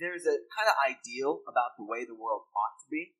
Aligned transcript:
there's 0.00 0.24
a 0.24 0.40
kind 0.56 0.66
of 0.66 0.74
ideal 0.80 1.40
about 1.46 1.76
the 1.78 1.84
way 1.84 2.04
the 2.04 2.16
world 2.16 2.42
ought 2.56 2.80
to 2.82 2.88
be, 2.90 3.12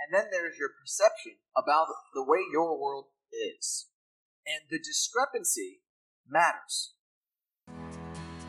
and 0.00 0.12
then 0.12 0.30
there's 0.32 0.56
your 0.58 0.70
perception 0.80 1.32
about 1.56 1.86
the 2.14 2.24
way 2.24 2.38
your 2.50 2.80
world 2.80 3.06
is. 3.30 3.88
And 4.46 4.62
the 4.70 4.78
discrepancy 4.78 5.82
matters. 6.26 6.94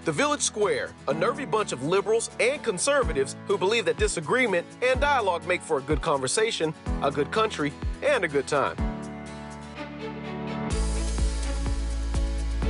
The 0.06 0.14
Village 0.14 0.42
Square, 0.42 0.92
a 1.10 1.14
nervy 1.14 1.44
bunch 1.44 1.74
of 1.74 1.84
liberals 1.84 2.30
and 2.40 2.64
conservatives 2.64 3.36
who 3.48 3.58
believe 3.58 3.84
that 3.86 3.98
disagreement 3.98 4.66
and 4.82 5.02
dialogue 5.02 5.46
make 5.46 5.62
for 5.62 5.80
a 5.80 5.82
good 5.82 6.02
conversation, 6.02 6.74
a 7.04 7.12
good 7.12 7.30
country, 7.32 7.74
and 8.02 8.24
a 8.24 8.28
good 8.28 8.48
time. 8.48 8.78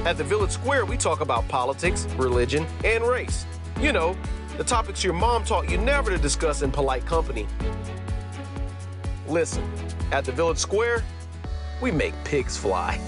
At 0.05 0.17
the 0.17 0.23
Village 0.23 0.51
Square, 0.51 0.85
we 0.85 0.97
talk 0.97 1.21
about 1.21 1.47
politics, 1.47 2.07
religion, 2.17 2.65
and 2.83 3.03
race. 3.03 3.45
You 3.79 3.93
know, 3.93 4.17
the 4.59 4.65
topics 4.65 5.05
your 5.05 5.13
mom 5.13 5.41
taught 5.45 5.71
you 5.71 5.77
never 5.77 6.11
to 6.11 6.17
discuss 6.17 6.63
in 6.63 6.69
polite 6.69 7.05
company. 7.05 7.47
Listen, 9.25 9.63
at 10.11 10.25
the 10.25 10.33
Village 10.33 10.57
Square, 10.57 11.05
we 11.81 11.91
make 11.91 12.13
pigs 12.25 12.57
fly. 12.57 12.99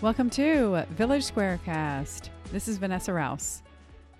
Welcome 0.00 0.30
to 0.30 0.86
Village 0.88 1.30
Squarecast. 1.30 2.30
This 2.50 2.66
is 2.66 2.78
Vanessa 2.78 3.12
Rouse. 3.12 3.62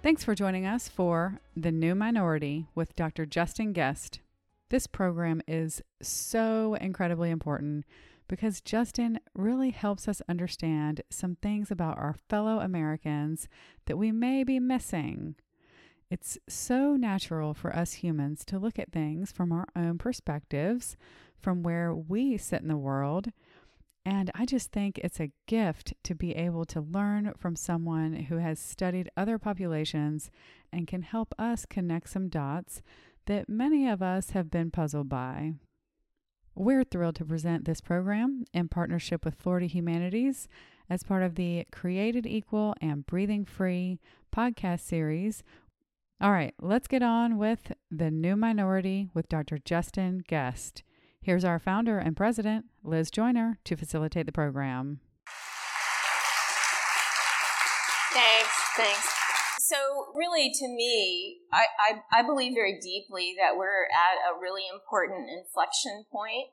Thanks 0.03 0.23
for 0.23 0.35
joining 0.35 0.67
us 0.67 0.87
for 0.87 1.41
The 1.57 1.73
New 1.73 1.95
Minority 1.95 2.67
with 2.75 2.95
Dr. 2.97 3.25
Justin 3.25 3.73
Gest. 3.73 4.21
This 4.69 4.87
program 4.87 5.41
is 5.49 5.81
so 6.03 6.75
incredibly 6.75 7.31
important 7.31 7.87
because 8.31 8.61
Justin 8.61 9.19
really 9.35 9.71
helps 9.71 10.07
us 10.07 10.23
understand 10.29 11.03
some 11.11 11.35
things 11.35 11.69
about 11.69 11.99
our 11.99 12.15
fellow 12.29 12.61
Americans 12.61 13.49
that 13.87 13.99
we 13.99 14.13
may 14.13 14.45
be 14.45 14.61
missing. 14.61 15.35
It's 16.13 16.39
so 16.49 16.95
natural 16.95 17.55
for 17.55 17.75
us 17.75 17.95
humans 17.95 18.45
to 18.45 18.59
look 18.61 18.79
at 18.79 18.93
things 18.93 19.33
from 19.33 19.51
our 19.51 19.67
own 19.75 19.99
perspectives, 19.99 20.97
from 21.41 21.65
where 21.65 21.93
we 21.93 22.37
sit 22.37 22.63
in 22.63 22.69
the 22.69 22.77
world. 22.77 23.33
And 24.07 24.31
I 24.33 24.47
just 24.47 24.71
think 24.71 24.99
it's 24.99 25.19
a 25.19 25.33
gift 25.49 25.95
to 26.05 26.15
be 26.15 26.37
able 26.37 26.65
to 26.67 26.81
learn 26.81 27.33
from 27.37 27.57
someone 27.57 28.15
who 28.15 28.37
has 28.37 28.61
studied 28.61 29.11
other 29.17 29.41
populations 29.41 30.31
and 30.73 30.87
can 30.87 31.03
help 31.03 31.35
us 31.37 31.67
connect 31.67 32.09
some 32.09 32.29
dots 32.29 32.81
that 33.27 33.49
many 33.49 33.89
of 33.89 34.03
us 34.03 34.31
have 34.31 34.53
been 34.53 34.71
puzzled 34.71 35.09
by. 35.09 35.55
We're 36.55 36.85
thrilled 36.85 37.17
to 37.17 37.25
present 37.25 37.65
this 37.65 37.81
program 37.81 38.45
in 38.53 38.69
partnership 38.69 39.25
with 39.25 39.35
Florida 39.35 39.67
Humanities 39.67 40.49
as 40.89 41.03
part 41.05 41.23
of 41.23 41.37
the 41.37 41.65
Created 41.71 42.27
Equal 42.27 42.75
and 42.81 43.07
Breathing 43.07 43.45
Free 43.45 44.01
podcast 44.35 44.81
series. 44.81 45.43
All 46.21 46.33
right, 46.33 46.53
let's 46.61 46.89
get 46.89 47.03
on 47.03 47.39
with 47.39 47.73
The 47.91 48.11
New 48.11 48.37
Minority 48.37 49.09
with 49.15 49.29
Dr. 49.29 49.59
Justin 49.59 50.23
Gest. 50.29 50.83
Here's 51.23 51.45
our 51.45 51.59
founder 51.59 51.99
and 51.99 52.17
president, 52.17 52.67
Liz 52.83 53.11
Joyner, 53.11 53.59
to 53.65 53.77
facilitate 53.77 54.27
the 54.27 54.33
program. 54.33 55.01
Thanks, 58.13 58.51
thanks. 58.77 59.30
Really, 60.15 60.51
to 60.51 60.67
me, 60.67 61.41
I, 61.53 61.67
I, 61.79 62.21
I, 62.21 62.21
believe 62.23 62.55
very 62.55 62.79
deeply 62.83 63.35
that 63.39 63.57
we're 63.57 63.87
at 63.91 64.19
a 64.27 64.39
really 64.39 64.67
important 64.67 65.31
inflection 65.31 66.07
point 66.11 66.51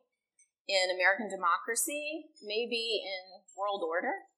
in 0.70 0.94
American 0.94 1.30
democracy, 1.32 2.30
maybe 2.44 3.02
in 3.02 3.42
world 3.58 3.82
order, 3.82 4.30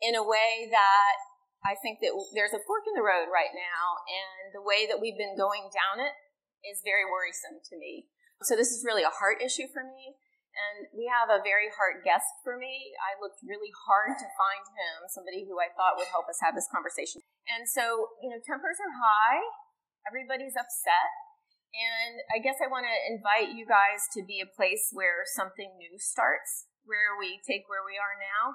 in 0.00 0.14
a 0.14 0.24
way 0.24 0.70
that 0.70 1.16
I 1.64 1.76
think 1.80 2.00
that 2.00 2.12
there's 2.32 2.56
a 2.56 2.64
fork 2.64 2.88
in 2.88 2.96
the 2.96 3.04
road 3.04 3.28
right 3.28 3.52
now, 3.52 4.04
and 4.04 4.52
the 4.56 4.64
way 4.64 4.88
that 4.88 5.00
we've 5.00 5.18
been 5.18 5.36
going 5.36 5.68
down 5.72 6.00
it 6.00 6.16
is 6.64 6.84
very 6.84 7.04
worrisome 7.04 7.60
to 7.60 7.74
me. 7.76 8.08
So, 8.44 8.56
this 8.56 8.72
is 8.72 8.84
really 8.84 9.04
a 9.04 9.12
heart 9.12 9.40
issue 9.44 9.68
for 9.72 9.84
me. 9.84 10.16
And 10.54 10.86
we 10.94 11.10
have 11.10 11.34
a 11.34 11.42
very 11.42 11.66
hard 11.74 12.06
guest 12.06 12.30
for 12.46 12.54
me. 12.54 12.94
I 13.02 13.18
looked 13.18 13.42
really 13.42 13.74
hard 13.74 14.14
to 14.14 14.36
find 14.38 14.62
him, 14.62 15.10
somebody 15.10 15.42
who 15.42 15.58
I 15.58 15.74
thought 15.74 15.98
would 15.98 16.10
help 16.14 16.30
us 16.30 16.38
have 16.46 16.54
this 16.54 16.70
conversation. 16.70 17.26
And 17.48 17.68
so, 17.68 18.16
you 18.24 18.32
know, 18.32 18.40
tempers 18.40 18.80
are 18.80 18.94
high, 18.96 19.44
everybody's 20.08 20.56
upset. 20.56 21.10
And 21.74 22.22
I 22.30 22.38
guess 22.38 22.62
I 22.62 22.70
want 22.70 22.86
to 22.86 22.96
invite 23.10 23.58
you 23.58 23.66
guys 23.66 24.06
to 24.14 24.22
be 24.22 24.38
a 24.38 24.46
place 24.46 24.94
where 24.94 25.26
something 25.26 25.74
new 25.74 25.98
starts, 25.98 26.70
where 26.86 27.18
we 27.18 27.42
take 27.42 27.66
where 27.66 27.82
we 27.82 27.98
are 27.98 28.14
now 28.14 28.54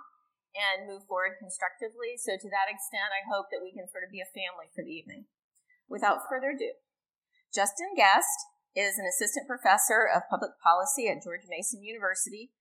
and 0.55 0.87
move 0.87 1.03
forward 1.05 1.35
constructively. 1.37 2.15
So, 2.15 2.39
to 2.39 2.49
that 2.49 2.71
extent, 2.71 3.11
I 3.11 3.27
hope 3.27 3.51
that 3.51 3.61
we 3.61 3.75
can 3.75 3.91
sort 3.91 4.07
of 4.07 4.13
be 4.15 4.23
a 4.23 4.33
family 4.33 4.71
for 4.71 4.81
the 4.81 4.95
evening. 4.95 5.27
Without 5.91 6.25
further 6.31 6.55
ado, 6.55 6.79
Justin 7.53 7.91
Gest 7.97 8.39
is 8.71 8.97
an 8.97 9.05
assistant 9.05 9.51
professor 9.51 10.07
of 10.07 10.29
public 10.29 10.55
policy 10.61 11.09
at 11.09 11.21
George 11.21 11.43
Mason 11.49 11.83
University, 11.83 12.55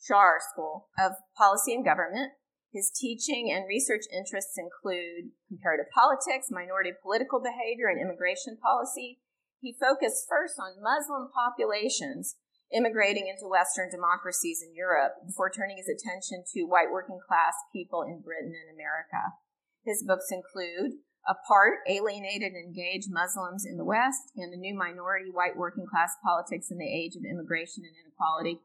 Schar 0.00 0.38
School 0.40 0.88
of 0.96 1.18
Policy 1.36 1.74
and 1.74 1.84
Government. 1.84 2.32
His 2.72 2.90
teaching 2.94 3.50
and 3.50 3.66
research 3.66 4.06
interests 4.14 4.54
include 4.54 5.34
comparative 5.48 5.90
politics, 5.90 6.54
minority 6.54 6.92
political 7.02 7.42
behavior, 7.42 7.90
and 7.90 7.98
immigration 7.98 8.56
policy. 8.62 9.18
He 9.60 9.74
focused 9.74 10.30
first 10.30 10.54
on 10.58 10.78
Muslim 10.78 11.28
populations 11.34 12.36
immigrating 12.70 13.26
into 13.26 13.50
Western 13.50 13.90
democracies 13.90 14.62
in 14.62 14.74
Europe 14.74 15.18
before 15.26 15.50
turning 15.50 15.76
his 15.76 15.90
attention 15.90 16.44
to 16.54 16.70
white 16.70 16.90
working 16.90 17.18
class 17.18 17.58
people 17.74 18.02
in 18.02 18.22
Britain 18.22 18.54
and 18.54 18.70
America. 18.70 19.34
His 19.82 20.04
books 20.06 20.30
include 20.30 21.02
Apart, 21.26 21.82
Alienated 21.88 22.54
and 22.54 22.64
Engaged 22.64 23.10
Muslims 23.10 23.66
in 23.66 23.76
the 23.76 23.84
West, 23.84 24.32
and 24.36 24.52
the 24.52 24.56
New 24.56 24.74
Minority 24.74 25.30
White 25.30 25.56
Working 25.56 25.84
Class 25.90 26.16
Politics 26.24 26.70
in 26.70 26.78
the 26.78 26.88
Age 26.88 27.16
of 27.16 27.26
Immigration 27.28 27.84
and 27.84 27.92
Inequality. 28.06 28.62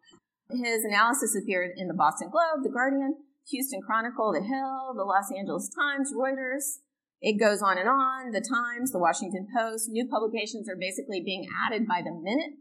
His 0.50 0.86
analysis 0.86 1.36
appeared 1.36 1.72
in 1.76 1.88
the 1.88 1.94
Boston 1.94 2.30
Globe, 2.30 2.64
The 2.64 2.70
Guardian, 2.70 3.18
Houston 3.50 3.82
Chronicle, 3.82 4.34
The 4.34 4.42
Hill, 4.42 4.94
the 4.96 5.04
Los 5.04 5.32
Angeles 5.32 5.70
Times, 5.70 6.12
Reuters. 6.14 6.82
It 7.22 7.40
goes 7.40 7.62
on 7.62 7.78
and 7.78 7.88
on. 7.88 8.32
The 8.32 8.42
Times, 8.42 8.92
the 8.92 9.00
Washington 9.00 9.48
Post. 9.56 9.90
New 9.90 10.08
publications 10.08 10.70
are 10.70 10.76
basically 10.76 11.22
being 11.22 11.48
added 11.66 11.88
by 11.88 12.02
the 12.04 12.12
minute 12.12 12.54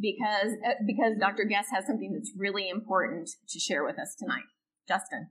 because 0.00 0.52
uh, 0.66 0.74
because 0.86 1.14
Dr. 1.18 1.44
Gest 1.48 1.68
has 1.72 1.86
something 1.86 2.12
that's 2.12 2.32
really 2.36 2.68
important 2.68 3.30
to 3.48 3.58
share 3.58 3.84
with 3.84 3.98
us 3.98 4.14
tonight. 4.18 4.44
Justin. 4.88 5.28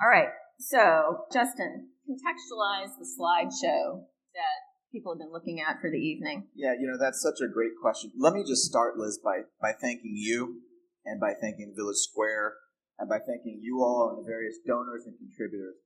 All 0.00 0.08
right. 0.08 0.28
So, 0.68 1.24
Justin, 1.32 1.96
contextualize 2.04 2.92
the 3.00 3.08
slideshow 3.08 4.04
that 4.36 4.58
people 4.92 5.16
have 5.16 5.18
been 5.18 5.32
looking 5.32 5.64
at 5.64 5.80
for 5.80 5.88
the 5.88 5.96
evening. 5.96 6.52
Yeah, 6.52 6.76
you 6.76 6.84
know, 6.84 7.00
that's 7.00 7.24
such 7.24 7.40
a 7.40 7.48
great 7.48 7.72
question. 7.80 8.12
Let 8.20 8.36
me 8.36 8.44
just 8.44 8.68
start, 8.68 9.00
Liz, 9.00 9.16
by, 9.16 9.48
by 9.64 9.72
thanking 9.72 10.12
you 10.12 10.60
and 11.08 11.16
by 11.16 11.32
thanking 11.40 11.72
Village 11.72 12.04
Square 12.04 12.52
and 13.00 13.08
by 13.08 13.16
thanking 13.16 13.64
you 13.64 13.80
all 13.80 14.12
and 14.12 14.20
the 14.20 14.28
various 14.28 14.60
donors 14.60 15.08
and 15.08 15.16
contributors. 15.16 15.80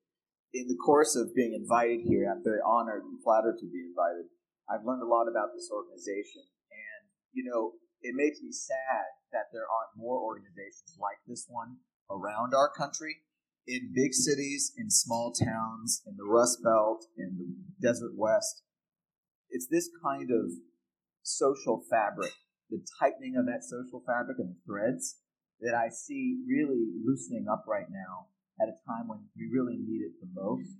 In 0.50 0.66
the 0.66 0.82
course 0.82 1.14
of 1.14 1.30
being 1.30 1.54
invited 1.54 2.02
here, 2.02 2.26
I'm 2.26 2.42
very 2.42 2.58
honored 2.66 3.06
and 3.06 3.22
flattered 3.22 3.62
to 3.62 3.70
be 3.70 3.86
invited. 3.86 4.34
I've 4.66 4.82
learned 4.82 5.06
a 5.06 5.06
lot 5.06 5.30
about 5.30 5.54
this 5.54 5.70
organization. 5.70 6.42
And, 6.74 7.06
you 7.30 7.46
know, 7.46 7.78
it 8.02 8.18
makes 8.18 8.42
me 8.42 8.50
sad 8.50 9.14
that 9.30 9.54
there 9.54 9.62
aren't 9.62 9.94
more 9.94 10.18
organizations 10.18 10.98
like 10.98 11.22
this 11.30 11.46
one 11.46 11.78
around 12.10 12.50
our 12.50 12.66
country 12.74 13.22
in 13.66 13.92
big 13.94 14.12
cities, 14.12 14.72
in 14.76 14.90
small 14.90 15.32
towns, 15.32 16.02
in 16.06 16.16
the 16.16 16.24
Rust 16.24 16.58
Belt, 16.62 17.06
in 17.16 17.38
the 17.38 17.86
Desert 17.86 18.12
West. 18.16 18.62
It's 19.50 19.68
this 19.70 19.88
kind 20.02 20.30
of 20.30 20.50
social 21.22 21.84
fabric, 21.90 22.32
the 22.70 22.82
tightening 22.98 23.36
of 23.36 23.46
that 23.46 23.62
social 23.62 24.02
fabric 24.06 24.38
and 24.38 24.50
the 24.50 24.60
threads 24.66 25.18
that 25.60 25.74
I 25.74 25.88
see 25.90 26.42
really 26.48 26.90
loosening 27.06 27.46
up 27.46 27.64
right 27.68 27.86
now 27.88 28.26
at 28.60 28.68
a 28.68 28.76
time 28.82 29.06
when 29.06 29.22
we 29.36 29.46
really 29.46 29.78
need 29.78 30.02
it 30.02 30.18
the 30.18 30.30
most. 30.34 30.74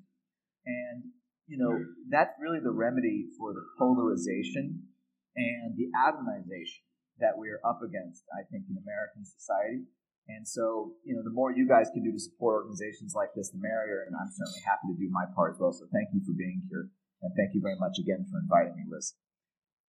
And, 0.67 1.15
you 1.47 1.59
know, 1.59 1.79
that's 2.11 2.35
really 2.41 2.59
the 2.59 2.75
remedy 2.75 3.31
for 3.39 3.55
the 3.55 3.63
polarization 3.79 4.91
and 5.37 5.79
the 5.79 5.87
atomization 5.95 6.83
that 7.19 7.39
we're 7.39 7.63
up 7.63 7.81
against, 7.83 8.27
I 8.35 8.43
think, 8.51 8.67
in 8.67 8.77
American 8.77 9.23
society. 9.25 9.87
And 10.29 10.47
so, 10.47 10.95
you 11.05 11.15
know, 11.15 11.23
the 11.23 11.35
more 11.35 11.51
you 11.51 11.67
guys 11.67 11.91
can 11.93 12.03
do 12.03 12.13
to 12.13 12.19
support 12.19 12.63
organizations 12.63 13.15
like 13.15 13.35
this, 13.35 13.51
the 13.51 13.59
merrier. 13.59 14.07
And 14.07 14.15
I'm 14.15 14.31
certainly 14.31 14.63
happy 14.65 14.87
to 14.95 14.97
do 14.99 15.11
my 15.11 15.27
part 15.35 15.55
as 15.55 15.59
well. 15.61 15.73
So 15.73 15.87
thank 15.93 16.15
you 16.15 16.23
for 16.25 16.33
being 16.33 16.63
here. 16.71 16.89
And 17.23 17.33
thank 17.37 17.55
you 17.55 17.61
very 17.61 17.79
much 17.79 17.99
again 17.99 18.27
for 18.31 18.39
inviting 18.39 18.77
me, 18.77 18.85
Liz. 18.91 19.15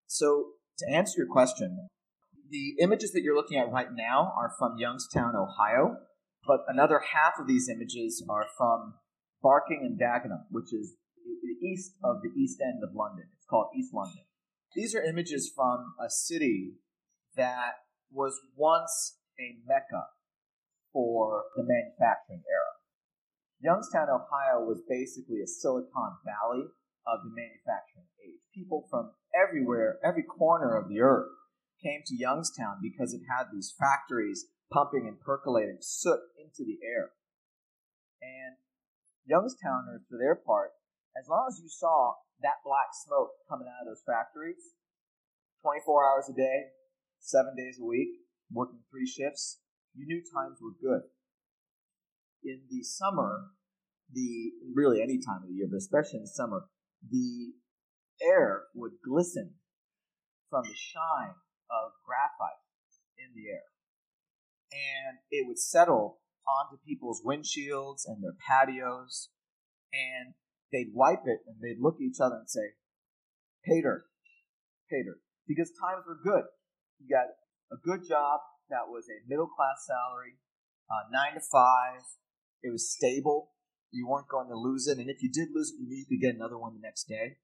So 0.06 0.58
to 0.78 0.90
answer 0.90 1.14
your 1.18 1.30
question, 1.30 1.88
the 2.50 2.74
images 2.82 3.12
that 3.12 3.22
you're 3.22 3.34
looking 3.34 3.58
at 3.58 3.70
right 3.70 3.92
now 3.94 4.32
are 4.36 4.52
from 4.58 4.78
Youngstown, 4.78 5.34
Ohio. 5.34 5.96
But 6.46 6.60
another 6.68 7.00
half 7.14 7.34
of 7.38 7.46
these 7.46 7.68
images 7.68 8.24
are 8.28 8.46
from 8.58 8.94
Barking 9.42 9.80
and 9.82 9.98
Dagenham, 9.98 10.44
which 10.50 10.72
is 10.72 10.96
the 11.24 11.66
east 11.66 11.92
of 12.02 12.22
the 12.22 12.30
east 12.38 12.60
end 12.60 12.82
of 12.82 12.94
London. 12.94 13.26
It's 13.36 13.46
called 13.48 13.68
East 13.76 13.94
London. 13.94 14.24
These 14.74 14.94
are 14.94 15.02
images 15.02 15.50
from 15.54 15.94
a 16.04 16.10
city 16.10 16.74
that 17.36 17.72
was 18.10 18.38
once 18.56 19.18
a 19.38 19.56
mecca 19.66 20.06
for 20.94 21.50
the 21.58 21.66
manufacturing 21.66 22.46
era. 22.46 22.72
Youngstown, 23.60 24.08
Ohio 24.08 24.62
was 24.62 24.86
basically 24.88 25.42
a 25.42 25.50
Silicon 25.50 26.14
Valley 26.22 26.70
of 27.04 27.18
the 27.26 27.34
manufacturing 27.34 28.06
age. 28.22 28.40
People 28.54 28.86
from 28.88 29.10
everywhere, 29.34 29.98
every 30.06 30.22
corner 30.22 30.78
of 30.78 30.88
the 30.88 31.00
earth 31.00 31.34
came 31.82 32.00
to 32.06 32.16
Youngstown 32.16 32.78
because 32.80 33.12
it 33.12 33.26
had 33.28 33.50
these 33.52 33.74
factories 33.74 34.46
pumping 34.72 35.04
and 35.10 35.20
percolating 35.20 35.78
soot 35.80 36.20
into 36.38 36.62
the 36.64 36.78
air. 36.86 37.10
And 38.22 38.56
Youngstowners, 39.28 40.06
for 40.08 40.16
their 40.16 40.36
part, 40.36 40.70
as 41.18 41.28
long 41.28 41.46
as 41.48 41.58
you 41.60 41.68
saw 41.68 42.14
that 42.40 42.62
black 42.64 42.94
smoke 43.04 43.32
coming 43.48 43.66
out 43.68 43.82
of 43.82 43.90
those 43.90 44.04
factories, 44.06 44.76
24 45.62 46.04
hours 46.04 46.28
a 46.28 46.36
day, 46.36 46.76
seven 47.20 47.56
days 47.56 47.78
a 47.80 47.84
week, 47.84 48.20
working 48.52 48.80
three 48.90 49.06
shifts, 49.06 49.63
you 49.94 50.06
knew 50.06 50.22
times 50.34 50.58
were 50.60 50.74
good. 50.80 51.02
In 52.42 52.62
the 52.70 52.82
summer, 52.82 53.50
the 54.12 54.52
really 54.74 55.02
any 55.02 55.18
time 55.18 55.42
of 55.42 55.48
the 55.48 55.54
year, 55.54 55.66
but 55.70 55.78
especially 55.78 56.18
in 56.18 56.24
the 56.24 56.28
summer, 56.34 56.66
the 57.08 57.54
air 58.22 58.64
would 58.74 58.92
glisten 59.04 59.54
from 60.50 60.64
the 60.64 60.74
shine 60.74 61.34
of 61.70 61.92
graphite 62.04 62.62
in 63.18 63.32
the 63.34 63.50
air. 63.50 63.68
And 64.72 65.18
it 65.30 65.46
would 65.46 65.58
settle 65.58 66.18
onto 66.46 66.82
people's 66.86 67.22
windshields 67.24 68.06
and 68.06 68.22
their 68.22 68.36
patios, 68.36 69.30
and 69.92 70.34
they'd 70.72 70.92
wipe 70.92 71.24
it 71.24 71.40
and 71.46 71.56
they'd 71.62 71.80
look 71.80 71.96
at 71.96 72.02
each 72.02 72.20
other 72.20 72.36
and 72.36 72.50
say, 72.50 72.74
Pater, 73.64 74.04
Pater, 74.90 75.18
because 75.48 75.70
times 75.80 76.04
were 76.06 76.18
good. 76.22 76.44
You 76.98 77.08
got 77.08 77.32
a 77.72 77.76
good 77.82 78.06
job 78.06 78.40
that 78.74 78.90
was 78.90 79.06
a 79.06 79.22
middle 79.30 79.46
class 79.46 79.86
salary, 79.86 80.42
uh, 80.90 81.06
nine 81.14 81.38
to 81.38 81.42
five. 81.46 82.02
It 82.66 82.74
was 82.74 82.90
stable. 82.90 83.54
You 83.94 84.10
weren't 84.10 84.26
going 84.26 84.50
to 84.50 84.58
lose 84.58 84.90
it, 84.90 84.98
and 84.98 85.08
if 85.08 85.22
you 85.22 85.30
did 85.30 85.54
lose 85.54 85.70
it, 85.70 85.78
you 85.78 85.86
knew 85.86 86.02
you 86.02 86.10
could 86.10 86.20
get 86.20 86.34
another 86.34 86.58
one 86.58 86.74
the 86.74 86.82
next 86.82 87.06
day. 87.06 87.38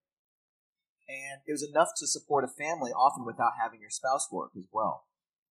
And 1.06 1.42
it 1.46 1.52
was 1.54 1.62
enough 1.62 1.94
to 1.98 2.06
support 2.06 2.42
a 2.42 2.50
family, 2.50 2.90
often 2.90 3.24
without 3.24 3.54
having 3.62 3.80
your 3.80 3.90
spouse 3.90 4.26
work 4.32 4.50
as 4.58 4.66
well. 4.72 5.06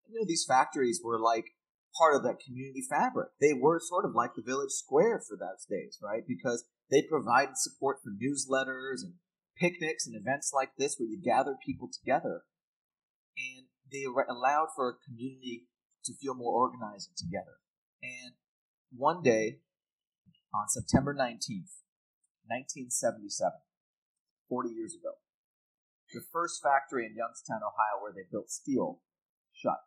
You 0.08 0.20
know, 0.20 0.26
these 0.28 0.46
factories 0.48 1.00
were 1.04 1.20
like 1.20 1.56
part 1.98 2.16
of 2.16 2.24
that 2.24 2.44
community 2.44 2.84
fabric. 2.88 3.30
They 3.40 3.54
were 3.54 3.80
sort 3.80 4.06
of 4.06 4.16
like 4.16 4.36
the 4.36 4.44
village 4.44 4.72
square 4.72 5.20
for 5.20 5.38
those 5.38 5.66
days, 5.70 6.00
right? 6.04 6.24
Because 6.28 6.66
they 6.92 7.02
provided 7.02 7.56
support 7.58 7.98
for 8.04 8.12
newsletters 8.12 9.04
and 9.04 9.16
picnics 9.58 10.08
and 10.08 10.16
events 10.16 10.52
like 10.54 10.72
this 10.78 10.96
where 10.98 11.10
you 11.10 11.20
gather 11.22 11.56
people 11.66 11.90
together. 11.92 12.44
They 13.92 14.06
allowed 14.06 14.70
for 14.76 14.90
a 14.90 15.02
community 15.06 15.68
to 16.06 16.14
feel 16.14 16.36
more 16.36 16.54
organized 16.54 17.10
and 17.10 17.18
together. 17.18 17.58
And 18.02 18.34
one 18.96 19.22
day, 19.22 19.60
on 20.54 20.70
September 20.70 21.14
19th, 21.14 21.84
1977, 22.48 23.52
40 24.48 24.70
years 24.70 24.94
ago, 24.94 25.18
the 26.14 26.22
first 26.32 26.62
factory 26.64 27.06
in 27.06 27.16
Youngstown, 27.16 27.62
Ohio, 27.62 28.02
where 28.02 28.14
they 28.14 28.26
built 28.32 28.50
steel, 28.50 29.02
shut 29.54 29.78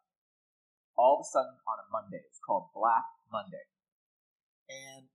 all 0.97 1.19
of 1.19 1.25
a 1.25 1.29
sudden 1.29 1.59
on 1.67 1.83
a 1.83 1.91
Monday. 1.91 2.23
It's 2.29 2.39
called 2.39 2.71
Black 2.75 3.05
Monday. 3.31 3.67
And 4.69 5.09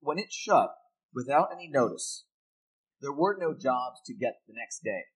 when 0.00 0.18
it 0.18 0.32
shut, 0.32 0.70
without 1.12 1.48
any 1.52 1.68
notice, 1.68 2.26
there 3.00 3.12
were 3.12 3.36
no 3.38 3.54
jobs 3.54 4.00
to 4.06 4.14
get 4.14 4.40
the 4.46 4.54
next 4.54 4.82
day, 4.84 5.10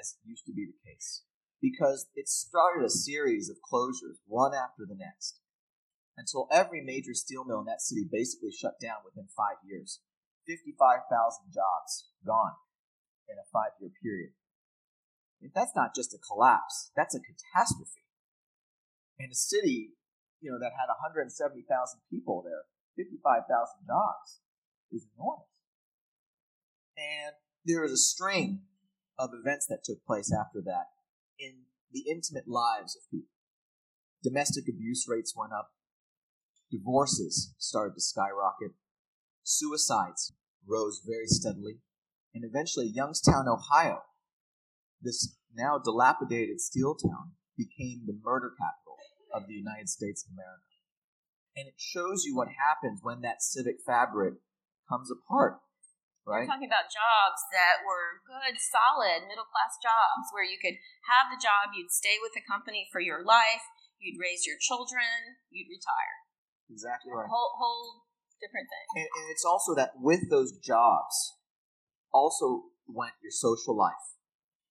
as 0.00 0.16
used 0.24 0.46
to 0.46 0.52
be 0.52 0.66
the 0.66 0.90
case, 0.90 1.24
because 1.64 2.12
it 2.14 2.28
started 2.28 2.84
a 2.84 2.92
series 2.92 3.48
of 3.48 3.56
closures, 3.64 4.20
one 4.28 4.52
after 4.52 4.84
the 4.84 5.00
next, 5.00 5.40
until 6.12 6.46
every 6.52 6.84
major 6.84 7.16
steel 7.16 7.42
mill 7.44 7.60
in 7.60 7.64
that 7.64 7.80
city 7.80 8.04
basically 8.04 8.52
shut 8.52 8.76
down 8.76 9.00
within 9.00 9.24
five 9.32 9.56
years. 9.64 10.04
55,000 10.44 11.08
jobs 11.48 12.12
gone 12.20 12.60
in 13.32 13.40
a 13.40 13.48
five 13.48 13.72
year 13.80 13.88
period. 14.04 14.36
That's 15.56 15.72
not 15.72 15.96
just 15.96 16.12
a 16.12 16.20
collapse, 16.20 16.92
that's 16.96 17.16
a 17.16 17.24
catastrophe 17.24 18.04
in 19.18 19.30
a 19.30 19.34
city, 19.34 19.96
you 20.40 20.50
know, 20.52 20.58
that 20.58 20.76
had 20.76 20.92
170,000 20.92 21.64
people 22.10 22.44
there, 22.44 22.68
55,000 22.96 23.48
jobs 23.86 24.40
is 24.92 25.06
enormous. 25.16 25.48
And 26.96 27.36
there 27.64 27.82
was 27.82 27.92
a 27.92 27.96
string 27.96 28.68
of 29.18 29.30
events 29.32 29.66
that 29.68 29.84
took 29.84 30.04
place 30.04 30.32
after 30.32 30.60
that 30.64 30.93
in 31.38 31.66
the 31.92 32.04
intimate 32.10 32.48
lives 32.48 32.96
of 32.96 33.10
people. 33.10 33.30
Domestic 34.22 34.64
abuse 34.68 35.06
rates 35.08 35.34
went 35.36 35.52
up, 35.52 35.70
divorces 36.70 37.54
started 37.58 37.94
to 37.94 38.00
skyrocket, 38.00 38.72
suicides 39.42 40.32
rose 40.66 41.02
very 41.06 41.26
steadily, 41.26 41.78
and 42.34 42.44
eventually 42.44 42.86
Youngstown, 42.86 43.46
Ohio, 43.48 44.02
this 45.00 45.36
now 45.54 45.78
dilapidated 45.78 46.60
steel 46.60 46.94
town, 46.94 47.32
became 47.56 48.02
the 48.06 48.18
murder 48.24 48.50
capital 48.58 48.96
of 49.32 49.46
the 49.46 49.54
United 49.54 49.88
States 49.88 50.24
of 50.24 50.32
America. 50.32 50.62
And 51.56 51.68
it 51.68 51.74
shows 51.76 52.24
you 52.24 52.34
what 52.34 52.48
happens 52.48 53.00
when 53.02 53.20
that 53.20 53.42
civic 53.42 53.76
fabric 53.86 54.34
comes 54.88 55.10
apart, 55.10 55.58
right? 56.24 56.44
We're 56.44 56.52
talking 56.52 56.68
about 56.68 56.90
jobs 56.90 57.40
that 57.54 57.84
were 57.84 58.24
good, 58.24 58.56
solid, 58.58 59.28
middle 59.28 59.48
class 59.48 59.76
jobs 59.80 60.32
where 60.32 60.44
you 60.44 60.60
could 60.60 60.76
have 61.08 61.30
the 61.30 61.40
job, 61.40 61.72
you'd 61.76 61.92
stay 61.92 62.20
with 62.20 62.34
the 62.34 62.44
company 62.44 62.88
for 62.90 63.00
your 63.00 63.22
life, 63.22 63.64
you'd 64.00 64.20
raise 64.20 64.44
your 64.48 64.56
children, 64.60 65.40
you'd 65.52 65.70
retire. 65.70 66.16
Exactly 66.68 67.12
right. 67.12 67.28
Whole, 67.28 67.52
whole 67.56 68.08
different 68.40 68.68
thing. 68.68 69.04
And, 69.04 69.08
and 69.08 69.26
it's 69.30 69.44
also 69.44 69.76
that 69.76 69.96
with 70.00 70.28
those 70.32 70.56
jobs, 70.58 71.14
also 72.12 72.72
went 72.88 73.16
your 73.20 73.32
social 73.32 73.76
life, 73.76 74.04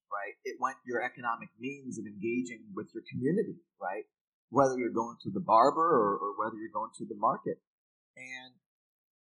right? 0.09 0.37
It 0.45 0.57
went 0.61 0.77
your 0.85 1.01
economic 1.01 1.49
means 1.59 1.97
of 1.97 2.05
engaging 2.05 2.73
with 2.73 2.89
your 2.93 3.03
community, 3.09 3.61
right? 3.81 4.05
whether 4.53 4.77
you're 4.77 4.93
going 4.93 5.17
to 5.25 5.33
the 5.33 5.41
barber 5.41 5.81
or, 5.81 6.13
or 6.13 6.37
whether 6.37 6.53
you're 6.61 6.71
going 6.71 6.93
to 6.93 7.09
the 7.09 7.17
market. 7.17 7.57
And 8.13 8.53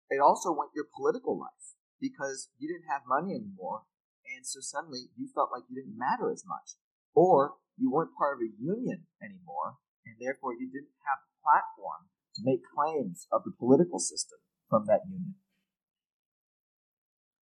it 0.08 0.24
also 0.24 0.56
went 0.56 0.72
your 0.74 0.88
political 0.96 1.36
life 1.36 1.76
because 2.00 2.48
you 2.58 2.68
didn't 2.68 2.90
have 2.90 3.02
money 3.06 3.34
anymore. 3.34 3.82
And 4.24 4.46
so 4.46 4.60
suddenly 4.60 5.10
you 5.16 5.28
felt 5.34 5.50
like 5.52 5.64
you 5.68 5.76
didn't 5.76 5.98
matter 5.98 6.30
as 6.30 6.44
much. 6.46 6.78
Or 7.14 7.58
you 7.76 7.90
weren't 7.90 8.16
part 8.18 8.38
of 8.38 8.44
a 8.44 8.54
union 8.58 9.06
anymore. 9.22 9.78
And 10.06 10.16
therefore 10.20 10.54
you 10.54 10.70
didn't 10.70 10.96
have 11.06 11.20
a 11.22 11.34
platform 11.42 12.10
to 12.36 12.42
make 12.44 12.62
claims 12.66 13.26
of 13.32 13.42
the 13.44 13.54
political 13.56 13.98
system 13.98 14.38
from 14.68 14.86
that 14.86 15.06
union. 15.08 15.36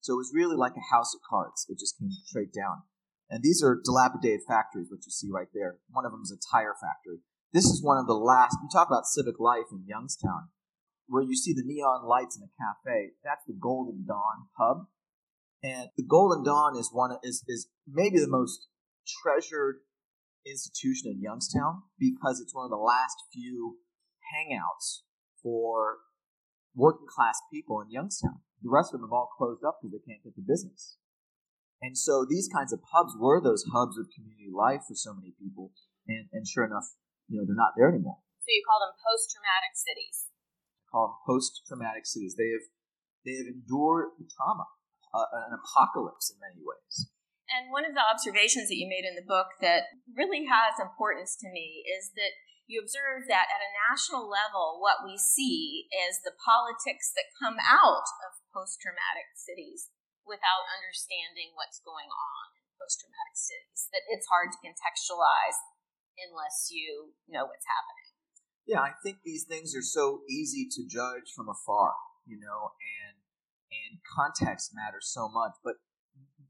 So 0.00 0.14
it 0.14 0.22
was 0.22 0.32
really 0.32 0.56
like 0.56 0.78
a 0.78 0.94
house 0.94 1.14
of 1.14 1.20
cards. 1.28 1.66
It 1.68 1.78
just 1.78 1.98
came 1.98 2.10
straight 2.24 2.54
down. 2.54 2.86
And 3.28 3.42
these 3.42 3.62
are 3.62 3.82
dilapidated 3.82 4.46
factories, 4.46 4.86
which 4.88 5.02
you 5.04 5.10
see 5.10 5.28
right 5.28 5.50
there. 5.52 5.78
One 5.90 6.06
of 6.06 6.12
them 6.12 6.22
is 6.22 6.30
a 6.30 6.38
tire 6.38 6.74
factory. 6.80 7.26
This 7.52 7.66
is 7.66 7.82
one 7.82 7.98
of 7.98 8.06
the 8.06 8.14
last, 8.14 8.56
you 8.62 8.68
talk 8.72 8.86
about 8.86 9.06
civic 9.06 9.40
life 9.40 9.66
in 9.72 9.82
Youngstown, 9.86 10.50
where 11.08 11.22
you 11.22 11.36
see 11.36 11.52
the 11.52 11.64
neon 11.64 12.06
lights 12.06 12.36
in 12.36 12.42
the 12.42 12.52
cafe. 12.58 13.12
That's 13.24 13.44
the 13.46 13.56
Golden 13.58 14.04
Dawn 14.06 14.48
pub. 14.56 14.86
And 15.62 15.88
the 15.96 16.04
Golden 16.04 16.44
Dawn 16.44 16.76
is 16.76 16.90
one 16.92 17.16
is, 17.22 17.42
is 17.48 17.68
maybe 17.86 18.18
the 18.18 18.28
most 18.28 18.68
treasured 19.22 19.76
institution 20.46 21.10
in 21.10 21.20
Youngstown 21.20 21.82
because 21.98 22.40
it's 22.40 22.54
one 22.54 22.64
of 22.64 22.70
the 22.70 22.76
last 22.76 23.16
few 23.32 23.78
hangouts 24.34 25.02
for 25.42 25.98
working 26.74 27.06
class 27.08 27.40
people 27.52 27.80
in 27.80 27.90
Youngstown. 27.90 28.40
The 28.62 28.70
rest 28.70 28.94
of 28.94 29.00
them 29.00 29.08
have 29.08 29.14
all 29.14 29.30
closed 29.36 29.64
up 29.64 29.78
because 29.80 29.92
they 29.92 30.04
can't 30.06 30.22
get 30.22 30.36
the 30.36 30.46
business. 30.46 30.98
And 31.82 31.96
so 31.96 32.24
these 32.24 32.48
kinds 32.48 32.72
of 32.72 32.80
pubs 32.80 33.14
were 33.18 33.40
those 33.40 33.64
hubs 33.72 33.98
of 33.98 34.08
community 34.14 34.48
life 34.48 34.88
for 34.88 34.96
so 34.96 35.12
many 35.12 35.34
people. 35.36 35.72
And, 36.08 36.28
and 36.32 36.46
sure 36.46 36.64
enough, 36.64 36.88
you 37.28 37.36
know, 37.36 37.44
they're 37.44 37.58
not 37.58 37.76
there 37.76 37.90
anymore. 37.90 38.22
So 38.46 38.54
you 38.54 38.62
call 38.64 38.80
them 38.80 38.94
post-traumatic 38.96 39.74
cities. 39.74 40.30
I 40.86 40.94
call 40.94 41.10
them 41.10 41.18
post-traumatic 41.26 42.06
cities. 42.06 42.38
They 42.38 42.54
have 42.54 42.66
they 43.26 43.34
have 43.42 43.50
endured 43.50 44.14
trauma, 44.30 44.70
uh, 45.10 45.50
an 45.50 45.58
apocalypse 45.58 46.30
in 46.30 46.38
many 46.38 46.62
ways. 46.62 47.10
And 47.50 47.74
one 47.74 47.82
of 47.82 47.94
the 47.94 48.02
observations 48.02 48.70
that 48.70 48.78
you 48.78 48.86
made 48.86 49.02
in 49.02 49.18
the 49.18 49.26
book 49.26 49.58
that 49.58 49.90
really 50.14 50.46
has 50.46 50.78
importance 50.78 51.34
to 51.42 51.50
me 51.50 51.82
is 51.86 52.14
that 52.14 52.38
you 52.66 52.82
observe 52.82 53.30
that 53.30 53.46
at 53.46 53.62
a 53.62 53.74
national 53.90 54.26
level, 54.26 54.82
what 54.82 55.06
we 55.06 55.14
see 55.14 55.86
is 55.90 56.22
the 56.22 56.34
politics 56.34 57.14
that 57.14 57.38
come 57.38 57.58
out 57.62 58.06
of 58.26 58.42
post 58.50 58.82
traumatic 58.82 59.30
cities 59.38 59.94
without 60.26 60.66
understanding 60.74 61.54
what's 61.54 61.78
going 61.86 62.10
on 62.10 62.44
in 62.58 62.66
post 62.74 62.98
traumatic 62.98 63.38
cities. 63.38 63.86
That 63.94 64.02
it's 64.10 64.26
hard 64.26 64.50
to 64.50 64.58
contextualize 64.58 65.58
unless 66.18 66.74
you 66.74 67.14
know 67.30 67.46
what's 67.46 67.66
happening. 67.70 68.05
Yeah, 68.66 68.80
I 68.80 68.92
think 69.02 69.18
these 69.24 69.44
things 69.44 69.74
are 69.76 69.82
so 69.82 70.22
easy 70.28 70.66
to 70.72 70.86
judge 70.86 71.30
from 71.34 71.48
afar, 71.48 71.94
you 72.26 72.38
know, 72.38 72.74
and 73.06 73.14
and 73.70 73.98
context 74.02 74.72
matters 74.74 75.10
so 75.10 75.28
much. 75.28 75.52
But 75.62 75.76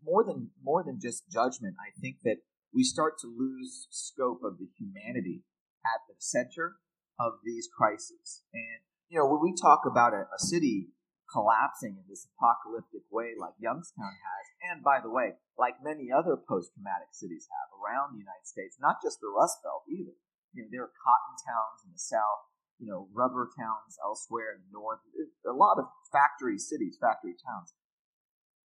more 0.02 0.24
than 0.24 0.50
more 0.62 0.82
than 0.82 0.98
just 1.00 1.30
judgment, 1.30 1.76
I 1.78 1.92
think 2.00 2.24
that 2.24 2.38
we 2.72 2.84
start 2.84 3.18
to 3.20 3.26
lose 3.26 3.88
scope 3.90 4.40
of 4.44 4.58
the 4.58 4.68
humanity 4.78 5.44
at 5.84 6.04
the 6.08 6.16
center 6.18 6.76
of 7.18 7.40
these 7.44 7.68
crises. 7.72 8.44
And, 8.52 8.84
you 9.08 9.18
know, 9.18 9.26
when 9.26 9.40
we 9.40 9.54
talk 9.56 9.82
about 9.86 10.12
a, 10.12 10.28
a 10.28 10.38
city 10.38 10.92
collapsing 11.32 11.96
in 11.96 12.04
this 12.08 12.28
apocalyptic 12.36 13.08
way 13.10 13.32
like 13.38 13.56
Youngstown 13.58 14.12
has, 14.12 14.44
and 14.70 14.84
by 14.84 15.00
the 15.00 15.10
way, 15.10 15.40
like 15.58 15.80
many 15.82 16.12
other 16.12 16.36
post 16.36 16.76
traumatic 16.76 17.12
cities 17.12 17.48
have 17.48 17.72
around 17.72 18.12
the 18.12 18.22
United 18.22 18.44
States, 18.44 18.76
not 18.80 19.00
just 19.02 19.20
the 19.20 19.32
Rust 19.32 19.58
Belt 19.64 19.88
either. 19.88 20.14
You 20.56 20.64
know, 20.64 20.72
there 20.72 20.88
are 20.88 21.04
cotton 21.04 21.36
towns 21.44 21.84
in 21.84 21.92
the 21.92 22.00
South, 22.00 22.48
you 22.80 22.88
know, 22.88 23.12
rubber 23.12 23.52
towns 23.52 24.00
elsewhere 24.00 24.56
in 24.56 24.64
the 24.64 24.72
North, 24.72 25.04
a 25.44 25.52
lot 25.52 25.76
of 25.76 25.92
factory 26.08 26.56
cities, 26.56 26.96
factory 26.96 27.36
towns. 27.36 27.76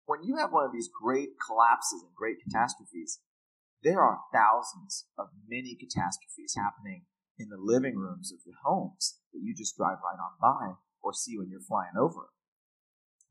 When 0.07 0.23
you 0.23 0.39
have 0.39 0.55
one 0.55 0.63
of 0.63 0.71
these 0.71 0.87
great 0.87 1.35
collapses 1.35 1.99
and 1.99 2.15
great 2.15 2.39
catastrophes, 2.39 3.19
there 3.83 3.99
are 3.99 4.23
thousands 4.31 5.05
of 5.19 5.35
mini 5.47 5.75
catastrophes 5.75 6.55
happening 6.55 7.03
in 7.37 7.49
the 7.49 7.59
living 7.59 7.99
rooms 7.99 8.31
of 8.31 8.39
the 8.45 8.55
homes 8.63 9.19
that 9.33 9.43
you 9.43 9.53
just 9.53 9.75
drive 9.75 9.99
right 9.99 10.19
on 10.19 10.39
by 10.39 10.79
or 11.03 11.11
see 11.13 11.37
when 11.37 11.49
you're 11.49 11.59
flying 11.59 11.99
over. 11.99 12.31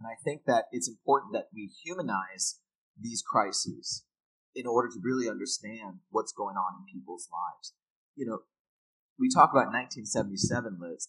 And 0.00 0.08
I 0.08 0.20
think 0.22 0.44
that 0.44 0.66
it's 0.72 0.88
important 0.88 1.32
that 1.32 1.48
we 1.54 1.70
humanize 1.84 2.60
these 2.98 3.22
crises 3.22 4.04
in 4.54 4.66
order 4.66 4.88
to 4.88 5.00
really 5.02 5.28
understand 5.28 6.00
what's 6.10 6.32
going 6.32 6.56
on 6.56 6.82
in 6.82 6.92
people's 6.92 7.28
lives. 7.30 7.72
You 8.16 8.26
know, 8.26 8.38
we 9.18 9.28
talk 9.28 9.50
about 9.52 9.72
1977, 9.72 10.78
Liz. 10.80 11.08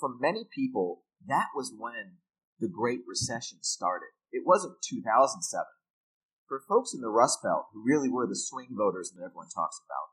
For 0.00 0.08
many 0.08 0.48
people, 0.48 1.04
that 1.26 1.48
was 1.54 1.72
when 1.76 2.18
the 2.58 2.68
Great 2.68 3.00
Recession 3.06 3.58
started. 3.62 4.12
It 4.32 4.42
wasn't 4.44 4.82
2007. 4.82 5.44
For 6.48 6.60
folks 6.68 6.92
in 6.92 7.00
the 7.00 7.08
Rust 7.08 7.40
Belt, 7.42 7.66
who 7.72 7.84
really 7.84 8.08
were 8.08 8.26
the 8.26 8.36
swing 8.36 8.76
voters 8.76 9.12
that 9.12 9.24
everyone 9.24 9.48
talks 9.48 9.80
about, 9.80 10.12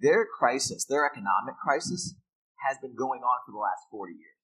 their 0.00 0.26
crisis, 0.26 0.84
their 0.84 1.06
economic 1.06 1.56
crisis, 1.62 2.14
has 2.68 2.76
been 2.78 2.96
going 2.96 3.22
on 3.22 3.38
for 3.46 3.52
the 3.52 3.58
last 3.58 3.88
40 3.90 4.12
years. 4.12 4.40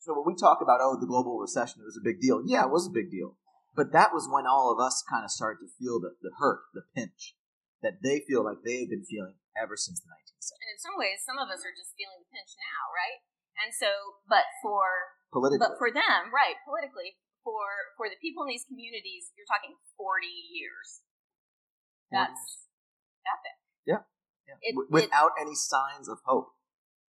So 0.00 0.14
when 0.14 0.34
we 0.34 0.34
talk 0.34 0.58
about, 0.60 0.80
oh, 0.82 0.98
the 0.98 1.06
global 1.06 1.38
recession, 1.38 1.82
it 1.82 1.90
was 1.90 1.98
a 1.98 2.04
big 2.04 2.20
deal. 2.20 2.42
Yeah, 2.44 2.64
it 2.64 2.70
was 2.70 2.86
a 2.86 2.94
big 2.94 3.10
deal. 3.10 3.36
But 3.74 3.92
that 3.92 4.12
was 4.12 4.28
when 4.30 4.46
all 4.46 4.72
of 4.72 4.80
us 4.80 5.04
kind 5.08 5.24
of 5.24 5.30
started 5.30 5.60
to 5.60 5.72
feel 5.78 6.00
the, 6.00 6.12
the 6.20 6.32
hurt, 6.38 6.60
the 6.74 6.82
pinch 6.94 7.36
that 7.82 7.98
they 8.00 8.22
feel 8.24 8.46
like 8.46 8.62
they've 8.62 8.88
been 8.88 9.04
feeling 9.04 9.36
ever 9.58 9.76
since 9.76 10.00
the 10.00 10.08
1970s. 10.08 10.58
And 10.62 10.70
in 10.72 10.80
some 10.80 10.96
ways, 10.96 11.18
some 11.26 11.36
of 11.36 11.50
us 11.50 11.66
are 11.66 11.74
just 11.74 11.92
feeling 11.98 12.22
the 12.22 12.30
pinch 12.30 12.54
now, 12.56 12.82
right? 12.94 13.20
And 13.60 13.70
so, 13.74 13.90
but 14.30 14.48
for 14.64 15.12
politically, 15.34 15.60
but 15.60 15.76
for 15.76 15.92
them, 15.92 16.32
right, 16.32 16.56
politically, 16.64 17.20
for 17.44 17.92
for 18.00 18.08
the 18.08 18.16
people 18.22 18.48
in 18.48 18.54
these 18.54 18.64
communities, 18.64 19.28
you're 19.36 19.50
talking 19.50 19.76
40 19.98 20.24
years. 20.26 21.04
That's 22.08 22.68
epic. 23.24 23.56
Yeah. 23.88 24.04
yeah. 24.44 24.60
It, 24.60 24.76
without 24.92 25.36
it, 25.36 25.42
any 25.48 25.56
signs 25.56 26.08
of 26.08 26.20
hope. 26.28 26.52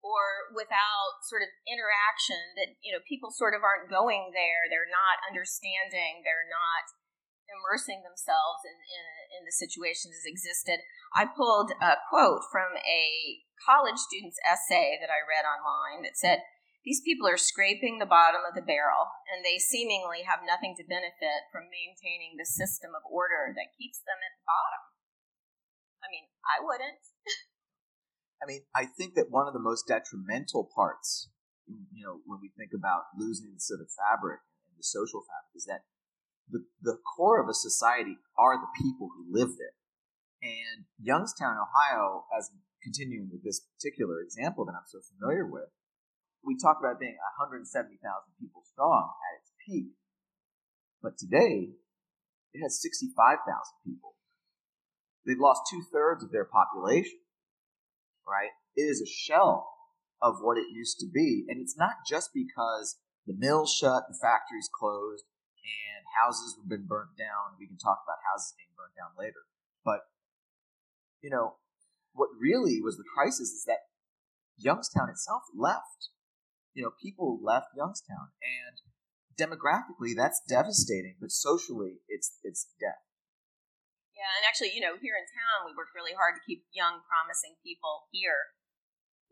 Or 0.00 0.52
without 0.56 1.20
sort 1.28 1.44
of 1.44 1.52
interaction 1.68 2.40
that, 2.56 2.80
you 2.80 2.92
know, 2.92 3.04
people 3.04 3.28
sort 3.28 3.52
of 3.52 3.60
aren't 3.60 3.92
going 3.92 4.32
there. 4.32 4.68
They're 4.72 4.88
not 4.88 5.20
understanding. 5.28 6.24
They're 6.24 6.48
not 6.48 6.84
immersing 7.50 8.06
themselves 8.06 8.62
in, 8.62 8.78
in, 8.78 9.04
in 9.36 9.42
the 9.44 9.54
situations 9.54 10.14
as 10.14 10.26
existed. 10.30 10.80
I 11.12 11.26
pulled 11.26 11.74
a 11.82 11.98
quote 12.08 12.46
from 12.48 12.78
a 12.78 13.02
college 13.58 13.98
student's 13.98 14.40
essay 14.46 14.96
that 15.02 15.12
I 15.12 15.26
read 15.26 15.44
online 15.44 16.06
that 16.06 16.16
said, 16.16 16.46
these 16.80 17.04
people 17.04 17.28
are 17.28 17.36
scraping 17.36 18.00
the 18.00 18.08
bottom 18.08 18.40
of 18.48 18.56
the 18.56 18.64
barrel, 18.64 19.12
and 19.28 19.44
they 19.44 19.60
seemingly 19.60 20.24
have 20.24 20.40
nothing 20.40 20.72
to 20.80 20.88
benefit 20.88 21.44
from 21.52 21.68
maintaining 21.68 22.40
the 22.40 22.48
system 22.48 22.96
of 22.96 23.04
order 23.04 23.52
that 23.52 23.76
keeps 23.76 24.00
them 24.00 24.16
at 24.16 24.32
the 24.32 24.48
bottom. 24.48 24.82
I 26.00 26.08
mean, 26.08 26.32
I 26.40 26.64
wouldn't. 26.64 27.04
I 28.40 28.48
mean, 28.48 28.64
I 28.72 28.88
think 28.88 29.12
that 29.20 29.28
one 29.28 29.44
of 29.44 29.52
the 29.52 29.60
most 29.60 29.84
detrimental 29.84 30.72
parts, 30.72 31.28
you 31.68 32.00
know, 32.00 32.24
when 32.24 32.40
we 32.40 32.48
think 32.56 32.72
about 32.72 33.12
losing 33.12 33.52
the 33.52 33.60
civic 33.60 33.92
fabric 33.92 34.40
and 34.64 34.80
the 34.80 34.88
social 34.88 35.20
fabric, 35.20 35.52
is 35.52 35.68
that 35.68 35.84
the, 36.50 36.64
the 36.82 36.98
core 37.16 37.40
of 37.40 37.48
a 37.48 37.54
society 37.54 38.16
are 38.38 38.56
the 38.56 38.70
people 38.76 39.08
who 39.14 39.32
live 39.32 39.56
there. 39.56 39.76
And 40.42 40.84
Youngstown, 41.00 41.56
Ohio, 41.56 42.24
as 42.36 42.50
continuing 42.82 43.28
with 43.30 43.44
this 43.44 43.60
particular 43.76 44.20
example 44.20 44.64
that 44.64 44.72
I'm 44.72 44.88
so 44.88 45.00
familiar 45.16 45.46
with, 45.46 45.68
we 46.44 46.56
talk 46.56 46.78
about 46.80 46.98
being 46.98 47.16
170,000 47.38 48.00
people 48.40 48.62
strong 48.64 49.12
at 49.28 49.40
its 49.40 49.52
peak, 49.66 49.92
but 51.02 51.18
today 51.18 51.76
it 52.54 52.62
has 52.62 52.80
65,000 52.80 53.44
people. 53.84 54.16
They've 55.26 55.38
lost 55.38 55.68
two 55.70 55.82
thirds 55.92 56.24
of 56.24 56.32
their 56.32 56.48
population, 56.48 57.20
right? 58.26 58.50
It 58.74 58.82
is 58.82 59.02
a 59.02 59.06
shell 59.06 59.68
of 60.22 60.36
what 60.40 60.56
it 60.56 60.72
used 60.72 60.98
to 61.00 61.06
be. 61.06 61.44
And 61.48 61.60
it's 61.60 61.76
not 61.76 62.04
just 62.08 62.30
because 62.34 62.96
the 63.26 63.34
mills 63.36 63.74
shut, 63.74 64.04
the 64.08 64.18
factories 64.20 64.68
closed, 64.72 65.24
and 65.62 66.00
houses 66.20 66.56
have 66.56 66.68
been 66.68 66.88
burnt 66.88 67.16
down. 67.16 67.58
We 67.58 67.68
can 67.68 67.78
talk 67.78 68.00
about 68.02 68.24
houses 68.24 68.54
being 68.56 68.72
burnt 68.76 68.96
down 68.96 69.12
later. 69.16 69.44
But, 69.84 70.08
you 71.20 71.30
know, 71.30 71.60
what 72.12 72.30
really 72.36 72.80
was 72.80 72.96
the 72.96 73.06
crisis 73.06 73.50
is 73.50 73.64
that 73.66 73.88
Youngstown 74.58 75.08
itself 75.08 75.42
left 75.56 76.10
you 76.74 76.82
know, 76.82 76.94
people 76.94 77.38
left 77.42 77.74
Youngstown, 77.74 78.30
and 78.38 78.78
demographically, 79.34 80.14
that's 80.14 80.40
devastating. 80.46 81.18
But 81.18 81.34
socially, 81.34 82.02
it's 82.06 82.38
it's 82.42 82.70
death. 82.78 83.02
Yeah, 84.14 84.30
and 84.38 84.44
actually, 84.46 84.76
you 84.76 84.84
know, 84.84 85.00
here 85.00 85.16
in 85.16 85.26
town, 85.32 85.66
we 85.66 85.72
work 85.74 85.96
really 85.96 86.12
hard 86.14 86.36
to 86.36 86.42
keep 86.44 86.68
young, 86.76 87.00
promising 87.08 87.56
people 87.64 88.08
here 88.12 88.52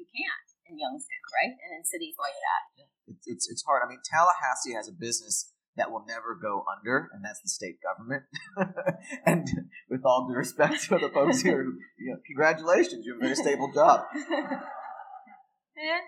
who 0.00 0.08
can't 0.08 0.48
in 0.64 0.80
Youngstown, 0.80 1.24
right? 1.28 1.54
And 1.60 1.70
in 1.76 1.84
cities 1.84 2.16
like 2.16 2.36
that. 2.36 2.62
It's, 3.08 3.24
it's, 3.28 3.46
it's 3.52 3.64
hard. 3.68 3.84
I 3.84 3.88
mean, 3.88 4.00
Tallahassee 4.00 4.72
has 4.72 4.88
a 4.88 4.96
business 4.96 5.52
that 5.78 5.90
will 5.90 6.04
never 6.06 6.38
go 6.40 6.64
under, 6.76 7.08
and 7.12 7.24
that's 7.24 7.40
the 7.40 7.48
state 7.48 7.78
government. 7.82 8.24
and 9.26 9.48
with 9.88 10.02
all 10.04 10.28
due 10.28 10.34
respect 10.34 10.84
to 10.84 10.98
the 10.98 11.08
folks 11.08 11.40
here, 11.40 11.62
you 11.98 12.12
know, 12.12 12.18
congratulations, 12.26 13.04
you 13.04 13.14
have 13.14 13.22
a 13.22 13.24
very 13.24 13.36
stable 13.36 13.70
job. 13.72 14.04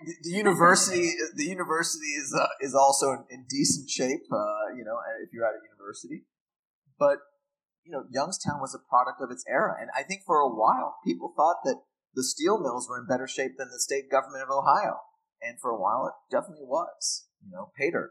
The, 0.05 0.15
the, 0.25 0.31
university, 0.31 1.13
the 1.37 1.45
university 1.45 2.19
is 2.19 2.35
uh, 2.37 2.49
is 2.61 2.75
also 2.75 3.13
in, 3.13 3.25
in 3.31 3.47
decent 3.49 3.89
shape. 3.89 4.27
Uh, 4.27 4.75
you 4.77 4.83
know, 4.83 4.99
if 5.23 5.33
you're 5.33 5.47
at 5.47 5.55
a 5.55 5.63
university, 5.63 6.25
but 6.99 7.19
you 7.85 7.93
know, 7.93 8.03
Youngstown 8.11 8.61
was 8.61 8.75
a 8.75 8.83
product 8.89 9.23
of 9.23 9.31
its 9.31 9.45
era, 9.49 9.77
and 9.81 9.91
I 9.97 10.03
think 10.03 10.23
for 10.27 10.39
a 10.41 10.49
while 10.49 10.97
people 11.05 11.33
thought 11.37 11.63
that 11.65 11.83
the 12.15 12.25
steel 12.25 12.59
mills 12.59 12.89
were 12.89 12.99
in 12.99 13.07
better 13.07 13.29
shape 13.29 13.53
than 13.59 13.69
the 13.71 13.79
state 13.79 14.11
government 14.11 14.43
of 14.43 14.51
Ohio, 14.51 14.99
and 15.41 15.61
for 15.61 15.71
a 15.71 15.81
while 15.81 16.07
it 16.07 16.35
definitely 16.35 16.67
was. 16.67 17.27
You 17.41 17.53
know, 17.53 17.71
Pater. 17.79 18.11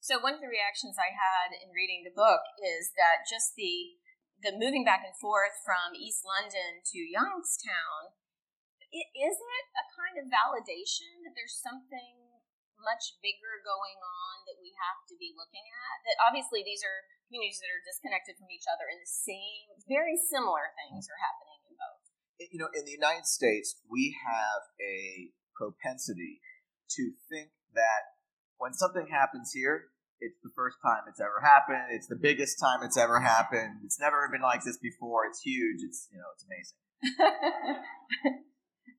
So 0.00 0.16
one 0.16 0.32
of 0.32 0.40
the 0.40 0.48
reactions 0.48 0.96
I 0.96 1.12
had 1.12 1.52
in 1.52 1.76
reading 1.76 2.02
the 2.02 2.16
book 2.16 2.40
is 2.56 2.96
that 2.96 3.28
just 3.28 3.52
the 3.54 4.00
the 4.40 4.56
moving 4.56 4.88
back 4.88 5.04
and 5.04 5.12
forth 5.20 5.52
from 5.60 5.92
East 5.92 6.24
London 6.24 6.80
to 6.80 6.98
Youngstown 7.04 8.16
it, 8.90 9.06
is 9.14 9.36
it 9.38 9.66
a 9.78 9.84
kind 9.94 10.16
of 10.18 10.26
validation 10.26 11.22
that 11.22 11.34
there's 11.38 11.54
something 11.62 12.18
much 12.80 13.20
bigger 13.20 13.60
going 13.62 14.00
on 14.00 14.34
that 14.48 14.58
we 14.58 14.72
have 14.74 15.04
to 15.12 15.14
be 15.20 15.36
looking 15.36 15.62
at? 15.62 15.96
That 16.08 16.18
obviously 16.26 16.66
these 16.66 16.82
are 16.82 17.06
communities 17.30 17.62
that 17.62 17.70
are 17.70 17.84
disconnected 17.86 18.34
from 18.34 18.50
each 18.50 18.66
other, 18.66 18.90
and 18.90 18.98
the 18.98 19.06
same, 19.06 19.70
very 19.86 20.18
similar 20.18 20.74
things 20.74 21.06
are 21.06 21.20
happening 21.22 21.60
in 21.70 21.74
both. 21.78 22.02
You 22.50 22.58
know, 22.58 22.72
in 22.74 22.82
the 22.88 22.96
United 22.96 23.28
States, 23.30 23.78
we 23.86 24.16
have 24.26 24.66
a 24.82 25.30
propensity 25.54 26.42
to 26.98 27.14
think 27.30 27.54
that 27.76 28.18
when 28.60 28.74
something 28.74 29.08
happens 29.10 29.52
here, 29.52 29.86
it's 30.20 30.36
the 30.44 30.50
first 30.54 30.76
time 30.84 31.00
it's 31.08 31.20
ever 31.20 31.40
happened. 31.42 31.96
It's 31.96 32.06
the 32.06 32.20
biggest 32.20 32.60
time 32.60 32.80
it's 32.82 32.98
ever 32.98 33.20
happened. 33.20 33.80
It's 33.84 33.98
never 33.98 34.28
been 34.30 34.42
like 34.42 34.62
this 34.62 34.76
before. 34.76 35.24
It's 35.24 35.40
huge. 35.40 35.80
It's 35.82 36.08
you 36.12 36.18
know, 36.18 36.28
it's 36.34 36.44
amazing. 36.44 36.76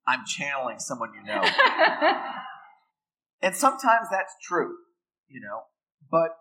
I'm 0.07 0.25
channeling 0.25 0.79
someone 0.79 1.11
you 1.13 1.23
know. 1.23 1.43
and 3.41 3.55
sometimes 3.55 4.07
that's 4.11 4.33
true, 4.41 4.75
you 5.29 5.39
know, 5.39 5.61
but 6.09 6.31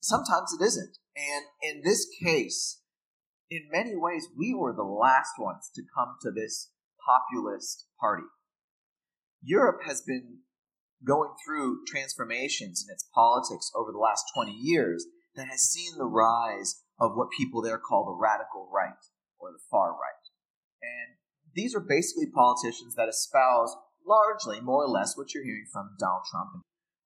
sometimes 0.00 0.52
it 0.58 0.64
isn't. 0.64 0.98
And 1.16 1.44
in 1.62 1.82
this 1.84 2.08
case, 2.24 2.80
in 3.50 3.68
many 3.70 3.94
ways, 3.94 4.26
we 4.36 4.52
were 4.52 4.72
the 4.72 4.82
last 4.82 5.34
ones 5.38 5.70
to 5.76 5.82
come 5.96 6.16
to 6.22 6.32
this 6.32 6.72
populist 7.06 7.86
party. 8.00 8.26
Europe 9.44 9.82
has 9.86 10.02
been 10.02 10.38
going 11.06 11.30
through 11.44 11.84
transformations 11.86 12.84
in 12.86 12.92
its 12.92 13.08
politics 13.14 13.70
over 13.74 13.92
the 13.92 13.98
last 13.98 14.24
20 14.34 14.52
years 14.52 15.06
that 15.34 15.48
has 15.48 15.60
seen 15.60 15.96
the 15.96 16.04
rise 16.04 16.82
of 17.00 17.12
what 17.14 17.30
people 17.36 17.62
there 17.62 17.78
call 17.78 18.04
the 18.04 18.20
radical 18.20 18.68
right 18.72 19.02
or 19.38 19.50
the 19.50 19.62
far 19.70 19.92
right. 19.92 20.22
And 20.82 21.18
these 21.54 21.74
are 21.74 21.80
basically 21.80 22.26
politicians 22.30 22.94
that 22.94 23.08
espouse 23.08 23.74
largely, 24.06 24.60
more 24.60 24.84
or 24.84 24.88
less, 24.88 25.16
what 25.16 25.34
you're 25.34 25.44
hearing 25.44 25.66
from 25.72 25.96
Donald 25.98 26.22
Trump. 26.30 26.62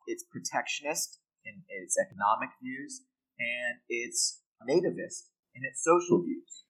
It's 0.06 0.24
protectionist 0.24 1.20
in 1.44 1.62
its 1.68 1.96
economic 1.98 2.50
views, 2.62 3.02
and 3.38 3.78
it's 3.88 4.42
nativist 4.68 5.30
in 5.54 5.62
its 5.64 5.82
social 5.82 6.22
views. 6.22 6.64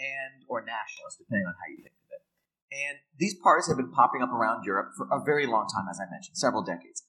and 0.00 0.48
or 0.48 0.64
nationalist, 0.64 1.20
depending 1.20 1.44
on 1.44 1.52
how 1.60 1.68
you 1.68 1.84
think. 1.84 1.99
And 2.70 3.02
these 3.18 3.34
parties 3.34 3.66
have 3.66 3.76
been 3.76 3.90
popping 3.90 4.22
up 4.22 4.30
around 4.30 4.64
Europe 4.64 4.94
for 4.96 5.08
a 5.10 5.22
very 5.22 5.46
long 5.46 5.66
time, 5.66 5.90
as 5.90 5.98
I 5.98 6.06
mentioned, 6.10 6.38
several 6.38 6.62
decades. 6.62 7.02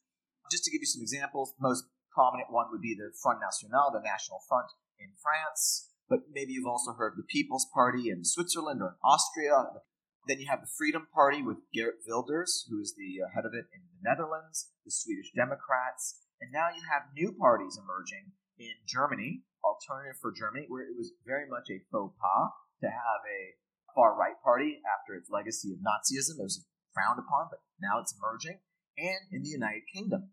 Just 0.50 0.66
to 0.66 0.72
give 0.72 0.82
you 0.82 0.90
some 0.90 1.02
examples, 1.02 1.54
the 1.54 1.68
most 1.70 1.86
prominent 2.12 2.52
one 2.52 2.68
would 2.72 2.82
be 2.82 2.98
the 2.98 3.14
Front 3.22 3.40
National, 3.40 3.92
the 3.94 4.02
National 4.04 4.42
Front 4.50 4.74
in 5.00 5.14
France. 5.22 5.90
But 6.10 6.28
maybe 6.34 6.54
you've 6.54 6.68
also 6.68 6.94
heard 6.94 7.14
the 7.16 7.24
People's 7.24 7.68
Party 7.74 8.10
in 8.10 8.26
Switzerland 8.26 8.82
or 8.82 8.98
in 8.98 9.02
Austria. 9.06 9.80
Then 10.28 10.40
you 10.40 10.48
have 10.50 10.62
the 10.62 10.76
Freedom 10.78 11.08
Party 11.14 11.42
with 11.42 11.66
Geert 11.74 12.02
Wilders, 12.06 12.68
who 12.70 12.82
is 12.82 12.94
the 12.98 13.24
uh, 13.24 13.30
head 13.34 13.46
of 13.46 13.54
it 13.54 13.66
in 13.74 13.82
the 13.90 14.02
Netherlands, 14.04 14.70
the 14.86 14.92
Swedish 14.92 15.32
Democrats, 15.34 16.22
and 16.42 16.52
now 16.52 16.74
you 16.74 16.82
have 16.90 17.14
new 17.14 17.32
parties 17.38 17.78
emerging 17.78 18.34
in 18.58 18.74
Germany, 18.86 19.46
Alternative 19.62 20.18
for 20.18 20.34
Germany, 20.34 20.66
where 20.68 20.82
it 20.82 20.98
was 20.98 21.14
very 21.22 21.46
much 21.46 21.70
a 21.70 21.86
faux 21.94 22.18
pas 22.18 22.50
to 22.82 22.90
have 22.90 23.22
a 23.30 23.54
far 23.96 24.18
right 24.18 24.36
party 24.44 24.82
after 24.86 25.16
its 25.16 25.30
legacy 25.30 25.72
of 25.72 25.80
Nazism. 25.80 26.40
It 26.40 26.50
was 26.50 26.66
frowned 26.94 27.20
upon, 27.20 27.48
but 27.50 27.60
now 27.82 28.00
it's 28.00 28.16
emerging. 28.16 28.60
And 28.98 29.32
in 29.32 29.44
the 29.44 29.50
United 29.50 29.84
Kingdom, 29.94 30.32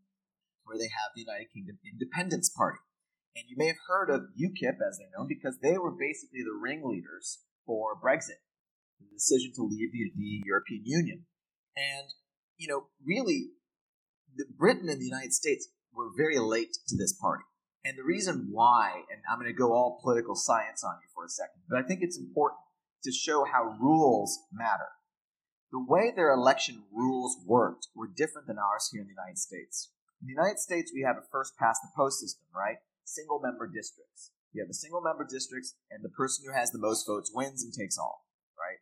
where 0.64 0.76
they 0.76 0.92
have 0.92 1.14
the 1.14 1.24
United 1.24 1.48
Kingdom 1.52 1.78
Independence 1.80 2.50
Party. 2.50 2.78
And 3.34 3.46
you 3.48 3.56
may 3.56 3.68
have 3.68 3.80
heard 3.86 4.10
of 4.10 4.34
UKIP, 4.36 4.82
as 4.82 4.98
they're 4.98 5.14
known, 5.16 5.28
because 5.28 5.58
they 5.62 5.78
were 5.78 5.94
basically 5.94 6.42
the 6.42 6.58
ringleaders 6.58 7.40
for 7.64 7.96
Brexit, 7.96 8.42
the 9.00 9.06
decision 9.14 9.52
to 9.56 9.62
leave 9.62 9.92
the, 9.92 10.12
the 10.16 10.42
European 10.44 10.82
Union. 10.84 11.24
And, 11.76 12.08
you 12.56 12.68
know, 12.68 12.88
really, 13.04 13.54
Britain 14.58 14.88
and 14.88 15.00
the 15.00 15.06
United 15.06 15.32
States 15.32 15.68
were 15.92 16.10
very 16.16 16.38
late 16.38 16.76
to 16.88 16.96
this 16.96 17.12
party. 17.12 17.44
And 17.84 17.96
the 17.96 18.04
reason 18.04 18.48
why, 18.50 19.04
and 19.08 19.22
I'm 19.30 19.38
going 19.38 19.50
to 19.50 19.56
go 19.56 19.72
all 19.72 20.00
political 20.02 20.34
science 20.34 20.82
on 20.82 20.98
you 21.00 21.08
for 21.14 21.24
a 21.24 21.28
second, 21.28 21.62
but 21.68 21.78
I 21.78 21.86
think 21.86 22.00
it's 22.02 22.18
important 22.18 22.60
to 23.04 23.12
show 23.12 23.44
how 23.44 23.76
rules 23.80 24.38
matter. 24.52 24.90
The 25.70 25.84
way 25.84 26.12
their 26.14 26.32
election 26.32 26.84
rules 26.92 27.36
worked 27.44 27.88
were 27.94 28.08
different 28.08 28.46
than 28.46 28.58
ours 28.58 28.88
here 28.90 29.02
in 29.02 29.06
the 29.06 29.12
United 29.12 29.38
States. 29.38 29.92
In 30.20 30.26
the 30.26 30.32
United 30.32 30.58
States, 30.58 30.90
we 30.94 31.02
have 31.02 31.16
a 31.16 31.28
first 31.30 31.56
past 31.58 31.80
the 31.82 31.92
post 31.94 32.20
system, 32.20 32.46
right? 32.54 32.78
Single 33.04 33.40
member 33.40 33.66
districts. 33.66 34.32
You 34.52 34.62
have 34.62 34.68
the 34.68 34.74
single 34.74 35.02
member 35.02 35.26
districts, 35.28 35.74
and 35.90 36.02
the 36.02 36.08
person 36.08 36.44
who 36.46 36.52
has 36.56 36.70
the 36.70 36.80
most 36.80 37.06
votes 37.06 37.30
wins 37.32 37.62
and 37.62 37.72
takes 37.72 37.98
all, 37.98 38.24
right? 38.58 38.80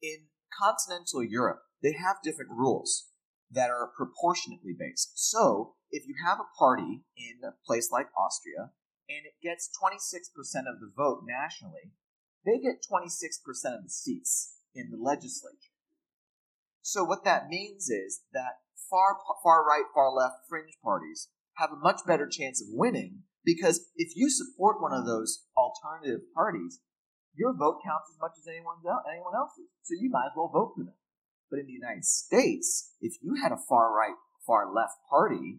In 0.00 0.30
continental 0.54 1.24
Europe, 1.24 1.62
they 1.82 1.92
have 1.92 2.22
different 2.22 2.50
rules 2.50 3.10
that 3.50 3.70
are 3.70 3.92
proportionately 3.96 4.74
based. 4.78 5.12
So, 5.14 5.74
if 5.90 6.06
you 6.06 6.14
have 6.24 6.38
a 6.40 6.50
party 6.58 7.02
in 7.16 7.42
a 7.44 7.54
place 7.66 7.90
like 7.90 8.08
Austria 8.16 8.70
and 9.08 9.26
it 9.26 9.38
gets 9.42 9.70
26% 9.82 10.32
of 10.66 10.80
the 10.80 10.90
vote 10.96 11.22
nationally, 11.26 11.92
they 12.46 12.58
get 12.58 12.86
26% 12.86 13.42
of 13.74 13.82
the 13.82 13.90
seats 13.90 14.54
in 14.74 14.90
the 14.90 14.96
legislature. 14.96 15.74
So, 16.80 17.02
what 17.02 17.24
that 17.24 17.48
means 17.48 17.90
is 17.90 18.22
that 18.32 18.62
far 18.88 19.18
far 19.42 19.66
right, 19.66 19.84
far 19.92 20.12
left 20.12 20.46
fringe 20.48 20.78
parties 20.82 21.28
have 21.56 21.72
a 21.72 21.82
much 21.82 22.06
better 22.06 22.28
chance 22.30 22.62
of 22.62 22.68
winning 22.70 23.24
because 23.44 23.90
if 23.96 24.14
you 24.14 24.30
support 24.30 24.80
one 24.80 24.92
of 24.92 25.04
those 25.04 25.44
alternative 25.56 26.20
parties, 26.32 26.80
your 27.34 27.52
vote 27.52 27.80
counts 27.84 28.10
as 28.14 28.20
much 28.20 28.32
as 28.38 28.46
anyone 28.46 28.76
anyone 29.10 29.34
else's. 29.34 29.66
So 29.82 29.94
you 29.98 30.10
might 30.10 30.30
as 30.30 30.36
well 30.36 30.50
vote 30.52 30.74
for 30.76 30.84
them. 30.84 30.94
But 31.50 31.60
in 31.60 31.66
the 31.66 31.72
United 31.72 32.04
States, 32.04 32.94
if 33.00 33.14
you 33.22 33.34
had 33.42 33.52
a 33.52 33.62
far 33.68 33.92
right, 33.92 34.14
far 34.46 34.72
left 34.72 34.94
party, 35.10 35.58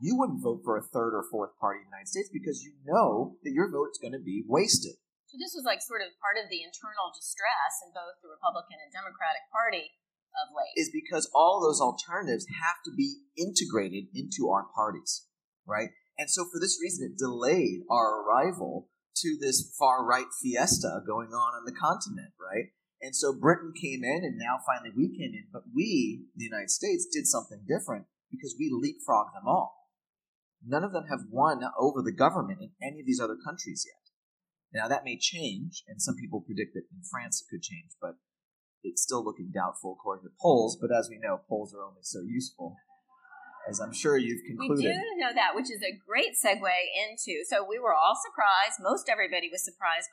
you 0.00 0.16
wouldn't 0.16 0.42
vote 0.42 0.60
for 0.64 0.76
a 0.76 0.82
third 0.82 1.16
or 1.16 1.24
fourth 1.30 1.56
party 1.58 1.80
in 1.80 1.84
the 1.84 1.96
United 1.96 2.08
States 2.08 2.28
because 2.32 2.62
you 2.62 2.72
know 2.84 3.36
that 3.44 3.52
your 3.52 3.70
vote's 3.70 3.98
going 3.98 4.12
to 4.12 4.18
be 4.18 4.44
wasted. 4.46 4.96
So 5.26 5.34
this 5.42 5.58
was 5.58 5.66
like 5.66 5.82
sort 5.82 6.06
of 6.06 6.14
part 6.22 6.38
of 6.38 6.46
the 6.46 6.62
internal 6.62 7.10
distress 7.10 7.82
in 7.82 7.90
both 7.90 8.22
the 8.22 8.30
Republican 8.30 8.78
and 8.78 8.94
Democratic 8.94 9.42
Party 9.50 9.90
of 10.38 10.54
late. 10.54 10.78
Is 10.78 10.92
because 10.94 11.26
all 11.34 11.58
those 11.58 11.82
alternatives 11.82 12.46
have 12.62 12.78
to 12.86 12.94
be 12.94 13.26
integrated 13.34 14.06
into 14.14 14.48
our 14.48 14.70
parties, 14.70 15.26
right? 15.66 15.90
And 16.14 16.30
so 16.30 16.46
for 16.46 16.62
this 16.62 16.78
reason, 16.80 17.10
it 17.10 17.18
delayed 17.18 17.82
our 17.90 18.22
arrival 18.22 18.88
to 19.26 19.36
this 19.40 19.74
far 19.78 20.04
right 20.04 20.30
fiesta 20.40 21.02
going 21.06 21.34
on 21.34 21.58
on 21.58 21.64
the 21.64 21.74
continent, 21.74 22.32
right? 22.38 22.70
And 23.02 23.14
so 23.14 23.34
Britain 23.34 23.72
came 23.74 24.04
in, 24.04 24.24
and 24.24 24.38
now 24.38 24.58
finally 24.64 24.92
we 24.96 25.08
came 25.08 25.34
in, 25.34 25.48
but 25.52 25.68
we, 25.74 26.26
the 26.36 26.44
United 26.44 26.70
States, 26.70 27.06
did 27.10 27.26
something 27.26 27.64
different 27.66 28.06
because 28.30 28.56
we 28.58 28.70
leapfrogged 28.72 29.34
them 29.34 29.46
all. 29.46 29.90
None 30.64 30.84
of 30.84 30.92
them 30.92 31.06
have 31.10 31.28
won 31.30 31.60
over 31.78 32.00
the 32.00 32.12
government 32.12 32.60
in 32.60 32.70
any 32.80 33.00
of 33.00 33.06
these 33.06 33.20
other 33.20 33.36
countries 33.36 33.84
yet. 33.86 34.05
Now 34.76 34.88
that 34.92 35.08
may 35.08 35.16
change, 35.16 35.82
and 35.88 36.02
some 36.02 36.20
people 36.20 36.44
predict 36.44 36.74
that 36.76 36.84
in 36.92 37.00
France 37.08 37.40
it 37.40 37.48
could 37.48 37.64
change, 37.64 37.96
but 37.96 38.20
it's 38.84 39.00
still 39.00 39.24
looking 39.24 39.48
doubtful 39.48 39.96
according 39.96 40.28
to 40.28 40.32
polls, 40.36 40.76
but 40.76 40.92
as 40.92 41.08
we 41.08 41.16
know, 41.16 41.40
polls 41.48 41.72
are 41.72 41.80
only 41.80 42.04
so 42.04 42.20
useful, 42.20 42.76
as 43.64 43.80
I'm 43.80 43.96
sure 43.96 44.20
you've 44.20 44.44
concluded. 44.44 44.84
We 44.84 44.92
do 44.92 45.16
know 45.16 45.32
that, 45.32 45.56
which 45.56 45.72
is 45.72 45.80
a 45.80 45.96
great 45.96 46.36
segue 46.36 46.76
into. 46.92 47.40
So 47.48 47.64
we 47.64 47.80
were 47.80 47.96
all 47.96 48.20
surprised. 48.20 48.78
Most 48.78 49.08
everybody 49.08 49.48
was 49.48 49.64
surprised. 49.64 50.12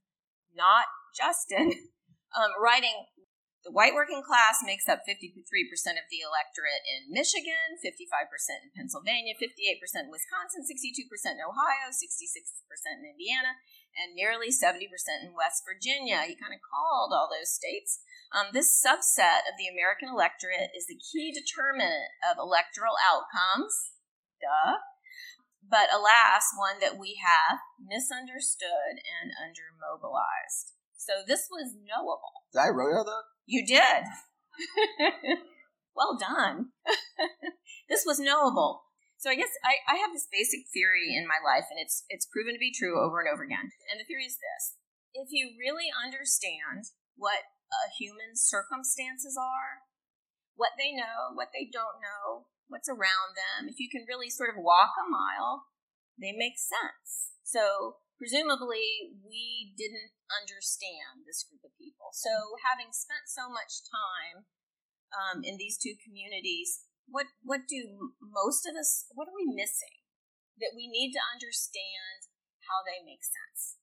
Not 0.56 0.88
Justin 1.12 1.70
um, 2.40 2.56
writing. 2.56 3.12
The 3.68 3.72
white 3.72 3.96
working 3.96 4.20
class 4.20 4.60
makes 4.60 4.92
up 4.92 5.08
53% 5.08 5.24
of 5.96 6.08
the 6.12 6.20
electorate 6.20 6.84
in 6.84 7.16
Michigan, 7.16 7.80
55% 7.80 7.96
in 8.60 8.76
Pennsylvania, 8.76 9.40
58% 9.40 9.80
in 10.04 10.12
Wisconsin, 10.12 10.68
62% 10.68 11.08
in 11.08 11.40
Ohio, 11.40 11.88
66% 11.88 12.20
in 13.00 13.08
Indiana, 13.08 13.56
and 13.98 14.18
nearly 14.18 14.50
70% 14.50 14.90
in 15.22 15.38
West 15.38 15.64
Virginia. 15.66 16.26
He 16.26 16.36
kind 16.36 16.54
of 16.54 16.64
called 16.66 17.14
all 17.14 17.30
those 17.30 17.54
states. 17.54 18.02
Um, 18.34 18.50
this 18.52 18.74
subset 18.74 19.46
of 19.46 19.56
the 19.58 19.70
American 19.70 20.10
electorate 20.10 20.74
is 20.74 20.90
the 20.90 20.98
key 20.98 21.30
determinant 21.30 22.10
of 22.26 22.42
electoral 22.42 22.98
outcomes. 23.00 23.94
Duh. 24.42 24.82
But 25.64 25.94
alas, 25.94 26.52
one 26.58 26.82
that 26.82 27.00
we 27.00 27.22
have 27.24 27.62
misunderstood 27.80 29.00
and 29.00 29.32
undermobilized. 29.38 30.76
So 30.98 31.24
this 31.26 31.48
was 31.50 31.76
knowable. 31.76 32.48
Did 32.52 32.60
I 32.60 32.70
wrote 32.70 33.06
that? 33.06 33.24
You 33.46 33.66
did. 33.66 34.04
well 35.96 36.18
done. 36.18 36.72
this 37.90 38.04
was 38.06 38.20
knowable. 38.20 38.84
So 39.24 39.32
I 39.32 39.40
guess 39.40 39.56
I, 39.64 39.80
I 39.88 40.04
have 40.04 40.12
this 40.12 40.28
basic 40.28 40.68
theory 40.68 41.16
in 41.16 41.24
my 41.24 41.40
life, 41.40 41.72
and 41.72 41.80
it's 41.80 42.04
it's 42.12 42.28
proven 42.28 42.52
to 42.52 42.60
be 42.60 42.76
true 42.76 43.00
over 43.00 43.24
and 43.24 43.32
over 43.32 43.48
again. 43.48 43.72
And 43.88 43.96
the 43.96 44.04
theory 44.04 44.28
is 44.28 44.36
this: 44.36 44.76
if 45.16 45.32
you 45.32 45.56
really 45.56 45.88
understand 45.88 46.92
what 47.16 47.48
a 47.72 47.88
human's 47.96 48.44
circumstances 48.44 49.40
are, 49.40 49.88
what 50.60 50.76
they 50.76 50.92
know, 50.92 51.32
what 51.40 51.56
they 51.56 51.72
don't 51.72 52.04
know, 52.04 52.52
what's 52.68 52.92
around 52.92 53.40
them. 53.40 53.72
If 53.72 53.80
you 53.80 53.88
can 53.88 54.04
really 54.12 54.28
sort 54.28 54.52
of 54.52 54.60
walk 54.60 54.92
a 55.00 55.08
mile, 55.08 55.72
they 56.20 56.36
make 56.36 56.60
sense. 56.60 57.32
So, 57.48 58.04
presumably, 58.20 59.16
we 59.24 59.72
didn't 59.80 60.12
understand 60.36 61.24
this 61.24 61.48
group 61.48 61.64
of 61.64 61.72
people. 61.80 62.12
So, 62.12 62.60
having 62.68 62.92
spent 62.92 63.32
so 63.32 63.48
much 63.48 63.88
time 63.88 64.52
um, 65.16 65.48
in 65.48 65.56
these 65.56 65.80
two 65.80 65.96
communities, 66.04 66.84
what 67.08 67.28
what 67.44 67.68
do 67.68 68.14
most 68.20 68.66
of 68.66 68.76
us? 68.76 69.06
What 69.14 69.28
are 69.28 69.38
we 69.38 69.50
missing 69.50 70.04
that 70.60 70.74
we 70.76 70.88
need 70.88 71.12
to 71.14 71.22
understand 71.22 72.30
how 72.70 72.82
they 72.86 73.04
make 73.04 73.24
sense? 73.24 73.78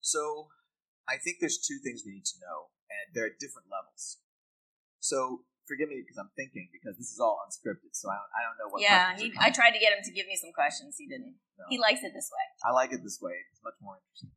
So, 0.00 0.48
I 1.06 1.20
think 1.20 1.38
there's 1.38 1.60
two 1.60 1.78
things 1.84 2.02
we 2.04 2.18
need 2.18 2.28
to 2.34 2.40
know 2.40 2.72
and 2.90 3.14
they're 3.14 3.30
at 3.30 3.38
different 3.38 3.70
levels. 3.70 4.18
So 5.00 5.46
forgive 5.70 5.88
me 5.88 6.02
because 6.02 6.18
I'm 6.18 6.34
thinking 6.34 6.68
because 6.74 6.98
this 6.98 7.14
is 7.14 7.22
all 7.22 7.38
unscripted, 7.46 7.94
so 7.94 8.10
I 8.10 8.18
don't, 8.18 8.30
I 8.34 8.40
don't 8.42 8.58
know 8.58 8.68
what. 8.74 8.82
Yeah, 8.82 9.14
he, 9.14 9.32
I 9.38 9.54
tried 9.54 9.72
to 9.72 9.80
get 9.80 9.94
him 9.94 10.02
to 10.02 10.12
give 10.12 10.26
me 10.26 10.34
some 10.34 10.52
questions. 10.52 10.98
He 10.98 11.06
didn't. 11.06 11.38
No. 11.58 11.64
He 11.70 11.78
likes 11.78 12.02
it 12.02 12.12
this 12.12 12.28
way. 12.28 12.46
I 12.66 12.74
like 12.74 12.92
it 12.92 13.00
this 13.06 13.18
way. 13.22 13.38
It's 13.54 13.62
much 13.62 13.78
more 13.80 13.96
interesting. 14.02 14.34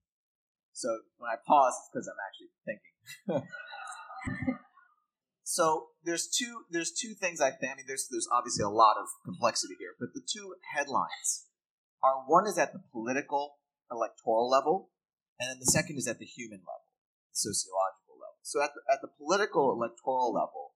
So 0.74 0.90
when 1.18 1.30
I 1.34 1.38
pause, 1.42 1.74
it's 1.78 1.90
because 1.90 2.08
I'm 2.08 2.22
actually 2.22 2.54
thinking. 2.66 2.96
so 5.54 5.94
there's 6.04 6.26
two 6.26 6.66
there's 6.72 6.90
two 6.90 7.14
things 7.14 7.40
I 7.40 7.52
think. 7.52 7.74
I 7.74 7.76
mean, 7.76 7.86
there's 7.88 8.08
there's 8.10 8.28
obviously 8.34 8.66
a 8.66 8.74
lot 8.74 8.98
of 8.98 9.06
complexity 9.24 9.76
here, 9.78 9.94
but 10.00 10.10
the 10.18 10.26
two 10.26 10.56
headlines 10.74 11.46
are 12.02 12.26
one 12.26 12.48
is 12.48 12.58
at 12.58 12.74
the 12.74 12.82
political 12.92 13.62
electoral 13.92 14.50
level, 14.50 14.90
and 15.40 15.52
then 15.52 15.60
the 15.60 15.70
second 15.70 15.98
is 15.98 16.08
at 16.08 16.18
the 16.18 16.26
human 16.26 16.66
level, 16.66 16.90
the 17.30 17.38
sociological 17.38 18.18
level. 18.18 18.42
so 18.42 18.66
at 18.66 18.74
the, 18.74 18.82
at 18.90 19.06
the 19.06 19.14
political 19.14 19.70
electoral 19.70 20.34
level, 20.34 20.74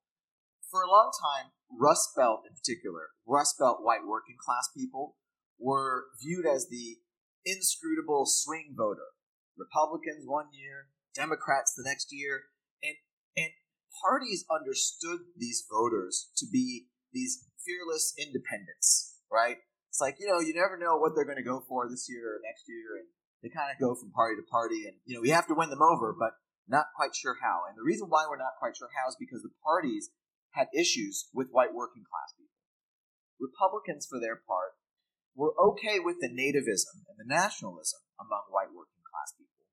for 0.69 0.83
a 0.83 0.91
long 0.91 1.09
time, 1.09 1.49
Rust 1.73 2.13
Belt 2.15 2.45
in 2.47 2.53
particular, 2.53 3.17
Rust 3.25 3.57
Belt 3.57 3.79
white 3.81 4.05
working 4.05 4.37
class 4.37 4.69
people 4.77 5.17
were 5.57 6.05
viewed 6.21 6.45
as 6.45 6.69
the 6.69 7.01
inscrutable 7.49 8.29
swing 8.29 8.75
voter. 8.77 9.17
Republicans 9.57 10.21
one 10.29 10.53
year, 10.53 10.93
Democrats 11.15 11.73
the 11.73 11.81
next 11.81 12.13
year, 12.13 12.53
and 12.83 12.93
and 13.33 13.57
parties 14.03 14.45
understood 14.51 15.19
these 15.37 15.65
voters 15.69 16.31
to 16.37 16.45
be 16.51 16.87
these 17.13 17.47
fearless 17.65 18.13
independents, 18.17 19.17
right? 19.31 19.57
It's 19.89 20.01
like, 20.01 20.17
you 20.19 20.27
know, 20.27 20.39
you 20.39 20.53
never 20.53 20.77
know 20.77 20.97
what 20.97 21.15
they're 21.15 21.25
going 21.25 21.41
to 21.41 21.43
go 21.43 21.63
for 21.67 21.89
this 21.89 22.07
year 22.09 22.37
or 22.37 22.39
next 22.43 22.67
year, 22.67 22.99
and 23.01 23.07
they 23.41 23.49
kind 23.49 23.71
of 23.71 23.79
go 23.79 23.95
from 23.95 24.11
party 24.11 24.35
to 24.35 24.45
party, 24.51 24.85
and, 24.85 24.97
you 25.05 25.15
know, 25.15 25.21
we 25.21 25.29
have 25.29 25.47
to 25.47 25.55
win 25.55 25.69
them 25.69 25.81
over, 25.81 26.13
but 26.13 26.33
Not 26.67 26.91
quite 26.99 27.15
sure 27.15 27.39
how. 27.39 27.63
And 27.63 27.79
the 27.79 27.87
reason 27.87 28.11
why 28.11 28.27
we're 28.27 28.37
not 28.37 28.59
quite 28.59 28.75
sure 28.75 28.91
how 28.91 29.07
is 29.07 29.15
because 29.15 29.39
the 29.41 29.55
parties 29.63 30.11
had 30.51 30.67
issues 30.75 31.31
with 31.31 31.55
white 31.55 31.71
working 31.71 32.03
class 32.03 32.35
people. 32.35 32.59
Republicans, 33.39 34.03
for 34.03 34.19
their 34.19 34.35
part, 34.35 34.75
were 35.31 35.55
okay 35.55 36.03
with 36.03 36.19
the 36.19 36.27
nativism 36.27 37.07
and 37.07 37.15
the 37.15 37.29
nationalism 37.29 38.03
among 38.19 38.51
white 38.51 38.75
working 38.75 38.99
class 39.07 39.31
people, 39.39 39.63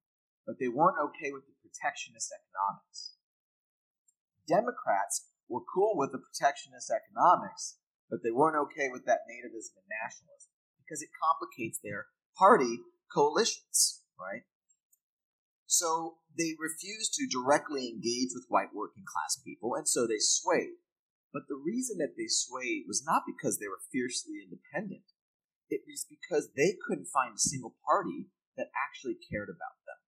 but 0.47 0.61
they 0.63 0.71
weren't 0.71 1.01
okay 1.01 1.35
with 1.35 1.49
the 1.51 1.57
protectionist 1.59 2.31
economics. 2.31 3.14
Democrats 4.47 5.29
were 5.49 5.65
cool 5.73 5.97
with 5.97 6.13
the 6.13 6.23
protectionist 6.23 6.91
economics, 6.91 7.79
but 8.09 8.21
they 8.23 8.31
weren't 8.31 8.61
okay 8.71 8.89
with 8.93 9.05
that 9.07 9.29
nativism 9.29 9.77
and 9.81 9.89
nationalism 9.89 10.53
because 10.81 11.01
it 11.01 11.13
complicates 11.17 11.81
their 11.81 12.13
party 12.37 12.81
coalitions, 13.13 14.05
right? 14.21 14.45
So 15.67 16.21
they 16.37 16.55
refused 16.61 17.15
to 17.15 17.27
directly 17.27 17.89
engage 17.89 18.31
with 18.35 18.47
white 18.49 18.75
working 18.75 19.05
class 19.09 19.41
people, 19.41 19.75
and 19.75 19.89
so 19.89 20.07
they 20.07 20.21
swayed. 20.21 20.79
But 21.33 21.49
the 21.49 21.59
reason 21.59 21.99
that 21.99 22.15
they 22.15 22.29
swayed 22.29 22.87
was 22.87 23.03
not 23.03 23.27
because 23.27 23.59
they 23.59 23.67
were 23.67 23.91
fiercely 23.91 24.39
independent. 24.39 25.09
It 25.67 25.83
was 25.89 26.07
because 26.07 26.55
they 26.55 26.79
couldn't 26.87 27.11
find 27.11 27.35
a 27.35 27.43
single 27.43 27.75
party 27.83 28.31
that 28.57 28.71
actually 28.71 29.19
cared 29.19 29.51
about 29.51 29.83
them. 29.83 29.99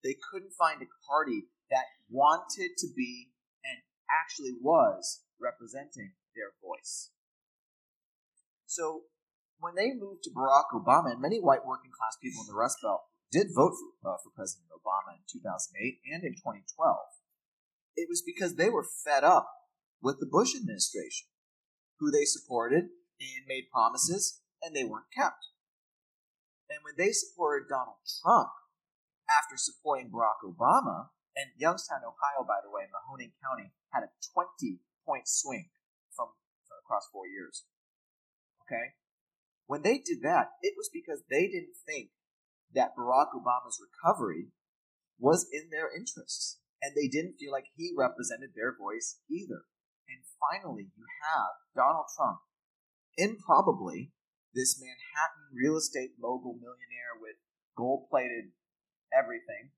They 0.00 0.16
couldn't 0.16 0.56
find 0.56 0.80
a 0.80 0.88
party 1.04 1.52
that 1.70 1.86
wanted 2.08 2.76
to 2.78 2.88
be 2.94 3.32
and 3.64 3.82
actually 4.10 4.54
was 4.60 5.22
representing 5.40 6.12
their 6.34 6.54
voice. 6.62 7.10
So 8.66 9.08
when 9.58 9.74
they 9.74 9.94
moved 9.94 10.24
to 10.24 10.30
Barack 10.30 10.74
Obama, 10.74 11.12
and 11.12 11.20
many 11.20 11.38
white 11.40 11.64
working 11.64 11.90
class 11.90 12.16
people 12.20 12.42
in 12.42 12.48
the 12.48 12.58
Rust 12.58 12.78
Belt 12.82 13.02
did 13.32 13.48
vote 13.54 13.74
for, 13.74 14.10
uh, 14.10 14.16
for 14.22 14.30
President 14.34 14.68
Obama 14.70 15.16
in 15.16 15.24
2008 15.30 15.98
and 16.12 16.24
in 16.24 16.34
2012, 16.34 16.96
it 17.96 18.08
was 18.08 18.22
because 18.22 18.54
they 18.54 18.68
were 18.68 18.84
fed 18.84 19.24
up 19.24 19.48
with 20.02 20.20
the 20.20 20.28
Bush 20.30 20.54
administration, 20.54 21.28
who 21.98 22.10
they 22.10 22.24
supported 22.24 22.92
and 23.18 23.48
made 23.48 23.72
promises, 23.72 24.40
and 24.62 24.76
they 24.76 24.84
weren't 24.84 25.10
kept. 25.16 25.48
And 26.68 26.80
when 26.84 26.94
they 26.98 27.12
supported 27.12 27.68
Donald 27.68 28.02
Trump 28.22 28.50
after 29.30 29.56
supporting 29.56 30.10
Barack 30.10 30.44
Obama, 30.44 31.08
and 31.36 31.52
Youngstown, 31.60 32.00
Ohio, 32.00 32.48
by 32.48 32.64
the 32.64 32.72
way, 32.72 32.88
Mahoning 32.88 33.36
County, 33.44 33.70
had 33.92 34.08
a 34.08 34.14
20 34.32 34.80
point 35.04 35.28
swing 35.28 35.68
from 36.16 36.32
across 36.80 37.04
four 37.12 37.28
years. 37.28 37.68
Okay? 38.64 38.96
When 39.68 39.82
they 39.82 40.00
did 40.00 40.24
that, 40.24 40.56
it 40.62 40.74
was 40.76 40.88
because 40.88 41.22
they 41.28 41.46
didn't 41.46 41.76
think 41.84 42.10
that 42.74 42.96
Barack 42.96 43.36
Obama's 43.36 43.78
recovery 43.78 44.48
was 45.18 45.46
in 45.52 45.68
their 45.70 45.92
interests. 45.92 46.58
And 46.82 46.92
they 46.94 47.08
didn't 47.08 47.40
feel 47.40 47.52
like 47.52 47.72
he 47.76 47.92
represented 47.96 48.52
their 48.54 48.76
voice 48.76 49.20
either. 49.28 49.64
And 50.06 50.22
finally, 50.38 50.92
you 50.94 51.04
have 51.24 51.56
Donald 51.74 52.06
Trump, 52.14 52.38
improbably, 53.16 54.12
this 54.54 54.78
Manhattan 54.78 55.50
real 55.52 55.76
estate 55.76 56.16
mogul 56.20 56.54
millionaire 56.54 57.16
with 57.20 57.36
gold 57.76 58.08
plated 58.08 58.52
everything, 59.12 59.72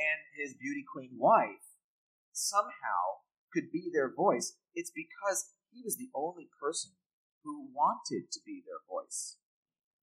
and 0.00 0.20
his 0.40 0.56
beauty 0.56 0.84
queen 0.88 1.12
wife 1.20 1.76
somehow 2.32 3.20
could 3.52 3.70
be 3.70 3.90
their 3.92 4.08
voice. 4.08 4.56
It's 4.74 4.90
because 4.90 5.52
he 5.70 5.82
was 5.84 5.96
the 5.96 6.08
only 6.14 6.48
person 6.56 6.92
who 7.44 7.68
wanted 7.74 8.32
to 8.32 8.40
be 8.46 8.62
their 8.64 8.80
voice. 8.88 9.36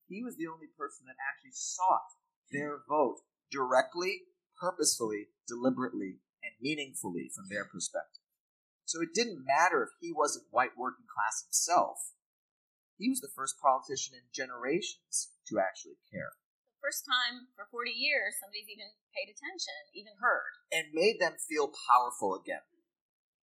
He 0.07 0.23
was 0.23 0.38
the 0.38 0.47
only 0.47 0.67
person 0.77 1.05
that 1.07 1.19
actually 1.19 1.57
sought 1.57 2.13
their 2.51 2.79
vote 2.88 3.21
directly, 3.51 4.23
purposefully, 4.60 5.27
deliberately, 5.47 6.21
and 6.43 6.53
meaningfully 6.62 7.29
from 7.33 7.49
their 7.49 7.65
perspective. 7.65 8.23
So 8.86 9.01
it 9.01 9.13
didn't 9.13 9.43
matter 9.43 9.83
if 9.83 9.89
he 9.99 10.13
wasn't 10.13 10.47
white 10.51 10.77
working 10.77 11.05
class 11.12 11.43
himself. 11.43 12.15
He 12.97 13.10
was 13.10 13.19
the 13.19 13.33
first 13.36 13.60
politician 13.62 14.15
in 14.15 14.23
generations 14.31 15.36
to 15.49 15.60
actually 15.60 15.99
care. 16.12 16.31
First 16.88 17.04
time 17.04 17.52
for 17.52 17.67
40 17.67 17.91
years 17.91 18.39
somebody's 18.39 18.71
even 18.71 18.88
paid 19.12 19.28
attention, 19.28 19.76
even 19.91 20.15
heard. 20.23 20.56
And 20.71 20.95
made 20.95 21.19
them 21.19 21.36
feel 21.36 21.67
powerful 21.67 22.32
again. 22.32 22.63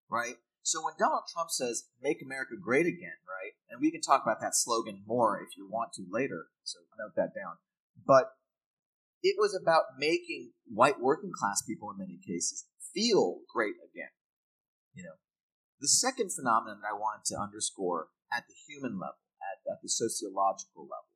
Right? 0.08 0.39
So 0.63 0.79
when 0.79 0.95
Donald 0.95 1.27
Trump 1.27 1.51
says, 1.51 1.91
make 1.99 2.23
America 2.23 2.56
great 2.56 2.88
again, 2.88 3.19
right? 3.27 3.51
And 3.67 3.84
we 3.84 3.91
can 3.91 3.99
talk 3.99 4.23
about 4.23 4.39
that 4.39 4.56
slogan 4.56 5.03
more 5.03 5.43
if 5.43 5.60
you 5.60 5.67
want 5.67 5.91
to 5.99 6.08
later, 6.08 6.56
so 6.63 6.79
note 6.95 7.19
that 7.19 7.36
down. 7.36 7.60
But 7.99 8.32
it 9.19 9.36
was 9.36 9.51
about 9.51 9.99
making 9.99 10.56
white 10.63 11.03
working 11.03 11.36
class 11.36 11.60
people 11.62 11.91
in 11.91 11.99
many 11.99 12.23
cases 12.23 12.63
feel 12.95 13.43
great 13.51 13.75
again. 13.84 14.15
You 14.95 15.03
know, 15.03 15.19
the 15.84 15.91
second 15.91 16.32
phenomenon 16.32 16.79
that 16.79 16.95
I 16.95 16.95
wanted 16.95 17.27
to 17.36 17.43
underscore 17.43 18.08
at 18.32 18.47
the 18.47 18.56
human 18.71 18.95
level, 18.95 19.19
at, 19.43 19.60
at 19.67 19.84
the 19.84 19.89
sociological 19.91 20.88
level, 20.88 21.12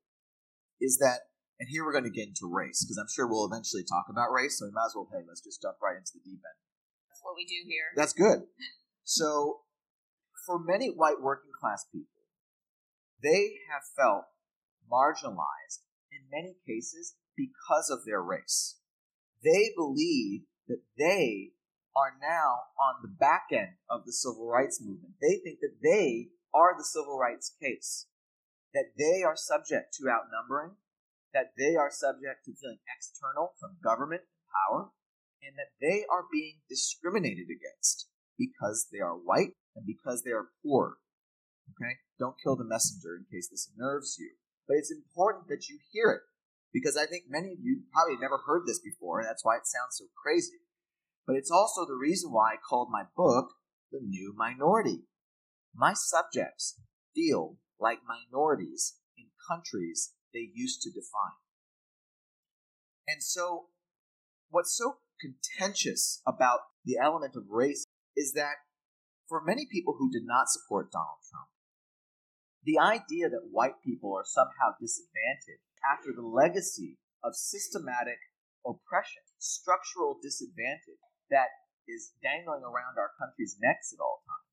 is 0.81 0.99
that, 0.99 1.31
and 1.59 1.69
here 1.69 1.85
we're 1.85 1.93
going 1.93 2.05
to 2.05 2.13
get 2.13 2.27
into 2.27 2.45
race, 2.45 2.85
because 2.85 2.97
I'm 2.97 3.09
sure 3.09 3.27
we'll 3.27 3.45
eventually 3.45 3.83
talk 3.83 4.05
about 4.09 4.31
race, 4.31 4.59
so 4.59 4.65
we 4.65 4.71
might 4.71 4.87
as 4.89 4.95
well, 4.95 5.09
hey, 5.11 5.25
let's 5.27 5.41
just 5.41 5.61
jump 5.61 5.77
right 5.81 5.97
into 5.97 6.13
the 6.13 6.23
deep 6.23 6.41
end. 6.41 6.59
That's 7.09 7.21
what 7.23 7.35
we 7.35 7.45
do 7.45 7.65
here. 7.65 7.89
That's 7.95 8.13
good. 8.13 8.45
So, 9.03 9.61
for 10.45 10.59
many 10.59 10.89
white 10.89 11.21
working 11.21 11.51
class 11.59 11.85
people, 11.91 12.23
they 13.23 13.57
have 13.71 13.81
felt 13.97 14.25
marginalized 14.85 15.81
in 16.11 16.29
many 16.31 16.55
cases 16.65 17.15
because 17.35 17.89
of 17.89 18.05
their 18.05 18.21
race. 18.21 18.77
They 19.43 19.71
believe 19.75 20.41
that 20.67 20.81
they 20.97 21.53
are 21.95 22.13
now 22.21 22.69
on 22.79 23.01
the 23.01 23.07
back 23.07 23.47
end 23.51 23.81
of 23.89 24.05
the 24.05 24.13
civil 24.13 24.47
rights 24.47 24.79
movement. 24.81 25.15
They 25.21 25.39
think 25.43 25.59
that 25.61 25.81
they 25.81 26.29
are 26.53 26.77
the 26.77 26.83
civil 26.83 27.17
rights 27.17 27.53
case, 27.61 28.07
that 28.73 28.93
they 28.97 29.23
are 29.23 29.35
subject 29.35 29.93
to 29.95 30.09
outnumbering, 30.09 30.75
that 31.37 31.53
they 31.53 31.77
are 31.77 31.93
subject 31.93 32.41
to 32.49 32.57
feeling 32.57 32.81
external 32.89 33.53
from 33.61 33.77
government 33.85 34.25
and 34.25 34.41
power, 34.49 34.89
and 35.45 35.53
that 35.53 35.77
they 35.77 36.01
are 36.09 36.25
being 36.33 36.65
discriminated 36.65 37.45
against 37.45 38.09
because 38.41 38.89
they 38.91 38.97
are 38.97 39.13
white 39.13 39.53
and 39.77 39.85
because 39.85 40.25
they 40.25 40.33
are 40.33 40.49
poor. 40.65 40.97
Okay? 41.77 42.01
Don't 42.17 42.41
kill 42.41 42.57
the 42.57 42.65
messenger 42.65 43.13
in 43.13 43.29
case 43.29 43.53
this 43.53 43.69
unnerves 43.69 44.17
you. 44.17 44.33
But 44.67 44.81
it's 44.81 44.89
important 44.89 45.45
that 45.49 45.69
you 45.69 45.77
hear 45.93 46.09
it 46.09 46.25
because 46.73 46.97
I 46.97 47.05
think 47.05 47.29
many 47.29 47.53
of 47.53 47.61
you 47.61 47.85
probably 47.93 48.17
have 48.17 48.25
never 48.25 48.41
heard 48.41 48.65
this 48.65 48.81
before, 48.81 49.19
and 49.19 49.29
that's 49.29 49.45
why 49.45 49.61
it 49.61 49.69
sounds 49.69 50.01
so 50.01 50.05
crazy. 50.17 50.65
But 51.27 51.35
it's 51.35 51.51
also 51.51 51.85
the 51.85 52.01
reason 52.01 52.31
why 52.31 52.57
I 52.57 52.65
called 52.67 52.89
my 52.89 53.03
book 53.15 53.53
The 53.91 54.01
New 54.01 54.33
Minority. 54.35 55.05
My 55.75 55.93
subjects 55.93 56.81
feel 57.13 57.57
like 57.79 57.99
minorities 58.09 58.97
in 59.15 59.29
countries 59.47 60.16
they 60.37 60.53
used 60.53 60.83
to 60.83 60.93
define. 60.93 61.41
And 63.07 63.23
so, 63.23 63.73
what's 64.53 64.77
so 64.77 65.01
contentious 65.17 66.21
about 66.27 66.59
the 66.85 67.01
element 67.01 67.33
of 67.35 67.49
race 67.49 67.85
is 68.15 68.33
that 68.33 68.61
for 69.27 69.41
many 69.41 69.65
people 69.65 69.95
who 69.97 70.11
did 70.11 70.23
not 70.23 70.53
support 70.53 70.93
Donald 70.93 71.25
Trump, 71.25 71.49
the 72.63 72.77
idea 72.77 73.33
that 73.33 73.49
white 73.49 73.81
people 73.83 74.13
are 74.13 74.27
somehow 74.27 74.77
disadvantaged 74.79 75.65
after 75.81 76.13
the 76.13 76.25
legacy 76.25 77.01
of 77.23 77.33
systematic 77.33 78.21
oppression, 78.61 79.25
structural 79.39 80.19
disadvantage, 80.21 81.01
that 81.33 81.49
is 81.87 82.13
dangling 82.21 82.61
around 82.61 82.99
our 82.99 83.11
country's 83.17 83.57
necks 83.59 83.95
at 83.95 84.03
all 84.03 84.21
times 84.27 84.47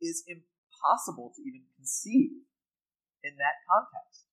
is 0.00 0.24
impossible 0.24 1.32
to 1.36 1.40
even 1.44 1.68
conceive 1.76 2.48
in 3.22 3.36
that 3.36 3.60
context. 3.68 4.29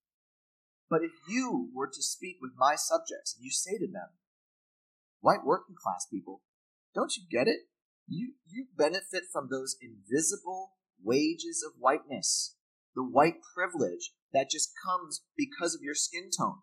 But 0.89 1.03
if 1.03 1.11
you 1.27 1.69
were 1.73 1.87
to 1.87 2.01
speak 2.01 2.37
with 2.41 2.51
my 2.57 2.75
subjects 2.75 3.35
and 3.35 3.43
you 3.43 3.51
say 3.51 3.77
to 3.77 3.87
them, 3.87 4.09
white 5.19 5.45
working 5.45 5.75
class 5.75 6.05
people, 6.09 6.41
don't 6.95 7.15
you 7.17 7.23
get 7.29 7.47
it? 7.47 7.67
You, 8.07 8.33
you 8.47 8.67
benefit 8.77 9.23
from 9.31 9.49
those 9.51 9.75
invisible 9.81 10.71
wages 11.03 11.63
of 11.65 11.73
whiteness, 11.79 12.55
the 12.95 13.03
white 13.03 13.41
privilege 13.53 14.13
that 14.33 14.49
just 14.49 14.71
comes 14.83 15.23
because 15.35 15.75
of 15.75 15.81
your 15.81 15.95
skin 15.95 16.29
tone 16.35 16.59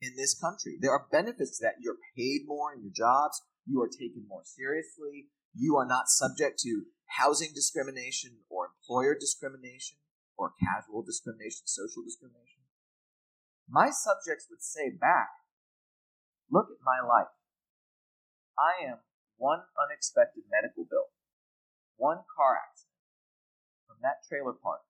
in 0.00 0.14
this 0.16 0.38
country. 0.38 0.76
There 0.80 0.90
are 0.90 1.06
benefits 1.10 1.58
that 1.60 1.76
you're 1.80 2.02
paid 2.16 2.42
more 2.46 2.74
in 2.74 2.82
your 2.82 2.92
jobs, 2.92 3.40
you 3.66 3.80
are 3.80 3.88
taken 3.88 4.26
more 4.28 4.42
seriously. 4.44 5.28
You 5.54 5.76
are 5.76 5.86
not 5.86 6.08
subject 6.08 6.58
to 6.60 6.86
housing 7.18 7.50
discrimination 7.54 8.38
or 8.48 8.70
employer 8.72 9.14
discrimination 9.18 9.98
or 10.36 10.52
casual 10.58 11.02
discrimination, 11.02 11.66
social 11.66 12.02
discrimination. 12.02 12.61
My 13.68 13.90
subjects 13.90 14.46
would 14.50 14.62
say 14.62 14.90
back, 14.90 15.30
look 16.50 16.68
at 16.70 16.84
my 16.84 17.00
life. 17.00 17.32
I 18.58 18.84
am 18.84 18.98
one 19.36 19.64
unexpected 19.74 20.44
medical 20.50 20.84
bill, 20.84 21.10
one 21.96 22.22
car 22.36 22.58
accident, 22.58 23.02
from 23.88 23.96
that 24.02 24.22
trailer 24.28 24.52
park, 24.52 24.84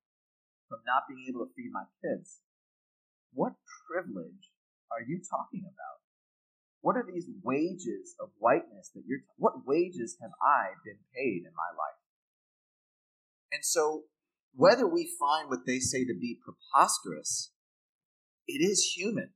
from 0.68 0.80
not 0.86 1.06
being 1.08 1.24
able 1.28 1.46
to 1.46 1.52
feed 1.54 1.70
my 1.72 1.86
kids. 2.02 2.42
What 3.32 3.54
privilege 3.88 4.52
are 4.90 5.00
you 5.00 5.22
talking 5.22 5.64
about? 5.64 6.02
What 6.82 6.96
are 6.96 7.06
these 7.06 7.30
wages 7.42 8.14
of 8.20 8.34
whiteness 8.38 8.90
that 8.94 9.04
you're, 9.06 9.22
what 9.36 9.64
wages 9.64 10.18
have 10.20 10.32
I 10.42 10.74
been 10.84 10.98
paid 11.14 11.46
in 11.46 11.54
my 11.54 11.70
life? 11.70 12.02
And 13.52 13.64
so, 13.64 14.04
whether 14.54 14.86
we 14.86 15.08
find 15.18 15.48
what 15.48 15.64
they 15.64 15.78
say 15.78 16.04
to 16.04 16.12
be 16.12 16.40
preposterous, 16.42 17.52
it 18.46 18.60
is 18.62 18.94
human 18.96 19.30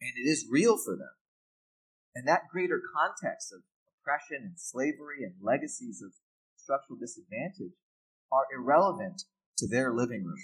and 0.00 0.12
it 0.16 0.28
is 0.28 0.46
real 0.50 0.78
for 0.78 0.94
them. 0.96 1.14
And 2.14 2.26
that 2.26 2.50
greater 2.50 2.80
context 2.80 3.52
of 3.52 3.62
oppression 3.86 4.42
and 4.42 4.58
slavery 4.58 5.22
and 5.22 5.34
legacies 5.42 6.02
of 6.02 6.14
structural 6.56 6.98
disadvantage 6.98 7.76
are 8.32 8.48
irrelevant 8.52 9.24
to 9.58 9.66
their 9.66 9.94
living 9.94 10.24
room. 10.24 10.40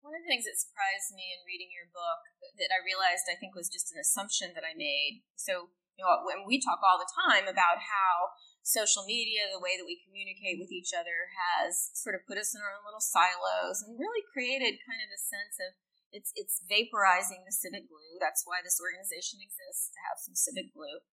One 0.00 0.16
of 0.16 0.24
the 0.24 0.30
things 0.30 0.48
that 0.48 0.56
surprised 0.56 1.12
me 1.12 1.36
in 1.36 1.44
reading 1.44 1.68
your 1.68 1.92
book 1.92 2.20
that 2.56 2.72
I 2.72 2.80
realized 2.80 3.28
I 3.28 3.36
think 3.36 3.52
was 3.52 3.68
just 3.68 3.92
an 3.92 4.00
assumption 4.00 4.56
that 4.56 4.64
I 4.64 4.72
made. 4.72 5.20
So, 5.36 5.68
you 6.00 6.02
know, 6.02 6.24
when 6.24 6.48
we 6.48 6.62
talk 6.62 6.80
all 6.80 6.96
the 6.96 7.12
time 7.28 7.44
about 7.44 7.84
how 7.84 8.32
social 8.64 9.04
media, 9.04 9.48
the 9.52 9.60
way 9.60 9.76
that 9.76 9.88
we 9.88 10.00
communicate 10.00 10.56
with 10.56 10.72
each 10.72 10.96
other, 10.96 11.28
has 11.36 11.92
sort 11.92 12.16
of 12.16 12.24
put 12.24 12.40
us 12.40 12.56
in 12.56 12.64
our 12.64 12.72
own 12.72 12.88
little 12.88 13.04
silos 13.04 13.84
and 13.84 14.00
really 14.00 14.24
created 14.32 14.80
kind 14.88 15.00
of 15.04 15.12
a 15.12 15.20
sense 15.20 15.60
of 15.60 15.76
it's 16.12 16.32
it's 16.34 16.64
vaporizing 16.64 17.44
the 17.44 17.52
civic 17.52 17.88
glue. 17.88 18.16
That's 18.20 18.44
why 18.48 18.64
this 18.64 18.80
organization 18.80 19.44
exists 19.44 19.92
to 19.92 19.98
have 20.08 20.18
some 20.20 20.36
civic 20.36 20.72
glue. 20.72 21.04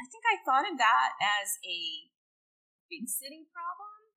I 0.00 0.08
think 0.08 0.24
I 0.24 0.40
thought 0.40 0.64
of 0.64 0.80
that 0.80 1.10
as 1.20 1.60
a 1.60 2.08
big 2.88 3.04
city 3.04 3.44
problem. 3.52 4.16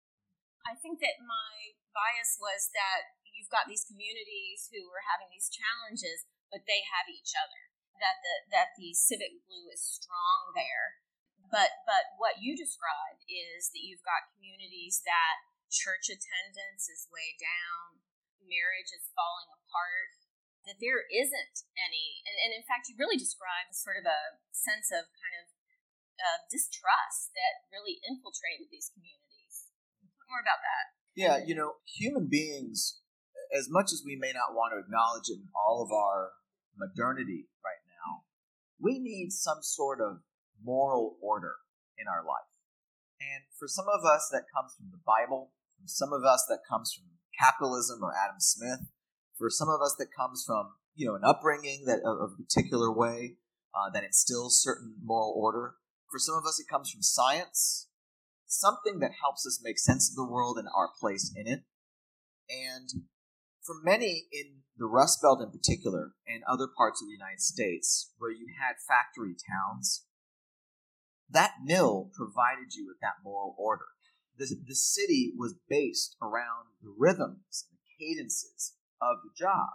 I 0.64 0.80
think 0.80 1.04
that 1.04 1.20
my 1.20 1.76
bias 1.92 2.40
was 2.40 2.72
that 2.72 3.20
you've 3.36 3.52
got 3.52 3.68
these 3.68 3.84
communities 3.84 4.72
who 4.72 4.88
are 4.96 5.04
having 5.12 5.28
these 5.28 5.52
challenges, 5.52 6.24
but 6.48 6.64
they 6.64 6.88
have 6.88 7.12
each 7.12 7.36
other. 7.36 7.76
That 8.00 8.24
the 8.24 8.36
that 8.56 8.70
the 8.80 8.96
civic 8.96 9.44
glue 9.44 9.70
is 9.70 9.84
strong 9.84 10.56
there. 10.56 11.04
But 11.52 11.84
but 11.86 12.16
what 12.16 12.40
you 12.40 12.56
described 12.56 13.28
is 13.28 13.70
that 13.76 13.84
you've 13.84 14.08
got 14.08 14.32
communities 14.34 15.04
that 15.04 15.44
church 15.70 16.10
attendance 16.10 16.86
is 16.90 17.12
way 17.12 17.36
down, 17.38 18.03
marriage 18.54 18.94
is 18.94 19.10
falling 19.18 19.50
apart, 19.50 20.14
that 20.70 20.78
there 20.78 21.10
isn't 21.10 21.56
any 21.76 22.22
and, 22.24 22.38
and 22.38 22.52
in 22.54 22.64
fact 22.64 22.88
you 22.88 22.96
really 22.96 23.18
describe 23.18 23.74
sort 23.74 23.98
of 23.98 24.06
a 24.06 24.38
sense 24.54 24.94
of 24.94 25.10
kind 25.18 25.36
of 25.42 25.46
uh, 26.22 26.40
distrust 26.48 27.34
that 27.34 27.66
really 27.74 27.98
infiltrated 28.06 28.70
these 28.70 28.94
communities. 28.94 29.74
Talk 30.06 30.30
more 30.30 30.46
about 30.46 30.62
that. 30.62 30.86
Yeah, 31.18 31.42
you 31.42 31.58
know, 31.58 31.82
human 31.84 32.30
beings 32.30 33.04
as 33.54 33.70
much 33.70 33.94
as 33.94 34.02
we 34.04 34.18
may 34.18 34.34
not 34.34 34.58
want 34.58 34.74
to 34.74 34.82
acknowledge 34.82 35.30
it 35.30 35.38
in 35.38 35.50
all 35.54 35.86
of 35.86 35.94
our 35.94 36.34
modernity 36.74 37.46
right 37.62 37.84
now, 37.86 38.26
we 38.82 38.98
need 38.98 39.32
some 39.32 39.62
sort 39.62 40.02
of 40.02 40.26
moral 40.58 41.18
order 41.22 41.62
in 41.98 42.10
our 42.10 42.26
life. 42.26 42.50
And 43.22 43.46
for 43.58 43.70
some 43.70 43.86
of 43.88 44.04
us, 44.04 44.28
that 44.34 44.50
comes 44.50 44.74
from 44.76 44.90
the 44.90 45.00
Bible. 45.06 45.54
For 45.78 45.88
some 45.88 46.12
of 46.12 46.26
us, 46.26 46.44
that 46.50 46.66
comes 46.68 46.92
from 46.92 47.14
capitalism 47.40 48.00
or 48.04 48.14
Adam 48.14 48.40
Smith. 48.40 48.80
For 49.38 49.50
some 49.50 49.70
of 49.70 49.82
us, 49.82 49.96
that 50.00 50.16
comes 50.16 50.44
from 50.46 50.74
you 50.96 51.08
know 51.08 51.16
an 51.16 51.24
upbringing 51.26 51.86
that 51.86 52.00
of, 52.06 52.32
a 52.32 52.44
particular 52.44 52.92
way 52.92 53.38
uh, 53.74 53.90
that 53.94 54.04
instills 54.04 54.62
certain 54.62 54.96
moral 55.04 55.34
order. 55.36 55.76
For 56.10 56.20
some 56.20 56.36
of 56.36 56.46
us, 56.46 56.60
it 56.60 56.72
comes 56.72 56.92
from 56.92 57.02
science, 57.02 57.88
something 58.46 59.00
that 59.00 59.20
helps 59.22 59.48
us 59.48 59.62
make 59.64 59.80
sense 59.80 60.10
of 60.10 60.16
the 60.16 60.30
world 60.30 60.58
and 60.58 60.68
our 60.76 60.90
place 61.00 61.34
in 61.36 61.48
it. 61.48 61.64
And 62.50 63.08
for 63.64 63.76
many 63.84 64.26
in 64.32 64.62
the 64.78 64.86
Rust 64.86 65.22
Belt 65.22 65.42
in 65.42 65.50
particular, 65.50 66.14
and 66.28 66.44
other 66.48 66.68
parts 66.68 67.02
of 67.02 67.08
the 67.08 67.14
United 67.14 67.42
States 67.42 68.12
where 68.18 68.32
you 68.32 68.48
had 68.60 68.76
factory 68.78 69.34
towns, 69.34 70.06
that 71.30 71.54
mill 71.64 72.12
provided 72.14 72.74
you 72.76 72.86
with 72.88 72.98
that 73.02 73.24
moral 73.24 73.56
order. 73.58 73.86
The, 74.38 74.56
the 74.68 74.76
city 74.76 75.34
was 75.38 75.56
based 75.70 76.16
around 76.22 76.68
the 76.82 76.94
rhythms 76.98 77.68
and 77.70 77.78
the 77.78 78.06
cadences 78.06 78.76
of 79.02 79.18
the 79.24 79.32
job, 79.38 79.70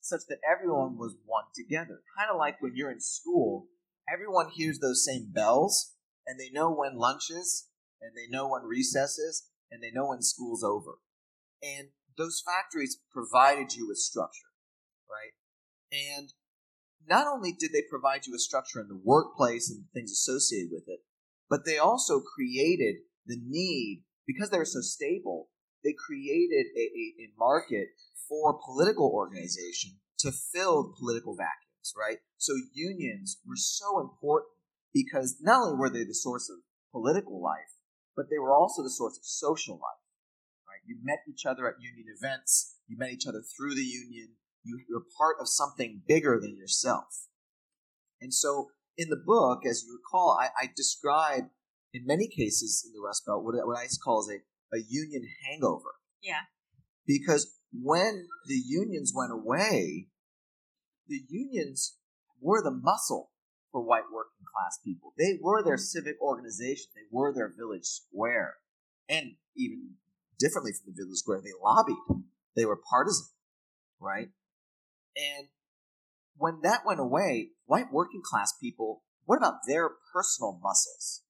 such 0.00 0.22
that 0.28 0.38
everyone 0.48 0.98
was 0.98 1.16
one 1.24 1.44
together. 1.54 2.02
Kind 2.16 2.30
of 2.30 2.36
like 2.36 2.60
when 2.60 2.72
you're 2.74 2.90
in 2.90 3.00
school, 3.00 3.66
everyone 4.12 4.50
hears 4.50 4.80
those 4.80 5.04
same 5.04 5.30
bells, 5.32 5.94
and 6.26 6.38
they 6.38 6.50
know 6.50 6.70
when 6.70 6.98
lunch 6.98 7.30
is, 7.30 7.68
and 8.00 8.12
they 8.16 8.28
know 8.28 8.48
when 8.48 8.62
recess 8.62 9.18
is, 9.18 9.48
and 9.70 9.82
they 9.82 9.90
know 9.92 10.08
when 10.08 10.22
school's 10.22 10.64
over. 10.64 10.98
And 11.62 11.88
those 12.18 12.42
factories 12.44 12.98
provided 13.12 13.74
you 13.74 13.86
with 13.88 13.98
structure, 13.98 14.50
right? 15.08 15.32
And 15.92 16.32
not 17.06 17.26
only 17.26 17.52
did 17.52 17.72
they 17.72 17.82
provide 17.88 18.26
you 18.26 18.34
a 18.34 18.38
structure 18.38 18.80
in 18.80 18.88
the 18.88 19.00
workplace 19.02 19.70
and 19.70 19.84
things 19.92 20.10
associated 20.10 20.70
with 20.72 20.84
it, 20.86 21.00
but 21.48 21.64
they 21.64 21.78
also 21.78 22.20
created 22.20 22.96
the 23.26 23.38
need, 23.40 24.04
because 24.26 24.50
they 24.50 24.58
were 24.58 24.64
so 24.64 24.80
stable, 24.80 25.48
they 25.84 25.94
created 25.98 26.66
a, 26.76 26.80
a, 26.80 27.06
a 27.24 27.28
market 27.38 27.88
for 28.28 28.58
political 28.64 29.10
organization 29.12 29.98
to 30.18 30.30
fill 30.30 30.94
political 30.98 31.34
vacuums, 31.34 31.92
right? 31.98 32.18
So 32.38 32.52
unions 32.72 33.40
were 33.46 33.56
so 33.56 34.00
important 34.00 34.50
because 34.94 35.36
not 35.40 35.62
only 35.62 35.78
were 35.78 35.90
they 35.90 36.04
the 36.04 36.14
source 36.14 36.48
of 36.50 36.58
political 36.92 37.42
life, 37.42 37.78
but 38.16 38.26
they 38.30 38.38
were 38.38 38.54
also 38.54 38.82
the 38.82 38.90
source 38.90 39.16
of 39.16 39.24
social 39.24 39.74
life. 39.74 40.04
Right? 40.68 40.82
You 40.86 40.98
met 41.02 41.20
each 41.28 41.46
other 41.46 41.66
at 41.66 41.80
union 41.80 42.06
events. 42.16 42.76
You 42.86 42.96
met 42.98 43.10
each 43.10 43.26
other 43.26 43.42
through 43.42 43.74
the 43.74 43.82
union. 43.82 44.36
You, 44.62 44.80
you're 44.88 45.04
part 45.18 45.36
of 45.40 45.48
something 45.48 46.02
bigger 46.06 46.38
than 46.40 46.56
yourself. 46.56 47.26
And 48.20 48.32
so 48.32 48.68
in 48.96 49.08
the 49.08 49.20
book, 49.24 49.66
as 49.66 49.82
you 49.84 49.98
recall, 49.98 50.38
I, 50.40 50.48
I 50.64 50.70
describe 50.76 51.44
in 51.92 52.06
many 52.06 52.28
cases 52.28 52.84
in 52.86 52.92
the 52.92 53.04
Rust 53.04 53.24
Belt 53.26 53.44
what, 53.44 53.54
what 53.66 53.78
I 53.78 53.86
call 54.02 54.20
as 54.20 54.28
a, 54.28 54.76
a 54.76 54.82
union 54.88 55.22
hangover. 55.44 55.94
Yeah. 56.22 56.46
Because 57.06 57.58
when 57.72 58.28
the 58.46 58.60
unions 58.66 59.12
went 59.14 59.32
away, 59.32 60.08
the 61.08 61.20
unions 61.28 61.96
were 62.40 62.62
the 62.62 62.70
muscle 62.70 63.30
for 63.70 63.82
white 63.82 64.10
working 64.12 64.46
class 64.54 64.78
people. 64.84 65.12
They 65.18 65.38
were 65.40 65.62
their 65.64 65.78
civic 65.78 66.20
organization. 66.20 66.86
They 66.94 67.08
were 67.10 67.32
their 67.34 67.52
village 67.56 67.84
square. 67.84 68.54
And 69.08 69.32
even 69.56 69.94
differently 70.42 70.72
from 70.72 70.92
the 70.92 71.02
Village 71.04 71.18
Square. 71.18 71.42
They 71.42 71.56
lobbied. 71.62 72.26
They 72.56 72.64
were 72.64 72.78
partisan, 72.90 73.26
right? 74.00 74.28
And 75.16 75.48
when 76.36 76.60
that 76.62 76.80
went 76.84 77.00
away, 77.00 77.50
white 77.66 77.92
working 77.92 78.22
class 78.24 78.52
people, 78.60 79.02
what 79.24 79.36
about 79.36 79.60
their 79.66 79.90
personal 80.12 80.58
muscles? 80.62 81.22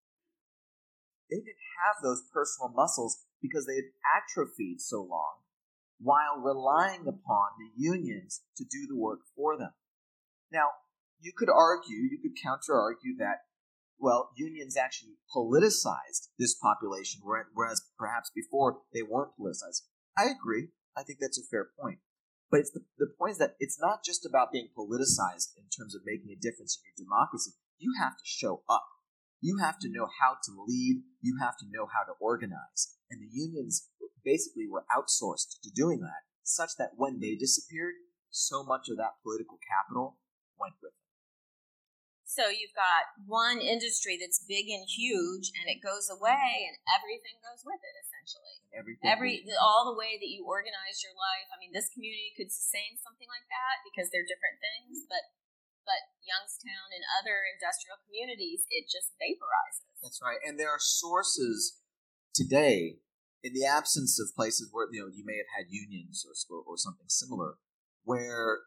They 1.32 1.40
didn't 1.40 1.64
have 1.80 1.96
those 2.02 2.28
personal 2.28 2.68
muscles 2.76 3.24
because 3.40 3.64
they 3.64 3.76
had 3.76 3.96
atrophied 4.04 4.82
so 4.82 5.00
long 5.00 5.40
while 5.98 6.36
relying 6.36 7.08
upon 7.08 7.56
the 7.56 7.72
unions 7.74 8.42
to 8.58 8.64
do 8.64 8.86
the 8.86 9.00
work 9.00 9.20
for 9.34 9.56
them. 9.56 9.72
Now, 10.52 10.68
you 11.20 11.32
could 11.34 11.48
argue, 11.48 11.96
you 11.96 12.18
could 12.20 12.36
counter 12.36 12.78
argue 12.78 13.16
that 13.16 13.48
well, 14.02 14.30
unions 14.34 14.76
actually 14.76 15.14
politicized 15.34 16.34
this 16.36 16.56
population, 16.58 17.22
whereas 17.22 17.80
perhaps 17.96 18.32
before 18.34 18.82
they 18.92 19.02
weren't 19.02 19.38
politicized. 19.38 19.86
I 20.18 20.24
agree. 20.26 20.68
I 20.96 21.04
think 21.04 21.20
that's 21.20 21.38
a 21.38 21.48
fair 21.48 21.68
point. 21.80 22.00
But 22.50 22.60
it's 22.60 22.72
the, 22.72 22.82
the 22.98 23.06
point 23.16 23.32
is 23.32 23.38
that 23.38 23.54
it's 23.60 23.80
not 23.80 24.04
just 24.04 24.26
about 24.26 24.50
being 24.52 24.68
politicized 24.76 25.56
in 25.56 25.70
terms 25.70 25.94
of 25.94 26.02
making 26.04 26.34
a 26.34 26.40
difference 26.40 26.76
in 26.76 26.90
your 26.90 27.06
democracy. 27.06 27.52
You 27.78 27.94
have 27.98 28.18
to 28.18 28.24
show 28.24 28.62
up. 28.68 28.84
You 29.42 29.58
have 29.58 29.82
to 29.82 29.90
know 29.90 30.06
how 30.06 30.38
to 30.38 30.52
lead. 30.62 31.02
You 31.20 31.36
have 31.42 31.58
to 31.58 31.66
know 31.66 31.90
how 31.90 32.06
to 32.06 32.14
organize. 32.22 32.94
And 33.10 33.18
the 33.18 33.28
unions 33.28 33.90
basically 34.22 34.70
were 34.70 34.86
outsourced 34.86 35.58
to 35.66 35.70
doing 35.74 35.98
that, 36.06 36.22
such 36.46 36.78
that 36.78 36.94
when 36.94 37.18
they 37.18 37.34
disappeared, 37.34 37.98
so 38.30 38.62
much 38.62 38.86
of 38.88 38.96
that 39.02 39.18
political 39.26 39.58
capital 39.60 40.22
went 40.54 40.78
with 40.78 40.94
them. 40.94 41.02
So 42.22 42.48
you've 42.48 42.72
got 42.72 43.12
one 43.28 43.60
industry 43.60 44.16
that's 44.16 44.40
big 44.40 44.70
and 44.72 44.88
huge, 44.88 45.52
and 45.52 45.68
it 45.68 45.84
goes 45.84 46.08
away, 46.08 46.64
and 46.64 46.80
everything 46.88 47.36
goes 47.44 47.60
with 47.60 47.76
it. 47.76 47.94
Essentially, 48.08 48.56
everything. 48.72 49.04
Every 49.04 49.44
all 49.60 49.90
the 49.90 49.98
way 49.98 50.16
that 50.16 50.32
you 50.32 50.48
organize 50.48 51.04
your 51.04 51.12
life. 51.12 51.50
I 51.52 51.60
mean, 51.60 51.76
this 51.76 51.92
community 51.92 52.32
could 52.32 52.48
sustain 52.48 52.96
something 53.04 53.28
like 53.28 53.44
that 53.52 53.84
because 53.84 54.08
they're 54.08 54.24
different 54.24 54.64
things, 54.64 55.04
but 55.12 55.28
but 55.84 56.00
Youngstown 56.22 56.94
and 56.94 57.04
other 57.18 57.42
industrial 57.46 57.98
communities, 58.06 58.64
it 58.70 58.86
just 58.86 59.14
vaporizes. 59.18 59.86
That's 60.02 60.22
right, 60.22 60.38
and 60.46 60.58
there 60.58 60.70
are 60.70 60.82
sources 60.82 61.82
today 62.34 63.02
in 63.42 63.52
the 63.52 63.66
absence 63.66 64.18
of 64.22 64.34
places 64.34 64.70
where 64.70 64.86
you 64.90 65.02
know 65.02 65.10
you 65.10 65.26
may 65.26 65.36
have 65.36 65.50
had 65.50 65.72
unions 65.72 66.24
or 66.26 66.34
or 66.62 66.78
something 66.78 67.10
similar, 67.10 67.58
where 68.04 68.66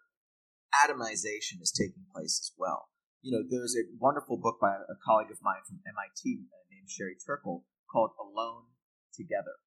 atomization 0.75 1.63
is 1.63 1.71
taking 1.71 2.04
place 2.12 2.39
as 2.43 2.51
well 2.58 2.91
you 3.25 3.34
know, 3.34 3.41
there's 3.41 3.73
a 3.73 3.89
wonderful 3.97 4.38
book 4.38 4.62
by 4.62 4.69
a 4.69 4.97
colleague 5.01 5.34
of 5.34 5.41
mine 5.41 5.65
from 5.65 5.82
MIT 5.82 6.45
uh, 6.45 6.62
named 6.69 6.86
Sherry 6.86 7.17
Turkle 7.17 7.65
called 7.89 8.12
Alone 8.21 8.69
Together. 9.17 9.58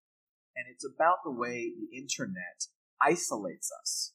And 0.54 0.70
it's 0.70 0.86
about 0.86 1.26
the 1.26 1.34
way 1.34 1.74
the 1.74 1.90
internet 1.90 2.70
isolates 3.02 3.74
us, 3.82 4.14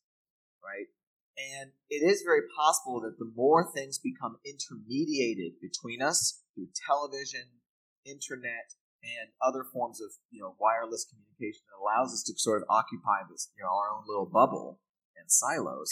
right? 0.64 0.88
And 1.34 1.72
it 1.90 2.06
is 2.06 2.22
very 2.22 2.46
possible 2.56 3.02
that 3.02 3.18
the 3.18 3.32
more 3.36 3.66
things 3.66 3.98
become 3.98 4.38
intermediated 4.46 5.58
between 5.62 6.02
us 6.02 6.42
through 6.54 6.70
television, 6.86 7.64
internet, 8.06 8.78
and 9.04 9.34
other 9.42 9.66
forms 9.68 10.00
of 10.00 10.12
you 10.32 10.40
know 10.40 10.56
wireless 10.60 11.04
communication 11.04 11.66
that 11.68 11.82
allows 11.82 12.14
us 12.14 12.24
to 12.24 12.34
sort 12.38 12.62
of 12.62 12.70
occupy 12.70 13.20
this 13.28 13.52
you 13.58 13.64
know 13.64 13.74
our 13.74 13.92
own 13.92 14.08
little 14.08 14.30
bubble 14.30 14.80
and 15.18 15.32
silos, 15.32 15.90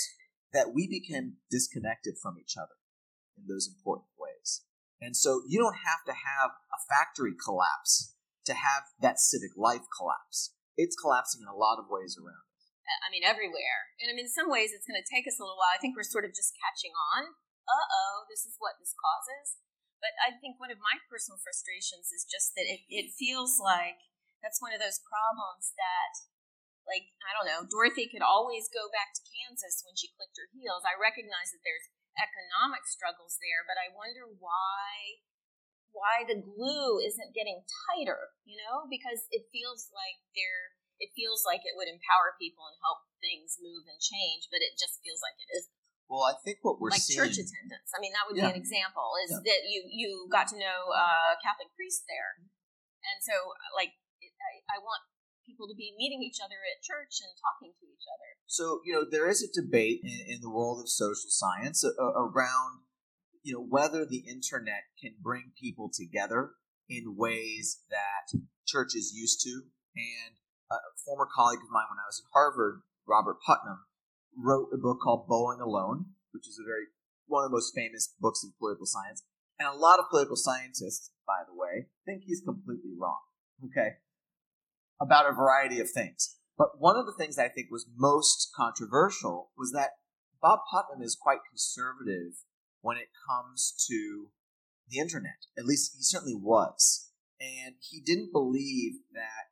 that 0.53 0.73
we 0.73 0.87
become 0.87 1.37
disconnected 1.49 2.15
from 2.21 2.35
each 2.39 2.55
other 2.57 2.75
in 3.37 3.47
those 3.47 3.67
important 3.67 4.11
ways. 4.19 4.63
And 4.99 5.15
so 5.15 5.41
you 5.47 5.59
don't 5.59 5.87
have 5.87 6.03
to 6.05 6.13
have 6.13 6.51
a 6.51 6.79
factory 6.89 7.33
collapse 7.33 8.15
to 8.45 8.53
have 8.53 8.83
that 8.99 9.19
civic 9.19 9.51
life 9.55 9.87
collapse. 9.95 10.53
It's 10.77 10.95
collapsing 10.95 11.41
in 11.41 11.47
a 11.47 11.55
lot 11.55 11.79
of 11.79 11.85
ways 11.89 12.17
around. 12.19 12.50
I 12.99 13.07
mean, 13.09 13.23
everywhere. 13.23 13.95
And 14.03 14.11
I 14.11 14.13
mean, 14.13 14.27
in 14.27 14.33
some 14.33 14.51
ways, 14.51 14.75
it's 14.75 14.87
going 14.87 14.99
to 14.99 15.07
take 15.07 15.25
us 15.25 15.39
a 15.39 15.43
little 15.43 15.59
while. 15.59 15.71
I 15.71 15.79
think 15.79 15.95
we're 15.95 16.07
sort 16.07 16.27
of 16.27 16.35
just 16.35 16.55
catching 16.59 16.91
on. 17.15 17.31
Uh 17.65 17.87
oh, 17.87 18.15
this 18.27 18.43
is 18.43 18.59
what 18.59 18.75
this 18.81 18.91
causes. 18.97 19.61
But 20.01 20.17
I 20.17 20.33
think 20.41 20.57
one 20.57 20.73
of 20.73 20.81
my 20.81 20.97
personal 21.05 21.37
frustrations 21.37 22.09
is 22.09 22.25
just 22.25 22.57
that 22.57 22.65
it, 22.65 22.81
it 22.89 23.13
feels 23.13 23.61
like 23.61 24.01
that's 24.41 24.57
one 24.57 24.73
of 24.73 24.81
those 24.81 24.97
problems 25.05 25.77
that, 25.77 26.13
like, 26.89 27.13
I 27.21 27.37
don't 27.37 27.45
know, 27.45 27.61
Dorothy 27.69 28.09
could 28.09 28.25
always 28.25 28.65
go 28.73 28.89
back 28.89 29.13
to 29.13 29.29
Kansas 29.29 29.85
when 29.85 29.93
she 29.93 30.09
clicked 30.17 30.41
her 30.41 30.49
heels. 30.49 30.81
I 30.81 30.97
recognize 30.97 31.53
that 31.53 31.61
there's 31.61 31.93
economic 32.17 32.89
struggles 32.89 33.37
there, 33.37 33.61
but 33.63 33.77
I 33.77 33.93
wonder 33.93 34.25
why 34.25 35.21
why 35.91 36.23
the 36.23 36.39
glue 36.39 37.03
isn't 37.03 37.35
getting 37.35 37.67
tighter, 37.67 38.31
you 38.47 38.55
know, 38.55 38.87
because 38.87 39.27
it 39.27 39.51
feels 39.51 39.91
like 39.91 40.23
there 40.31 40.79
it 41.01 41.09
feels 41.17 41.41
like 41.43 41.65
it 41.65 41.73
would 41.73 41.89
empower 41.89 42.37
people 42.37 42.69
and 42.69 42.77
help 42.85 43.01
things 43.17 43.57
move 43.57 43.89
and 43.89 43.97
change, 43.97 44.47
but 44.53 44.61
it 44.61 44.77
just 44.77 45.01
feels 45.01 45.17
like 45.25 45.33
it 45.41 45.49
isn't. 45.57 45.73
Well, 46.05 46.29
I 46.29 46.37
think 46.45 46.61
what 46.61 46.77
we're 46.77 46.93
like 46.93 47.01
seeing, 47.01 47.17
church 47.17 47.41
attendance. 47.41 47.89
I 47.95 47.99
mean, 47.99 48.13
that 48.13 48.29
would 48.29 48.37
Yeah. 48.37 48.53
be 48.53 48.55
an 48.55 48.61
example. 48.61 49.17
Is 49.25 49.33
Yeah. 49.33 49.41
that 49.41 49.61
you 49.65 49.79
you 49.89 50.09
got 50.29 50.47
to 50.53 50.57
know 50.59 50.93
a 50.93 51.39
Catholic 51.41 51.73
priest 51.73 52.05
there, 52.05 52.37
and 52.37 53.17
so 53.23 53.33
like 53.73 53.97
it, 54.21 54.33
I, 54.37 54.77
I 54.77 54.77
want 54.79 55.01
people 55.47 55.67
to 55.67 55.75
be 55.75 55.95
meeting 55.97 56.21
each 56.21 56.37
other 56.43 56.59
at 56.69 56.83
church 56.83 57.23
and 57.25 57.33
talking 57.39 57.73
to 57.79 57.85
each 57.89 58.05
other. 58.11 58.37
So 58.45 58.81
you 58.83 58.93
know 58.93 59.05
there 59.09 59.27
is 59.27 59.41
a 59.41 59.49
debate 59.49 60.01
in, 60.03 60.35
in 60.35 60.39
the 60.41 60.51
world 60.51 60.83
of 60.83 60.89
social 60.89 61.31
science 61.31 61.81
uh, 61.83 61.95
around 61.97 62.83
you 63.41 63.55
know 63.55 63.63
whether 63.63 64.05
the 64.05 64.27
internet 64.27 64.91
can 64.99 65.15
bring 65.17 65.53
people 65.55 65.89
together 65.89 66.59
in 66.89 67.15
ways 67.15 67.83
that 67.89 68.37
churches 68.67 69.13
used 69.15 69.39
to. 69.41 69.63
And 69.95 70.35
a 70.71 70.95
former 71.03 71.27
colleague 71.27 71.59
of 71.59 71.71
mine 71.71 71.89
when 71.89 71.99
I 71.99 72.07
was 72.07 72.21
at 72.23 72.31
Harvard, 72.33 72.81
Robert 73.07 73.37
Putnam, 73.45 73.85
wrote 74.37 74.69
a 74.73 74.77
book 74.77 74.99
called 75.03 75.27
Bowling 75.27 75.59
Alone, 75.59 76.15
which 76.31 76.47
is 76.47 76.59
a 76.59 76.67
very 76.67 76.87
one 77.27 77.43
of 77.43 77.51
the 77.51 77.55
most 77.55 77.73
famous 77.75 78.13
books 78.19 78.43
of 78.43 78.57
political 78.59 78.85
science. 78.85 79.23
And 79.59 79.67
a 79.67 79.77
lot 79.77 79.99
of 79.99 80.09
political 80.09 80.35
scientists, 80.35 81.11
by 81.27 81.43
the 81.47 81.55
way, 81.55 81.87
think 82.05 82.23
he's 82.25 82.41
completely 82.41 82.91
wrong. 82.97 83.19
Okay, 83.65 83.99
about 84.99 85.29
a 85.29 85.33
variety 85.33 85.79
of 85.79 85.89
things. 85.89 86.37
But 86.57 86.79
one 86.79 86.97
of 86.97 87.05
the 87.05 87.15
things 87.17 87.37
I 87.37 87.47
think 87.47 87.67
was 87.71 87.87
most 87.95 88.51
controversial 88.55 89.51
was 89.57 89.71
that 89.71 89.91
Bob 90.41 90.59
Putnam 90.71 91.01
is 91.01 91.17
quite 91.19 91.39
conservative 91.49 92.33
when 92.81 92.97
it 92.97 93.09
comes 93.27 93.73
to 93.87 94.29
the 94.89 94.99
internet. 94.99 95.45
At 95.57 95.65
least 95.65 95.93
he 95.95 96.03
certainly 96.03 96.35
was. 96.35 97.11
And 97.39 97.75
he 97.79 98.01
didn't 98.01 98.31
believe 98.31 98.93
that 99.13 99.50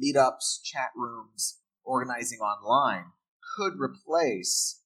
meetups, 0.00 0.62
chat 0.64 0.90
rooms, 0.96 1.58
organizing 1.84 2.38
online 2.38 3.12
could 3.56 3.74
replace 3.78 4.82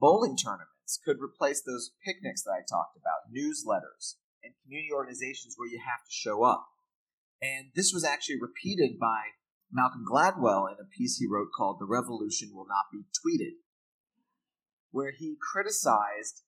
bowling 0.00 0.36
tournaments, 0.36 0.98
could 1.04 1.18
replace 1.20 1.62
those 1.62 1.92
picnics 2.04 2.42
that 2.42 2.52
I 2.52 2.60
talked 2.68 2.96
about, 2.96 3.32
newsletters, 3.32 4.16
and 4.42 4.54
community 4.62 4.90
organizations 4.92 5.54
where 5.56 5.68
you 5.68 5.80
have 5.84 6.04
to 6.04 6.10
show 6.10 6.42
up. 6.42 6.68
And 7.42 7.68
this 7.74 7.92
was 7.92 8.04
actually 8.04 8.40
repeated 8.40 8.98
by 8.98 9.36
Malcolm 9.70 10.04
Gladwell 10.10 10.68
in 10.68 10.76
a 10.80 10.88
piece 10.96 11.16
he 11.16 11.26
wrote 11.26 11.48
called 11.56 11.78
The 11.78 11.86
Revolution 11.86 12.50
Will 12.54 12.66
Not 12.66 12.86
Be 12.92 13.04
Tweeted, 13.12 13.60
where 14.90 15.12
he 15.12 15.36
criticized 15.52 16.42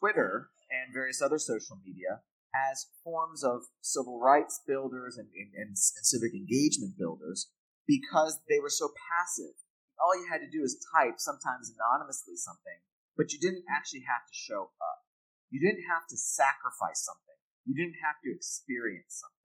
Twitter 0.00 0.50
and 0.70 0.92
various 0.92 1.22
other 1.22 1.38
social 1.38 1.76
media 1.84 2.22
as 2.70 2.86
forms 3.04 3.44
of 3.44 3.62
civil 3.80 4.20
rights 4.20 4.60
builders 4.66 5.16
and, 5.16 5.28
and, 5.34 5.52
and, 5.54 5.68
and 5.68 5.78
civic 5.78 6.32
engagement 6.34 6.96
builders 6.98 7.50
because 7.86 8.40
they 8.48 8.58
were 8.58 8.72
so 8.72 8.90
passive. 8.96 9.54
All 10.00 10.16
you 10.16 10.28
had 10.30 10.44
to 10.44 10.50
do 10.50 10.62
is 10.62 10.76
type, 10.92 11.16
sometimes 11.18 11.72
anonymously, 11.72 12.36
something, 12.36 12.80
but 13.16 13.32
you 13.32 13.38
didn't 13.40 13.64
actually 13.70 14.04
have 14.04 14.26
to 14.28 14.34
show 14.34 14.72
up. 14.80 15.00
You 15.50 15.60
didn't 15.60 15.86
have 15.88 16.04
to 16.10 16.16
sacrifice 16.16 17.06
something. 17.06 17.38
You 17.64 17.74
didn't 17.74 18.02
have 18.04 18.20
to 18.24 18.30
experience 18.34 19.22
something. 19.22 19.36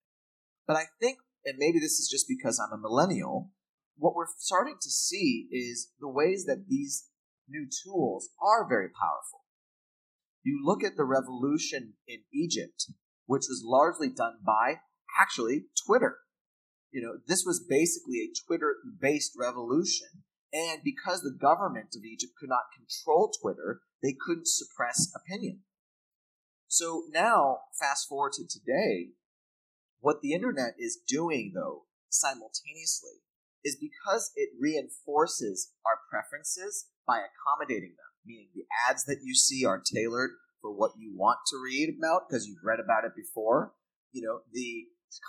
But 0.68 0.76
I 0.78 0.86
think, 1.00 1.20
and 1.46 1.58
maybe 1.58 1.80
this 1.80 2.00
is 2.00 2.10
just 2.12 2.28
because 2.28 2.60
I'm 2.60 2.74
a 2.74 2.82
millennial, 2.82 3.52
what 3.98 4.16
we're 4.16 4.30
starting 4.38 4.78
to 4.82 4.90
see 4.90 5.48
is 5.52 5.92
the 6.00 6.10
ways 6.10 6.46
that 6.46 6.68
these 6.68 7.08
new 7.48 7.68
tools 7.84 8.30
are 8.42 8.68
very 8.68 8.90
powerful. 8.90 9.46
You 10.44 10.62
look 10.64 10.84
at 10.84 10.98
the 10.98 11.04
revolution 11.04 11.94
in 12.08 12.22
Egypt, 12.34 12.92
which 13.32 13.48
was 13.48 13.64
largely 13.64 14.10
done 14.10 14.40
by 14.46 14.82
actually 15.18 15.64
Twitter. 15.88 16.18
You 16.92 17.02
know, 17.02 17.14
this 17.28 17.46
was 17.46 17.66
basically 17.66 18.18
a 18.18 18.34
Twitter 18.46 18.76
based 19.00 19.32
revolution. 19.40 20.10
And 20.52 20.82
because 20.84 21.22
the 21.22 21.32
government 21.40 21.96
of 21.96 22.04
Egypt 22.04 22.34
could 22.38 22.50
not 22.50 22.76
control 22.76 23.32
Twitter, 23.42 23.84
they 24.04 24.14
couldn't 24.20 24.50
suppress 24.50 25.10
opinion. 25.16 25.62
So 26.68 27.04
now, 27.10 27.60
fast 27.80 28.10
forward 28.10 28.34
to 28.34 28.44
today, 28.44 29.12
what 30.02 30.20
the 30.22 30.34
internet 30.34 30.74
is 30.78 31.00
doing, 31.08 31.54
though, 31.56 31.84
simultaneously, 32.10 33.24
is 33.64 33.78
because 33.80 34.32
it 34.36 34.50
reinforces 34.60 35.72
our 35.86 36.00
preferences 36.10 36.88
by 37.08 37.20
accommodating 37.24 37.96
them, 37.96 38.12
meaning 38.26 38.50
the 38.54 38.66
ads 38.90 39.06
that 39.06 39.20
you 39.24 39.36
see 39.36 39.64
are 39.64 39.82
tailored 39.82 40.32
for 40.62 40.72
what 40.72 40.92
you 40.98 41.12
want 41.16 41.40
to 41.50 41.58
read 41.58 41.94
about 41.98 42.30
because 42.30 42.48
you've 42.48 42.64
read 42.64 42.80
about 42.80 43.06
it 43.06 43.16
before. 43.16 43.74
You 44.12 44.22
know, 44.22 44.40
the 44.54 44.86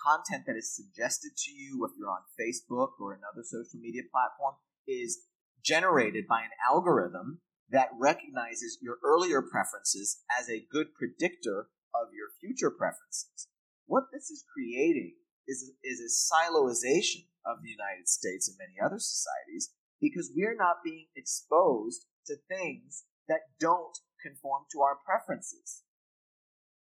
content 0.07 0.45
that 0.47 0.57
is 0.57 0.75
suggested 0.75 1.33
to 1.37 1.51
you 1.51 1.85
if 1.85 1.93
you're 1.99 2.11
on 2.11 2.23
Facebook 2.39 3.01
or 3.01 3.13
another 3.13 3.43
social 3.43 3.81
media 3.81 4.03
platform 4.13 4.55
is 4.87 5.27
generated 5.65 6.27
by 6.29 6.43
an 6.43 6.55
algorithm 6.69 7.41
that 7.71 7.89
recognizes 7.99 8.79
your 8.83 8.99
earlier 9.05 9.41
preferences 9.43 10.23
as 10.31 10.49
a 10.49 10.67
good 10.71 10.95
predictor 10.95 11.69
of 11.95 12.13
your 12.13 12.29
future 12.41 12.71
preferences. 12.71 13.49
What 13.87 14.05
this 14.13 14.31
is 14.31 14.45
creating 14.53 15.15
is, 15.49 15.73
is 15.83 16.01
a 16.01 16.13
siloization 16.13 17.27
of 17.47 17.63
the 17.63 17.71
United 17.71 18.07
States 18.09 18.49
and 18.49 18.59
many 18.59 18.79
other 18.85 18.99
societies 18.99 19.73
because 20.01 20.33
we're 20.35 20.57
not 20.57 20.85
being 20.85 21.07
exposed 21.17 22.07
to 22.27 22.37
things 22.49 23.05
that 23.29 23.41
don't 23.59 23.99
conform 24.23 24.65
to 24.73 24.81
our 24.81 24.97
preferences. 25.05 25.83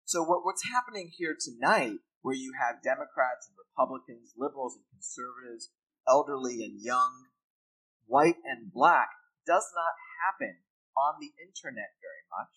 So 0.04 0.22
what, 0.22 0.44
what's 0.44 0.68
happening 0.68 1.10
here 1.16 1.34
tonight, 1.34 2.04
where 2.20 2.36
you 2.36 2.52
have 2.60 2.84
Democrats 2.84 3.48
and 3.48 3.56
Republicans, 3.56 4.36
liberals 4.36 4.76
and 4.76 4.84
conservatives, 4.92 5.70
elderly 6.06 6.62
and 6.62 6.80
young, 6.80 7.32
white 8.06 8.36
and 8.44 8.72
black, 8.72 9.08
does 9.46 9.66
not 9.74 9.94
happen 10.20 10.62
on 10.96 11.16
the 11.18 11.32
internet 11.40 11.96
very 11.98 12.24
much 12.28 12.52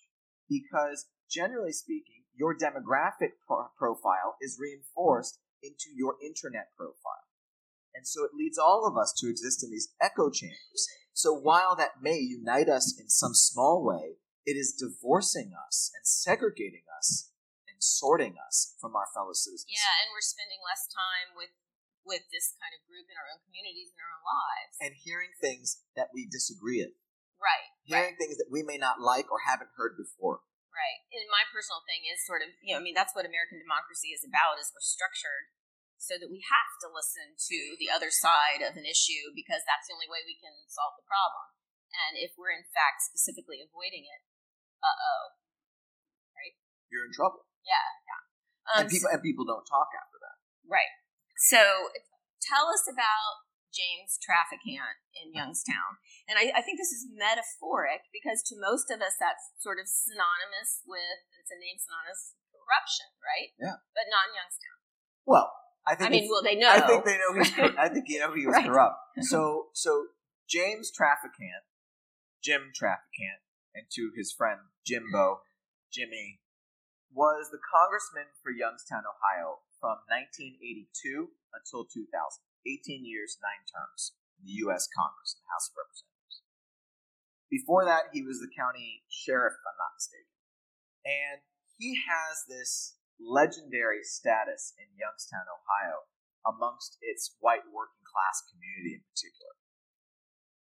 because, 0.48 1.06
generally 1.30 1.72
speaking, 1.72 2.28
your 2.36 2.54
demographic 2.54 3.40
pro- 3.46 3.72
profile 3.78 4.36
is 4.40 4.60
reinforced 4.60 5.40
into 5.62 5.90
your 5.96 6.14
internet 6.22 6.68
profile. 6.76 7.26
And 7.94 8.06
so 8.06 8.24
it 8.24 8.36
leads 8.36 8.58
all 8.58 8.86
of 8.86 9.00
us 9.00 9.14
to 9.18 9.30
exist 9.30 9.64
in 9.64 9.70
these 9.70 9.88
echo 10.00 10.30
chambers. 10.30 10.86
So 11.14 11.34
while 11.34 11.74
that 11.76 12.02
may 12.02 12.18
unite 12.18 12.68
us 12.68 12.94
in 13.00 13.08
some 13.08 13.32
small 13.32 13.82
way, 13.82 14.20
it 14.46 14.54
is 14.54 14.78
divorcing 14.78 15.50
us 15.52 15.90
and 15.92 16.06
segregating 16.06 16.86
us 16.94 17.34
and 17.66 17.82
sorting 17.82 18.38
us 18.38 18.78
from 18.78 18.94
our 18.94 19.10
fellow 19.10 19.34
citizens. 19.34 19.68
Yeah, 19.68 20.06
and 20.06 20.14
we're 20.14 20.24
spending 20.24 20.62
less 20.62 20.86
time 20.86 21.34
with 21.34 21.50
with 22.06 22.22
this 22.30 22.54
kind 22.62 22.70
of 22.70 22.86
group 22.86 23.10
in 23.10 23.18
our 23.18 23.26
own 23.26 23.42
communities 23.42 23.90
and 23.90 23.98
our 23.98 24.14
own 24.14 24.22
lives. 24.22 24.74
And 24.78 24.94
hearing 24.94 25.34
things 25.42 25.82
that 25.98 26.14
we 26.14 26.22
disagree 26.30 26.78
with. 26.78 26.94
right, 27.42 27.74
Hearing 27.82 28.14
things 28.14 28.38
that 28.38 28.46
we 28.46 28.62
may 28.62 28.78
not 28.78 29.02
like 29.02 29.26
or 29.26 29.42
haven't 29.42 29.74
heard 29.74 29.98
before. 29.98 30.46
right. 30.70 31.02
And 31.10 31.26
my 31.26 31.42
personal 31.50 31.82
thing 31.82 32.06
is 32.06 32.22
sort 32.22 32.46
of, 32.46 32.54
you 32.62 32.70
know, 32.70 32.78
I 32.78 32.84
mean, 32.86 32.94
that's 32.94 33.10
what 33.10 33.26
American 33.26 33.58
democracy 33.58 34.14
is 34.14 34.22
about. 34.22 34.62
Is 34.62 34.70
we're 34.70 34.86
structured 34.86 35.50
so 35.98 36.14
that 36.14 36.30
we 36.30 36.46
have 36.46 36.78
to 36.86 36.88
listen 36.94 37.34
to 37.34 37.58
the 37.82 37.90
other 37.90 38.14
side 38.14 38.62
of 38.62 38.78
an 38.78 38.86
issue 38.86 39.34
because 39.34 39.66
that's 39.66 39.90
the 39.90 39.96
only 39.98 40.06
way 40.06 40.22
we 40.22 40.38
can 40.38 40.54
solve 40.70 40.94
the 40.94 41.10
problem. 41.10 41.58
And 41.90 42.14
if 42.20 42.38
we're 42.38 42.54
in 42.54 42.70
fact 42.70 43.02
specifically 43.02 43.58
avoiding 43.64 44.06
it, 44.06 44.22
uh 44.82 44.98
oh, 44.98 45.22
right? 46.36 46.54
You're 46.92 47.06
in 47.06 47.14
trouble. 47.14 47.46
yeah, 47.64 47.86
yeah. 48.04 48.22
Um, 48.66 48.76
and 48.82 48.86
people 48.90 49.08
and 49.10 49.22
people 49.22 49.44
don't 49.46 49.66
talk 49.66 49.88
after 49.94 50.18
that. 50.20 50.36
Right. 50.66 50.90
So 51.38 51.92
tell 52.42 52.72
us 52.72 52.88
about 52.90 53.46
James 53.76 54.16
Traficant 54.16 55.04
in 55.12 55.36
Youngstown. 55.36 56.00
And 56.24 56.40
I, 56.40 56.48
I, 56.56 56.64
think 56.64 56.80
this 56.80 56.96
is 56.96 57.04
metaphoric 57.12 58.08
because 58.08 58.40
to 58.48 58.56
most 58.56 58.88
of 58.88 59.04
us, 59.04 59.20
that's 59.20 59.52
sort 59.60 59.76
of 59.76 59.84
synonymous 59.84 60.80
with, 60.88 61.20
it's 61.36 61.52
a 61.52 61.60
name 61.60 61.76
synonymous 61.76 62.32
with 62.32 62.56
corruption, 62.56 63.12
right? 63.20 63.52
Yeah. 63.60 63.76
But 63.92 64.08
not 64.08 64.32
in 64.32 64.40
Youngstown. 64.40 64.78
Well, 65.28 65.52
I 65.86 65.94
think. 65.94 66.08
I 66.08 66.10
mean, 66.10 66.26
well, 66.32 66.42
they 66.42 66.56
know. 66.56 66.72
I 66.72 66.80
think 66.82 67.04
they 67.04 67.20
know 67.20 67.30
he's. 67.36 67.52
I 67.78 67.86
think 67.92 68.08
you 68.08 68.18
know 68.18 68.34
he 68.34 68.46
was 68.46 68.54
Right. 68.58 68.66
corrupt. 68.66 68.98
So, 69.22 69.70
so 69.72 70.10
James 70.48 70.90
Traficant, 70.90 71.62
Jim 72.42 72.74
Traficant, 72.74 73.45
and 73.76 73.84
to 73.92 74.10
his 74.16 74.32
friend 74.32 74.72
Jimbo, 74.88 75.44
Jimmy, 75.92 76.40
was 77.12 77.52
the 77.52 77.60
congressman 77.60 78.32
for 78.40 78.50
Youngstown, 78.50 79.04
Ohio, 79.04 79.60
from 79.76 80.00
1982 80.08 81.28
until 81.52 81.84
2000. 81.84 82.08
18 82.66 83.06
years, 83.06 83.38
nine 83.38 83.62
terms 83.70 84.18
in 84.42 84.50
the 84.50 84.58
U.S. 84.66 84.90
Congress, 84.90 85.38
the 85.38 85.46
House 85.46 85.70
of 85.70 85.78
Representatives. 85.78 86.36
Before 87.46 87.86
that, 87.86 88.10
he 88.10 88.26
was 88.26 88.42
the 88.42 88.50
county 88.50 89.06
sheriff, 89.06 89.54
if 89.54 89.64
I'm 89.64 89.78
not 89.78 89.94
mistaken. 89.94 90.34
And 91.06 91.38
he 91.78 91.94
has 92.02 92.42
this 92.50 92.98
legendary 93.22 94.02
status 94.02 94.74
in 94.74 94.98
Youngstown, 94.98 95.46
Ohio, 95.46 96.10
amongst 96.42 96.98
its 97.00 97.38
white 97.38 97.64
working 97.70 98.02
class 98.02 98.42
community 98.50 98.98
in 98.98 99.06
particular. 99.06 99.54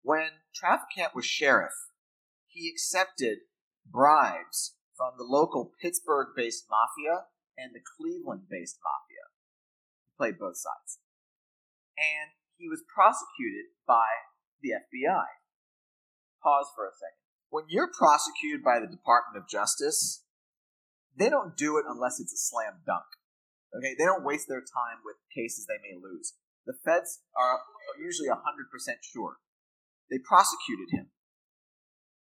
When 0.01 0.41
Traficant 0.55 1.13
was 1.13 1.27
sheriff, 1.27 1.75
he 2.51 2.69
accepted 2.69 3.39
bribes 3.89 4.75
from 4.95 5.13
the 5.17 5.23
local 5.23 5.71
Pittsburgh 5.81 6.35
based 6.35 6.65
mafia 6.69 7.25
and 7.57 7.73
the 7.73 7.81
Cleveland 7.81 8.47
based 8.49 8.77
mafia. 8.83 9.31
He 10.05 10.11
played 10.17 10.39
both 10.39 10.57
sides. 10.57 10.99
And 11.97 12.31
he 12.57 12.67
was 12.67 12.83
prosecuted 12.85 13.73
by 13.87 14.29
the 14.61 14.77
FBI. 14.77 15.25
Pause 16.43 16.69
for 16.75 16.85
a 16.85 16.93
second. 16.93 17.21
When 17.49 17.65
you're 17.67 17.91
prosecuted 17.91 18.63
by 18.63 18.79
the 18.79 18.87
Department 18.87 19.41
of 19.41 19.49
Justice, 19.49 20.23
they 21.17 21.29
don't 21.29 21.57
do 21.57 21.77
it 21.77 21.85
unless 21.87 22.19
it's 22.19 22.33
a 22.33 22.39
slam 22.39 22.81
dunk. 22.85 23.05
Okay, 23.75 23.95
they 23.97 24.05
don't 24.05 24.23
waste 24.23 24.47
their 24.47 24.61
time 24.61 25.03
with 25.03 25.15
cases 25.33 25.65
they 25.65 25.79
may 25.79 25.95
lose. 25.95 26.33
The 26.65 26.77
feds 26.85 27.23
are 27.35 27.59
usually 27.99 28.29
100% 28.29 28.37
sure. 29.01 29.37
They 30.09 30.19
prosecuted 30.19 30.91
him. 30.91 31.11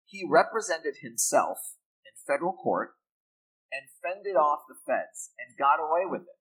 He 0.09 0.25
represented 0.25 1.05
himself 1.05 1.77
in 2.01 2.17
federal 2.25 2.57
court 2.57 2.97
and 3.69 3.93
fended 4.01 4.41
off 4.41 4.65
the 4.65 4.81
feds 4.89 5.37
and 5.37 5.53
got 5.61 5.77
away 5.77 6.09
with 6.09 6.25
it 6.25 6.41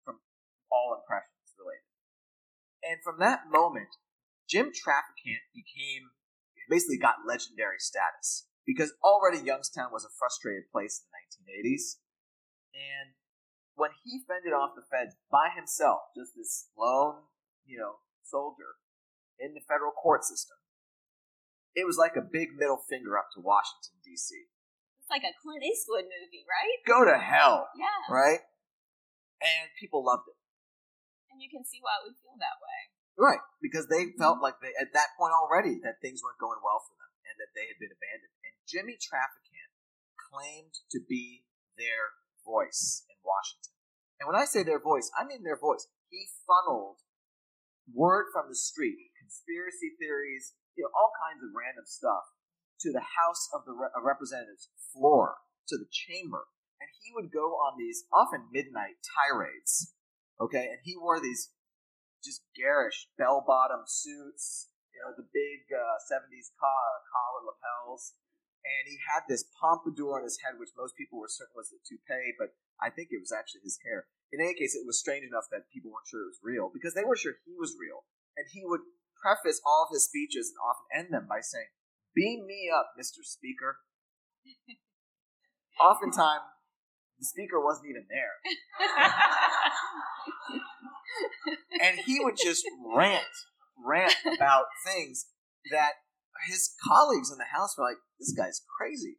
from 0.00 0.24
all 0.72 0.96
impressions 0.96 1.52
related. 1.60 1.92
And 2.80 3.04
from 3.04 3.20
that 3.20 3.52
moment, 3.52 4.00
Jim 4.48 4.72
Traficant 4.72 5.44
became 5.52 6.16
basically 6.72 6.96
got 6.96 7.28
legendary 7.28 7.76
status 7.76 8.48
because 8.64 8.96
already 9.04 9.44
Youngstown 9.44 9.92
was 9.92 10.08
a 10.08 10.16
frustrated 10.16 10.72
place 10.72 11.04
in 11.04 11.12
the 11.12 11.52
1980s. 11.52 12.00
And 12.72 13.12
when 13.76 13.92
he 14.04 14.24
fended 14.24 14.56
off 14.56 14.72
the 14.72 14.88
feds 14.88 15.20
by 15.28 15.52
himself, 15.52 16.16
just 16.16 16.32
this 16.32 16.72
lone, 16.78 17.28
you 17.68 17.76
know, 17.76 18.00
soldier 18.24 18.80
in 19.36 19.52
the 19.52 19.60
federal 19.68 19.92
court 19.92 20.24
system, 20.24 20.56
it 21.74 21.88
was 21.88 21.96
like 21.96 22.16
a 22.16 22.24
big 22.24 22.52
middle 22.56 22.80
finger 22.88 23.16
up 23.16 23.32
to 23.34 23.40
Washington, 23.40 23.96
D.C. 24.04 24.34
It's 25.00 25.10
like 25.10 25.24
a 25.24 25.34
Clint 25.40 25.64
Eastwood 25.64 26.06
movie, 26.06 26.44
right? 26.44 26.78
Go 26.86 27.04
to 27.04 27.16
hell, 27.16 27.68
Yeah. 27.74 28.06
right? 28.12 28.44
And 29.42 29.66
people 29.80 30.04
loved 30.04 30.28
it. 30.30 30.38
And 31.32 31.40
you 31.40 31.48
can 31.48 31.64
see 31.64 31.80
why 31.80 31.98
we 32.04 32.14
feel 32.14 32.36
that 32.38 32.60
way. 32.60 32.92
Right, 33.16 33.42
because 33.60 33.88
they 33.88 34.12
felt 34.16 34.40
mm-hmm. 34.40 34.52
like 34.52 34.60
they 34.64 34.72
at 34.80 34.92
that 34.96 35.12
point 35.18 35.36
already 35.36 35.80
that 35.84 36.00
things 36.00 36.24
weren't 36.24 36.40
going 36.40 36.60
well 36.64 36.80
for 36.80 36.96
them 36.96 37.12
and 37.28 37.36
that 37.40 37.52
they 37.52 37.68
had 37.68 37.80
been 37.80 37.92
abandoned. 37.92 38.32
And 38.44 38.54
Jimmy 38.64 38.96
Traficant 38.96 39.72
claimed 40.16 40.80
to 40.92 41.00
be 41.00 41.44
their 41.76 42.16
voice 42.44 43.04
in 43.08 43.16
Washington. 43.20 43.76
And 44.20 44.28
when 44.28 44.38
I 44.38 44.46
say 44.46 44.62
their 44.62 44.80
voice, 44.80 45.10
I 45.12 45.24
mean 45.24 45.42
their 45.42 45.58
voice. 45.58 45.88
He 46.08 46.28
funneled 46.46 47.02
word 47.90 48.30
from 48.32 48.48
the 48.48 48.56
street, 48.56 49.12
conspiracy 49.18 49.92
theories, 49.98 50.54
you 50.76 50.84
know, 50.84 50.92
all 50.94 51.12
kinds 51.18 51.42
of 51.44 51.52
random 51.52 51.84
stuff 51.86 52.24
to 52.82 52.90
the 52.90 53.14
House 53.18 53.48
of 53.54 53.64
the 53.64 53.72
Re- 53.72 53.94
Representatives 54.02 54.70
floor, 54.92 55.38
to 55.68 55.78
the 55.78 55.88
chamber. 55.90 56.50
And 56.82 56.90
he 57.02 57.14
would 57.14 57.30
go 57.30 57.54
on 57.62 57.78
these 57.78 58.04
often 58.10 58.50
midnight 58.50 58.98
tirades. 59.06 59.94
Okay, 60.40 60.66
and 60.66 60.82
he 60.82 60.98
wore 60.98 61.22
these 61.22 61.54
just 62.24 62.42
garish 62.54 63.06
bell 63.18 63.42
bottom 63.46 63.86
suits, 63.86 64.70
you 64.90 64.98
know, 65.02 65.14
the 65.14 65.26
big 65.30 65.70
uh, 65.70 65.98
70s 66.10 66.50
co- 66.58 67.02
collar 67.10 67.42
lapels. 67.46 68.14
And 68.62 68.86
he 68.86 68.98
had 69.02 69.26
this 69.26 69.46
pompadour 69.58 70.22
on 70.22 70.26
his 70.26 70.38
head, 70.42 70.58
which 70.58 70.74
most 70.78 70.94
people 70.94 71.18
were 71.18 71.30
certain 71.30 71.54
was 71.58 71.74
a 71.74 71.82
toupee, 71.82 72.34
but 72.38 72.54
I 72.78 72.94
think 72.94 73.10
it 73.10 73.18
was 73.18 73.34
actually 73.34 73.66
his 73.66 73.78
hair. 73.82 74.06
In 74.30 74.38
any 74.38 74.54
case, 74.54 74.78
it 74.78 74.86
was 74.86 75.02
strange 75.02 75.26
enough 75.26 75.50
that 75.50 75.70
people 75.74 75.90
weren't 75.90 76.06
sure 76.06 76.22
it 76.22 76.34
was 76.34 76.42
real 76.46 76.70
because 76.70 76.94
they 76.94 77.02
were 77.02 77.18
sure 77.18 77.42
he 77.42 77.58
was 77.58 77.74
real. 77.74 78.06
And 78.38 78.46
he 78.48 78.62
would 78.64 78.86
preface 79.22 79.60
all 79.64 79.86
of 79.88 79.94
his 79.94 80.04
speeches 80.04 80.50
and 80.50 80.58
often 80.58 80.86
end 80.90 81.14
them 81.14 81.26
by 81.28 81.40
saying, 81.40 81.70
Beam 82.14 82.44
me 82.46 82.68
up, 82.68 82.92
Mr. 82.98 83.22
Speaker. 83.22 83.78
Oftentimes, 85.80 86.42
the 87.18 87.24
speaker 87.24 87.62
wasn't 87.62 87.88
even 87.88 88.04
there. 88.10 88.36
and 91.80 92.00
he 92.04 92.18
would 92.20 92.36
just 92.36 92.66
rant, 92.94 93.24
rant 93.78 94.14
about 94.26 94.66
things 94.84 95.26
that 95.70 95.92
his 96.48 96.74
colleagues 96.82 97.30
in 97.30 97.38
the 97.38 97.54
house 97.54 97.78
were 97.78 97.84
like, 97.84 98.02
"This 98.18 98.34
guy's 98.34 98.60
crazy," 98.76 99.18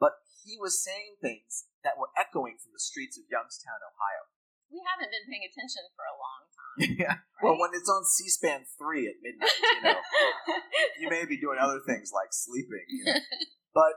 but 0.00 0.12
he 0.44 0.58
was 0.58 0.82
saying 0.82 1.16
things 1.22 1.66
that 1.84 1.96
were 1.96 2.10
echoing 2.18 2.58
from 2.58 2.72
the 2.74 2.82
streets 2.82 3.16
of 3.16 3.30
Youngstown, 3.30 3.78
Ohio. 3.78 4.31
We 4.72 4.80
haven't 4.88 5.12
been 5.12 5.28
paying 5.28 5.44
attention 5.44 5.84
for 5.92 6.08
a 6.08 6.16
long 6.16 6.40
time. 6.48 6.76
yeah. 6.96 7.16
Well, 7.44 7.60
when 7.60 7.76
it's 7.76 7.92
on 7.92 8.08
C-SPAN 8.08 8.64
three 8.80 9.04
at 9.04 9.20
midnight, 9.20 9.52
you 9.52 9.82
know, 9.84 10.00
you 11.00 11.06
may 11.12 11.28
be 11.28 11.36
doing 11.36 11.60
other 11.60 11.84
things 11.84 12.08
like 12.08 12.32
sleeping. 12.32 12.88
You 12.88 13.04
know? 13.12 13.20
But 13.72 13.96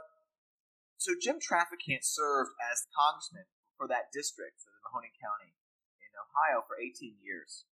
so 0.96 1.20
Jim 1.20 1.36
Traficant 1.44 2.00
served 2.08 2.56
as 2.64 2.88
congressman 2.96 3.44
for 3.76 3.92
that 3.92 4.08
district, 4.16 4.64
for 4.64 4.72
the 4.72 4.80
Mahoning 4.88 5.12
County 5.20 5.52
in 6.00 6.16
Ohio, 6.16 6.64
for 6.64 6.80
18 6.80 7.20
years. 7.20 7.68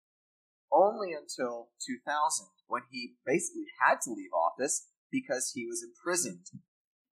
Only 0.73 1.13
until 1.13 1.69
2000, 1.77 2.01
when 2.65 2.89
he 2.89 3.21
basically 3.21 3.69
had 3.85 4.01
to 4.01 4.17
leave 4.17 4.33
office 4.33 4.89
because 5.13 5.53
he 5.53 5.69
was 5.69 5.85
imprisoned 5.85 6.49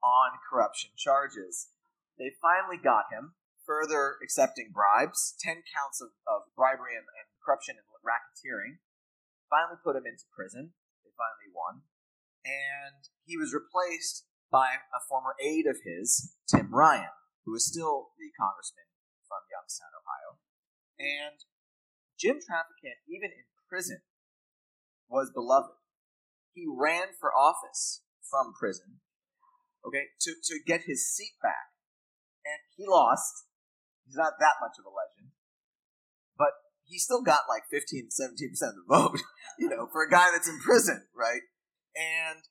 on 0.02 0.42
corruption 0.50 0.90
charges. 0.98 1.70
They 2.18 2.34
finally 2.42 2.82
got 2.82 3.14
him, 3.14 3.38
further 3.70 4.18
accepting 4.26 4.74
bribes, 4.74 5.38
10 5.46 5.62
counts 5.70 6.02
of, 6.02 6.10
of 6.26 6.50
bribery 6.58 6.98
and, 6.98 7.06
and 7.06 7.30
corruption 7.38 7.78
and 7.78 7.86
racketeering. 8.02 8.82
Finally 9.46 9.78
put 9.86 9.94
him 9.94 10.10
into 10.10 10.26
prison. 10.34 10.74
They 11.06 11.14
finally 11.14 11.54
won. 11.54 11.86
And 12.42 13.06
he 13.30 13.38
was 13.38 13.54
replaced 13.54 14.26
by 14.50 14.82
a 14.90 15.06
former 15.06 15.38
aide 15.38 15.70
of 15.70 15.86
his, 15.86 16.34
Tim 16.50 16.74
Ryan, 16.74 17.14
who 17.46 17.54
is 17.54 17.70
still 17.70 18.18
the 18.18 18.34
congressman 18.34 18.90
from 19.30 19.46
Youngstown, 19.54 19.94
Ohio. 19.94 20.42
And 20.98 21.38
Jim 22.18 22.42
Traficant, 22.42 23.06
even 23.06 23.30
in 23.30 23.46
prison, 23.70 24.02
was 25.06 25.30
beloved. 25.30 25.78
He 26.58 26.66
ran 26.66 27.14
for 27.22 27.30
office 27.30 28.02
from 28.26 28.54
prison, 28.58 29.06
okay, 29.86 30.10
to, 30.26 30.34
to 30.34 30.60
get 30.66 30.90
his 30.90 31.06
seat 31.06 31.38
back. 31.42 31.78
And 32.42 32.58
he 32.74 32.90
lost. 32.90 33.46
He's 34.10 34.18
not 34.18 34.42
that 34.42 34.58
much 34.58 34.74
of 34.82 34.90
a 34.90 34.94
legend. 34.94 35.30
But 36.34 36.58
he 36.90 36.98
still 36.98 37.22
got 37.22 37.46
like 37.46 37.70
15, 37.70 38.10
17% 38.10 38.34
of 38.74 38.82
the 38.82 38.90
vote, 38.90 39.22
you 39.62 39.70
know, 39.70 39.86
for 39.94 40.02
a 40.02 40.10
guy 40.10 40.34
that's 40.34 40.50
in 40.50 40.58
prison, 40.58 41.06
right? 41.14 41.46
And 41.94 42.42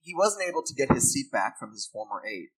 he 0.00 0.16
wasn't 0.16 0.48
able 0.48 0.64
to 0.64 0.72
get 0.72 0.88
his 0.88 1.12
seat 1.12 1.28
back 1.28 1.60
from 1.60 1.76
his 1.76 1.84
former 1.84 2.24
aide. 2.24 2.56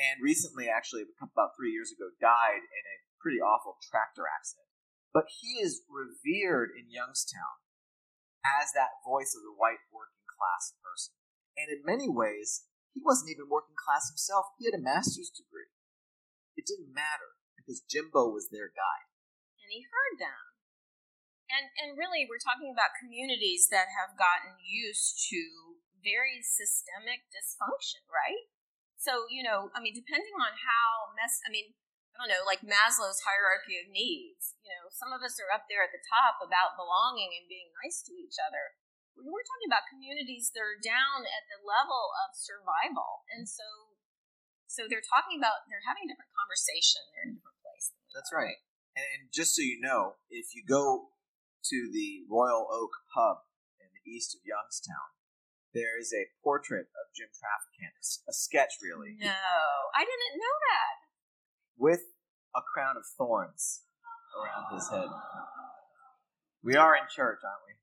And 0.00 0.24
recently, 0.24 0.64
actually, 0.64 1.04
about 1.20 1.52
three 1.60 1.76
years 1.76 1.92
ago, 1.92 2.08
died 2.16 2.64
in 2.64 2.84
a 2.88 3.04
pretty 3.20 3.38
awful 3.38 3.76
tractor 3.84 4.24
accident. 4.24 4.72
But 5.12 5.28
he 5.28 5.60
is 5.60 5.84
revered 5.86 6.72
in 6.72 6.88
Youngstown 6.88 7.60
as 8.42 8.72
that 8.72 9.04
voice 9.04 9.36
of 9.36 9.44
the 9.44 9.54
white 9.54 9.84
working 9.92 10.24
class 10.26 10.72
person. 10.80 11.14
And 11.54 11.68
in 11.68 11.84
many 11.84 12.08
ways, 12.08 12.64
he 12.96 13.04
wasn't 13.04 13.30
even 13.30 13.52
working 13.52 13.76
class 13.76 14.08
himself. 14.08 14.56
He 14.56 14.66
had 14.66 14.74
a 14.74 14.82
master's 14.82 15.30
degree. 15.30 15.70
It 16.56 16.64
didn't 16.66 16.90
matter 16.90 17.38
because 17.64 17.80
Jimbo 17.88 18.28
was 18.28 18.52
their 18.52 18.68
guide. 18.68 19.08
and 19.64 19.72
he 19.72 19.88
heard 19.88 20.20
them. 20.20 20.44
And 21.48 21.72
and 21.80 21.96
really, 21.96 22.28
we're 22.28 22.40
talking 22.40 22.72
about 22.72 22.96
communities 23.00 23.68
that 23.72 23.88
have 23.92 24.16
gotten 24.20 24.60
used 24.60 25.16
to 25.32 25.40
very 26.04 26.44
systemic 26.44 27.24
dysfunction, 27.32 28.04
right? 28.12 28.48
So 29.00 29.24
you 29.32 29.40
know, 29.44 29.72
I 29.72 29.80
mean, 29.80 29.96
depending 29.96 30.36
on 30.40 30.56
how 30.56 31.12
mess, 31.16 31.40
I 31.44 31.52
mean, 31.52 31.76
I 32.16 32.24
don't 32.24 32.32
know, 32.32 32.44
like 32.48 32.64
Maslow's 32.64 33.24
hierarchy 33.24 33.76
of 33.80 33.92
needs. 33.92 34.56
You 34.64 34.72
know, 34.72 34.88
some 34.92 35.12
of 35.12 35.20
us 35.20 35.36
are 35.40 35.52
up 35.52 35.68
there 35.68 35.84
at 35.84 35.92
the 35.92 36.00
top 36.04 36.40
about 36.40 36.80
belonging 36.80 37.32
and 37.36 37.48
being 37.50 37.68
nice 37.84 38.00
to 38.08 38.12
each 38.16 38.40
other. 38.40 38.76
We're 39.14 39.46
talking 39.46 39.70
about 39.70 39.86
communities 39.86 40.50
that 40.56 40.64
are 40.64 40.80
down 40.80 41.22
at 41.22 41.44
the 41.46 41.62
level 41.62 42.10
of 42.26 42.34
survival, 42.34 43.22
and 43.30 43.46
so, 43.46 43.62
so 44.66 44.90
they're 44.90 45.04
talking 45.04 45.38
about 45.38 45.70
they're 45.70 45.86
having 45.86 46.08
a 46.08 46.10
different 46.10 46.34
conversation. 46.34 47.04
They're 47.14 47.30
in 47.30 47.34
a 47.34 47.38
different. 47.38 47.53
That's 48.14 48.30
right. 48.32 48.62
And, 48.94 49.04
and 49.04 49.22
just 49.34 49.58
so 49.58 49.62
you 49.62 49.82
know, 49.82 50.16
if 50.30 50.54
you 50.54 50.62
go 50.62 51.10
to 51.70 51.78
the 51.92 52.22
Royal 52.30 52.70
Oak 52.70 52.94
Pub 53.10 53.42
in 53.82 53.90
the 53.90 54.04
east 54.06 54.34
of 54.38 54.46
Youngstown, 54.46 55.12
there 55.74 55.98
is 55.98 56.14
a 56.14 56.30
portrait 56.46 56.86
of 56.94 57.10
Jim 57.10 57.34
Traficant, 57.34 57.98
a 58.30 58.32
sketch 58.32 58.78
really. 58.78 59.18
No, 59.18 59.34
I 59.90 60.06
didn't 60.06 60.38
know 60.38 60.56
that. 60.70 60.94
With 61.74 62.14
a 62.54 62.62
crown 62.62 62.94
of 62.94 63.02
thorns 63.18 63.82
around 64.38 64.70
his 64.70 64.86
head. 64.86 65.10
We 66.62 66.78
are 66.78 66.94
in 66.94 67.10
church, 67.10 67.42
aren't 67.42 67.66
we? 67.66 67.74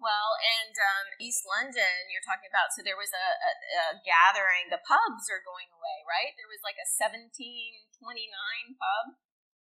Well, 0.00 0.32
and 0.40 0.72
um, 0.72 1.06
East 1.20 1.44
London, 1.44 2.08
you're 2.08 2.24
talking 2.24 2.48
about. 2.48 2.72
So 2.72 2.80
there 2.80 2.96
was 2.96 3.12
a, 3.12 3.26
a, 3.36 3.52
a, 3.52 3.84
gathering. 4.00 4.72
The 4.72 4.80
pubs 4.80 5.28
are 5.28 5.44
going 5.44 5.68
away, 5.68 5.98
right? 6.08 6.32
There 6.40 6.48
was 6.48 6.64
like 6.64 6.80
a 6.80 6.88
1729 6.88 8.80
pub 8.80 9.20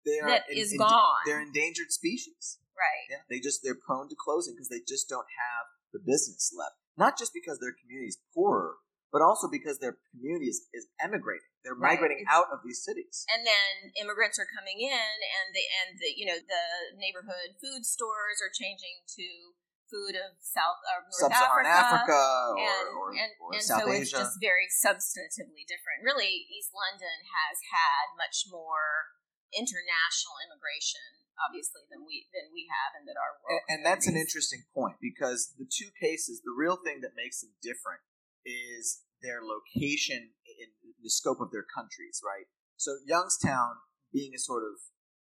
they 0.05 0.21
are 0.21 0.29
that 0.29 0.45
in, 0.51 0.59
is 0.59 0.73
in, 0.73 0.79
gone. 0.79 1.25
They're 1.27 1.43
endangered 1.43 1.91
species, 1.91 2.59
right? 2.77 3.09
Yeah, 3.11 3.25
they 3.29 3.41
just 3.41 3.61
they're 3.63 3.79
prone 3.79 4.09
to 4.09 4.17
closing 4.17 4.55
because 4.55 4.69
they 4.69 4.81
just 4.87 5.09
don't 5.09 5.29
have 5.35 5.67
the 5.93 6.01
business 6.01 6.53
left. 6.57 6.77
Not 6.97 7.19
just 7.19 7.35
because 7.35 7.59
their 7.59 7.75
community 7.75 8.09
is 8.09 8.19
poorer, 8.35 8.79
but 9.15 9.23
also 9.23 9.47
because 9.47 9.79
their 9.79 9.99
community 10.11 10.51
is, 10.51 10.67
is 10.75 10.91
emigrating. 10.99 11.47
They're 11.63 11.79
right. 11.79 11.95
migrating 11.95 12.27
out 12.27 12.51
of 12.51 12.67
these 12.67 12.83
cities. 12.83 13.23
And 13.31 13.47
then 13.47 13.95
immigrants 13.95 14.43
are 14.43 14.51
coming 14.51 14.83
in, 14.83 15.15
and 15.23 15.47
the 15.55 15.65
and 15.81 15.89
the 16.03 16.11
you 16.13 16.27
know 16.27 16.39
the 16.39 16.67
neighborhood 16.99 17.55
food 17.63 17.87
stores 17.87 18.43
are 18.43 18.51
changing 18.51 19.07
to 19.15 19.55
food 19.87 20.19
of 20.19 20.35
South 20.43 20.81
or 20.91 21.07
North 21.07 21.31
Sub-Saharan 21.31 21.69
Africa, 21.69 22.11
Africa 22.11 22.19
or, 22.19 22.59
and, 22.59 22.87
or, 22.99 23.07
and, 23.15 23.31
or 23.39 23.51
and 23.55 23.63
South 23.63 23.87
so 23.87 23.95
Asia. 23.95 24.03
it's 24.03 24.11
just 24.11 24.35
very 24.43 24.67
substantively 24.67 25.63
different. 25.63 26.03
Really, 26.03 26.51
East 26.51 26.75
London 26.75 27.23
has 27.31 27.63
had 27.71 28.19
much 28.19 28.51
more 28.51 29.15
international 29.55 30.37
immigration, 30.43 31.25
obviously, 31.39 31.87
than 31.89 32.03
we 32.03 32.27
than 32.35 32.51
we 32.51 32.67
have, 32.69 32.99
and 32.99 33.07
that 33.07 33.17
our 33.17 33.39
and, 33.49 33.63
and 33.71 33.81
that's 33.87 34.11
an 34.11 34.19
interesting 34.19 34.67
point 34.75 34.99
because 35.01 35.55
the 35.57 35.67
two 35.71 35.95
cases, 35.97 36.43
the 36.43 36.55
real 36.55 36.77
thing 36.77 37.01
that 37.01 37.17
makes 37.17 37.41
them 37.41 37.55
different 37.63 38.03
is 38.45 39.07
their 39.25 39.41
location 39.41 40.37
in 40.45 40.69
the 41.01 41.09
scope 41.09 41.41
of 41.41 41.49
their 41.49 41.65
countries, 41.65 42.21
right? 42.21 42.51
So 42.77 43.01
Youngstown 43.07 43.81
being 44.13 44.35
a 44.35 44.43
sort 44.43 44.63
of 44.67 44.77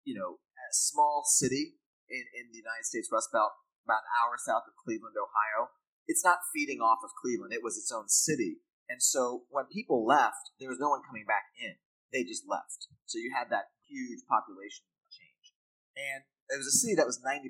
you 0.03 0.17
know 0.17 0.43
a 0.57 0.71
small 0.73 1.23
city 1.25 1.79
in, 2.09 2.25
in 2.35 2.51
the 2.51 2.61
United 2.61 2.85
States 2.85 3.09
Rust 3.13 3.31
Belt 3.33 3.53
about 3.85 4.05
an 4.05 4.13
hour 4.17 4.37
south 4.41 4.65
of 4.67 4.75
Cleveland, 4.81 5.17
Ohio. 5.17 5.73
It's 6.09 6.25
not 6.25 6.45
feeding 6.53 6.81
off 6.81 7.01
of 7.05 7.17
Cleveland. 7.17 7.53
It 7.53 7.65
was 7.65 7.77
its 7.77 7.93
own 7.93 8.09
city. 8.09 8.61
And 8.89 9.01
so 9.01 9.49
when 9.49 9.65
people 9.73 10.05
left, 10.05 10.53
there 10.61 10.69
was 10.69 10.81
no 10.81 10.93
one 10.93 11.01
coming 11.05 11.25
back 11.25 11.49
in. 11.57 11.81
They 12.13 12.25
just 12.25 12.45
left. 12.45 12.89
So 13.09 13.17
you 13.17 13.33
had 13.33 13.49
that 13.49 13.73
huge 13.95 14.27
population 14.27 14.91
change. 15.07 15.55
And 15.95 16.27
it 16.51 16.59
was 16.59 16.67
a 16.67 16.75
city 16.75 16.99
that 16.99 17.07
was 17.07 17.23
90% 17.23 17.47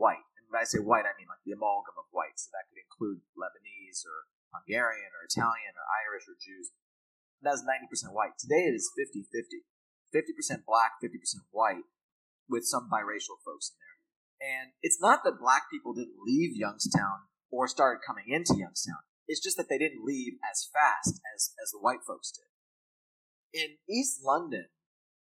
white. 0.00 0.24
And 0.40 0.48
when 0.48 0.56
I 0.56 0.64
say 0.64 0.80
white, 0.80 1.04
I 1.04 1.12
mean 1.20 1.28
like 1.28 1.44
the 1.44 1.52
amalgam 1.52 2.00
of 2.00 2.08
white. 2.08 2.40
So 2.40 2.48
that 2.56 2.64
could 2.72 2.80
include 2.80 3.20
Lebanese 3.36 4.08
or 4.08 4.32
Hungarian 4.56 5.12
or 5.12 5.28
Italian 5.28 5.76
or 5.76 5.84
Irish 6.08 6.24
or 6.24 6.40
Jews. 6.40 6.72
That 7.44 7.60
was 7.60 7.68
90% 7.68 8.16
white. 8.16 8.40
Today 8.40 8.72
it 8.72 8.74
is 8.74 8.88
50 8.96 9.28
50. 9.28 9.68
50% 10.12 10.68
black, 10.68 11.00
50% 11.02 11.48
white, 11.50 11.88
with 12.48 12.64
some 12.64 12.88
biracial 12.92 13.40
folks 13.44 13.72
in 13.72 13.80
there. 13.80 13.98
And 14.42 14.72
it's 14.82 15.00
not 15.00 15.24
that 15.24 15.40
black 15.40 15.70
people 15.70 15.94
didn't 15.94 16.20
leave 16.24 16.54
Youngstown 16.54 17.32
or 17.50 17.66
started 17.66 18.04
coming 18.06 18.26
into 18.28 18.58
Youngstown. 18.58 19.00
It's 19.26 19.42
just 19.42 19.56
that 19.56 19.68
they 19.68 19.78
didn't 19.78 20.04
leave 20.04 20.34
as 20.44 20.68
fast 20.72 21.20
as, 21.34 21.54
as 21.62 21.70
the 21.70 21.80
white 21.80 22.04
folks 22.06 22.32
did. 22.32 22.50
In 23.54 23.76
East 23.88 24.20
London, 24.24 24.66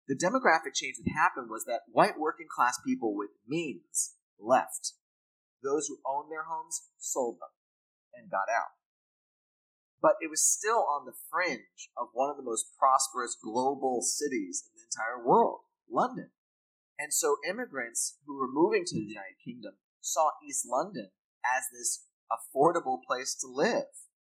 the 0.07 0.15
demographic 0.15 0.73
change 0.73 0.95
that 0.97 1.11
happened 1.11 1.49
was 1.49 1.65
that 1.65 1.81
white 1.91 2.17
working 2.17 2.47
class 2.49 2.79
people 2.85 3.15
with 3.15 3.29
means 3.47 4.15
left. 4.39 4.93
Those 5.61 5.87
who 5.87 5.99
owned 6.05 6.31
their 6.31 6.45
homes 6.47 6.87
sold 6.97 7.37
them 7.39 7.51
and 8.15 8.31
got 8.31 8.47
out. 8.47 8.71
But 10.01 10.15
it 10.21 10.29
was 10.29 10.45
still 10.45 10.85
on 10.87 11.05
the 11.05 11.17
fringe 11.29 11.89
of 11.97 12.13
one 12.13 12.29
of 12.29 12.37
the 12.37 12.45
most 12.45 12.71
prosperous 12.77 13.35
global 13.35 14.01
cities 14.01 14.69
in 14.69 14.79
the 14.79 14.87
entire 14.87 15.25
world, 15.25 15.61
London. 15.89 16.29
And 16.99 17.13
so 17.13 17.37
immigrants 17.47 18.17
who 18.25 18.37
were 18.37 18.49
moving 18.49 18.85
to 18.85 18.95
the 18.95 19.05
United 19.05 19.37
Kingdom 19.43 19.73
saw 19.99 20.29
East 20.47 20.65
London 20.69 21.09
as 21.43 21.65
this 21.73 22.05
affordable 22.31 22.99
place 23.03 23.35
to 23.41 23.47
live. 23.47 23.91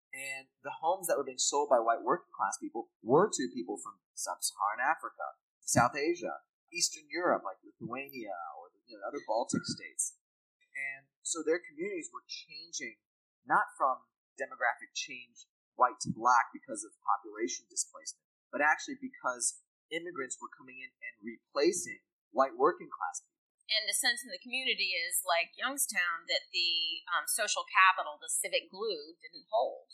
And 0.10 0.50
the 0.64 0.82
homes 0.82 1.08
that 1.08 1.18
were 1.18 1.24
being 1.24 1.38
sold 1.38 1.70
by 1.70 1.78
white 1.78 2.04
working 2.04 2.34
class 2.34 2.58
people 2.58 2.90
were 3.04 3.30
to 3.30 3.54
people 3.54 3.78
from 3.78 4.02
sub 4.16 4.42
Saharan 4.42 4.82
Africa, 4.82 5.38
South 5.70 5.94
Asia, 5.94 6.42
Eastern 6.74 7.06
Europe, 7.14 7.46
like 7.46 7.62
Lithuania 7.62 8.34
or 8.58 8.74
the 8.74 8.82
you 8.90 8.98
know, 8.98 9.06
other 9.06 9.22
Baltic 9.30 9.62
states. 9.70 10.18
And 10.74 11.06
so 11.22 11.46
their 11.46 11.62
communities 11.62 12.10
were 12.10 12.26
changing 12.26 12.98
not 13.46 13.70
from 13.78 14.02
demographic 14.34 14.90
change 14.98 15.46
white 15.78 16.02
to 16.02 16.10
black 16.10 16.50
because 16.50 16.82
of 16.82 16.98
population 17.06 17.70
displacement, 17.70 18.26
but 18.50 18.66
actually 18.66 18.98
because 18.98 19.62
immigrants 19.94 20.42
were 20.42 20.50
coming 20.58 20.82
in 20.82 20.90
and 20.90 21.14
replacing 21.22 22.02
white 22.34 22.58
working 22.58 22.90
class 22.90 23.22
people. 23.22 23.38
And 23.70 23.86
the 23.86 23.94
sense 23.94 24.26
in 24.26 24.34
the 24.34 24.42
community 24.42 24.98
is 24.98 25.22
like 25.22 25.54
Youngstown 25.54 26.26
that 26.26 26.50
the 26.50 27.06
um, 27.14 27.30
social 27.30 27.70
capital, 27.70 28.18
the 28.18 28.32
civic 28.32 28.74
glue, 28.74 29.14
didn't 29.22 29.46
hold. 29.54 29.94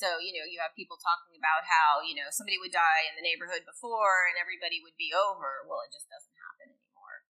So, 0.00 0.16
you 0.16 0.32
know, 0.32 0.48
you 0.48 0.56
have 0.64 0.72
people 0.72 0.96
talking 0.96 1.36
about 1.36 1.68
how, 1.68 2.00
you 2.00 2.16
know, 2.16 2.32
somebody 2.32 2.56
would 2.56 2.72
die 2.72 3.04
in 3.04 3.20
the 3.20 3.26
neighborhood 3.26 3.68
before 3.68 4.32
and 4.32 4.40
everybody 4.40 4.80
would 4.80 4.96
be 4.96 5.12
over. 5.12 5.68
Well, 5.68 5.84
it 5.84 5.92
just 5.92 6.08
doesn't 6.08 6.32
happen 6.40 6.72
anymore. 6.72 7.28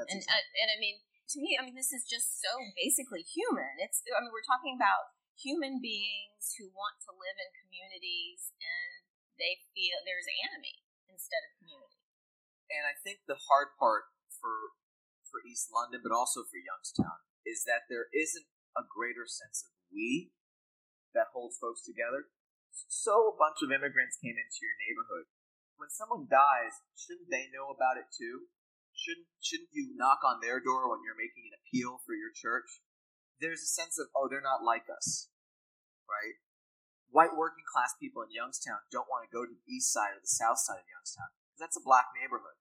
That's 0.00 0.08
and, 0.08 0.24
exactly. 0.24 0.56
uh, 0.56 0.60
and 0.64 0.68
I 0.72 0.76
mean, 0.80 0.96
to 1.04 1.36
me, 1.36 1.60
I 1.60 1.62
mean, 1.68 1.76
this 1.76 1.92
is 1.92 2.08
just 2.08 2.40
so 2.40 2.56
basically 2.72 3.20
human. 3.20 3.68
It's, 3.84 4.00
I 4.08 4.24
mean, 4.24 4.32
we're 4.32 4.48
talking 4.48 4.80
about 4.80 5.12
human 5.36 5.84
beings 5.84 6.56
who 6.56 6.72
want 6.72 6.96
to 7.04 7.12
live 7.12 7.36
in 7.36 7.52
communities 7.60 8.56
and 8.56 9.04
they 9.36 9.60
feel 9.76 10.00
there's 10.08 10.24
enemy 10.48 10.88
instead 11.12 11.44
of 11.44 11.52
community. 11.60 12.00
And 12.72 12.88
I 12.88 12.96
think 12.96 13.28
the 13.28 13.36
hard 13.36 13.76
part 13.76 14.08
for 14.40 14.72
for 15.28 15.42
East 15.44 15.68
London, 15.74 16.00
but 16.00 16.14
also 16.14 16.46
for 16.46 16.56
Youngstown, 16.56 17.20
is 17.44 17.66
that 17.66 17.90
there 17.90 18.08
isn't 18.14 18.46
a 18.78 18.86
greater 18.86 19.26
sense 19.26 19.66
of 19.66 19.74
we 19.90 20.32
that 21.16 21.32
holds 21.32 21.56
folks 21.56 21.80
together. 21.80 22.28
So 22.92 23.32
a 23.32 23.38
bunch 23.40 23.64
of 23.64 23.72
immigrants 23.72 24.20
came 24.20 24.36
into 24.36 24.60
your 24.60 24.76
neighborhood. 24.84 25.26
When 25.80 25.88
someone 25.88 26.28
dies, 26.28 26.84
shouldn't 26.92 27.32
they 27.32 27.48
know 27.48 27.72
about 27.72 27.96
it 27.96 28.12
too? 28.12 28.52
Shouldn't 28.92 29.28
shouldn't 29.40 29.72
you 29.72 29.96
knock 29.96 30.24
on 30.24 30.40
their 30.40 30.60
door 30.60 30.88
when 30.88 31.04
you're 31.04 31.16
making 31.16 31.48
an 31.48 31.56
appeal 31.60 32.00
for 32.04 32.16
your 32.16 32.32
church? 32.32 32.84
There's 33.40 33.60
a 33.60 33.68
sense 33.68 34.00
of, 34.00 34.08
oh, 34.16 34.28
they're 34.28 34.44
not 34.44 34.64
like 34.64 34.88
us. 34.88 35.28
Right? 36.08 36.40
White 37.12 37.36
working 37.36 37.64
class 37.68 37.92
people 38.00 38.24
in 38.24 38.32
Youngstown 38.32 38.80
don't 38.88 39.08
want 39.08 39.28
to 39.28 39.32
go 39.32 39.44
to 39.44 39.52
the 39.52 39.68
east 39.68 39.92
side 39.92 40.16
or 40.16 40.20
the 40.20 40.32
south 40.32 40.60
side 40.60 40.80
of 40.80 40.88
Youngstown 40.88 41.28
because 41.48 41.60
that's 41.60 41.80
a 41.80 41.84
black 41.84 42.08
neighborhood. 42.16 42.56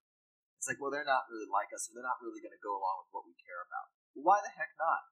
It's 0.59 0.67
like, 0.67 0.81
well, 0.81 0.89
they're 0.89 1.07
not 1.07 1.29
really 1.29 1.45
like 1.45 1.69
us, 1.75 1.85
and 1.85 1.93
they're 1.93 2.07
not 2.07 2.17
really 2.25 2.41
going 2.41 2.55
to 2.55 2.63
go 2.63 2.73
along 2.73 3.05
with 3.05 3.11
what 3.13 3.27
we 3.27 3.37
care 3.37 3.61
about. 3.61 3.85
Why 4.17 4.41
the 4.41 4.49
heck 4.49 4.73
not? 4.81 5.03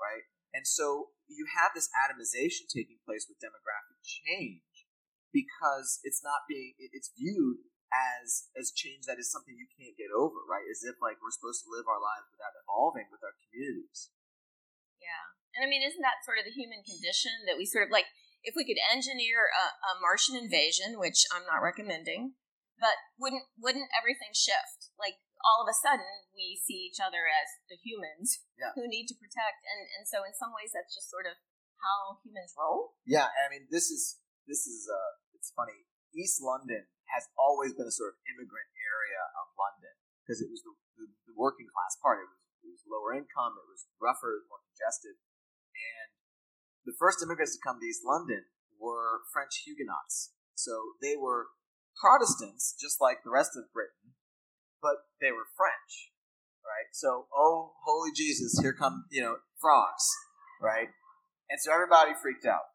Right? 0.00 0.24
And 0.50 0.66
so 0.66 1.14
you 1.30 1.46
have 1.54 1.70
this 1.74 1.88
atomization 1.94 2.66
taking 2.66 2.98
place 3.06 3.30
with 3.30 3.38
demographic 3.38 4.02
change 4.02 4.86
because 5.30 6.02
it's 6.02 6.22
not 6.26 6.50
being 6.50 6.74
it's 6.78 7.14
viewed 7.14 7.62
as 7.90 8.50
as 8.54 8.74
change 8.74 9.06
that 9.06 9.18
is 9.18 9.30
something 9.30 9.54
you 9.54 9.70
can't 9.70 9.98
get 9.98 10.10
over, 10.14 10.42
right? 10.46 10.66
As 10.66 10.82
if 10.82 10.98
like 10.98 11.18
we're 11.22 11.34
supposed 11.34 11.66
to 11.66 11.72
live 11.74 11.86
our 11.86 12.02
lives 12.02 12.30
without 12.34 12.54
evolving 12.66 13.10
with 13.10 13.22
our 13.22 13.34
communities. 13.46 14.10
Yeah. 14.98 15.34
And 15.58 15.66
I 15.66 15.68
mean, 15.70 15.82
isn't 15.82 16.02
that 16.02 16.22
sort 16.22 16.38
of 16.38 16.46
the 16.46 16.54
human 16.54 16.86
condition 16.86 17.46
that 17.50 17.58
we 17.58 17.66
sort 17.66 17.86
of 17.86 17.94
like 17.94 18.06
if 18.42 18.54
we 18.54 18.64
could 18.64 18.78
engineer 18.90 19.50
a, 19.50 19.66
a 19.94 20.00
Martian 20.00 20.38
invasion, 20.38 20.96
which 20.96 21.26
I'm 21.34 21.44
not 21.44 21.62
recommending, 21.62 22.38
but 22.80 22.96
wouldn't 23.20 23.46
wouldn't 23.60 23.92
everything 23.92 24.32
shift? 24.32 24.90
Like 24.96 25.20
all 25.44 25.60
of 25.60 25.68
a 25.68 25.76
sudden 25.76 26.28
we 26.32 26.56
see 26.56 26.88
each 26.88 26.98
other 26.98 27.28
as 27.28 27.48
the 27.68 27.76
humans 27.76 28.40
yeah. 28.56 28.72
who 28.72 28.88
need 28.88 29.06
to 29.12 29.16
protect 29.16 29.64
and, 29.68 29.86
and 30.00 30.04
so 30.08 30.24
in 30.24 30.32
some 30.32 30.56
ways 30.56 30.72
that's 30.72 30.96
just 30.96 31.12
sort 31.12 31.28
of 31.28 31.36
how 31.80 32.20
humans 32.24 32.56
roll. 32.56 32.96
Yeah, 33.04 33.28
I 33.28 33.52
mean 33.52 33.68
this 33.68 33.92
is 33.92 34.18
this 34.48 34.64
is 34.64 34.88
uh 34.88 35.20
it's 35.36 35.52
funny. 35.52 35.86
East 36.16 36.42
London 36.42 36.90
has 37.14 37.30
always 37.38 37.76
been 37.76 37.86
a 37.86 37.94
sort 37.94 38.14
of 38.14 38.18
immigrant 38.26 38.70
area 38.80 39.22
of 39.38 39.46
London 39.54 39.94
because 40.22 40.42
it 40.42 40.50
was 40.50 40.62
the, 40.62 40.74
the, 40.98 41.06
the, 41.30 41.34
working 41.34 41.66
class 41.66 41.98
part. 41.98 42.22
It 42.22 42.28
was, 42.30 42.42
it 42.66 42.70
was 42.70 42.82
lower 42.86 43.14
income, 43.14 43.58
it 43.58 43.66
was 43.66 43.86
rougher, 43.98 44.46
more 44.46 44.62
congested. 44.70 45.18
And 45.74 46.08
the 46.86 46.94
first 46.98 47.22
immigrants 47.22 47.54
to 47.58 47.62
come 47.62 47.82
to 47.82 47.86
East 47.86 48.06
London 48.06 48.46
were 48.78 49.26
French 49.34 49.66
Huguenots. 49.66 50.34
So 50.54 50.98
they 51.02 51.16
were 51.18 51.50
Protestants, 52.00 52.74
just 52.80 53.00
like 53.00 53.22
the 53.22 53.30
rest 53.30 53.52
of 53.56 53.72
Britain, 53.72 54.16
but 54.80 55.04
they 55.20 55.30
were 55.30 55.44
French, 55.52 56.16
right? 56.64 56.88
So, 56.92 57.28
oh, 57.36 57.76
holy 57.84 58.10
Jesus, 58.16 58.58
here 58.60 58.72
come, 58.72 59.04
you 59.10 59.20
know, 59.20 59.36
frogs, 59.60 60.08
right? 60.62 60.88
And 61.50 61.60
so 61.60 61.72
everybody 61.72 62.12
freaked 62.16 62.46
out. 62.46 62.72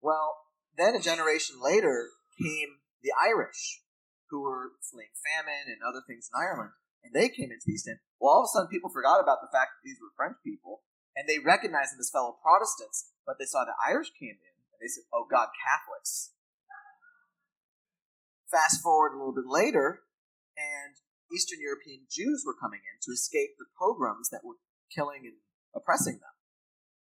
Well, 0.00 0.46
then 0.78 0.94
a 0.94 1.02
generation 1.02 1.56
later 1.60 2.10
came 2.38 2.78
the 3.02 3.12
Irish, 3.18 3.82
who 4.30 4.42
were 4.46 4.78
fleeing 4.78 5.10
famine 5.18 5.66
and 5.66 5.82
other 5.82 6.04
things 6.06 6.30
in 6.30 6.38
Ireland, 6.38 6.70
and 7.02 7.10
they 7.10 7.28
came 7.28 7.50
into 7.50 7.66
the 7.66 7.74
East 7.74 7.88
End. 7.88 7.98
Well, 8.20 8.30
all 8.30 8.46
of 8.46 8.48
a 8.48 8.52
sudden, 8.54 8.70
people 8.70 8.94
forgot 8.94 9.18
about 9.18 9.42
the 9.42 9.50
fact 9.50 9.74
that 9.74 9.82
these 9.82 9.98
were 9.98 10.14
French 10.14 10.38
people, 10.46 10.86
and 11.18 11.26
they 11.26 11.42
recognized 11.42 11.92
them 11.96 12.00
as 12.00 12.14
fellow 12.14 12.38
Protestants, 12.38 13.10
but 13.26 13.42
they 13.42 13.48
saw 13.48 13.66
the 13.66 13.74
Irish 13.82 14.14
came 14.14 14.38
in, 14.38 14.54
and 14.70 14.78
they 14.78 14.86
said, 14.86 15.04
oh 15.10 15.26
God, 15.26 15.50
Catholics. 15.58 16.30
Fast 18.50 18.82
forward 18.82 19.14
a 19.14 19.18
little 19.18 19.34
bit 19.34 19.46
later, 19.46 20.02
and 20.58 20.98
Eastern 21.30 21.62
European 21.62 22.10
Jews 22.10 22.42
were 22.42 22.58
coming 22.58 22.82
in 22.82 22.98
to 23.06 23.14
escape 23.14 23.54
the 23.56 23.70
pogroms 23.78 24.28
that 24.30 24.42
were 24.42 24.58
killing 24.90 25.22
and 25.22 25.38
oppressing 25.70 26.18
them. 26.18 26.34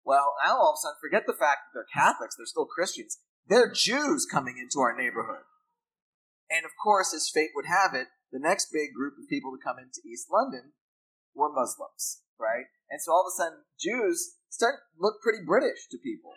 Well, 0.03 0.36
now 0.43 0.59
all 0.59 0.75
of 0.75 0.79
a 0.79 0.82
sudden, 0.84 0.99
forget 0.99 1.23
the 1.23 1.38
fact 1.38 1.71
that 1.71 1.71
they're 1.71 1.95
Catholics, 1.95 2.36
they're 2.36 2.49
still 2.49 2.67
Christians. 2.67 3.17
They're 3.47 3.71
Jews 3.71 4.27
coming 4.27 4.59
into 4.59 4.84
our 4.84 4.91
neighborhood. 4.91 5.47
And 6.51 6.65
of 6.65 6.75
course, 6.75 7.15
as 7.15 7.32
fate 7.32 7.55
would 7.55 7.69
have 7.69 7.95
it, 7.95 8.11
the 8.32 8.43
next 8.43 8.75
big 8.75 8.91
group 8.91 9.15
of 9.15 9.32
people 9.32 9.55
to 9.55 9.63
come 9.63 9.79
into 9.79 10.03
East 10.03 10.27
London 10.27 10.75
were 11.32 11.51
Muslims, 11.51 12.27
right? 12.36 12.67
And 12.91 12.99
so 12.99 13.15
all 13.15 13.23
of 13.23 13.32
a 13.32 13.38
sudden, 13.39 13.63
Jews 13.79 14.36
start 14.51 14.84
look 14.99 15.23
pretty 15.23 15.39
British 15.47 15.88
to 15.91 15.97
people. 15.97 16.36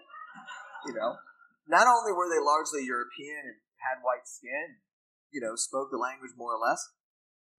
You 0.86 0.94
know, 0.94 1.18
not 1.66 1.90
only 1.90 2.12
were 2.12 2.30
they 2.30 2.38
largely 2.38 2.86
European 2.86 3.42
and 3.42 3.58
had 3.82 4.04
white 4.04 4.28
skin, 4.28 4.78
you 5.34 5.42
know, 5.42 5.58
spoke 5.58 5.90
the 5.90 5.98
language 5.98 6.30
more 6.38 6.54
or 6.54 6.62
less, 6.62 6.78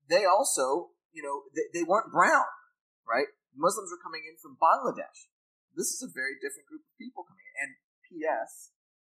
they 0.07 0.23
also, 0.23 0.95
you 1.11 1.19
know, 1.19 1.51
they, 1.51 1.67
they 1.76 1.84
weren't 1.84 2.15
brown, 2.15 2.47
right? 3.03 3.28
Muslims 3.51 3.91
were 3.91 3.99
coming 3.99 4.23
in 4.23 4.39
from 4.39 4.55
Bangladesh. 4.55 5.28
This 5.76 5.91
is 5.91 5.99
a 5.99 6.07
very 6.07 6.39
different 6.39 6.71
group 6.71 6.88
of 6.88 6.95
people 6.95 7.28
coming 7.28 7.43
in. 7.43 7.55
And 7.55 7.71
P.S. 8.07 8.71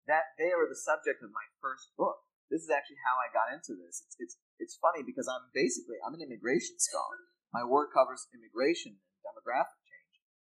that 0.10 0.34
they 0.42 0.50
are 0.50 0.66
the 0.66 0.78
subject 0.78 1.22
of 1.22 1.32
my 1.32 1.46
first 1.62 1.94
book. 1.94 2.26
This 2.50 2.66
is 2.66 2.72
actually 2.74 3.00
how 3.06 3.22
I 3.22 3.30
got 3.30 3.54
into 3.54 3.78
this. 3.78 4.02
It's 4.02 4.18
it's 4.18 4.36
it's 4.58 4.76
funny 4.82 5.06
because 5.06 5.30
I'm 5.30 5.54
basically 5.54 6.02
I'm 6.02 6.18
an 6.18 6.26
immigration 6.26 6.82
scholar. 6.82 7.30
My 7.54 7.62
work 7.62 7.94
covers 7.94 8.26
immigration 8.34 8.98
and 8.98 9.22
demographic 9.22 9.78
change, 9.86 10.16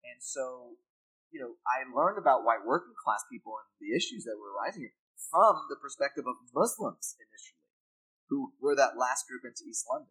and 0.08 0.18
so 0.24 0.80
you 1.28 1.36
know 1.36 1.60
I 1.68 1.84
learned 1.84 2.16
about 2.16 2.48
white 2.48 2.64
working 2.64 2.96
class 2.96 3.20
people 3.28 3.60
and 3.60 3.68
the 3.76 3.92
issues 3.92 4.24
that 4.24 4.40
were 4.40 4.56
arising 4.56 4.88
from 5.28 5.68
the 5.68 5.76
perspective 5.76 6.24
of 6.24 6.40
Muslims 6.56 7.14
initially, 7.20 7.61
who 8.32 8.56
were 8.64 8.72
that 8.72 8.96
last 8.96 9.28
group 9.28 9.44
into 9.44 9.68
East 9.68 9.84
London. 9.84 10.08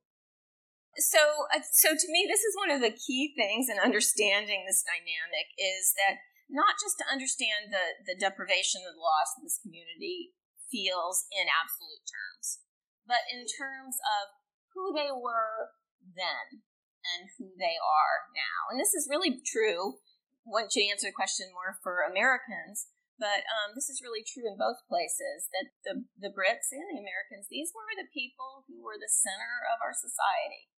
So, 1.02 1.50
uh, 1.50 1.66
so 1.66 1.98
to 1.98 2.08
me, 2.14 2.30
this 2.30 2.46
is 2.46 2.54
one 2.54 2.70
of 2.70 2.86
the 2.86 2.94
key 2.94 3.34
things 3.34 3.66
in 3.66 3.82
understanding 3.82 4.70
this 4.70 4.86
dynamic 4.86 5.50
is 5.58 5.98
that 5.98 6.22
not 6.46 6.78
just 6.78 7.02
to 7.02 7.10
understand 7.10 7.74
the, 7.74 8.06
the 8.06 8.14
deprivation 8.14 8.86
and 8.86 9.00
loss 9.02 9.34
this 9.42 9.58
community 9.58 10.38
feels 10.70 11.26
in 11.34 11.50
absolute 11.50 12.06
terms, 12.06 12.62
but 13.10 13.26
in 13.34 13.50
terms 13.50 13.98
of 14.06 14.38
who 14.78 14.94
they 14.94 15.10
were 15.10 15.74
then 16.06 16.62
and 17.02 17.34
who 17.40 17.56
they 17.58 17.80
are 17.82 18.30
now. 18.36 18.70
And 18.70 18.78
this 18.78 18.94
is 18.94 19.10
really 19.10 19.42
true 19.42 19.98
once 20.46 20.76
you 20.76 20.86
answer 20.92 21.10
the 21.10 21.16
question 21.16 21.50
more 21.56 21.80
for 21.82 22.04
Americans, 22.04 22.92
but 23.22 23.46
um, 23.46 23.78
this 23.78 23.86
is 23.86 24.02
really 24.02 24.26
true 24.26 24.50
in 24.50 24.58
both 24.58 24.82
places 24.90 25.46
that 25.54 25.70
the, 25.86 26.10
the 26.18 26.34
Brits 26.34 26.74
and 26.74 26.90
the 26.90 26.98
Americans, 26.98 27.46
these 27.54 27.70
were 27.70 27.94
the 27.94 28.10
people 28.10 28.66
who 28.66 28.82
were 28.82 28.98
the 28.98 29.14
center 29.14 29.62
of 29.70 29.78
our 29.86 29.94
society. 29.94 30.74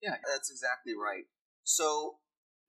Yeah, 0.00 0.16
that's 0.24 0.48
exactly 0.48 0.96
right. 0.96 1.28
So, 1.60 2.16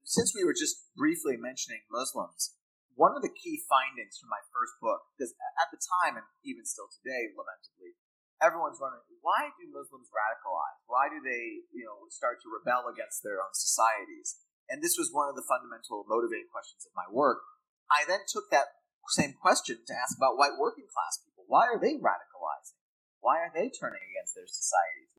since 0.03 0.35
we 0.35 0.43
were 0.43 0.51
just 0.51 0.91
briefly 0.99 1.39
mentioning 1.39 1.87
Muslims, 1.87 2.59
one 2.99 3.15
of 3.15 3.23
the 3.23 3.31
key 3.31 3.63
findings 3.71 4.19
from 4.19 4.27
my 4.27 4.43
first 4.51 4.75
book, 4.83 5.07
because 5.15 5.31
at 5.55 5.71
the 5.71 5.79
time 5.79 6.19
and 6.19 6.27
even 6.43 6.67
still 6.67 6.91
today, 6.91 7.31
lamentably, 7.31 7.95
everyone's 8.43 8.83
wondering 8.83 9.07
why 9.23 9.55
do 9.55 9.71
Muslims 9.71 10.11
radicalize? 10.11 10.83
Why 10.91 11.07
do 11.07 11.23
they, 11.23 11.63
you 11.71 11.87
know, 11.87 12.11
start 12.11 12.43
to 12.43 12.51
rebel 12.51 12.91
against 12.91 13.23
their 13.23 13.39
own 13.39 13.55
societies? 13.55 14.43
And 14.67 14.83
this 14.83 14.99
was 14.99 15.15
one 15.15 15.31
of 15.31 15.39
the 15.39 15.47
fundamental 15.47 16.03
motivating 16.11 16.51
questions 16.51 16.83
of 16.83 16.91
my 16.91 17.07
work. 17.07 17.39
I 17.87 18.03
then 18.03 18.27
took 18.27 18.51
that 18.51 18.80
same 19.09 19.33
question 19.33 19.81
to 19.87 19.93
ask 19.97 20.17
about 20.17 20.37
white 20.37 20.59
working 20.59 20.85
class 20.85 21.17
people. 21.25 21.45
Why 21.47 21.65
are 21.65 21.81
they 21.81 21.97
radicalizing? 21.97 22.77
Why 23.21 23.41
are 23.41 23.53
they 23.53 23.69
turning 23.73 24.01
against 24.01 24.37
their 24.37 24.49
societies? 24.49 25.13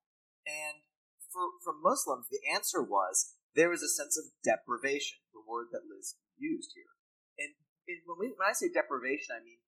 And 0.47 0.87
for, 1.31 1.59
for 1.63 1.75
Muslims, 1.75 2.29
the 2.31 2.43
answer 2.47 2.83
was 2.83 3.35
there 3.55 3.73
is 3.73 3.83
a 3.83 3.91
sense 3.91 4.19
of 4.19 4.35
deprivation, 4.43 5.23
the 5.33 5.45
word 5.45 5.71
that 5.73 5.87
Liz 5.87 6.19
used 6.37 6.73
here. 6.75 6.93
And, 7.39 7.55
and 7.89 8.01
when, 8.07 8.19
we, 8.19 8.27
when 8.35 8.49
I 8.49 8.57
say 8.57 8.71
deprivation, 8.73 9.35
I 9.35 9.43
mean 9.43 9.63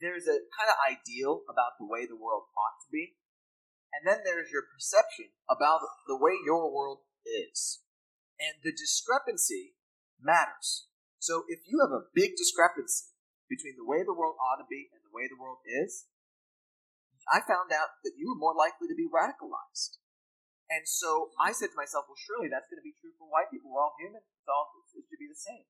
there's 0.00 0.30
a 0.30 0.46
kind 0.54 0.70
of 0.70 0.78
ideal 0.78 1.42
about 1.50 1.74
the 1.78 1.88
way 1.88 2.06
the 2.06 2.18
world 2.18 2.46
ought 2.54 2.78
to 2.86 2.90
be, 2.90 3.18
and 3.90 4.06
then 4.06 4.22
there's 4.22 4.52
your 4.52 4.68
perception 4.70 5.34
about 5.50 5.80
the 6.06 6.18
way 6.18 6.38
your 6.44 6.70
world 6.70 7.02
is. 7.26 7.82
And 8.38 8.62
the 8.62 8.70
discrepancy 8.70 9.74
matters. 10.20 10.86
So 11.18 11.42
if 11.48 11.66
you 11.66 11.82
have 11.82 11.90
a 11.90 12.06
big 12.14 12.38
discrepancy 12.38 13.10
between 13.48 13.76
the 13.80 13.88
way 13.88 14.04
the 14.04 14.14
world 14.14 14.36
ought 14.36 14.60
to 14.60 14.68
be 14.68 14.92
and 14.92 15.00
the 15.02 15.12
way 15.12 15.24
the 15.26 15.40
world 15.40 15.64
is, 15.64 16.06
I 17.28 17.44
found 17.44 17.72
out 17.72 18.00
that 18.04 18.16
you 18.16 18.32
were 18.32 18.40
more 18.40 18.56
likely 18.56 18.88
to 18.88 18.96
be 18.96 19.08
radicalized. 19.08 20.00
And 20.68 20.84
so 20.84 21.32
I 21.40 21.56
said 21.56 21.72
to 21.72 21.80
myself, 21.80 22.08
well, 22.08 22.20
surely 22.20 22.52
that's 22.52 22.68
going 22.68 22.80
to 22.80 22.84
be 22.84 22.96
true 23.00 23.16
for 23.16 23.28
white 23.28 23.48
people. 23.48 23.72
We're 23.72 23.84
all 23.84 23.96
human. 23.96 24.20
It's 24.20 24.48
all 24.48 24.68
it 24.92 25.04
should 25.08 25.20
be 25.20 25.28
the 25.28 25.36
same. 25.36 25.64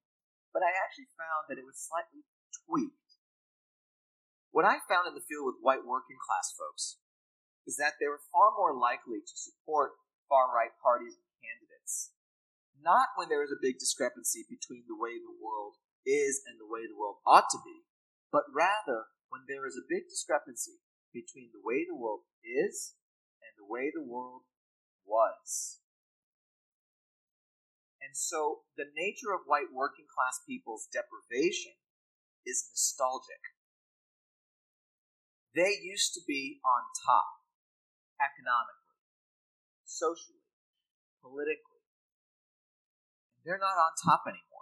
But 0.50 0.66
I 0.66 0.74
actually 0.74 1.10
found 1.14 1.46
that 1.46 1.58
it 1.58 1.66
was 1.66 1.78
slightly 1.78 2.26
tweaked. 2.66 3.10
What 4.50 4.66
I 4.66 4.82
found 4.90 5.06
in 5.06 5.14
the 5.14 5.22
field 5.22 5.46
with 5.46 5.62
white 5.62 5.86
working 5.86 6.18
class 6.18 6.50
folks 6.50 6.98
is 7.62 7.78
that 7.78 8.00
they 8.02 8.10
were 8.10 8.22
far 8.34 8.50
more 8.58 8.74
likely 8.74 9.22
to 9.22 9.36
support 9.38 9.98
far 10.26 10.50
right 10.50 10.74
parties 10.82 11.14
and 11.14 11.30
candidates. 11.38 12.10
Not 12.74 13.14
when 13.14 13.28
there 13.30 13.44
is 13.44 13.54
a 13.54 13.60
big 13.60 13.78
discrepancy 13.78 14.46
between 14.48 14.88
the 14.88 14.98
way 14.98 15.18
the 15.18 15.36
world 15.36 15.78
is 16.06 16.42
and 16.46 16.58
the 16.58 16.68
way 16.68 16.86
the 16.86 16.98
world 16.98 17.22
ought 17.26 17.48
to 17.50 17.60
be, 17.64 17.86
but 18.30 18.44
rather 18.54 19.10
when 19.28 19.44
there 19.48 19.66
is 19.66 19.76
a 19.76 19.88
big 19.88 20.08
discrepancy 20.08 20.80
between 21.12 21.50
the 21.52 21.64
way 21.64 21.84
the 21.84 21.96
world 21.96 22.24
is 22.44 22.94
and 23.40 23.52
the 23.56 23.68
way 23.68 23.90
the 23.92 24.04
world 24.04 24.42
was. 25.04 25.80
And 28.00 28.16
so 28.16 28.64
the 28.76 28.88
nature 28.96 29.36
of 29.36 29.44
white 29.44 29.68
working 29.74 30.08
class 30.08 30.40
people's 30.48 30.88
deprivation 30.88 31.76
is 32.46 32.64
nostalgic. 32.72 33.42
They 35.54 35.76
used 35.82 36.14
to 36.14 36.20
be 36.26 36.60
on 36.64 36.88
top 37.04 37.44
economically, 38.16 38.96
socially, 39.84 40.44
politically. 41.20 41.84
They're 43.44 43.60
not 43.60 43.76
on 43.76 43.92
top 43.98 44.24
anymore. 44.26 44.57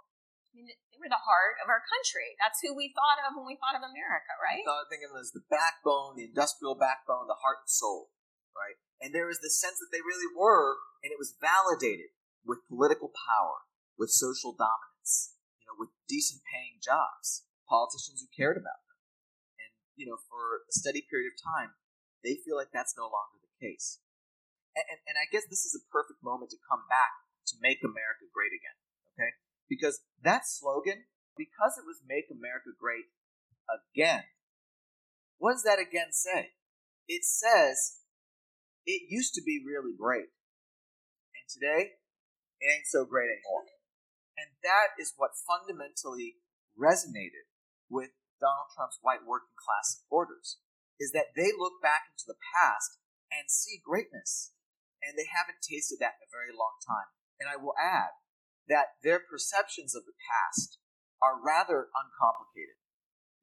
Mean, 0.57 0.73
they 0.73 0.97
were 0.97 1.05
the 1.05 1.21
heart 1.21 1.61
of 1.61 1.69
our 1.69 1.85
country. 1.85 2.33
That's 2.41 2.57
who 2.65 2.73
we 2.73 2.89
thought 2.89 3.21
of 3.21 3.37
when 3.37 3.45
we 3.45 3.61
thought 3.61 3.77
of 3.77 3.85
America, 3.85 4.33
right? 4.41 4.57
We 4.57 4.65
thought 4.65 4.89
thinking 4.89 5.13
of 5.13 5.13
them 5.13 5.21
as 5.21 5.29
the 5.29 5.45
backbone, 5.53 6.17
the 6.17 6.25
industrial 6.25 6.73
backbone, 6.73 7.29
the 7.29 7.37
heart 7.45 7.61
and 7.61 7.69
soul, 7.69 8.09
right? 8.57 8.73
And 8.97 9.13
there 9.13 9.29
was 9.29 9.37
this 9.37 9.61
sense 9.61 9.77
that 9.77 9.93
they 9.93 10.01
really 10.01 10.25
were, 10.33 10.81
and 11.05 11.13
it 11.13 11.21
was 11.21 11.37
validated 11.37 12.09
with 12.41 12.65
political 12.65 13.13
power, 13.13 13.69
with 14.01 14.09
social 14.09 14.57
dominance, 14.57 15.37
you 15.61 15.69
know, 15.69 15.77
with 15.77 15.93
decent 16.09 16.41
paying 16.49 16.81
jobs, 16.81 17.45
politicians 17.69 18.25
who 18.25 18.33
cared 18.33 18.57
about 18.57 18.81
them. 18.89 18.97
And, 19.61 19.71
you 19.93 20.09
know, 20.09 20.17
for 20.25 20.65
a 20.65 20.73
steady 20.73 21.05
period 21.05 21.37
of 21.37 21.37
time, 21.37 21.77
they 22.25 22.41
feel 22.41 22.57
like 22.57 22.73
that's 22.73 22.97
no 22.97 23.05
longer 23.05 23.37
the 23.45 23.53
case. 23.61 24.01
And, 24.73 24.89
and, 24.89 24.99
and 25.05 25.17
I 25.21 25.29
guess 25.29 25.45
this 25.45 25.69
is 25.69 25.77
a 25.77 25.85
perfect 25.93 26.25
moment 26.25 26.49
to 26.57 26.65
come 26.65 26.89
back 26.89 27.13
to 27.53 27.61
make 27.61 27.85
America 27.85 28.25
great 28.33 28.57
again, 28.57 28.77
okay? 29.13 29.37
Because 29.69 30.01
that 30.23 30.47
slogan, 30.47 31.05
because 31.35 31.77
it 31.77 31.85
was 31.85 32.01
make 32.07 32.31
America 32.31 32.71
great 32.79 33.11
again, 33.67 34.23
what 35.37 35.53
does 35.53 35.63
that 35.63 35.79
again 35.79 36.11
say? 36.11 36.57
It 37.07 37.23
says 37.23 38.01
it 38.85 39.11
used 39.11 39.35
to 39.35 39.43
be 39.45 39.61
really 39.63 39.93
great. 39.93 40.31
And 41.35 41.45
today, 41.47 41.99
it 42.59 42.67
ain't 42.67 42.89
so 42.89 43.05
great 43.05 43.29
anymore. 43.29 43.69
And 44.37 44.55
that 44.63 44.97
is 44.97 45.13
what 45.17 45.37
fundamentally 45.37 46.41
resonated 46.77 47.49
with 47.89 48.13
Donald 48.37 48.69
Trump's 48.73 49.01
white 49.01 49.25
working 49.25 49.57
class 49.57 49.97
supporters 49.97 50.61
is 51.01 51.13
that 51.13 51.33
they 51.37 51.53
look 51.53 51.81
back 51.81 52.09
into 52.09 52.25
the 52.25 52.37
past 52.53 53.01
and 53.29 53.49
see 53.49 53.81
greatness. 53.81 54.53
And 55.01 55.13
they 55.13 55.29
haven't 55.29 55.61
tasted 55.61 56.01
that 56.01 56.17
in 56.17 56.25
a 56.25 56.33
very 56.33 56.53
long 56.53 56.81
time. 56.81 57.09
And 57.37 57.45
I 57.45 57.57
will 57.57 57.77
add 57.77 58.17
that 58.67 58.99
their 59.03 59.19
perceptions 59.19 59.95
of 59.95 60.03
the 60.05 60.17
past 60.27 60.77
are 61.23 61.39
rather 61.39 61.89
uncomplicated. 61.95 62.77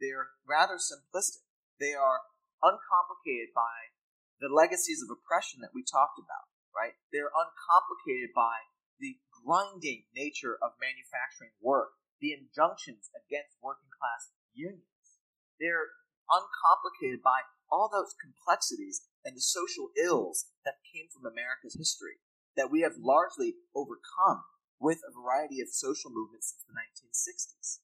They're 0.01 0.37
rather 0.45 0.77
simplistic. 0.77 1.43
They 1.81 1.97
are 1.97 2.23
uncomplicated 2.63 3.51
by 3.57 3.93
the 4.39 4.53
legacies 4.53 5.03
of 5.03 5.11
oppression 5.11 5.65
that 5.65 5.75
we 5.75 5.83
talked 5.83 6.21
about, 6.21 6.47
right? 6.75 6.95
They're 7.11 7.33
uncomplicated 7.33 8.37
by 8.37 8.69
the 9.01 9.19
grinding 9.33 10.07
nature 10.15 10.57
of 10.61 10.79
manufacturing 10.79 11.57
work, 11.61 11.97
the 12.21 12.33
injunctions 12.33 13.11
against 13.13 13.59
working 13.61 13.91
class 13.91 14.31
unions. 14.55 15.21
They're 15.59 15.93
uncomplicated 16.31 17.21
by 17.23 17.45
all 17.71 17.91
those 17.91 18.15
complexities 18.17 19.09
and 19.25 19.37
the 19.37 19.45
social 19.45 19.91
ills 19.97 20.47
that 20.65 20.85
came 20.89 21.11
from 21.11 21.27
America's 21.27 21.77
history 21.77 22.23
that 22.57 22.71
we 22.71 22.81
have 22.87 23.01
largely 23.01 23.59
overcome 23.75 24.47
with 24.81 25.01
a 25.07 25.15
variety 25.15 25.61
of 25.61 25.69
social 25.71 26.11
movements 26.11 26.53
since 26.53 26.65
the 26.67 26.75
1960s. 26.77 27.81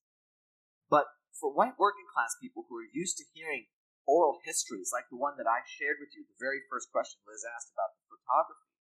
But 0.90 1.06
for 1.32 1.54
white 1.54 1.78
working 1.78 2.06
class 2.10 2.36
people 2.36 2.66
who 2.68 2.76
are 2.76 2.92
used 2.92 3.16
to 3.18 3.30
hearing 3.32 3.70
oral 4.06 4.42
histories 4.44 4.90
like 4.92 5.06
the 5.08 5.20
one 5.20 5.38
that 5.38 5.46
I 5.46 5.62
shared 5.64 6.02
with 6.02 6.10
you, 6.12 6.26
the 6.26 6.42
very 6.42 6.60
first 6.66 6.90
question 6.90 7.22
Liz 7.24 7.46
asked 7.46 7.70
about 7.70 7.94
the 7.94 8.10
photography, 8.10 8.74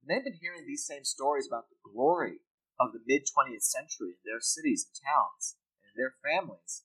and 0.00 0.06
they've 0.08 0.24
been 0.24 0.40
hearing 0.40 0.64
these 0.64 0.88
same 0.88 1.04
stories 1.04 1.46
about 1.46 1.68
the 1.68 1.82
glory 1.84 2.40
of 2.80 2.92
the 2.92 3.04
mid 3.04 3.28
20th 3.28 3.64
century 3.64 4.16
in 4.16 4.24
their 4.24 4.40
cities 4.40 4.88
and 4.88 4.96
towns 4.96 5.60
and 5.84 5.92
their 5.94 6.16
families. 6.24 6.84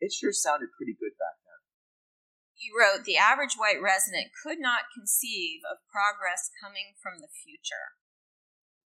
It 0.00 0.12
sure 0.12 0.32
sounded 0.32 0.72
pretty 0.76 0.96
good 0.96 1.16
back 1.20 1.36
then. 1.44 1.60
you 2.56 2.72
wrote 2.72 3.04
the 3.04 3.20
average 3.20 3.56
white 3.60 3.80
resident 3.80 4.32
could 4.32 4.58
not 4.58 4.88
conceive 4.96 5.60
of 5.68 5.84
progress 5.92 6.48
coming 6.56 6.96
from 6.96 7.20
the 7.20 7.28
future. 7.28 7.99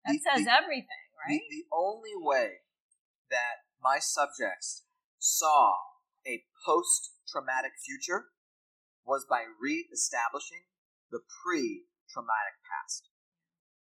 That 0.04 0.20
the, 0.20 0.20
says 0.20 0.44
the, 0.44 0.52
everything, 0.52 1.04
right? 1.16 1.40
The, 1.40 1.64
the 1.64 1.66
only 1.72 2.12
way 2.12 2.68
that 3.32 3.64
my 3.80 3.96
subjects 4.00 4.84
saw 5.16 5.96
a 6.28 6.44
post 6.64 7.16
traumatic 7.24 7.80
future 7.80 8.28
was 9.04 9.24
by 9.24 9.48
re-establishing 9.48 10.68
the 11.08 11.24
pre-traumatic 11.24 12.60
past. 12.64 13.08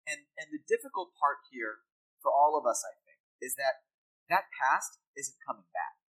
And 0.10 0.26
and 0.42 0.50
the 0.50 0.66
difficult 0.66 1.14
part 1.22 1.46
here 1.54 1.86
for 2.22 2.34
all 2.34 2.58
of 2.58 2.66
us, 2.66 2.82
I 2.82 2.98
think, 3.06 3.22
is 3.38 3.54
that 3.62 3.86
that 4.34 4.50
past 4.50 4.98
isn't 5.14 5.38
coming 5.46 5.70
back. 5.70 6.02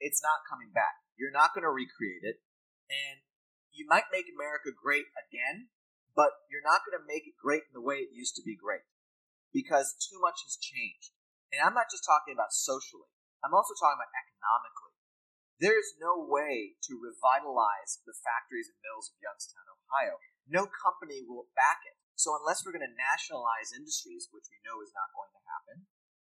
It's 0.00 0.24
not 0.24 0.48
coming 0.48 0.72
back. 0.72 1.04
You're 1.20 1.32
not 1.32 1.52
going 1.52 1.68
to 1.68 1.72
recreate 1.72 2.24
it. 2.24 2.40
And 2.88 3.20
you 3.68 3.84
might 3.84 4.08
make 4.08 4.32
America 4.32 4.72
great 4.72 5.12
again, 5.12 5.68
but 6.16 6.48
you're 6.48 6.64
not 6.64 6.88
going 6.88 6.96
to 6.96 7.04
make 7.04 7.28
it 7.28 7.36
great 7.36 7.68
in 7.68 7.76
the 7.76 7.84
way 7.84 8.00
it 8.00 8.16
used 8.16 8.34
to 8.40 8.44
be 8.44 8.56
great 8.56 8.88
because 9.50 9.98
too 9.98 10.18
much 10.22 10.42
has 10.46 10.58
changed. 10.58 11.14
And 11.50 11.62
I'm 11.62 11.74
not 11.74 11.90
just 11.90 12.06
talking 12.06 12.34
about 12.34 12.54
socially, 12.54 13.10
I'm 13.42 13.56
also 13.56 13.74
talking 13.74 13.98
about 13.98 14.14
economically. 14.14 14.96
There's 15.60 15.92
no 16.00 16.16
way 16.16 16.80
to 16.88 16.92
revitalize 16.96 18.00
the 18.08 18.16
factories 18.16 18.72
and 18.72 18.80
mills 18.80 19.12
of 19.12 19.20
Youngstown, 19.20 19.68
Ohio. 19.68 20.16
No 20.48 20.64
company 20.64 21.20
will 21.20 21.52
back 21.52 21.84
it. 21.84 22.00
So, 22.16 22.32
unless 22.36 22.64
we're 22.64 22.76
going 22.76 22.84
to 22.84 22.96
nationalize 22.96 23.72
industries, 23.72 24.28
which 24.32 24.48
we 24.48 24.60
know 24.64 24.80
is 24.80 24.92
not 24.96 25.12
going 25.12 25.32
to 25.32 25.42
happen, 25.44 25.76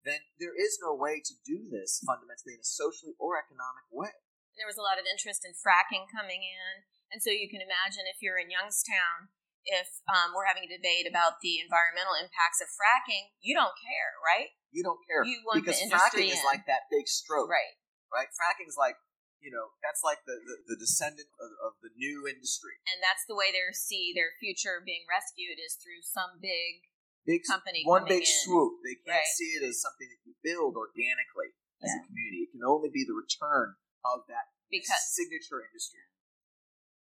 then 0.04 0.20
there 0.40 0.56
is 0.56 0.80
no 0.84 0.92
way 0.92 1.24
to 1.24 1.36
do 1.44 1.72
this 1.72 2.04
fundamentally 2.04 2.56
in 2.56 2.64
a 2.64 2.68
socially 2.68 3.16
or 3.20 3.40
economic 3.40 3.88
way 3.92 4.16
there 4.58 4.70
was 4.70 4.78
a 4.78 4.86
lot 4.86 5.02
of 5.02 5.10
interest 5.10 5.46
in 5.46 5.58
fracking 5.58 6.10
coming 6.10 6.46
in. 6.46 6.86
And 7.10 7.22
so 7.22 7.30
you 7.30 7.50
can 7.50 7.62
imagine 7.62 8.10
if 8.10 8.22
you're 8.22 8.42
in 8.42 8.50
Youngstown, 8.50 9.30
if 9.66 9.88
um, 10.12 10.36
we're 10.36 10.48
having 10.48 10.68
a 10.68 10.72
debate 10.72 11.08
about 11.08 11.40
the 11.40 11.64
environmental 11.64 12.16
impacts 12.20 12.60
of 12.60 12.68
fracking, 12.76 13.32
you 13.40 13.56
don't 13.56 13.74
care, 13.80 14.12
right? 14.20 14.52
You 14.76 14.84
don't 14.84 15.00
care. 15.08 15.24
You 15.24 15.40
want 15.46 15.64
because 15.64 15.80
the 15.80 15.88
industry 15.88 16.28
fracking 16.28 16.34
in. 16.34 16.38
is 16.40 16.44
like 16.44 16.66
that 16.68 16.90
big 16.92 17.08
stroke. 17.08 17.48
Right. 17.48 17.78
Right? 18.12 18.30
Fracking 18.36 18.68
is 18.68 18.78
like, 18.78 19.00
you 19.44 19.52
know, 19.52 19.76
that's 19.84 20.00
like 20.04 20.24
the, 20.24 20.40
the, 20.40 20.76
the 20.76 20.78
descendant 20.80 21.28
of, 21.36 21.52
of, 21.68 21.72
the 21.84 21.92
new 22.00 22.24
industry. 22.30 22.80
And 22.88 23.04
that's 23.04 23.28
the 23.28 23.36
way 23.36 23.52
they 23.52 23.60
see 23.76 24.16
their 24.16 24.32
future 24.40 24.80
being 24.80 25.04
rescued 25.04 25.60
is 25.60 25.76
through 25.76 26.00
some 26.00 26.40
big, 26.40 26.88
big 27.28 27.44
company 27.44 27.84
One 27.84 28.08
big 28.08 28.24
in. 28.24 28.40
swoop. 28.46 28.80
They 28.88 28.96
can't 29.04 29.20
right. 29.20 29.36
see 29.36 29.60
it 29.60 29.68
as 29.68 29.84
something 29.84 30.08
that 30.08 30.22
you 30.24 30.40
build 30.40 30.80
organically 30.80 31.52
as 31.84 31.92
yeah. 31.92 32.00
a 32.00 32.08
community. 32.08 32.48
It 32.48 32.56
can 32.56 32.64
only 32.64 32.88
be 32.88 33.04
the 33.04 33.18
return 33.18 33.76
of 34.08 34.24
that 34.32 34.54
because 34.72 35.04
signature 35.12 35.60
industry. 35.60 36.08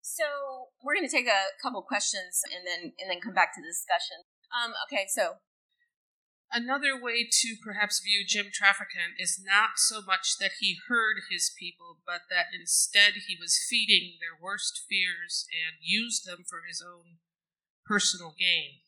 So 0.07 0.71
we're 0.87 0.95
going 0.95 1.09
to 1.09 1.11
take 1.11 1.27
a 1.27 1.51
couple 1.59 1.83
questions 1.83 2.47
and 2.47 2.63
then 2.63 2.95
and 3.03 3.11
then 3.11 3.19
come 3.19 3.35
back 3.35 3.51
to 3.55 3.61
the 3.61 3.67
discussion. 3.67 4.23
Um, 4.55 4.71
okay, 4.87 5.11
so 5.11 5.43
another 6.55 6.95
way 6.95 7.27
to 7.27 7.59
perhaps 7.59 7.99
view 7.99 8.23
Jim 8.23 8.55
Traficant 8.55 9.19
is 9.19 9.43
not 9.43 9.83
so 9.83 9.99
much 10.07 10.39
that 10.39 10.63
he 10.63 10.79
heard 10.87 11.27
his 11.27 11.51
people, 11.59 11.99
but 12.07 12.31
that 12.31 12.55
instead 12.55 13.27
he 13.27 13.35
was 13.35 13.59
feeding 13.59 14.23
their 14.23 14.39
worst 14.39 14.87
fears 14.89 15.51
and 15.51 15.83
used 15.83 16.23
them 16.23 16.47
for 16.47 16.63
his 16.63 16.79
own 16.79 17.19
personal 17.85 18.33
gain. 18.39 18.87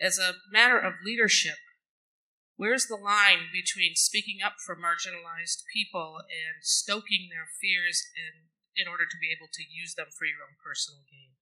As 0.00 0.16
a 0.16 0.38
matter 0.54 0.78
of 0.78 1.02
leadership, 1.04 1.58
Where's 2.60 2.92
the 2.92 3.00
line 3.00 3.48
between 3.56 3.96
speaking 3.96 4.44
up 4.44 4.60
for 4.60 4.76
marginalized 4.76 5.64
people 5.72 6.20
and 6.28 6.60
stoking 6.60 7.32
their 7.32 7.48
fears 7.56 8.04
in, 8.12 8.52
in 8.78 8.86
order 8.86 9.06
to 9.06 9.18
be 9.18 9.34
able 9.34 9.50
to 9.50 9.62
use 9.66 9.94
them 9.98 10.10
for 10.14 10.26
your 10.26 10.42
own 10.46 10.56
personal 10.60 11.02
gain? 11.10 11.34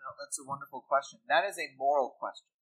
No, 0.00 0.12
that's 0.20 0.36
a 0.36 0.44
wonderful 0.44 0.84
question. 0.84 1.24
That 1.28 1.48
is 1.48 1.56
a 1.56 1.72
moral 1.80 2.12
question, 2.20 2.52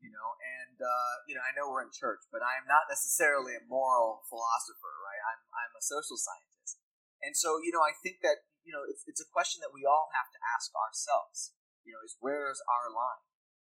you 0.00 0.08
know. 0.08 0.28
And 0.40 0.80
uh, 0.80 1.14
you 1.28 1.36
know, 1.36 1.44
I 1.44 1.52
know 1.52 1.68
we're 1.68 1.84
in 1.84 1.92
church, 1.92 2.24
but 2.32 2.40
I 2.40 2.56
am 2.56 2.64
not 2.64 2.88
necessarily 2.88 3.52
a 3.52 3.64
moral 3.68 4.24
philosopher, 4.32 4.94
right? 5.04 5.20
I'm 5.20 5.40
I'm 5.52 5.72
a 5.76 5.84
social 5.84 6.16
scientist, 6.16 6.80
and 7.20 7.36
so 7.36 7.60
you 7.60 7.68
know, 7.68 7.84
I 7.84 7.92
think 8.00 8.24
that 8.24 8.48
you 8.66 8.74
know, 8.74 8.82
it's 8.82 9.06
it's 9.06 9.22
a 9.22 9.30
question 9.30 9.62
that 9.62 9.70
we 9.70 9.86
all 9.86 10.10
have 10.10 10.26
to 10.34 10.40
ask 10.42 10.74
ourselves. 10.74 11.54
You 11.86 11.94
know, 11.94 12.02
is 12.02 12.18
where's 12.18 12.58
our 12.66 12.90
line? 12.90 13.22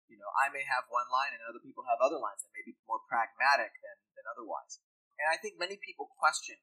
You 0.10 0.18
know, 0.18 0.34
I 0.34 0.50
may 0.50 0.66
have 0.66 0.90
one 0.90 1.06
line 1.14 1.38
and 1.38 1.46
other 1.46 1.62
people 1.62 1.86
have 1.86 2.02
other 2.02 2.18
lines 2.18 2.42
that 2.42 2.56
may 2.56 2.66
be 2.66 2.80
more 2.90 3.04
pragmatic 3.06 3.78
than, 3.84 3.98
than 4.18 4.26
otherwise. 4.26 4.82
And 5.22 5.28
I 5.30 5.38
think 5.38 5.60
many 5.60 5.78
people 5.78 6.10
question 6.18 6.58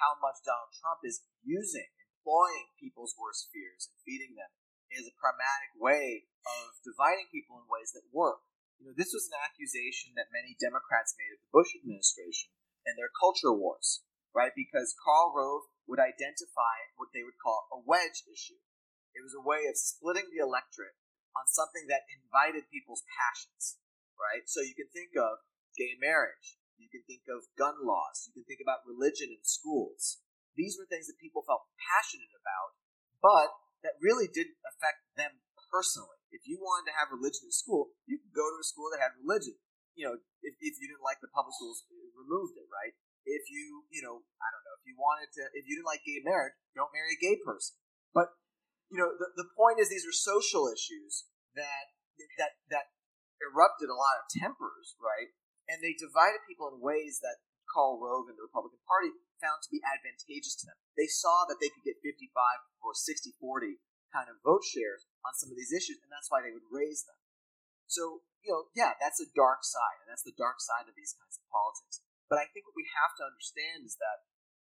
how 0.00 0.16
much 0.22 0.40
Donald 0.46 0.72
Trump 0.72 1.02
is 1.04 1.26
using, 1.42 1.90
employing 2.24 2.72
people's 2.80 3.12
worst 3.20 3.52
fears 3.52 3.92
and 3.92 4.00
feeding 4.00 4.32
them 4.32 4.48
as 4.96 5.04
a 5.04 5.20
pragmatic 5.20 5.76
way 5.76 6.24
of 6.48 6.72
dividing 6.80 7.28
people 7.28 7.60
in 7.60 7.68
ways 7.68 7.92
that 7.92 8.08
work. 8.16 8.40
You 8.80 8.88
know, 8.88 8.96
this 8.96 9.12
was 9.12 9.28
an 9.28 9.36
accusation 9.44 10.16
that 10.16 10.32
many 10.32 10.56
Democrats 10.56 11.12
made 11.20 11.36
of 11.36 11.44
the 11.44 11.52
Bush 11.52 11.76
administration 11.76 12.48
and 12.88 12.96
their 12.96 13.12
culture 13.12 13.52
wars, 13.52 14.00
right? 14.32 14.56
Because 14.56 14.96
Karl 14.96 15.36
Rove 15.36 15.68
would 15.84 16.00
identify 16.00 16.88
what 16.96 17.12
they 17.12 17.20
would 17.20 17.36
call 17.36 17.68
a 17.68 17.84
wedge 17.84 18.24
issue. 18.24 18.56
It 19.12 19.20
was 19.20 19.36
a 19.36 19.44
way 19.44 19.68
of 19.68 19.76
splitting 19.76 20.32
the 20.32 20.40
electorate 20.40 20.96
on 21.36 21.44
something 21.44 21.92
that 21.92 22.08
invited 22.08 22.72
people's 22.72 23.04
passions, 23.04 23.76
right? 24.16 24.48
So 24.48 24.64
you 24.64 24.72
can 24.72 24.88
think 24.96 25.12
of 25.12 25.44
gay 25.76 25.92
marriage, 26.00 26.56
you 26.80 26.88
can 26.88 27.04
think 27.04 27.28
of 27.28 27.44
gun 27.60 27.84
laws, 27.84 28.26
you 28.26 28.32
can 28.32 28.46
think 28.48 28.64
about 28.64 28.88
religion 28.88 29.28
in 29.28 29.44
schools. 29.44 30.23
These 30.54 30.78
were 30.78 30.86
things 30.86 31.10
that 31.10 31.18
people 31.18 31.42
felt 31.42 31.66
passionate 31.78 32.30
about, 32.34 32.78
but 33.18 33.50
that 33.82 33.98
really 34.00 34.30
didn't 34.30 34.58
affect 34.64 35.04
them 35.18 35.42
personally. 35.70 36.18
If 36.30 36.46
you 36.46 36.58
wanted 36.58 36.90
to 36.90 36.96
have 36.98 37.14
religion 37.14 37.50
in 37.50 37.54
school, 37.54 37.94
you 38.06 38.18
could 38.18 38.34
go 38.34 38.46
to 38.46 38.58
a 38.58 38.66
school 38.66 38.90
that 38.94 39.02
had 39.02 39.14
religion. 39.18 39.58
You 39.94 40.10
know, 40.10 40.14
if, 40.42 40.54
if 40.58 40.74
you 40.78 40.86
didn't 40.90 41.06
like 41.06 41.22
the 41.22 41.30
public 41.30 41.54
schools, 41.54 41.86
removed 42.14 42.58
it, 42.58 42.66
right? 42.66 42.94
If 43.22 43.46
you, 43.50 43.86
you 43.94 44.02
know, 44.02 44.26
I 44.42 44.48
don't 44.50 44.64
know, 44.66 44.76
if 44.78 44.84
you 44.84 44.98
wanted 44.98 45.30
to, 45.38 45.42
if 45.54 45.64
you 45.66 45.78
didn't 45.78 45.90
like 45.90 46.02
gay 46.02 46.20
marriage, 46.22 46.54
don't 46.74 46.90
marry 46.90 47.14
a 47.14 47.20
gay 47.20 47.38
person. 47.38 47.78
But 48.10 48.34
you 48.90 48.98
know, 49.00 49.10
the, 49.16 49.32
the 49.34 49.48
point 49.58 49.80
is 49.82 49.88
these 49.88 50.06
are 50.06 50.14
social 50.14 50.70
issues 50.70 51.26
that 51.58 51.94
that 52.38 52.58
that 52.70 52.94
erupted 53.42 53.90
a 53.90 53.96
lot 53.96 54.22
of 54.22 54.30
tempers, 54.30 54.94
right? 55.00 55.34
And 55.66 55.80
they 55.80 55.96
divided 55.96 56.44
people 56.44 56.68
in 56.70 56.84
ways 56.84 57.24
that 57.24 57.40
Karl 57.70 57.96
Rove 57.96 58.28
and 58.28 58.36
the 58.36 58.44
Republican 58.44 58.82
Party 58.84 59.10
found 59.44 59.60
to 59.60 59.68
be 59.68 59.84
advantageous 59.84 60.56
to 60.56 60.72
them. 60.72 60.80
They 60.96 61.04
saw 61.04 61.44
that 61.44 61.60
they 61.60 61.68
could 61.68 61.84
get 61.84 62.00
55 62.00 62.32
or 62.80 62.96
60 62.96 63.36
40 63.36 63.76
kind 64.08 64.32
of 64.32 64.40
vote 64.40 64.64
shares 64.64 65.04
on 65.20 65.36
some 65.36 65.52
of 65.52 65.60
these 65.60 65.74
issues, 65.74 66.00
and 66.00 66.08
that's 66.08 66.32
why 66.32 66.40
they 66.40 66.54
would 66.54 66.72
raise 66.72 67.04
them. 67.04 67.20
So, 67.84 68.24
you 68.40 68.56
know, 68.56 68.72
yeah, 68.72 68.96
that's 68.96 69.20
a 69.20 69.28
dark 69.36 69.60
side, 69.68 70.00
and 70.00 70.08
that's 70.08 70.24
the 70.24 70.38
dark 70.40 70.64
side 70.64 70.88
of 70.88 70.96
these 70.96 71.12
kinds 71.12 71.36
of 71.36 71.44
politics. 71.52 72.00
But 72.32 72.40
I 72.40 72.48
think 72.48 72.64
what 72.64 72.78
we 72.78 72.88
have 72.96 73.12
to 73.20 73.28
understand 73.28 73.84
is 73.84 74.00
that 74.00 74.24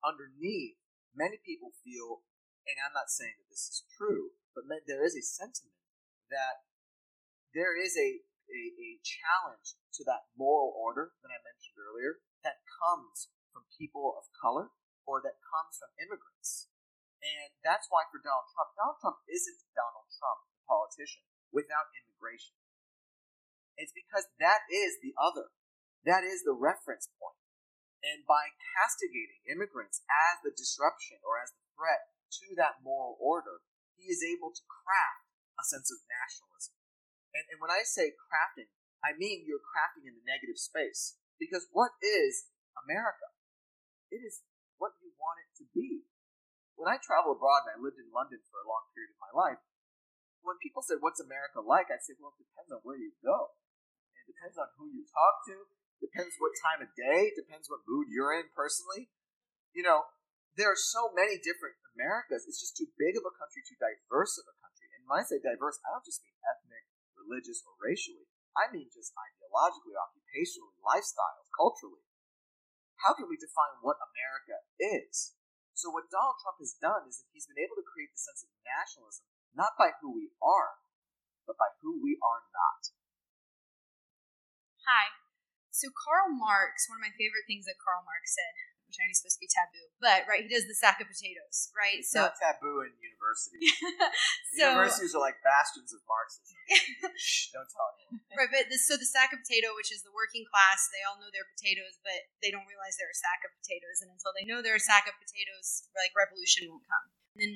underneath, 0.06 0.78
many 1.18 1.42
people 1.42 1.74
feel 1.82 2.22
and 2.70 2.78
I'm 2.86 2.94
not 2.94 3.10
saying 3.10 3.34
that 3.42 3.50
this 3.50 3.66
is 3.66 3.88
true, 3.98 4.38
but 4.54 4.70
there 4.86 5.02
is 5.02 5.18
a 5.18 5.26
sentiment 5.26 5.74
that 6.30 6.70
there 7.58 7.74
is 7.74 7.98
a, 7.98 8.22
a, 8.22 8.62
a 8.78 8.90
challenge 9.02 9.74
to 9.98 10.06
that 10.06 10.30
moral 10.38 10.70
order 10.78 11.18
that 11.26 11.34
I 11.34 11.42
mentioned 11.42 11.82
earlier 11.82 12.22
that 12.46 12.62
comes 12.78 13.34
from 13.60 13.68
people 13.76 14.16
of 14.16 14.32
color 14.32 14.72
or 15.04 15.20
that 15.20 15.44
comes 15.44 15.76
from 15.76 15.92
immigrants. 16.00 16.72
And 17.20 17.52
that's 17.60 17.92
why 17.92 18.08
for 18.08 18.24
Donald 18.24 18.48
Trump, 18.56 18.72
Donald 18.80 19.00
Trump 19.04 19.20
isn't 19.28 19.60
Donald 19.76 20.08
Trump, 20.16 20.48
the 20.56 20.64
politician, 20.64 21.28
without 21.52 21.92
immigration. 21.92 22.56
It's 23.76 23.92
because 23.92 24.32
that 24.40 24.64
is 24.72 25.04
the 25.04 25.12
other. 25.20 25.52
That 26.08 26.24
is 26.24 26.48
the 26.48 26.56
reference 26.56 27.12
point. 27.20 27.36
And 28.00 28.24
by 28.24 28.56
castigating 28.80 29.44
immigrants 29.52 30.00
as 30.08 30.40
the 30.40 30.56
disruption 30.56 31.20
or 31.28 31.36
as 31.36 31.52
the 31.52 31.68
threat 31.76 32.16
to 32.40 32.56
that 32.56 32.80
moral 32.80 33.20
order, 33.20 33.60
he 34.00 34.08
is 34.08 34.24
able 34.24 34.56
to 34.56 34.64
craft 34.72 35.28
a 35.60 35.68
sense 35.68 35.92
of 35.92 36.00
nationalism. 36.08 36.80
And, 37.36 37.44
and 37.52 37.60
when 37.60 37.72
I 37.72 37.84
say 37.84 38.16
crafting, 38.16 38.72
I 39.04 39.12
mean 39.20 39.44
you're 39.44 39.64
crafting 39.64 40.08
in 40.08 40.16
the 40.16 40.24
negative 40.24 40.56
space. 40.56 41.20
Because 41.36 41.68
what 41.76 42.00
is 42.00 42.48
America? 42.88 43.28
It 44.10 44.26
is 44.26 44.42
what 44.82 44.98
you 45.02 45.14
want 45.18 45.42
it 45.46 45.52
to 45.62 45.66
be. 45.74 46.10
When 46.74 46.90
I 46.90 46.98
travel 46.98 47.36
abroad, 47.36 47.68
and 47.68 47.76
I 47.76 47.78
lived 47.78 48.00
in 48.00 48.10
London 48.10 48.40
for 48.48 48.64
a 48.64 48.70
long 48.70 48.88
period 48.96 49.14
of 49.14 49.20
my 49.22 49.34
life, 49.36 49.62
when 50.42 50.58
people 50.64 50.82
said, 50.82 51.04
What's 51.04 51.20
America 51.20 51.60
like? 51.60 51.92
I 51.92 52.00
say, 52.00 52.16
Well, 52.18 52.34
it 52.40 52.48
depends 52.48 52.72
on 52.72 52.82
where 52.88 52.98
you 52.98 53.12
go. 53.20 53.54
It 54.16 54.32
depends 54.32 54.56
on 54.56 54.72
who 54.80 54.88
you 54.88 55.04
talk 55.12 55.44
to, 55.52 55.68
depends 56.00 56.40
what 56.40 56.56
time 56.58 56.80
of 56.80 56.90
day, 56.96 57.36
depends 57.36 57.68
what 57.68 57.84
mood 57.84 58.08
you're 58.08 58.32
in 58.32 58.48
personally. 58.56 59.12
You 59.76 59.84
know, 59.84 60.08
there 60.56 60.72
are 60.72 60.80
so 60.80 61.12
many 61.12 61.38
different 61.38 61.78
Americas. 61.94 62.48
It's 62.48 62.64
just 62.64 62.80
too 62.80 62.88
big 62.96 63.20
of 63.20 63.28
a 63.28 63.36
country, 63.36 63.62
too 63.62 63.78
diverse 63.78 64.40
of 64.40 64.48
a 64.48 64.56
country. 64.64 64.88
And 64.96 65.04
when 65.06 65.22
I 65.22 65.28
say 65.28 65.44
diverse, 65.44 65.78
I 65.84 65.94
don't 65.94 66.08
just 66.08 66.24
mean 66.24 66.36
ethnic, 66.48 66.88
religious, 67.20 67.62
or 67.68 67.76
racially. 67.78 68.26
I 68.58 68.72
mean 68.74 68.90
just 68.90 69.14
ideologically, 69.14 69.96
occupationally, 70.00 70.76
lifestyles, 70.82 71.48
culturally. 71.54 72.09
How 73.04 73.16
can 73.16 73.32
we 73.32 73.40
define 73.40 73.80
what 73.80 74.00
America 74.00 74.60
is? 74.80 75.40
So 75.72 75.88
what 75.88 76.12
Donald 76.12 76.36
Trump 76.44 76.60
has 76.60 76.76
done 76.76 77.08
is 77.08 77.24
that 77.24 77.32
he's 77.32 77.48
been 77.48 77.64
able 77.64 77.80
to 77.80 77.88
create 77.88 78.12
the 78.12 78.20
sense 78.20 78.44
of 78.44 78.52
nationalism 78.68 79.32
not 79.56 79.80
by 79.80 79.96
who 80.00 80.14
we 80.14 80.36
are, 80.44 80.84
but 81.48 81.58
by 81.58 81.72
who 81.82 81.98
we 81.98 82.20
are 82.22 82.44
not. 82.54 82.94
Hi. 84.86 85.16
So 85.72 85.90
Karl 85.94 86.36
Marx, 86.36 86.90
one 86.92 87.00
of 87.00 87.06
my 87.08 87.16
favorite 87.16 87.48
things 87.48 87.66
that 87.66 87.80
Karl 87.80 88.04
Marx 88.04 88.36
said, 88.36 88.56
which 88.90 88.98
I 88.98 89.06
is 89.14 89.22
supposed 89.22 89.38
to 89.38 89.46
be 89.46 89.54
taboo, 89.54 89.86
but 90.02 90.26
right, 90.26 90.42
he 90.42 90.50
does 90.50 90.66
the 90.66 90.74
sack 90.74 90.98
of 90.98 91.06
potatoes, 91.06 91.70
right? 91.78 92.02
It's 92.02 92.10
so 92.10 92.26
not 92.26 92.34
taboo 92.42 92.82
in 92.82 92.90
universities. 92.98 93.70
so, 94.58 94.66
universities 94.66 95.14
are 95.14 95.22
like 95.22 95.38
bastions 95.46 95.94
of 95.94 96.02
Marxism. 96.10 96.58
Shh, 97.14 97.54
don't 97.54 97.70
tell 97.70 97.94
anyone. 98.02 98.26
Right, 98.40 98.50
but 98.50 98.72
this, 98.74 98.90
so 98.90 98.98
the 98.98 99.06
sack 99.06 99.30
of 99.30 99.46
potato, 99.46 99.78
which 99.78 99.94
is 99.94 100.02
the 100.02 100.16
working 100.16 100.48
class, 100.50 100.90
they 100.90 101.06
all 101.06 101.22
know 101.22 101.30
they're 101.30 101.54
potatoes, 101.54 102.02
but 102.02 102.18
they 102.42 102.50
don't 102.50 102.66
realize 102.66 102.98
they're 102.98 103.14
a 103.14 103.22
sack 103.22 103.46
of 103.46 103.54
potatoes, 103.62 104.02
and 104.02 104.10
until 104.10 104.34
they 104.34 104.48
know 104.50 104.66
they're 104.66 104.80
a 104.80 104.82
sack 104.82 105.06
of 105.06 105.14
potatoes, 105.22 105.86
like 105.94 106.10
revolution 106.18 106.66
won't 106.66 106.88
come. 106.90 107.06
And 107.38 107.46
then 107.46 107.56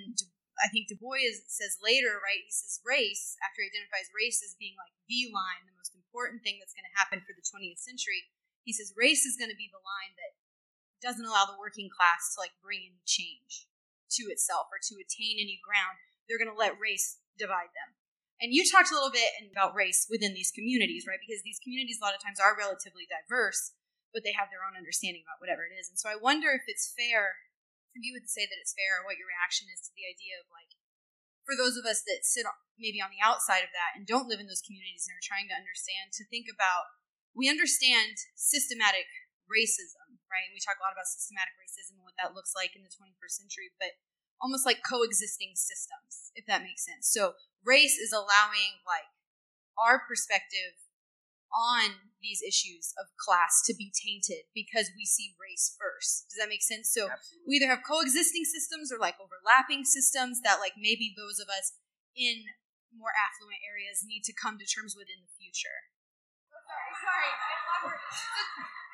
I 0.61 0.69
think 0.69 0.85
Du 0.85 0.99
Bois 0.99 1.33
says 1.49 1.81
later, 1.81 2.21
right? 2.21 2.45
He 2.45 2.53
says 2.53 2.83
race, 2.85 3.33
after 3.41 3.65
he 3.65 3.73
identifies 3.73 4.13
race 4.13 4.45
as 4.45 4.53
being 4.59 4.77
like 4.77 4.93
the 5.09 5.33
line, 5.33 5.65
the 5.65 5.73
most 5.73 5.97
important 5.97 6.45
thing 6.45 6.61
that's 6.61 6.77
going 6.77 6.85
to 6.85 6.99
happen 6.99 7.25
for 7.25 7.33
the 7.33 7.41
20th 7.41 7.81
century. 7.81 8.29
He 8.61 8.71
says 8.71 8.93
race 8.93 9.25
is 9.25 9.35
going 9.35 9.49
to 9.51 9.59
be 9.59 9.67
the 9.73 9.81
line 9.81 10.13
that 10.15 10.37
doesn't 11.03 11.27
allow 11.27 11.43
the 11.43 11.59
working 11.59 11.91
class 11.91 12.31
to 12.33 12.39
like 12.39 12.55
bring 12.63 12.87
any 12.87 13.03
change 13.03 13.67
to 14.15 14.31
itself 14.31 14.71
or 14.71 14.79
to 14.79 14.95
attain 15.03 15.37
any 15.37 15.59
ground. 15.59 15.99
They're 16.25 16.39
going 16.39 16.51
to 16.51 16.57
let 16.57 16.79
race 16.79 17.19
divide 17.35 17.75
them. 17.75 17.99
And 18.39 18.55
you 18.55 18.63
talked 18.63 18.89
a 18.89 18.95
little 18.95 19.13
bit 19.13 19.29
about 19.51 19.75
race 19.75 20.07
within 20.07 20.31
these 20.31 20.55
communities, 20.55 21.03
right? 21.03 21.19
Because 21.19 21.43
these 21.43 21.61
communities 21.61 21.99
a 21.99 22.03
lot 22.03 22.15
of 22.15 22.23
times 22.23 22.39
are 22.39 22.55
relatively 22.55 23.03
diverse, 23.05 23.75
but 24.15 24.23
they 24.23 24.35
have 24.35 24.47
their 24.47 24.63
own 24.63 24.79
understanding 24.79 25.23
about 25.23 25.43
whatever 25.43 25.67
it 25.67 25.75
is. 25.75 25.91
And 25.91 25.99
so 25.99 26.07
I 26.07 26.19
wonder 26.19 26.55
if 26.55 26.65
it's 26.67 26.95
fair 26.95 27.43
if 27.93 28.01
you 28.01 28.13
would 28.17 28.25
say 28.25 28.45
that 28.49 28.57
it's 28.57 28.73
fair, 28.73 28.99
or 28.99 29.05
what 29.05 29.21
your 29.21 29.29
reaction 29.29 29.69
is 29.69 29.85
to 29.85 29.93
the 29.93 30.09
idea 30.09 30.41
of 30.41 30.49
like, 30.49 30.73
for 31.45 31.53
those 31.53 31.77
of 31.77 31.85
us 31.85 32.01
that 32.09 32.25
sit 32.25 32.47
maybe 32.81 32.97
on 32.97 33.13
the 33.13 33.21
outside 33.21 33.61
of 33.61 33.69
that 33.69 33.93
and 33.93 34.09
don't 34.09 34.25
live 34.25 34.41
in 34.41 34.49
those 34.49 34.65
communities 34.65 35.05
and 35.05 35.13
are 35.13 35.29
trying 35.29 35.45
to 35.45 35.57
understand, 35.57 36.09
to 36.17 36.25
think 36.25 36.49
about, 36.49 36.89
we 37.37 37.45
understand 37.45 38.17
systematic 38.33 39.05
racism, 39.45 40.02
right? 40.33 40.49
And 40.49 40.57
we 40.57 40.63
talk 40.63 40.81
a 40.81 40.83
lot 40.83 40.97
about 40.97 41.05
systematic 41.05 41.53
racism 41.61 42.01
and 42.01 42.05
what 42.05 42.17
that 42.17 42.33
looks 42.33 42.57
like 42.57 42.73
in 42.73 42.81
the 42.81 42.89
21st 42.89 43.37
century, 43.37 43.69
but 43.77 43.93
almost 44.41 44.65
like 44.65 44.81
coexisting 44.81 45.53
systems, 45.53 46.33
if 46.33 46.49
that 46.49 46.65
makes 46.65 46.81
sense. 46.81 47.05
So 47.05 47.37
race 47.61 48.01
is 48.01 48.09
allowing 48.09 48.81
like 48.83 49.07
our 49.77 50.01
perspective 50.01 50.75
on 51.53 52.09
these 52.17 52.41
issues 52.41 52.97
of 52.97 53.13
class 53.21 53.61
to 53.69 53.77
be 53.77 53.93
tainted 53.93 54.49
because 54.57 54.89
we 54.97 55.05
see 55.05 55.37
race 55.37 55.77
first. 55.77 56.33
Does 56.33 56.41
that 56.41 56.49
make 56.49 56.65
sense? 56.65 56.89
So 56.89 57.13
Absolutely. 57.13 57.45
we 57.45 57.51
either 57.61 57.69
have 57.69 57.85
coexisting 57.85 58.43
systems 58.49 58.89
or 58.89 58.97
like 58.97 59.21
overlapping 59.21 59.85
systems 59.85 60.41
that 60.41 60.57
like 60.57 60.73
maybe 60.81 61.13
those 61.13 61.37
of 61.37 61.47
us 61.53 61.77
in 62.17 62.49
more 62.89 63.13
affluent 63.13 63.61
areas 63.61 64.01
need 64.05 64.25
to 64.25 64.33
come 64.33 64.57
to 64.57 64.65
terms 64.65 64.97
with 64.97 65.09
in 65.13 65.21
the 65.21 65.33
future. 65.37 65.93
Oh, 66.53 66.61
sorry, 66.65 66.93
sorry. 66.97 67.29
I 67.29 67.93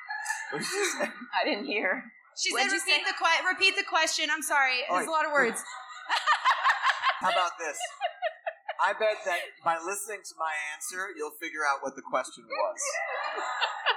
didn't 1.44 1.66
hear. 1.66 2.04
She 2.36 2.50
said 2.50 2.72
repeat 2.72 3.04
the 3.04 3.14
que- 3.14 3.44
repeat 3.46 3.76
the 3.76 3.84
question. 3.84 4.30
I'm 4.32 4.42
sorry. 4.42 4.86
There's 4.88 5.06
a 5.06 5.10
lot 5.10 5.26
of 5.26 5.32
words. 5.32 5.60
How 7.20 7.30
about 7.30 7.52
this? 7.60 7.76
I 8.80 8.96
bet 8.96 9.20
that 9.28 9.40
by 9.60 9.76
listening 9.76 10.24
to 10.24 10.34
my 10.40 10.56
answer, 10.72 11.12
you'll 11.12 11.36
figure 11.36 11.68
out 11.68 11.84
what 11.84 11.92
the 12.00 12.06
question 12.06 12.48
was. 12.48 12.80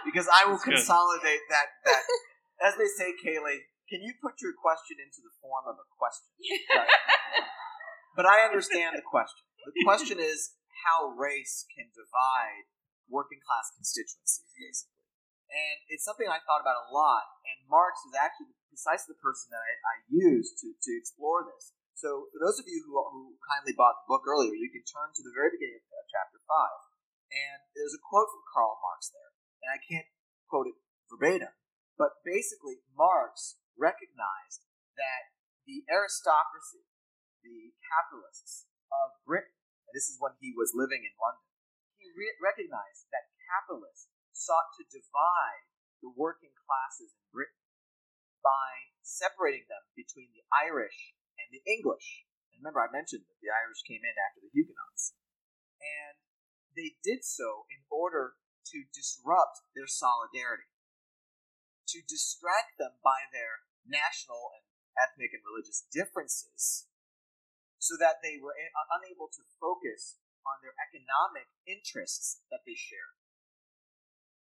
Because 0.03 0.27
I 0.27 0.43
will 0.43 0.59
That's 0.59 0.83
consolidate 0.83 1.39
that 1.47 1.71
that 1.87 2.03
as 2.59 2.75
they 2.75 2.91
say, 2.91 3.15
Kaylee, 3.15 3.63
can 3.87 4.03
you 4.03 4.11
put 4.19 4.43
your 4.43 4.51
question 4.51 4.99
into 4.99 5.23
the 5.23 5.31
form 5.39 5.63
of 5.71 5.79
a 5.79 5.87
question? 5.95 6.35
Right. 6.75 6.91
but 8.19 8.27
I 8.27 8.43
understand 8.43 8.99
the 8.99 9.07
question. 9.07 9.47
The 9.63 9.87
question 9.87 10.19
is 10.19 10.59
how 10.83 11.15
race 11.15 11.63
can 11.71 11.87
divide 11.95 12.67
working 13.07 13.39
class 13.39 13.71
constituencies, 13.71 14.51
basically. 14.51 14.92
And 15.53 15.77
it's 15.93 16.01
something 16.01 16.25
I 16.25 16.41
thought 16.41 16.65
about 16.65 16.89
a 16.89 16.91
lot, 16.91 17.29
and 17.45 17.69
Marx 17.69 18.01
is 18.09 18.17
actually 18.17 18.57
precisely 18.73 19.13
the 19.13 19.21
person 19.21 19.53
that 19.53 19.61
I, 19.61 19.73
I 19.85 19.95
used 20.09 20.57
to, 20.65 20.73
to 20.73 20.91
explore 20.97 21.45
this. 21.45 21.77
So, 21.93 22.25
for 22.33 22.41
those 22.41 22.57
of 22.57 22.65
you 22.65 22.81
who, 22.89 22.97
who 22.97 23.37
kindly 23.45 23.77
bought 23.77 24.01
the 24.01 24.09
book 24.09 24.25
earlier, 24.25 24.57
you 24.57 24.73
can 24.73 24.81
turn 24.81 25.13
to 25.13 25.21
the 25.21 25.29
very 25.29 25.53
beginning 25.53 25.85
of 25.93 26.09
chapter 26.09 26.41
5. 26.41 26.57
And 27.37 27.59
there's 27.77 27.93
a 27.93 28.01
quote 28.01 28.33
from 28.33 28.41
Karl 28.49 28.81
Marx 28.81 29.13
there. 29.13 29.31
And 29.61 29.69
I 29.69 29.79
can't 29.79 30.09
quote 30.49 30.73
it 30.73 30.77
verbatim, 31.05 31.53
but 32.01 32.25
basically, 32.25 32.81
Marx 32.97 33.61
recognized 33.77 34.65
that 34.97 35.33
the 35.69 35.85
aristocracy, 35.85 36.85
the 37.45 37.77
capitalists 37.81 38.65
of 38.89 39.21
Britain, 39.25 39.53
and 39.85 39.93
this 39.93 40.09
is 40.09 40.17
when 40.17 40.33
he 40.41 40.53
was 40.53 40.73
living 40.73 41.05
in 41.05 41.13
London, 41.21 41.45
he 42.01 42.09
re- 42.13 42.41
recognized 42.41 43.09
that 43.13 43.29
capitalists 43.45 44.12
sought 44.43 44.75
to 44.75 44.83
divide 44.91 45.63
the 46.03 46.11
working 46.11 46.51
classes 46.67 47.15
in 47.15 47.23
Britain 47.31 47.63
by 48.43 48.91
separating 48.99 49.63
them 49.71 49.87
between 49.95 50.35
the 50.35 50.43
Irish 50.51 51.15
and 51.39 51.47
the 51.47 51.63
English. 51.63 52.27
And 52.51 52.59
remember, 52.59 52.83
I 52.83 52.91
mentioned 52.91 53.23
that 53.23 53.39
the 53.39 53.55
Irish 53.55 53.87
came 53.87 54.03
in 54.03 54.15
after 54.19 54.43
the 54.43 54.51
Huguenots. 54.51 55.15
And 55.79 56.19
they 56.75 56.99
did 56.99 57.23
so 57.23 57.63
in 57.71 57.87
order 57.87 58.35
to 58.75 58.83
disrupt 58.91 59.63
their 59.75 59.87
solidarity, 59.87 60.67
to 61.95 62.03
distract 62.03 62.75
them 62.79 62.99
by 62.99 63.27
their 63.31 63.63
national 63.87 64.51
and 64.59 64.63
ethnic 64.99 65.31
and 65.31 65.43
religious 65.43 65.87
differences, 65.91 66.87
so 67.79 67.95
that 67.99 68.23
they 68.23 68.39
were 68.39 68.55
uh, 68.55 68.87
unable 68.99 69.27
to 69.27 69.43
focus 69.59 70.19
on 70.47 70.59
their 70.63 70.75
economic 70.79 71.51
interests 71.67 72.43
that 72.51 72.63
they 72.67 72.75
shared. 72.75 73.22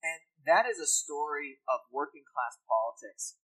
And 0.03 0.19
that 0.43 0.67
is 0.67 0.83
a 0.83 0.89
story 0.89 1.63
of 1.71 1.87
working 1.87 2.27
class 2.27 2.59
politics, 2.67 3.39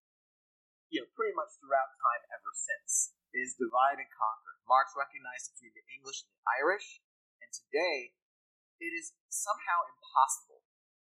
you 0.92 1.00
know, 1.00 1.08
pretty 1.16 1.32
much 1.32 1.56
throughout 1.56 1.96
time 1.96 2.22
ever 2.28 2.52
since 2.52 3.16
is 3.32 3.56
divide 3.56 3.96
and 3.96 4.12
conquer. 4.12 4.60
Marx 4.68 4.92
recognized 4.92 5.56
between 5.56 5.72
the 5.72 5.86
English 5.88 6.20
and 6.28 6.30
the 6.36 6.44
Irish, 6.60 7.00
and 7.40 7.48
today 7.48 8.12
it 8.76 8.92
is 8.92 9.16
somehow 9.32 9.88
impossible 9.88 10.60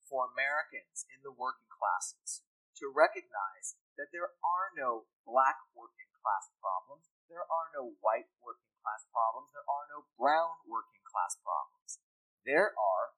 for 0.06 0.30
Americans 0.30 1.02
in 1.10 1.26
the 1.26 1.34
working 1.34 1.68
classes 1.72 2.46
to 2.78 2.86
recognize 2.86 3.74
that 3.98 4.14
there 4.14 4.38
are 4.46 4.70
no 4.78 5.10
black 5.26 5.58
working 5.74 6.10
class 6.22 6.54
problems, 6.62 7.10
there 7.26 7.42
are 7.42 7.68
no 7.74 7.98
white 7.98 8.30
working 8.38 8.72
class 8.78 9.02
problems, 9.10 9.50
there 9.50 9.66
are 9.66 9.86
no 9.90 10.06
brown 10.14 10.62
working 10.70 11.02
class 11.02 11.34
problems. 11.42 11.98
There 12.46 12.74
are 12.74 13.14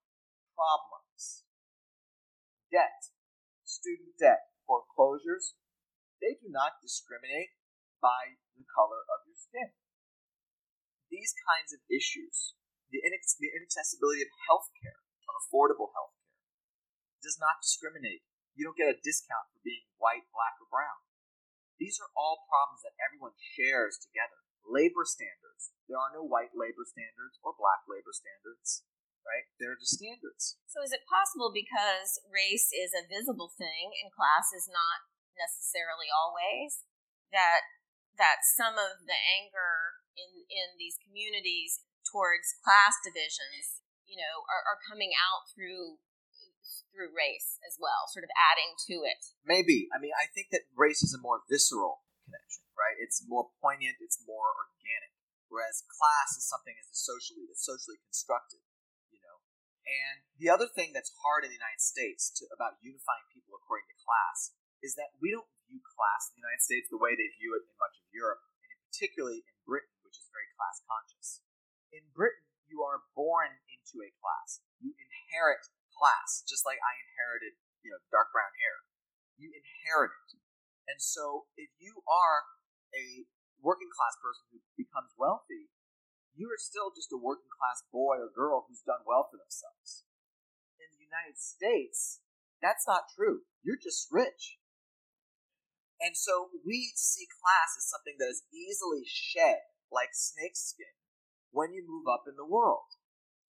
problems. 0.57 1.44
Debt, 2.75 3.15
student 3.63 4.19
debt, 4.19 4.51
foreclosures, 4.67 5.55
they 6.19 6.35
do 6.35 6.51
not 6.51 6.83
discriminate 6.83 7.55
by 8.03 8.35
the 8.59 8.67
color 8.67 9.07
of 9.15 9.23
your 9.31 9.39
skin. 9.39 9.71
These 11.07 11.39
kinds 11.47 11.71
of 11.71 11.87
issues, 11.87 12.59
the, 12.91 12.99
inex- 12.99 13.39
the 13.39 13.55
inaccessibility 13.55 14.27
of 14.27 14.35
health 14.51 14.75
care, 14.83 15.07
of 15.31 15.39
affordable 15.39 15.95
health 15.95 16.19
care, 16.19 16.35
does 17.23 17.39
not 17.39 17.63
discriminate. 17.63 18.27
You 18.59 18.67
don't 18.67 18.75
get 18.75 18.91
a 18.91 18.99
discount 18.99 19.55
for 19.55 19.63
being 19.63 19.87
white, 20.03 20.27
black, 20.35 20.59
or 20.59 20.67
brown. 20.67 20.99
These 21.79 22.03
are 22.03 22.11
all 22.19 22.43
problems 22.51 22.83
that 22.83 22.99
everyone 22.99 23.39
shares 23.39 24.03
together. 24.03 24.43
Labor 24.67 25.07
standards. 25.07 25.71
There 25.87 26.03
are 26.03 26.11
no 26.11 26.27
white 26.27 26.59
labor 26.59 26.83
standards 26.83 27.39
or 27.39 27.55
black 27.55 27.87
labor 27.87 28.11
standards, 28.11 28.83
right? 29.25 29.49
They're 29.59 29.81
the 29.81 29.89
standards. 29.89 30.61
So 30.69 30.85
is 30.85 30.93
it 30.93 31.09
possible 31.09 31.51
because 31.51 32.21
race 32.29 32.71
is 32.71 32.93
a 32.93 33.09
visible 33.09 33.51
thing 33.57 33.97
and 34.05 34.13
class 34.13 34.53
is 34.53 34.69
not 34.69 35.09
necessarily 35.35 36.09
always 36.13 36.87
that 37.35 37.67
that 38.15 38.47
some 38.47 38.79
of 38.79 39.03
the 39.03 39.19
anger 39.35 39.99
in 40.15 40.47
in 40.47 40.79
these 40.79 41.01
communities 41.03 41.83
towards 42.07 42.55
class 42.63 42.95
divisions, 43.03 43.83
you 44.07 44.15
know, 44.15 44.47
are, 44.47 44.63
are 44.63 44.79
coming 44.87 45.11
out 45.17 45.51
through 45.51 45.99
through 46.95 47.11
race 47.11 47.59
as 47.67 47.75
well, 47.75 48.07
sort 48.07 48.23
of 48.23 48.31
adding 48.39 48.79
to 48.87 49.03
it. 49.03 49.35
Maybe. 49.43 49.91
I 49.91 49.99
mean, 49.99 50.15
I 50.15 50.31
think 50.31 50.55
that 50.55 50.71
race 50.79 51.03
is 51.03 51.11
a 51.11 51.19
more 51.19 51.43
visceral 51.51 52.07
connection, 52.23 52.71
right? 52.79 52.95
It's 53.03 53.27
more 53.27 53.51
poignant. 53.59 53.99
It's 53.99 54.23
more 54.23 54.55
organic. 54.55 55.11
Whereas 55.51 55.83
class 55.87 56.39
is 56.39 56.47
something 56.47 56.75
that's 56.79 57.03
socially 57.03 57.51
that's 57.51 57.67
socially 57.67 57.99
constructed. 58.07 58.63
And 59.85 60.25
the 60.41 60.49
other 60.49 60.65
thing 60.65 60.97
that's 60.97 61.13
hard 61.21 61.45
in 61.45 61.53
the 61.53 61.61
United 61.61 61.85
States 61.85 62.33
to, 62.41 62.49
about 62.49 62.81
unifying 62.81 63.29
people 63.33 63.53
according 63.53 63.89
to 63.93 63.97
class 64.01 64.57
is 64.81 64.97
that 64.97 65.13
we 65.21 65.33
don't 65.33 65.49
view 65.69 65.81
class 65.85 66.33
in 66.33 66.41
the 66.41 66.45
United 66.45 66.65
States 66.65 66.89
the 66.89 67.01
way 67.01 67.13
they 67.17 67.29
view 67.37 67.53
it 67.57 67.69
in 67.69 67.77
much 67.77 67.97
of 68.01 68.09
Europe, 68.13 68.41
and 68.65 68.77
particularly 68.89 69.45
in 69.45 69.57
Britain, 69.65 69.93
which 70.05 70.17
is 70.17 70.29
very 70.33 70.49
class 70.57 70.81
conscious. 70.89 71.45
In 71.93 72.05
Britain, 72.17 72.49
you 72.69 72.81
are 72.81 73.05
born 73.13 73.61
into 73.69 74.01
a 74.01 74.11
class. 74.21 74.65
You 74.81 74.97
inherit 74.97 75.69
class, 75.93 76.43
just 76.49 76.65
like 76.65 76.81
I 76.81 76.93
inherited, 76.97 77.61
you 77.85 77.93
know, 77.93 78.01
dark 78.09 78.33
brown 78.33 78.53
hair. 78.57 78.89
You 79.37 79.53
inherit 79.53 80.13
it. 80.17 80.41
And 80.89 81.01
so 81.01 81.49
if 81.57 81.73
you 81.81 82.05
are 82.09 82.45
a 82.93 83.29
working 83.61 83.89
class 83.93 84.17
person 84.21 84.45
who 84.53 84.61
becomes 84.77 85.13
wealthy, 85.17 85.73
you 86.35 86.51
are 86.51 86.59
still 86.59 86.91
just 86.91 87.15
a 87.15 87.21
working 87.21 87.51
class 87.51 87.87
boy 87.95 88.19
or 88.19 88.31
girl 88.31 88.67
who's 88.67 88.83
done 88.83 89.07
well 89.07 89.31
for 89.31 89.39
themselves. 89.39 90.05
In 90.83 90.91
the 90.91 91.07
United 91.07 91.39
States, 91.39 92.21
that's 92.59 92.87
not 92.87 93.11
true. 93.15 93.47
You're 93.63 93.81
just 93.81 94.11
rich. 94.11 94.59
And 96.03 96.19
so 96.19 96.51
we 96.67 96.93
see 96.99 97.31
class 97.31 97.79
as 97.79 97.87
something 97.89 98.19
that 98.19 98.29
is 98.29 98.45
easily 98.51 99.07
shed 99.07 99.63
like 99.89 100.11
snakeskin 100.13 100.99
when 101.55 101.71
you 101.71 101.87
move 101.87 102.11
up 102.11 102.27
in 102.27 102.35
the 102.35 102.45
world. 102.45 102.99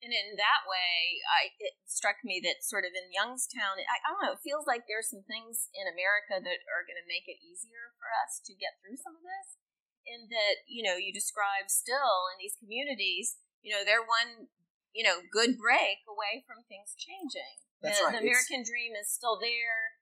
And 0.05 0.13
in 0.13 0.37
that 0.37 0.69
way, 0.69 1.25
I, 1.25 1.49
it 1.57 1.81
struck 1.89 2.21
me 2.21 2.37
that 2.45 2.61
sort 2.61 2.85
of 2.85 2.93
in 2.93 3.09
Youngstown, 3.09 3.81
I, 3.81 3.97
I 4.05 4.13
don't 4.13 4.21
know, 4.21 4.37
it 4.37 4.45
feels 4.45 4.69
like 4.69 4.85
there's 4.85 5.09
some 5.09 5.25
things 5.25 5.73
in 5.73 5.89
America 5.89 6.37
that 6.37 6.61
are 6.69 6.85
going 6.85 7.01
to 7.01 7.09
make 7.09 7.25
it 7.25 7.41
easier 7.41 7.97
for 7.97 8.05
us 8.21 8.37
to 8.45 8.53
get 8.53 8.77
through 8.77 9.01
some 9.01 9.17
of 9.17 9.25
this. 9.25 9.57
In 10.05 10.29
that, 10.29 10.61
you 10.69 10.85
know, 10.85 10.95
you 11.01 11.09
describe 11.09 11.67
still 11.67 12.29
in 12.29 12.37
these 12.37 12.53
communities, 12.61 13.41
you 13.65 13.73
know, 13.73 13.81
they're 13.81 14.05
one, 14.05 14.53
you 14.93 15.01
know, 15.01 15.25
good 15.33 15.57
break 15.57 16.05
away 16.05 16.45
from 16.45 16.61
things 16.69 16.93
changing. 16.93 17.57
That's 17.81 17.97
the, 17.97 18.05
right. 18.05 18.13
the 18.13 18.21
American 18.21 18.61
it's, 18.61 18.69
dream 18.69 18.93
is 18.93 19.09
still 19.09 19.41
there 19.41 19.97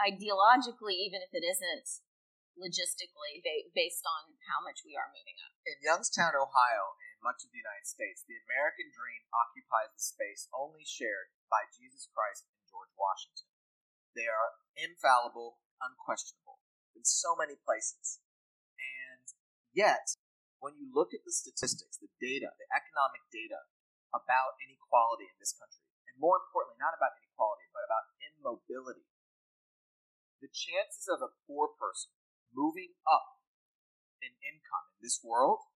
ideologically, 0.00 0.96
even 1.04 1.20
if 1.20 1.30
it 1.36 1.44
isn't 1.44 2.02
logistically 2.56 3.42
ba- 3.42 3.70
based 3.74 4.06
on 4.06 4.34
how 4.50 4.62
much 4.62 4.82
we 4.86 4.94
are 4.94 5.10
moving 5.10 5.38
up. 5.42 5.54
In 5.66 5.78
Youngstown, 5.82 6.38
Ohio, 6.38 6.94
and 6.98 7.18
much 7.22 7.42
of 7.42 7.50
the 7.50 7.60
United 7.60 7.86
States, 7.86 8.22
the 8.24 8.38
American 8.46 8.90
dream 8.94 9.26
occupies 9.34 9.90
the 9.94 10.02
space 10.02 10.46
only 10.54 10.86
shared 10.86 11.34
by 11.50 11.66
Jesus 11.74 12.06
Christ 12.10 12.46
and 12.48 12.62
George 12.70 12.94
Washington. 12.94 13.50
They 14.14 14.30
are 14.30 14.54
infallible, 14.78 15.58
unquestionable 15.82 16.62
in 16.94 17.02
so 17.02 17.34
many 17.34 17.58
places. 17.58 18.22
Yet, 19.74 20.14
when 20.62 20.78
you 20.78 20.86
look 20.94 21.10
at 21.10 21.26
the 21.26 21.34
statistics, 21.34 21.98
the 21.98 22.08
data, 22.22 22.54
the 22.54 22.70
economic 22.70 23.26
data 23.34 23.66
about 24.14 24.54
inequality 24.62 25.26
in 25.26 25.36
this 25.42 25.50
country, 25.50 25.82
and 26.06 26.14
more 26.22 26.38
importantly, 26.38 26.78
not 26.78 26.94
about 26.94 27.18
inequality, 27.18 27.66
but 27.74 27.82
about 27.82 28.06
immobility, 28.22 29.10
the 30.38 30.46
chances 30.46 31.10
of 31.10 31.26
a 31.26 31.34
poor 31.50 31.74
person 31.74 32.14
moving 32.54 32.94
up 33.02 33.42
in 34.22 34.30
income 34.46 34.94
in 34.94 35.02
this 35.02 35.18
world 35.26 35.66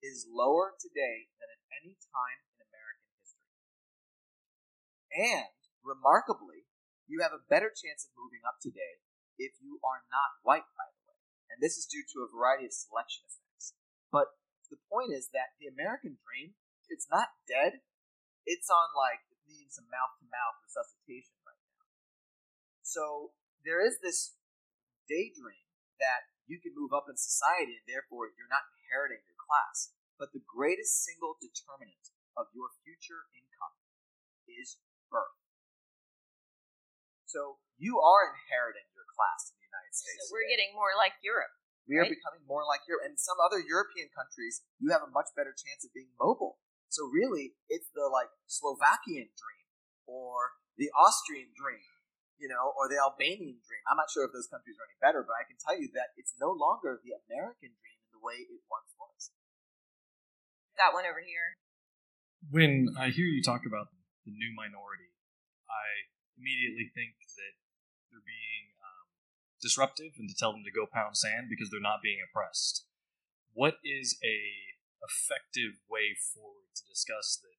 is 0.00 0.24
lower 0.24 0.72
today 0.80 1.28
than 1.36 1.52
at 1.52 1.60
any 1.84 2.00
time 2.00 2.40
in 2.56 2.64
American 2.64 3.08
history. 3.20 3.52
And 5.12 5.52
remarkably, 5.84 6.64
you 7.04 7.20
have 7.20 7.36
a 7.36 7.44
better 7.44 7.68
chance 7.68 8.08
of 8.08 8.16
moving 8.16 8.40
up 8.48 8.56
today 8.64 9.04
if 9.36 9.60
you 9.60 9.84
are 9.84 10.08
not 10.08 10.40
white. 10.40 10.64
And 11.54 11.62
this 11.62 11.78
is 11.78 11.86
due 11.86 12.02
to 12.02 12.26
a 12.26 12.32
variety 12.34 12.66
of 12.66 12.74
selection 12.74 13.22
effects. 13.22 13.78
But 14.10 14.34
the 14.74 14.82
point 14.90 15.14
is 15.14 15.30
that 15.30 15.54
the 15.62 15.70
American 15.70 16.18
dream, 16.18 16.58
it's 16.90 17.06
not 17.06 17.30
dead. 17.46 17.78
It's 18.42 18.66
on 18.66 18.90
like 18.98 19.22
needing 19.46 19.70
some 19.70 19.86
mouth 19.86 20.18
to 20.18 20.26
mouth 20.26 20.58
resuscitation 20.66 21.38
right 21.46 21.62
now. 21.78 21.86
So 22.82 23.38
there 23.62 23.78
is 23.78 24.02
this 24.02 24.34
daydream 25.06 25.70
that 26.02 26.26
you 26.50 26.58
can 26.58 26.74
move 26.74 26.90
up 26.90 27.06
in 27.06 27.14
society 27.14 27.78
and 27.78 27.86
therefore 27.86 28.34
you're 28.34 28.50
not 28.50 28.66
inheriting 28.74 29.22
your 29.24 29.38
class. 29.38 29.94
But 30.18 30.34
the 30.34 30.42
greatest 30.42 31.06
single 31.06 31.38
determinant 31.38 32.10
of 32.34 32.50
your 32.50 32.74
future 32.82 33.30
income 33.30 33.78
is 34.50 34.82
birth. 35.06 35.38
So 37.30 37.62
you 37.78 38.02
are 38.02 38.30
inheriting 38.30 38.90
your 38.94 39.06
class 39.06 39.54
in 39.54 39.63
United 39.74 39.94
States. 39.94 40.22
So 40.22 40.30
we're 40.30 40.46
getting 40.46 40.70
more 40.78 40.94
like 40.94 41.18
Europe. 41.26 41.50
We 41.90 41.98
are 42.00 42.06
becoming 42.06 42.46
more 42.48 42.64
like 42.64 42.86
Europe. 42.88 43.04
And 43.10 43.18
some 43.18 43.36
other 43.42 43.60
European 43.60 44.08
countries, 44.14 44.62
you 44.80 44.94
have 44.94 45.02
a 45.04 45.10
much 45.10 45.34
better 45.36 45.52
chance 45.52 45.84
of 45.84 45.92
being 45.92 46.14
mobile. 46.16 46.62
So 46.88 47.10
really, 47.10 47.58
it's 47.68 47.90
the 47.92 48.06
like 48.08 48.30
Slovakian 48.46 49.34
dream 49.34 49.66
or 50.06 50.56
the 50.78 50.88
Austrian 50.94 51.52
dream 51.52 51.84
you 52.38 52.50
know, 52.50 52.74
or 52.74 52.90
the 52.90 52.98
Albanian 52.98 53.56
dream. 53.62 53.82
I'm 53.86 53.98
not 53.98 54.10
sure 54.10 54.26
if 54.26 54.32
those 54.34 54.50
countries 54.50 54.76
are 54.78 54.86
any 54.86 54.98
better, 54.98 55.22
but 55.22 55.38
I 55.38 55.46
can 55.46 55.58
tell 55.58 55.78
you 55.78 55.90
that 55.94 56.14
it's 56.18 56.34
no 56.36 56.50
longer 56.50 56.98
the 57.02 57.14
American 57.26 57.72
dream 57.72 57.98
in 58.04 58.10
the 58.12 58.22
way 58.22 58.42
it 58.42 58.62
once 58.66 58.90
was. 58.98 59.30
Got 60.74 60.92
one 60.92 61.06
over 61.06 61.22
here. 61.22 61.56
When 62.50 62.92
I 62.98 63.14
hear 63.14 63.24
you 63.24 63.40
talk 63.40 63.62
about 63.64 63.94
the 64.26 64.34
new 64.34 64.52
minority, 64.52 65.14
I 65.70 66.10
immediately 66.36 66.90
think 66.92 67.16
that 67.38 67.54
they're 68.10 68.26
being 68.26 68.63
disruptive 69.64 70.12
and 70.20 70.28
to 70.28 70.36
tell 70.36 70.52
them 70.52 70.68
to 70.68 70.74
go 70.74 70.84
pound 70.84 71.16
sand 71.16 71.48
because 71.48 71.72
they're 71.72 71.80
not 71.80 72.04
being 72.04 72.20
oppressed. 72.20 72.84
What 73.56 73.80
is 73.80 74.20
a 74.20 74.38
effective 75.00 75.80
way 75.88 76.12
forward 76.12 76.76
to 76.76 76.84
discuss 76.84 77.40
that? 77.40 77.56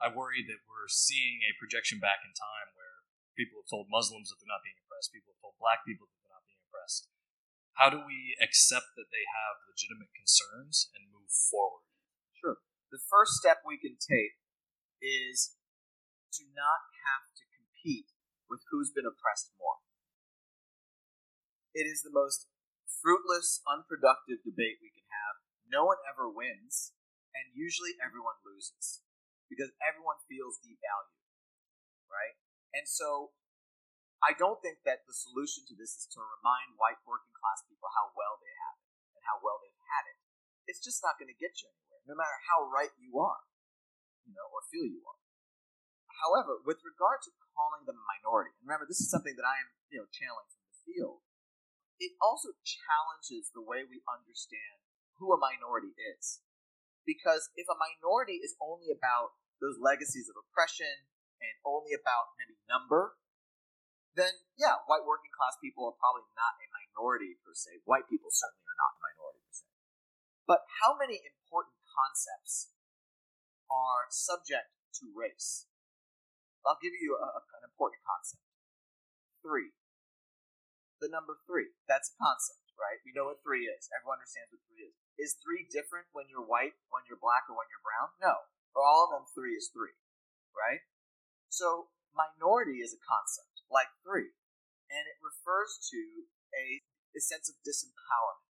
I 0.00 0.08
worry 0.08 0.40
that 0.40 0.64
we're 0.64 0.88
seeing 0.88 1.44
a 1.44 1.56
projection 1.60 2.00
back 2.00 2.24
in 2.24 2.32
time 2.32 2.72
where 2.72 2.92
People 3.32 3.64
have 3.64 3.70
told 3.72 3.88
Muslims 3.88 4.28
that 4.28 4.36
they're 4.40 4.50
not 4.50 4.64
being 4.64 4.76
oppressed. 4.84 5.12
People 5.12 5.32
have 5.32 5.40
told 5.40 5.56
black 5.56 5.84
people 5.88 6.04
that 6.04 6.16
they're 6.20 6.36
not 6.36 6.44
being 6.44 6.60
oppressed. 6.68 7.08
How 7.80 7.88
do 7.88 8.04
we 8.04 8.36
accept 8.44 8.92
that 9.00 9.08
they 9.08 9.24
have 9.24 9.64
legitimate 9.64 10.12
concerns 10.12 10.92
and 10.92 11.08
move 11.08 11.32
forward? 11.32 11.88
Sure. 12.36 12.60
The 12.92 13.00
first 13.00 13.40
step 13.40 13.64
we 13.64 13.80
can 13.80 13.96
take 13.96 14.36
is 15.00 15.56
to 16.36 16.44
not 16.52 16.84
have 17.08 17.32
to 17.40 17.44
compete 17.48 18.12
with 18.52 18.60
who's 18.68 18.92
been 18.92 19.08
oppressed 19.08 19.56
more. 19.56 19.80
It 21.72 21.88
is 21.88 22.04
the 22.04 22.12
most 22.12 22.48
fruitless, 22.84 23.64
unproductive 23.64 24.44
debate 24.44 24.78
we 24.84 24.92
can 24.92 25.08
have. 25.08 25.40
No 25.64 25.88
one 25.88 26.00
ever 26.04 26.28
wins, 26.28 26.92
and 27.32 27.56
usually 27.56 27.96
everyone 27.96 28.36
loses 28.44 29.00
because 29.48 29.72
everyone 29.80 30.20
feels 30.28 30.60
devalued, 30.60 31.24
right? 32.12 32.36
And 32.76 32.84
so 32.84 33.32
I 34.20 34.36
don't 34.36 34.60
think 34.60 34.84
that 34.84 35.08
the 35.08 35.16
solution 35.16 35.64
to 35.68 35.74
this 35.74 35.96
is 35.96 36.06
to 36.12 36.20
remind 36.20 36.76
white 36.76 37.00
working 37.08 37.32
class 37.36 37.64
people 37.64 37.88
how 37.92 38.12
well 38.12 38.36
they 38.38 38.52
have 38.52 38.76
it 38.80 38.92
and 39.16 39.22
how 39.24 39.40
well 39.40 39.58
they've 39.60 39.88
had 39.96 40.04
it. 40.12 40.18
It's 40.68 40.84
just 40.84 41.00
not 41.00 41.16
going 41.16 41.32
to 41.32 41.36
get 41.36 41.58
you 41.58 41.68
anywhere, 41.72 42.04
no 42.06 42.14
matter 42.14 42.38
how 42.52 42.68
right 42.68 42.92
you 43.00 43.18
are, 43.18 43.42
you 44.28 44.36
know, 44.36 44.46
or 44.52 44.62
feel 44.68 44.86
you 44.86 45.02
are. 45.02 45.20
However, 46.22 46.62
with 46.62 46.84
regard 46.86 47.24
to 47.26 47.34
calling 47.56 47.82
them 47.88 47.98
a 47.98 48.04
minority, 48.04 48.54
remember, 48.62 48.86
this 48.86 49.02
is 49.02 49.10
something 49.10 49.34
that 49.34 49.48
I 49.48 49.58
am, 49.58 49.68
you 49.90 49.98
know, 49.98 50.08
channeling 50.14 50.46
from 50.52 50.62
the 50.70 50.76
field. 50.86 51.24
It 52.02 52.18
also 52.18 52.50
challenges 52.66 53.54
the 53.54 53.62
way 53.62 53.86
we 53.86 54.02
understand 54.10 54.82
who 55.22 55.30
a 55.30 55.38
minority 55.38 55.94
is. 55.94 56.42
Because 57.06 57.54
if 57.54 57.70
a 57.70 57.78
minority 57.78 58.42
is 58.42 58.58
only 58.58 58.90
about 58.90 59.38
those 59.62 59.78
legacies 59.78 60.26
of 60.26 60.34
oppression 60.34 61.06
and 61.38 61.54
only 61.62 61.94
about 61.94 62.34
maybe 62.34 62.58
number, 62.66 63.14
then 64.18 64.34
yeah, 64.58 64.82
white 64.90 65.06
working 65.06 65.30
class 65.30 65.54
people 65.62 65.86
are 65.86 65.94
probably 65.94 66.26
not 66.34 66.58
a 66.58 66.66
minority 66.74 67.38
per 67.46 67.54
se. 67.54 67.86
White 67.86 68.10
people 68.10 68.34
certainly 68.34 68.66
are 68.66 68.80
not 68.82 68.98
a 68.98 69.00
minority 69.06 69.42
per 69.46 69.54
se. 69.54 69.70
But 70.42 70.66
how 70.82 70.98
many 70.98 71.22
important 71.22 71.78
concepts 71.86 72.74
are 73.70 74.10
subject 74.10 74.74
to 74.98 75.06
race? 75.14 75.70
I'll 76.66 76.82
give 76.82 76.98
you 76.98 77.14
a, 77.14 77.46
an 77.62 77.62
important 77.62 78.02
concept. 78.02 78.42
Three. 79.42 79.70
The 81.02 81.10
number 81.10 81.42
three. 81.50 81.74
That's 81.90 82.14
a 82.14 82.16
concept, 82.22 82.70
right? 82.78 83.02
We 83.02 83.10
know 83.10 83.26
what 83.26 83.42
three 83.42 83.66
is. 83.66 83.90
Everyone 83.90 84.22
understands 84.22 84.54
what 84.54 84.62
three 84.70 84.86
is. 84.86 84.94
Is 85.18 85.34
three 85.42 85.66
different 85.66 86.06
when 86.14 86.30
you're 86.30 86.46
white, 86.46 86.78
when 86.94 87.02
you're 87.10 87.18
black, 87.18 87.50
or 87.50 87.58
when 87.58 87.66
you're 87.66 87.82
brown? 87.82 88.14
No. 88.22 88.46
For 88.70 88.86
all 88.86 89.10
of 89.10 89.12
them, 89.12 89.26
three 89.34 89.58
is 89.58 89.66
three, 89.74 89.98
right? 90.54 90.86
So, 91.50 91.90
minority 92.14 92.78
is 92.78 92.94
a 92.94 93.02
concept, 93.02 93.66
like 93.66 93.90
three, 94.06 94.30
and 94.88 95.04
it 95.10 95.18
refers 95.18 95.76
to 95.90 96.30
a, 96.54 96.80
a 97.12 97.20
sense 97.20 97.50
of 97.50 97.58
disempowerment. 97.66 98.46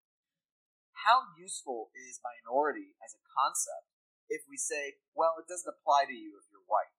how 1.09 1.33
useful 1.35 1.91
is 1.97 2.23
minority 2.23 2.95
as 3.03 3.11
a 3.17 3.25
concept 3.33 3.91
if 4.29 4.45
we 4.47 4.55
say, 4.55 5.01
well, 5.11 5.35
it 5.41 5.49
doesn't 5.49 5.67
apply 5.67 6.05
to 6.07 6.15
you 6.15 6.39
if 6.39 6.47
you're 6.47 6.63
white? 6.69 6.93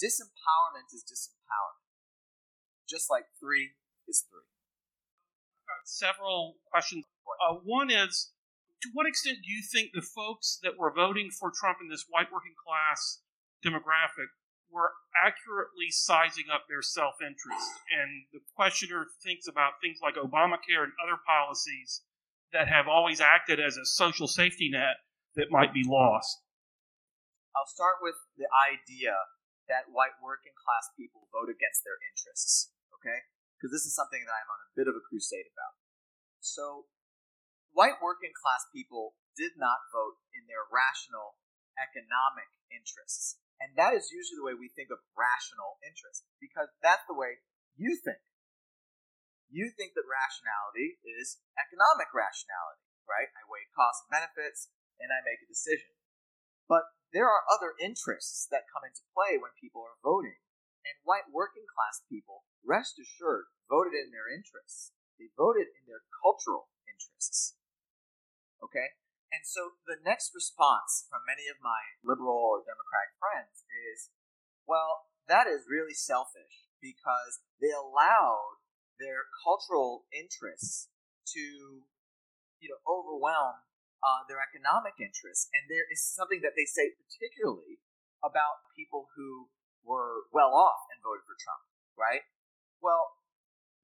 Disempowerment 0.00 0.88
is 0.94 1.04
disempowerment, 1.04 1.84
just 2.88 3.10
like 3.12 3.28
three 3.36 3.76
is 4.08 4.24
three. 4.28 4.42
I've 4.42 5.68
got 5.68 5.84
several 5.84 6.56
questions. 6.64 7.04
Uh, 7.44 7.60
one 7.62 7.90
is, 7.90 8.32
to 8.82 8.88
what 8.94 9.06
extent 9.06 9.38
do 9.44 9.50
you 9.52 9.62
think 9.62 9.92
the 9.92 10.02
folks 10.02 10.58
that 10.62 10.78
were 10.78 10.92
voting 10.92 11.30
for 11.30 11.52
Trump 11.52 11.78
in 11.82 11.88
this 11.88 12.06
white 12.08 12.32
working 12.32 12.56
class 12.56 13.20
demographic 13.64 14.32
were 14.70 14.92
accurately 15.16 15.90
sizing 15.90 16.48
up 16.52 16.64
their 16.68 16.82
self 16.82 17.20
interest? 17.20 17.68
And 17.92 18.24
the 18.32 18.40
questioner 18.56 19.06
thinks 19.22 19.46
about 19.46 19.82
things 19.82 19.98
like 20.02 20.16
Obamacare 20.16 20.88
and 20.88 20.94
other 21.02 21.20
policies 21.26 22.02
that 22.52 22.68
have 22.68 22.88
always 22.88 23.20
acted 23.20 23.60
as 23.60 23.76
a 23.76 23.84
social 23.84 24.26
safety 24.26 24.70
net 24.72 25.04
that 25.36 25.50
might 25.50 25.74
be 25.74 25.84
lost. 25.84 26.40
I'll 27.52 27.68
start 27.68 28.00
with 28.00 28.16
the 28.38 28.48
idea 28.48 29.12
that 29.68 29.92
white 29.92 30.16
working 30.24 30.56
class 30.56 30.88
people 30.96 31.28
vote 31.28 31.52
against 31.52 31.84
their 31.84 32.00
interests, 32.08 32.72
okay? 32.96 33.20
Because 33.58 33.74
this 33.74 33.82
is 33.82 33.98
something 33.98 34.22
that 34.22 34.38
I'm 34.38 34.46
on 34.54 34.62
a 34.62 34.74
bit 34.78 34.86
of 34.86 34.94
a 34.94 35.02
crusade 35.02 35.50
about. 35.50 35.74
So, 36.38 36.86
white 37.74 37.98
working 37.98 38.30
class 38.30 38.62
people 38.70 39.18
did 39.34 39.58
not 39.58 39.90
vote 39.90 40.22
in 40.30 40.46
their 40.46 40.62
rational 40.70 41.42
economic 41.74 42.46
interests. 42.70 43.42
And 43.58 43.74
that 43.74 43.94
is 43.94 44.14
usually 44.14 44.38
the 44.38 44.46
way 44.46 44.54
we 44.54 44.70
think 44.70 44.94
of 44.94 45.02
rational 45.18 45.82
interest, 45.82 46.22
because 46.38 46.70
that's 46.78 47.02
the 47.10 47.18
way 47.18 47.42
you 47.74 47.98
think. 47.98 48.22
You 49.50 49.74
think 49.74 49.98
that 49.98 50.06
rationality 50.06 51.02
is 51.02 51.42
economic 51.58 52.14
rationality, 52.14 52.86
right? 53.10 53.26
I 53.34 53.42
weigh 53.50 53.66
costs 53.74 54.06
and 54.06 54.14
benefits, 54.14 54.70
and 55.02 55.10
I 55.10 55.26
make 55.26 55.42
a 55.42 55.50
decision. 55.50 55.98
But 56.70 56.86
there 57.10 57.26
are 57.26 57.48
other 57.48 57.72
interests 57.80 58.46
that 58.52 58.68
come 58.68 58.84
into 58.84 59.06
play 59.16 59.40
when 59.40 59.56
people 59.56 59.82
are 59.82 59.98
voting. 60.04 60.36
And 60.84 60.94
white 61.02 61.32
working 61.32 61.66
class 61.66 62.04
people, 62.06 62.44
rest 62.64 62.98
assured, 62.98 63.50
voted 63.68 63.94
in 63.94 64.10
their 64.10 64.28
interests. 64.28 64.92
They 65.18 65.30
voted 65.34 65.70
in 65.70 65.84
their 65.86 66.02
cultural 66.22 66.70
interests. 66.86 67.58
Okay? 68.62 68.98
And 69.28 69.44
so 69.44 69.76
the 69.84 70.00
next 70.00 70.32
response 70.32 71.06
from 71.10 71.28
many 71.28 71.46
of 71.52 71.60
my 71.60 71.94
liberal 72.00 72.38
or 72.38 72.64
Democratic 72.64 73.12
friends 73.20 73.64
is, 73.92 74.08
well, 74.64 75.12
that 75.28 75.44
is 75.44 75.68
really 75.68 75.92
selfish 75.92 76.68
because 76.80 77.44
they 77.60 77.70
allowed 77.74 78.64
their 78.96 79.28
cultural 79.44 80.08
interests 80.10 80.88
to, 81.34 81.84
you 82.58 82.68
know, 82.72 82.80
overwhelm 82.88 83.68
uh, 84.00 84.24
their 84.26 84.40
economic 84.40 84.96
interests. 84.96 85.50
And 85.52 85.68
there 85.68 85.86
is 85.90 86.00
something 86.00 86.40
that 86.40 86.56
they 86.56 86.66
say 86.66 86.96
particularly 86.96 87.84
about 88.24 88.64
people 88.74 89.12
who 89.14 89.52
were 89.84 90.26
well 90.32 90.56
off 90.56 90.88
and 90.90 90.98
voted 91.04 91.26
for 91.28 91.36
Trump, 91.38 91.62
right? 91.94 92.24
Well, 92.80 93.18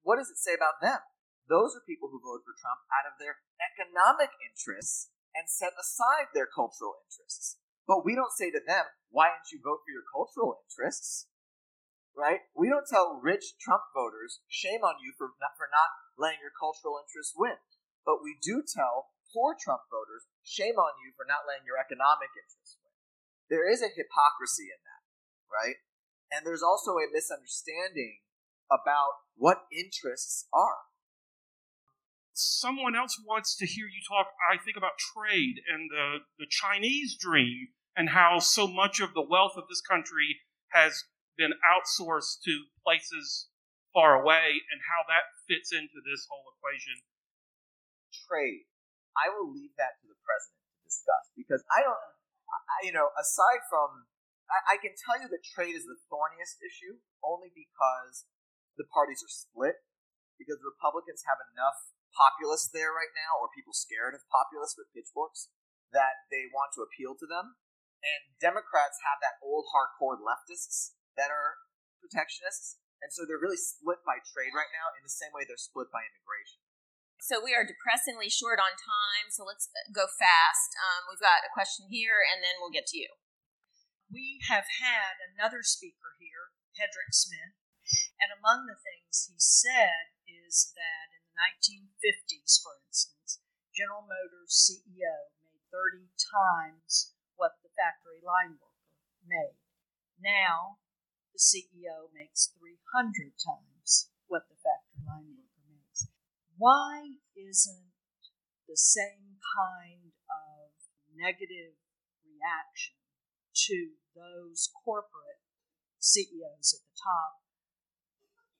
what 0.03 0.17
does 0.17 0.29
it 0.29 0.39
say 0.39 0.53
about 0.53 0.79
them? 0.81 1.01
Those 1.45 1.77
are 1.77 1.83
people 1.85 2.09
who 2.09 2.21
voted 2.21 2.45
for 2.45 2.57
Trump 2.57 2.81
out 2.89 3.05
of 3.05 3.21
their 3.21 3.37
economic 3.61 4.33
interests 4.41 5.13
and 5.37 5.45
set 5.45 5.77
aside 5.77 6.33
their 6.33 6.49
cultural 6.49 6.97
interests. 7.05 7.61
But 7.85 8.01
we 8.01 8.17
don't 8.17 8.33
say 8.33 8.49
to 8.49 8.61
them, 8.63 8.89
why 9.13 9.29
didn't 9.29 9.53
you 9.53 9.61
vote 9.61 9.85
for 9.85 9.93
your 9.93 10.07
cultural 10.09 10.57
interests? 10.65 11.29
Right? 12.17 12.47
We 12.55 12.71
don't 12.71 12.89
tell 12.89 13.21
rich 13.21 13.59
Trump 13.61 13.91
voters, 13.93 14.41
shame 14.49 14.81
on 14.81 14.97
you 15.03 15.13
for 15.13 15.35
not, 15.37 15.53
for 15.59 15.69
not 15.69 15.91
letting 16.17 16.41
your 16.41 16.55
cultural 16.55 16.97
interests 16.97 17.35
win. 17.35 17.59
But 18.07 18.25
we 18.25 18.39
do 18.41 18.65
tell 18.65 19.13
poor 19.29 19.53
Trump 19.53 19.85
voters, 19.91 20.25
shame 20.41 20.79
on 20.79 20.97
you 21.03 21.13
for 21.13 21.27
not 21.27 21.45
letting 21.45 21.67
your 21.67 21.77
economic 21.77 22.33
interests 22.33 22.79
win. 22.81 22.95
There 23.51 23.67
is 23.69 23.85
a 23.85 23.93
hypocrisy 23.93 24.73
in 24.73 24.81
that, 24.81 25.03
right? 25.51 25.77
And 26.33 26.41
there's 26.41 26.65
also 26.65 26.97
a 26.97 27.11
misunderstanding 27.11 28.24
about 28.71 29.21
what 29.35 29.63
interests 29.71 30.47
are. 30.53 30.89
Someone 32.33 32.95
else 32.95 33.19
wants 33.25 33.55
to 33.57 33.65
hear 33.65 33.85
you 33.85 34.01
talk, 34.07 34.27
I 34.51 34.57
think, 34.57 34.75
about 34.75 34.99
trade 34.99 35.55
and 35.71 35.89
the, 35.89 36.25
the 36.37 36.47
Chinese 36.49 37.15
dream 37.15 37.69
and 37.95 38.09
how 38.09 38.39
so 38.39 38.67
much 38.67 38.99
of 38.99 39.13
the 39.13 39.23
wealth 39.23 39.53
of 39.55 39.69
this 39.69 39.81
country 39.81 40.43
has 40.69 41.05
been 41.37 41.55
outsourced 41.63 42.43
to 42.43 42.67
places 42.83 43.47
far 43.93 44.19
away 44.19 44.59
and 44.67 44.83
how 44.91 45.07
that 45.07 45.31
fits 45.47 45.71
into 45.71 46.03
this 46.03 46.27
whole 46.27 46.43
equation. 46.59 46.99
Trade 48.27 48.67
I 49.15 49.31
will 49.31 49.47
leave 49.47 49.73
that 49.79 49.95
to 50.03 50.05
the 50.11 50.19
president 50.19 50.59
to 50.75 50.79
discuss 50.83 51.25
because 51.39 51.63
I 51.71 51.79
don't, 51.81 51.99
I, 52.51 52.77
you 52.83 52.91
know, 52.91 53.15
aside 53.15 53.63
from, 53.71 54.11
I, 54.51 54.75
I 54.75 54.83
can 54.83 54.91
tell 54.93 55.17
you 55.17 55.31
that 55.31 55.43
trade 55.43 55.73
is 55.73 55.87
the 55.87 55.97
thorniest 56.11 56.59
issue 56.59 56.99
only 57.23 57.49
because 57.55 58.27
the 58.75 58.87
parties 58.87 59.23
are 59.23 59.31
split. 59.31 59.83
Because 60.35 60.59
Republicans 60.59 61.23
have 61.23 61.39
enough 61.55 61.95
populists 62.11 62.67
there 62.71 62.91
right 62.91 63.11
now, 63.15 63.39
or 63.39 63.47
people 63.55 63.71
scared 63.71 64.11
of 64.11 64.27
populists 64.27 64.75
with 64.75 64.91
pitchforks, 64.91 65.47
that 65.95 66.27
they 66.27 66.51
want 66.51 66.75
to 66.75 66.83
appeal 66.83 67.15
to 67.15 67.27
them. 67.27 67.55
And 68.03 68.35
Democrats 68.43 68.99
have 69.07 69.23
that 69.23 69.39
old 69.39 69.71
hardcore 69.71 70.19
leftists 70.19 70.95
that 71.15 71.31
are 71.31 71.55
protectionists. 72.03 72.77
And 72.99 73.11
so 73.15 73.23
they're 73.23 73.41
really 73.41 73.59
split 73.59 74.03
by 74.03 74.19
trade 74.23 74.51
right 74.51 74.71
now 74.75 74.91
in 74.95 75.03
the 75.03 75.11
same 75.11 75.31
way 75.31 75.47
they're 75.47 75.59
split 75.59 75.87
by 75.91 76.03
immigration. 76.03 76.63
So 77.23 77.39
we 77.39 77.55
are 77.55 77.65
depressingly 77.65 78.29
short 78.29 78.59
on 78.59 78.75
time, 78.75 79.31
so 79.31 79.47
let's 79.47 79.71
uh, 79.71 79.89
go 79.89 80.05
fast. 80.05 80.69
Um, 80.77 81.09
we've 81.09 81.23
got 81.23 81.47
a 81.47 81.55
question 81.55 81.87
here, 81.87 82.21
and 82.21 82.43
then 82.43 82.59
we'll 82.59 82.75
get 82.75 82.85
to 82.91 82.99
you. 82.99 83.09
We 84.11 84.43
have 84.45 84.67
had 84.83 85.17
another 85.33 85.63
speaker 85.63 86.19
here, 86.21 86.53
Hedrick 86.75 87.15
Smith, 87.15 87.57
and 88.17 88.33
among 88.33 88.65
the 88.65 88.79
things 88.79 89.29
he 89.29 89.37
said 89.37 90.15
is 90.25 90.73
that 90.73 91.13
in 91.13 91.21
the 91.29 91.37
1950s, 91.37 92.57
for 92.61 92.81
instance, 92.89 93.41
General 93.75 94.07
Motors 94.07 94.55
CEO 94.55 95.29
made 95.43 95.61
30 95.69 96.09
times 96.17 97.13
what 97.35 97.59
the 97.61 97.69
factory 97.75 98.23
line 98.23 98.57
worker 98.57 98.97
made. 99.27 99.59
Now, 100.17 100.79
the 101.35 101.43
CEO 101.43 102.09
makes 102.15 102.55
300 102.57 103.35
times 103.35 104.09
what 104.31 104.47
the 104.47 104.57
factory 104.57 105.03
line 105.03 105.35
worker 105.35 105.63
makes. 105.67 106.07
why 106.57 107.19
isn't 107.35 107.91
the 108.65 108.77
same 108.79 109.37
kind 109.53 110.15
of 110.31 110.71
negative 111.13 111.75
reaction 112.23 112.95
to 113.67 113.99
those 114.15 114.71
corporate 114.83 115.43
CEOs 115.99 116.73
at 116.73 116.81
the 116.81 116.95
top 116.95 117.44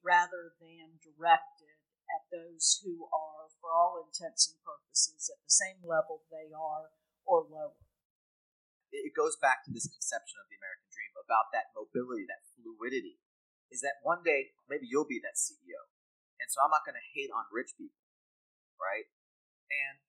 rather 0.06 0.54
than 0.62 1.02
directed 1.02 1.82
at 2.06 2.30
those 2.30 2.78
who 2.86 3.10
are, 3.10 3.50
for 3.58 3.74
all 3.74 3.98
intents 3.98 4.46
and 4.46 4.62
purposes, 4.62 5.26
at 5.34 5.42
the 5.42 5.50
same 5.50 5.82
level 5.82 6.22
they 6.30 6.54
are 6.54 6.94
or 7.26 7.50
lower? 7.50 7.82
It 8.94 9.18
goes 9.18 9.34
back 9.36 9.66
to 9.66 9.74
this 9.74 9.90
conception 9.90 10.38
of 10.40 10.48
the 10.48 10.62
American 10.62 10.88
dream 10.94 11.18
about 11.18 11.50
that 11.52 11.74
mobility, 11.74 12.30
that 12.30 12.46
fluidity. 12.54 13.18
Is 13.74 13.82
that 13.82 14.06
one 14.06 14.22
day 14.22 14.54
maybe 14.70 14.86
you'll 14.86 15.10
be 15.10 15.20
that 15.26 15.42
CEO, 15.42 15.90
and 16.38 16.48
so 16.54 16.62
I'm 16.62 16.72
not 16.72 16.86
going 16.86 16.96
to 16.96 17.12
hate 17.18 17.34
on 17.34 17.50
rich 17.50 17.74
people, 17.76 18.06
right? 18.78 19.10
And 19.74 20.06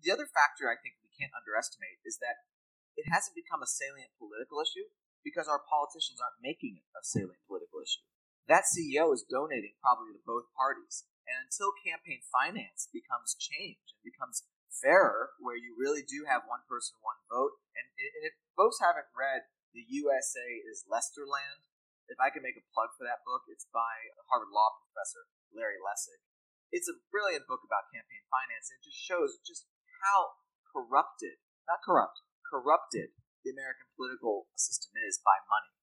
the 0.00 0.10
other 0.10 0.24
factor 0.24 0.72
I 0.72 0.80
think 0.80 0.96
we 1.04 1.12
can't 1.12 1.36
underestimate 1.36 2.00
is 2.08 2.18
that 2.24 2.48
it 2.96 3.04
hasn't 3.12 3.36
become 3.36 3.60
a 3.60 3.68
salient 3.68 4.16
political 4.16 4.64
issue 4.64 4.88
because 5.20 5.46
our 5.46 5.60
politicians 5.60 6.18
aren't 6.18 6.40
making 6.40 6.80
it 6.80 6.88
a 6.96 7.04
salient 7.04 7.44
political 7.44 7.84
issue. 7.84 8.02
That 8.46 8.66
CEO 8.70 9.10
is 9.10 9.26
donating 9.26 9.74
probably 9.82 10.14
to 10.14 10.22
both 10.22 10.46
parties. 10.54 11.06
And 11.26 11.50
until 11.50 11.74
campaign 11.82 12.22
finance 12.30 12.86
becomes 12.94 13.34
changed 13.34 13.98
and 13.98 14.06
becomes 14.06 14.46
fairer, 14.70 15.34
where 15.42 15.58
you 15.58 15.74
really 15.74 16.06
do 16.06 16.22
have 16.30 16.46
one 16.46 16.62
person, 16.70 16.94
one 17.02 17.18
vote, 17.26 17.58
and 17.74 17.86
if 18.22 18.38
folks 18.54 18.78
haven't 18.78 19.10
read 19.10 19.50
The 19.74 19.82
USA 19.82 20.48
is 20.62 20.86
Lesterland, 20.86 21.66
if 22.06 22.22
I 22.22 22.30
can 22.30 22.46
make 22.46 22.54
a 22.54 22.70
plug 22.70 22.94
for 22.94 23.02
that 23.02 23.26
book, 23.26 23.50
it's 23.50 23.66
by 23.74 24.14
Harvard 24.30 24.54
Law 24.54 24.78
professor 24.86 25.26
Larry 25.50 25.82
Lessig. 25.82 26.22
It's 26.70 26.86
a 26.86 27.02
brilliant 27.10 27.50
book 27.50 27.66
about 27.66 27.90
campaign 27.90 28.22
finance. 28.30 28.70
And 28.70 28.78
it 28.78 28.86
just 28.86 29.02
shows 29.02 29.42
just 29.42 29.66
how 30.06 30.38
corrupted, 30.70 31.42
not 31.66 31.82
corrupt, 31.82 32.22
corrupted 32.46 33.10
the 33.42 33.50
American 33.50 33.90
political 33.98 34.50
system 34.54 34.94
is 35.02 35.18
by 35.22 35.38
money. 35.50 35.74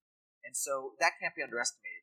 And 0.44 0.56
so 0.56 0.96
that 1.00 1.20
can't 1.20 1.36
be 1.36 1.44
underestimated. 1.44 2.03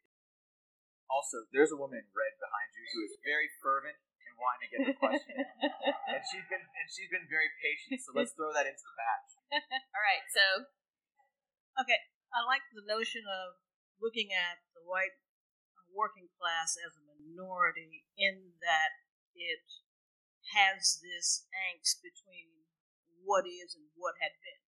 Also, 1.10 1.42
there's 1.50 1.74
a 1.74 1.78
woman 1.78 1.98
in 1.98 2.06
red 2.14 2.34
behind 2.38 2.68
you 2.72 2.84
who 2.94 3.00
is 3.04 3.14
very 3.26 3.50
fervent 3.58 3.98
and 3.98 4.32
wanting 4.38 4.62
to 4.62 4.68
get 4.70 4.80
the 4.94 4.98
question. 4.98 5.36
and 6.14 6.22
she's 6.30 6.46
been 6.46 6.62
and 6.62 6.86
she's 6.86 7.10
been 7.10 7.26
very 7.26 7.50
patient, 7.58 7.98
so 7.98 8.14
let's 8.14 8.30
throw 8.38 8.54
that 8.54 8.70
into 8.70 8.84
the 8.86 8.94
batch. 8.94 9.30
All 9.94 10.02
right, 10.06 10.22
so 10.30 10.70
Okay. 11.80 12.00
I 12.30 12.44
like 12.46 12.62
the 12.70 12.86
notion 12.86 13.24
of 13.26 13.58
looking 13.98 14.30
at 14.30 14.62
the 14.76 14.84
white 14.84 15.16
uh, 15.74 15.88
working 15.90 16.30
class 16.38 16.76
as 16.78 16.94
a 16.94 17.02
minority 17.08 18.06
in 18.20 18.54
that 18.62 19.00
it 19.34 19.66
has 20.54 21.00
this 21.02 21.48
angst 21.50 22.04
between 22.04 22.68
what 23.24 23.48
is 23.48 23.74
and 23.74 23.90
what 23.96 24.20
had 24.20 24.36
been. 24.44 24.62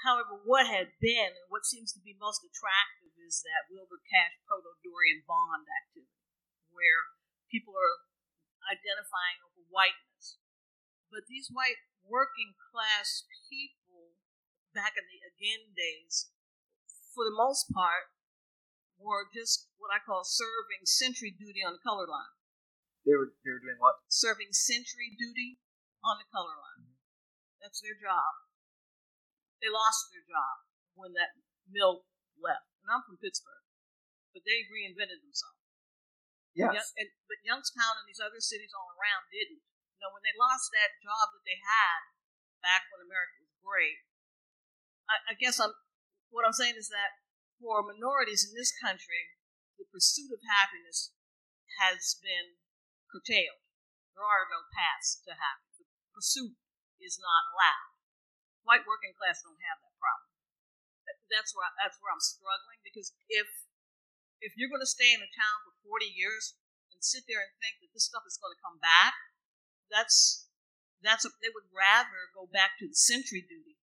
However, 0.00 0.40
what 0.48 0.64
had 0.64 0.96
been 0.96 1.36
and 1.36 1.48
what 1.52 1.68
seems 1.68 1.92
to 1.92 2.00
be 2.00 2.16
most 2.16 2.40
attractive 2.40 3.12
is 3.20 3.44
that 3.44 3.68
Wilbur 3.68 4.00
Cash 4.08 4.40
proto 4.48 4.72
Dorian 4.80 5.22
bond 5.28 5.68
activity, 5.68 6.24
where 6.72 7.12
people 7.52 7.76
are 7.76 8.08
identifying 8.64 9.44
over 9.44 9.68
whiteness. 9.68 10.40
But 11.12 11.28
these 11.28 11.52
white 11.52 11.84
working 12.00 12.56
class 12.72 13.28
people 13.52 14.16
back 14.72 14.96
in 14.96 15.04
the 15.04 15.20
again 15.20 15.76
days, 15.76 16.32
for 17.12 17.28
the 17.28 17.34
most 17.34 17.68
part, 17.68 18.08
were 18.96 19.28
just 19.28 19.68
what 19.76 19.92
I 19.92 20.00
call 20.00 20.24
serving 20.24 20.88
sentry 20.88 21.32
duty 21.32 21.60
on 21.60 21.76
the 21.76 21.84
color 21.84 22.08
line. 22.08 22.36
They 23.04 23.16
were 23.16 23.32
they 23.44 23.52
were 23.52 23.60
doing 23.64 23.80
what? 23.80 24.00
Serving 24.08 24.52
sentry 24.52 25.12
duty 25.12 25.60
on 26.04 26.20
the 26.20 26.28
color 26.28 26.56
line. 26.56 26.88
Mm-hmm. 26.88 27.60
That's 27.64 27.80
their 27.80 27.96
job. 27.96 28.49
They 29.60 29.68
lost 29.68 30.08
their 30.08 30.24
job 30.24 30.64
when 30.96 31.12
that 31.16 31.36
mill 31.68 32.08
left. 32.40 32.64
And 32.80 32.88
I'm 32.88 33.04
from 33.04 33.20
Pittsburgh, 33.20 33.64
but 34.32 34.44
they 34.48 34.64
reinvented 34.66 35.20
themselves. 35.20 35.60
Yes. 36.56 36.72
Young, 36.74 36.90
and, 36.98 37.10
but 37.30 37.46
Youngstown 37.46 38.00
and 38.00 38.08
these 38.08 38.20
other 38.20 38.42
cities 38.42 38.74
all 38.74 38.90
around 38.96 39.28
didn't. 39.30 39.60
You 39.60 39.98
know, 40.02 40.12
when 40.16 40.24
they 40.24 40.34
lost 40.34 40.72
that 40.72 40.96
job 41.04 41.30
that 41.36 41.44
they 41.44 41.60
had 41.60 42.00
back 42.64 42.88
when 42.90 43.04
America 43.04 43.44
was 43.44 43.52
great, 43.60 44.00
I, 45.06 45.32
I 45.32 45.34
guess 45.36 45.60
I'm 45.60 45.76
what 46.32 46.46
I'm 46.48 46.56
saying 46.56 46.78
is 46.78 46.88
that 46.88 47.20
for 47.60 47.84
minorities 47.84 48.46
in 48.46 48.56
this 48.56 48.72
country, 48.72 49.36
the 49.76 49.84
pursuit 49.92 50.32
of 50.32 50.40
happiness 50.46 51.12
has 51.82 52.16
been 52.22 52.56
curtailed. 53.12 53.60
There 54.16 54.24
are 54.24 54.48
no 54.48 54.64
paths 54.72 55.20
to 55.26 55.36
happiness. 55.36 55.84
The 55.84 55.86
pursuit 56.16 56.56
is 57.02 57.20
not 57.20 57.50
allowed 57.52 57.89
white 58.64 58.84
working 58.84 59.14
class 59.16 59.40
don't 59.42 59.58
have 59.60 59.78
that 59.80 59.96
problem. 59.96 60.30
That's 61.30 61.54
where 61.54 61.66
I, 61.66 61.70
that's 61.78 61.98
where 62.02 62.10
I'm 62.10 62.22
struggling 62.22 62.82
because 62.82 63.14
if 63.30 63.46
if 64.40 64.56
you're 64.56 64.72
going 64.72 64.82
to 64.82 64.88
stay 64.88 65.12
in 65.12 65.20
a 65.20 65.30
town 65.30 65.56
for 65.62 65.76
40 65.84 66.08
years 66.08 66.56
and 66.90 66.98
sit 67.04 67.28
there 67.28 67.44
and 67.44 67.52
think 67.60 67.78
that 67.84 67.92
this 67.92 68.08
stuff 68.08 68.24
is 68.24 68.40
going 68.40 68.56
to 68.56 68.64
come 68.64 68.80
back, 68.80 69.14
that's 69.92 70.48
that's 71.00 71.24
a, 71.24 71.30
they 71.40 71.52
would 71.52 71.68
rather 71.72 72.28
go 72.36 72.48
back 72.50 72.76
to 72.80 72.86
the 72.88 72.98
sentry 72.98 73.40
duty 73.44 73.80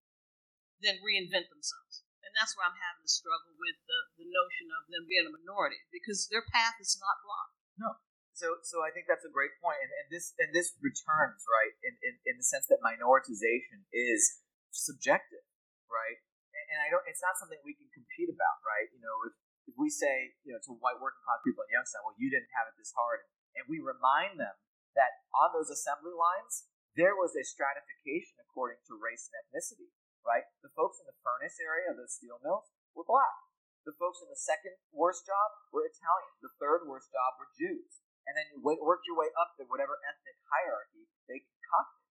than 0.82 1.02
reinvent 1.02 1.50
themselves. 1.50 2.06
And 2.22 2.30
that's 2.36 2.54
where 2.54 2.68
I'm 2.68 2.78
having 2.78 3.06
a 3.06 3.10
struggle 3.10 3.56
with 3.58 3.78
the, 3.88 3.98
the 4.22 4.28
notion 4.28 4.70
of 4.70 4.86
them 4.92 5.08
being 5.08 5.26
a 5.26 5.32
minority 5.32 5.80
because 5.90 6.28
their 6.30 6.44
path 6.44 6.78
is 6.78 6.94
not 7.00 7.18
blocked. 7.24 7.56
No. 7.78 7.90
So, 8.38 8.62
so 8.62 8.86
I 8.86 8.94
think 8.94 9.10
that's 9.10 9.26
a 9.26 9.34
great 9.34 9.50
point, 9.58 9.82
and, 9.82 9.90
and 9.98 10.06
this 10.14 10.30
and 10.38 10.54
this 10.54 10.70
returns 10.78 11.42
right 11.50 11.74
in, 11.82 11.98
in, 12.06 12.14
in 12.22 12.34
the 12.38 12.46
sense 12.46 12.70
that 12.70 12.78
minoritization 12.78 13.82
is 13.90 14.46
subjective, 14.78 15.42
right? 15.90 16.18
And, 16.54 16.64
and 16.74 16.78
I 16.80 16.88
don't. 16.88 17.02
It's 17.10 17.22
not 17.22 17.34
something 17.36 17.58
we 17.66 17.74
can 17.74 17.90
compete 17.90 18.30
about, 18.30 18.62
right? 18.62 18.86
You 18.94 19.02
know, 19.02 19.16
if 19.26 19.34
if 19.68 19.74
we 19.76 19.92
say, 19.92 20.32
you 20.46 20.54
know, 20.54 20.62
to 20.64 20.72
white 20.80 20.96
working 21.02 21.20
class 21.26 21.44
people 21.44 21.66
in 21.66 21.74
Youngstown, 21.74 22.06
well, 22.06 22.16
you 22.16 22.32
didn't 22.32 22.48
have 22.56 22.70
it 22.70 22.78
this 22.80 22.94
hard, 22.96 23.26
and 23.58 23.68
we 23.68 23.82
remind 23.82 24.40
them 24.40 24.56
that 24.96 25.26
on 25.36 25.52
those 25.52 25.68
assembly 25.68 26.16
lines, 26.16 26.70
there 26.96 27.14
was 27.14 27.36
a 27.36 27.44
stratification 27.44 28.40
according 28.42 28.80
to 28.88 28.96
race 28.96 29.28
and 29.28 29.36
ethnicity, 29.44 29.92
right? 30.24 30.48
The 30.64 30.72
folks 30.72 30.98
in 30.98 31.06
the 31.06 31.14
furnace 31.20 31.60
area 31.60 31.92
of 31.92 32.00
the 32.00 32.08
steel 32.08 32.40
mills 32.40 32.72
were 32.96 33.06
black. 33.06 33.48
The 33.86 33.94
folks 33.94 34.18
in 34.20 34.28
the 34.28 34.40
second 34.40 34.74
worst 34.90 35.24
job 35.24 35.48
were 35.70 35.86
Italian. 35.86 36.34
The 36.42 36.52
third 36.58 36.84
worst 36.84 37.08
job 37.14 37.38
were 37.38 37.48
Jews. 37.54 38.02
And 38.28 38.36
then 38.36 38.44
you 38.52 38.60
worked 38.60 39.08
your 39.08 39.16
way 39.16 39.32
up 39.40 39.56
to 39.56 39.64
whatever 39.64 39.96
ethnic 40.04 40.36
hierarchy 40.52 41.08
they 41.24 41.40
concocted, 41.40 42.04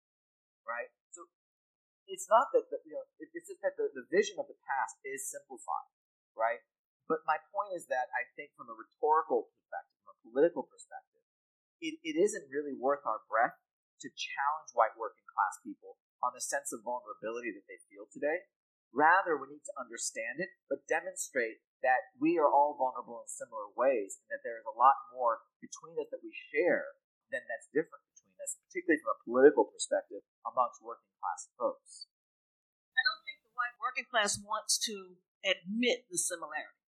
right? 0.65 0.89
It's 2.07 2.31
not 2.31 2.51
that 2.55 2.71
the, 2.71 2.79
you 2.87 2.95
know 2.95 3.05
it, 3.19 3.29
it's 3.35 3.51
just 3.51 3.63
that 3.63 3.75
the, 3.75 3.91
the 3.93 4.07
vision 4.09 4.39
of 4.39 4.47
the 4.47 4.59
past 4.67 4.99
is 5.03 5.27
simplified, 5.27 5.91
right? 6.39 6.63
But 7.07 7.23
my 7.27 7.39
point 7.55 7.75
is 7.79 7.87
that 7.87 8.11
I 8.11 8.27
think 8.35 8.55
from 8.59 8.67
a 8.71 8.75
rhetorical 8.75 9.51
perspective, 9.55 9.99
from 10.03 10.15
a 10.15 10.23
political 10.27 10.67
perspective, 10.67 11.23
it, 11.79 12.03
it 12.03 12.19
isn't 12.19 12.51
really 12.51 12.75
worth 12.75 13.07
our 13.07 13.23
breath 13.31 13.55
to 14.03 14.09
challenge 14.11 14.75
white 14.75 14.99
working 14.99 15.27
class 15.31 15.63
people 15.63 16.03
on 16.19 16.35
the 16.35 16.43
sense 16.43 16.75
of 16.75 16.83
vulnerability 16.83 17.55
that 17.55 17.67
they 17.71 17.79
feel 17.87 18.11
today. 18.11 18.51
Rather, 18.91 19.37
we 19.39 19.55
need 19.55 19.67
to 19.67 19.79
understand 19.79 20.41
it, 20.43 20.51
but 20.67 20.89
demonstrate 20.89 21.63
that 21.85 22.11
we 22.17 22.41
are 22.41 22.49
all 22.49 22.75
vulnerable 22.75 23.21
in 23.23 23.29
similar 23.29 23.69
ways, 23.77 24.19
and 24.25 24.29
that 24.33 24.43
there 24.43 24.57
is 24.59 24.67
a 24.67 24.79
lot 24.79 24.97
more 25.13 25.45
between 25.61 25.95
us 26.01 26.09
that 26.11 26.25
we 26.25 26.33
share 26.33 26.97
than 27.31 27.45
that's 27.47 27.69
different 27.71 28.07
this, 28.47 28.55
particularly 28.71 29.03
from 29.03 29.19
a 29.19 29.21
political 29.27 29.67
perspective, 29.67 30.23
amongst 30.47 30.79
working 30.79 31.11
class 31.19 31.51
folks. 31.59 32.07
I 32.95 33.03
don't 33.03 33.23
think 33.27 33.43
the 33.43 33.55
white 33.59 33.75
working 33.83 34.07
class 34.07 34.39
wants 34.39 34.79
to 34.87 35.19
admit 35.43 36.07
the 36.07 36.19
similarity. 36.19 36.79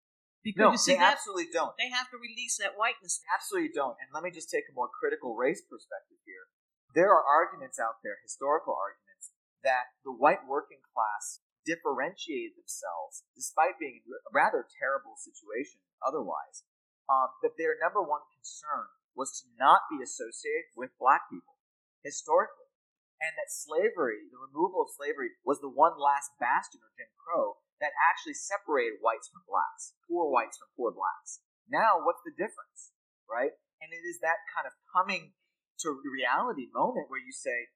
Because 0.47 0.71
no, 0.71 0.71
you 0.71 0.79
see, 0.79 0.95
they 0.95 1.03
that, 1.03 1.19
absolutely 1.19 1.51
don't. 1.51 1.75
They 1.75 1.91
have 1.91 2.07
to 2.15 2.19
release 2.23 2.63
that 2.63 2.79
whiteness. 2.79 3.19
Absolutely 3.27 3.75
don't. 3.75 3.99
And 3.99 4.15
let 4.15 4.23
me 4.23 4.31
just 4.31 4.47
take 4.47 4.71
a 4.71 4.75
more 4.79 4.87
critical 4.87 5.35
race 5.35 5.61
perspective 5.67 6.23
here. 6.23 6.47
There 6.95 7.11
are 7.11 7.27
arguments 7.27 7.83
out 7.83 8.01
there, 8.07 8.23
historical 8.23 8.79
arguments, 8.79 9.35
that 9.67 9.99
the 10.07 10.15
white 10.15 10.47
working 10.47 10.81
class 10.95 11.43
differentiated 11.67 12.57
themselves, 12.57 13.27
despite 13.35 13.77
being 13.77 14.01
in 14.01 14.15
a 14.15 14.33
rather 14.33 14.65
terrible 14.79 15.19
situation 15.19 15.83
otherwise, 16.01 16.65
um, 17.11 17.35
that 17.43 17.59
their 17.59 17.77
number 17.77 18.01
one 18.01 18.25
concern 18.33 18.89
was 19.19 19.35
to 19.43 19.51
not 19.59 19.91
be 19.91 19.99
associated 19.99 20.71
with 20.79 20.95
black 21.03 21.27
people 21.27 21.59
historically. 22.07 22.71
And 23.19 23.35
that 23.35 23.51
slavery, 23.51 24.31
the 24.31 24.39
removal 24.39 24.87
of 24.87 24.95
slavery, 24.95 25.35
was 25.43 25.59
the 25.59 25.67
one 25.67 25.99
last 25.99 26.39
bastion 26.39 26.79
of 26.87 26.95
Jim 26.95 27.11
Crow 27.19 27.59
that 27.83 27.91
actually 27.99 28.39
separated 28.39 29.03
whites 29.03 29.27
from 29.27 29.43
blacks, 29.51 29.99
poor 30.07 30.31
whites 30.31 30.55
from 30.55 30.71
poor 30.79 30.95
blacks. 30.95 31.43
Now, 31.67 31.99
what's 31.99 32.23
the 32.23 32.31
difference, 32.39 32.95
right? 33.27 33.59
And 33.83 33.91
it 33.91 34.07
is 34.07 34.23
that 34.23 34.47
kind 34.55 34.71
of 34.71 34.79
coming 34.95 35.35
to 35.83 35.99
reality 35.99 36.71
moment 36.71 37.11
where 37.11 37.23
you 37.23 37.35
say, 37.35 37.75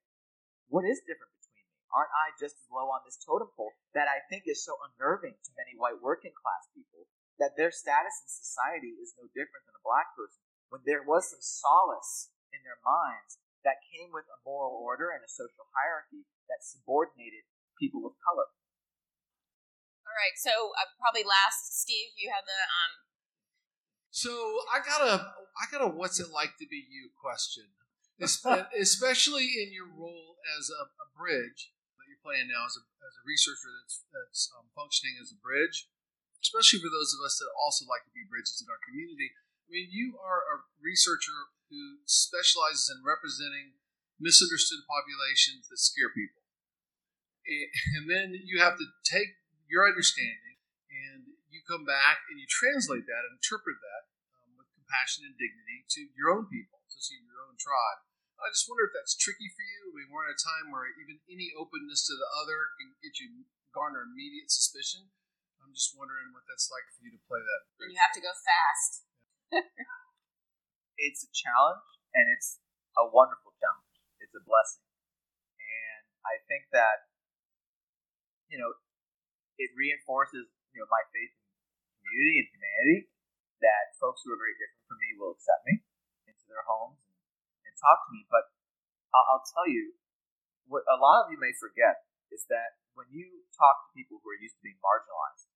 what 0.71 0.87
is 0.87 1.03
different 1.03 1.35
between 1.43 1.67
me? 1.67 1.75
Aren't 1.91 2.15
I 2.15 2.39
just 2.39 2.63
as 2.63 2.71
low 2.71 2.87
on 2.95 3.03
this 3.03 3.19
totem 3.19 3.51
pole 3.59 3.75
that 3.99 4.07
I 4.07 4.23
think 4.31 4.47
is 4.47 4.63
so 4.63 4.79
unnerving 4.79 5.35
to 5.35 5.59
many 5.59 5.75
white 5.75 5.99
working 5.99 6.35
class 6.35 6.71
people 6.71 7.11
that 7.43 7.59
their 7.59 7.75
status 7.75 8.23
in 8.23 8.31
society 8.31 8.95
is 9.03 9.19
no 9.19 9.27
different 9.35 9.67
than 9.67 9.75
a 9.75 9.87
black 9.87 10.15
person 10.15 10.43
when 10.73 10.81
there 10.89 11.05
was 11.05 11.29
some 11.29 11.45
solace 11.45 12.33
in 12.49 12.65
their 12.65 12.81
minds 12.81 13.37
that 13.61 13.85
came 13.93 14.09
with 14.09 14.25
a 14.33 14.41
moral 14.41 14.73
order 14.73 15.13
and 15.13 15.21
a 15.21 15.29
social 15.29 15.69
hierarchy 15.77 16.25
that 16.49 16.65
subordinated 16.65 17.45
people 17.77 18.09
of 18.09 18.17
color. 18.25 18.49
All 20.09 20.17
right, 20.17 20.33
so 20.41 20.73
uh, 20.81 20.89
probably 20.97 21.29
last, 21.29 21.77
Steve, 21.77 22.17
you 22.17 22.33
have 22.33 22.49
the. 22.49 22.57
Um... 22.57 22.93
So 24.09 24.33
I 24.73 24.81
got 24.81 25.05
a, 25.05 25.15
I 25.61 25.69
got 25.69 25.85
a, 25.85 25.93
what's 25.93 26.17
it 26.17 26.33
like 26.33 26.57
to 26.57 26.65
be 26.65 26.81
you 26.89 27.13
question, 27.21 27.69
especially 28.73 29.53
in 29.61 29.77
your 29.77 29.93
role 29.93 30.41
as 30.57 30.73
a, 30.73 30.89
a, 30.89 31.07
bridge 31.17 31.73
that 32.01 32.09
you're 32.09 32.21
playing 32.25 32.49
now 32.49 32.65
as 32.65 32.77
a, 32.77 32.85
as 33.05 33.15
a 33.17 33.25
researcher 33.25 33.73
that's 33.81 34.05
that's 34.13 34.53
um, 34.57 34.69
functioning 34.73 35.17
as 35.21 35.33
a 35.33 35.39
bridge, 35.39 35.89
especially 36.41 36.81
for 36.81 36.93
those 36.93 37.13
of 37.13 37.25
us 37.25 37.41
that 37.41 37.49
also 37.57 37.89
like 37.89 38.05
to 38.09 38.13
be 38.13 38.25
bridges 38.25 38.61
in 38.61 38.69
our 38.69 38.81
community. 38.85 39.33
I 39.67 39.69
mean, 39.73 39.89
you 39.91 40.19
are 40.21 40.43
a 40.45 40.67
researcher 40.83 41.53
who 41.73 42.05
specializes 42.05 42.93
in 42.93 43.01
representing 43.01 43.81
misunderstood 44.21 44.85
populations 44.87 45.67
that 45.73 45.81
scare 45.81 46.13
people. 46.13 46.45
And 47.99 48.07
then 48.07 48.39
you 48.39 48.63
have 48.63 48.79
to 48.79 48.87
take 49.03 49.35
your 49.67 49.89
understanding 49.89 50.63
and 50.93 51.33
you 51.51 51.65
come 51.67 51.83
back 51.83 52.23
and 52.31 52.39
you 52.39 52.47
translate 52.47 53.09
that 53.09 53.27
and 53.27 53.35
interpret 53.35 53.81
that 53.83 54.03
um, 54.39 54.55
with 54.55 54.71
compassion 54.79 55.27
and 55.27 55.35
dignity 55.35 55.83
to 55.97 56.07
your 56.15 56.31
own 56.31 56.47
people, 56.47 56.85
to 56.87 56.99
see 57.03 57.19
your 57.25 57.43
own 57.43 57.59
tribe. 57.59 58.05
I 58.39 58.51
just 58.51 58.67
wonder 58.67 58.87
if 58.87 58.95
that's 58.95 59.15
tricky 59.15 59.47
for 59.55 59.63
you. 59.63 59.81
I 59.91 59.93
mean, 60.03 60.11
we're 60.11 60.27
in 60.27 60.35
a 60.35 60.39
time 60.39 60.75
where 60.75 60.91
even 60.99 61.23
any 61.31 61.55
openness 61.55 62.07
to 62.11 62.15
the 62.19 62.31
other 62.43 62.75
can 62.79 62.95
get 62.99 63.19
you 63.23 63.47
garner 63.71 64.03
immediate 64.03 64.51
suspicion. 64.51 65.11
I'm 65.63 65.71
just 65.71 65.95
wondering 65.95 66.35
what 66.35 66.43
that's 66.51 66.67
like 66.67 66.87
for 66.91 67.07
you 67.07 67.15
to 67.15 67.23
play 67.31 67.39
that. 67.39 67.61
And 67.79 67.95
you 67.95 68.03
have 68.03 68.15
to 68.19 68.23
go 68.23 68.35
fast. 68.35 69.07
It's 70.97 71.23
a 71.25 71.31
challenge, 71.33 71.89
and 72.17 72.25
it's 72.33 72.61
a 72.97 73.05
wonderful 73.05 73.53
challenge. 73.61 73.93
It's 74.21 74.33
a 74.33 74.43
blessing, 74.45 74.87
and 75.61 76.03
I 76.25 76.41
think 76.49 76.73
that 76.73 77.11
you 78.49 78.57
know 78.57 78.73
it 79.61 79.71
reinforces 79.77 80.49
you 80.73 80.79
know 80.81 80.89
my 80.89 81.05
faith 81.13 81.37
in 81.37 82.01
community 82.01 82.37
and 82.41 82.49
humanity 82.49 82.99
that 83.61 83.95
folks 84.01 84.25
who 84.25 84.33
are 84.33 84.41
very 84.41 84.57
different 84.57 84.85
from 84.89 84.99
me 84.99 85.11
will 85.21 85.37
accept 85.37 85.63
me 85.69 85.85
into 86.27 86.45
their 86.49 86.65
homes 86.67 86.99
and, 87.07 87.17
and 87.69 87.75
talk 87.79 88.03
to 88.09 88.11
me. 88.11 88.27
But 88.27 88.51
I'll, 89.15 89.27
I'll 89.37 89.47
tell 89.47 89.69
you 89.69 89.95
what 90.67 90.83
a 90.89 90.97
lot 90.97 91.27
of 91.27 91.31
you 91.31 91.39
may 91.39 91.53
forget 91.53 92.09
is 92.33 92.49
that 92.49 92.81
when 92.97 93.07
you 93.13 93.45
talk 93.53 93.85
to 93.85 93.97
people 93.97 94.21
who 94.21 94.29
are 94.33 94.41
used 94.41 94.57
to 94.57 94.65
being 94.65 94.81
marginalized, 94.81 95.49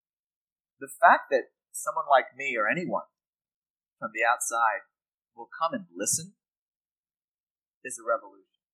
the 0.79 0.93
fact 0.93 1.33
that 1.33 1.53
someone 1.73 2.09
like 2.09 2.37
me 2.37 2.57
or 2.57 2.69
anyone 2.69 3.09
from 3.99 4.13
the 4.13 4.25
outside 4.25 4.85
will 5.37 5.49
come 5.53 5.77
and 5.77 5.89
listen 5.93 6.37
is 7.85 8.01
a 8.01 8.05
revolution. 8.05 8.65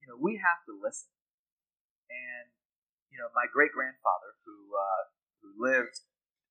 You 0.00 0.10
know, 0.10 0.18
we 0.18 0.40
have 0.40 0.62
to 0.66 0.74
listen. 0.74 1.10
And, 2.10 2.50
you 3.10 3.18
know, 3.18 3.30
my 3.36 3.46
great 3.50 3.74
grandfather, 3.74 4.38
who, 4.46 4.72
uh, 4.72 5.02
who 5.42 5.50
lived 5.58 6.02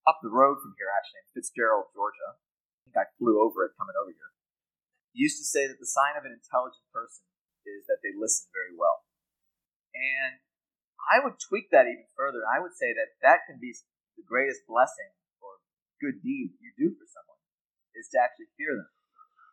up 0.06 0.22
the 0.22 0.32
road 0.32 0.62
from 0.62 0.78
here, 0.78 0.90
actually, 0.94 1.26
in 1.26 1.34
Fitzgerald, 1.34 1.92
Georgia, 1.94 2.38
I 2.38 2.78
think 2.86 2.98
I 2.98 3.06
flew 3.18 3.42
over 3.42 3.66
it 3.66 3.78
coming 3.78 3.98
over 3.98 4.14
here, 4.14 4.34
used 5.14 5.38
to 5.38 5.48
say 5.48 5.68
that 5.68 5.78
the 5.78 5.90
sign 5.90 6.18
of 6.18 6.26
an 6.26 6.34
intelligent 6.34 6.86
person 6.90 7.28
is 7.66 7.86
that 7.86 8.02
they 8.02 8.14
listen 8.16 8.50
very 8.56 8.74
well. 8.74 9.06
And 9.94 10.42
I 11.12 11.22
would 11.22 11.38
tweak 11.38 11.70
that 11.70 11.90
even 11.90 12.08
further. 12.16 12.42
I 12.48 12.62
would 12.62 12.74
say 12.74 12.94
that 12.94 13.20
that 13.22 13.46
can 13.46 13.60
be 13.62 13.76
the 14.18 14.26
greatest 14.26 14.66
blessing 14.66 15.12
or 15.44 15.62
good 16.00 16.24
deed 16.24 16.58
you 16.58 16.72
do 16.78 16.96
for 16.96 17.06
someone 17.06 17.31
is 17.96 18.10
to 18.14 18.18
actually 18.20 18.52
hear 18.58 18.76
them. 18.76 18.92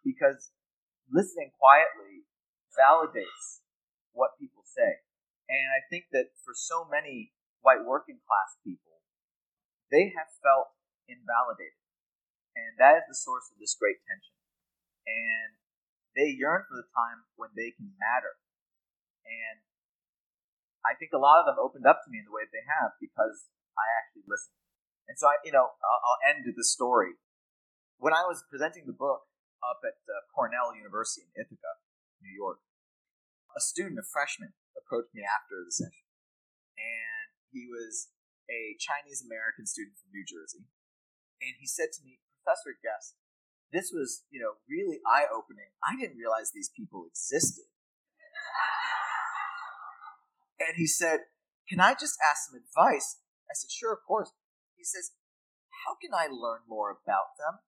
Because 0.04 0.52
listening 1.10 1.50
quietly 1.56 2.28
validates 2.74 3.64
what 4.12 4.38
people 4.38 4.62
say. 4.64 5.02
And 5.48 5.72
I 5.72 5.80
think 5.88 6.12
that 6.12 6.36
for 6.44 6.52
so 6.52 6.84
many 6.84 7.32
white 7.64 7.84
working 7.84 8.20
class 8.24 8.60
people, 8.60 9.00
they 9.88 10.12
have 10.12 10.28
felt 10.44 10.76
invalidated. 11.08 11.80
And 12.52 12.76
that 12.76 13.00
is 13.00 13.06
the 13.08 13.16
source 13.16 13.48
of 13.48 13.56
this 13.56 13.78
great 13.78 14.02
tension. 14.04 14.36
And 15.08 15.56
they 16.12 16.34
yearn 16.36 16.68
for 16.68 16.76
the 16.76 16.88
time 16.92 17.24
when 17.40 17.54
they 17.56 17.72
can 17.72 17.96
matter. 17.96 18.36
And 19.24 19.64
I 20.84 20.96
think 20.96 21.16
a 21.16 21.20
lot 21.20 21.40
of 21.40 21.48
them 21.48 21.60
opened 21.60 21.88
up 21.88 22.04
to 22.04 22.08
me 22.12 22.20
in 22.20 22.26
the 22.28 22.34
way 22.34 22.44
that 22.44 22.52
they 22.52 22.66
have 22.66 22.96
because 23.00 23.48
I 23.78 23.86
actually 24.02 24.28
listened. 24.28 24.58
And 25.08 25.16
so 25.16 25.30
I, 25.32 25.40
you 25.44 25.52
know, 25.54 25.72
I'll, 25.80 26.00
I'll 26.04 26.22
end 26.28 26.44
the 26.44 26.66
story. 26.66 27.16
When 27.98 28.14
I 28.14 28.22
was 28.30 28.46
presenting 28.46 28.86
the 28.86 28.94
book 28.94 29.26
up 29.58 29.82
at 29.82 29.98
uh, 30.06 30.22
Cornell 30.30 30.70
University 30.70 31.26
in 31.26 31.34
Ithaca, 31.34 31.82
New 32.22 32.30
York, 32.30 32.62
a 33.50 33.60
student, 33.60 33.98
a 33.98 34.06
freshman, 34.06 34.54
approached 34.78 35.10
me 35.10 35.26
after 35.26 35.58
the 35.66 35.74
session, 35.74 36.06
and 36.78 37.26
he 37.50 37.66
was 37.66 38.14
a 38.46 38.78
Chinese 38.78 39.26
American 39.26 39.66
student 39.66 39.98
from 39.98 40.14
New 40.14 40.22
Jersey, 40.22 40.62
and 41.42 41.58
he 41.58 41.66
said 41.66 41.90
to 41.98 42.06
me, 42.06 42.22
Professor 42.38 42.78
Gest, 42.78 43.18
this 43.74 43.90
was, 43.90 44.22
you 44.30 44.38
know, 44.38 44.62
really 44.70 45.02
eye 45.02 45.26
opening. 45.26 45.74
I 45.82 45.98
didn't 45.98 46.22
realize 46.22 46.54
these 46.54 46.70
people 46.70 47.02
existed. 47.10 47.66
and 50.62 50.78
he 50.78 50.86
said, 50.86 51.26
Can 51.68 51.82
I 51.82 51.98
just 51.98 52.14
ask 52.22 52.46
some 52.46 52.56
advice? 52.62 53.18
I 53.50 53.58
said, 53.58 53.74
Sure, 53.74 53.92
of 53.92 54.06
course. 54.06 54.30
He 54.78 54.86
says, 54.86 55.12
How 55.84 55.98
can 56.00 56.14
I 56.14 56.30
learn 56.30 56.62
more 56.70 56.94
about 56.94 57.34
them? 57.36 57.58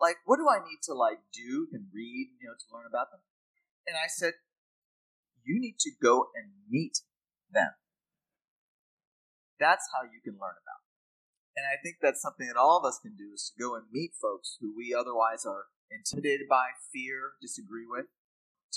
Like, 0.00 0.20
what 0.24 0.36
do 0.36 0.46
I 0.48 0.60
need 0.60 0.84
to 0.84 0.94
like 0.94 1.24
do 1.32 1.68
and 1.72 1.88
read, 1.92 2.36
you 2.40 2.48
know, 2.48 2.56
to 2.56 2.66
learn 2.72 2.84
about 2.88 3.10
them? 3.10 3.20
And 3.86 3.96
I 3.96 4.08
said, 4.08 4.34
You 5.44 5.60
need 5.60 5.78
to 5.80 5.90
go 6.02 6.28
and 6.36 6.52
meet 6.68 7.00
them. 7.50 7.72
That's 9.58 9.88
how 9.94 10.04
you 10.04 10.20
can 10.20 10.36
learn 10.36 10.58
about 10.60 10.80
them. 10.84 10.96
And 11.56 11.64
I 11.64 11.80
think 11.80 11.96
that's 12.04 12.20
something 12.20 12.46
that 12.46 12.60
all 12.60 12.76
of 12.76 12.84
us 12.84 13.00
can 13.00 13.16
do 13.16 13.32
is 13.32 13.48
to 13.48 13.54
go 13.56 13.74
and 13.74 13.88
meet 13.88 14.12
folks 14.20 14.60
who 14.60 14.76
we 14.76 14.92
otherwise 14.92 15.48
are 15.48 15.72
intimidated 15.88 16.44
by, 16.50 16.76
fear, 16.92 17.40
disagree 17.40 17.88
with, 17.88 18.12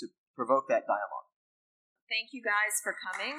to 0.00 0.08
provoke 0.32 0.72
that 0.72 0.88
dialogue. 0.88 1.28
Thank 2.08 2.32
you 2.32 2.40
guys 2.40 2.80
for 2.82 2.96
coming. 2.96 3.36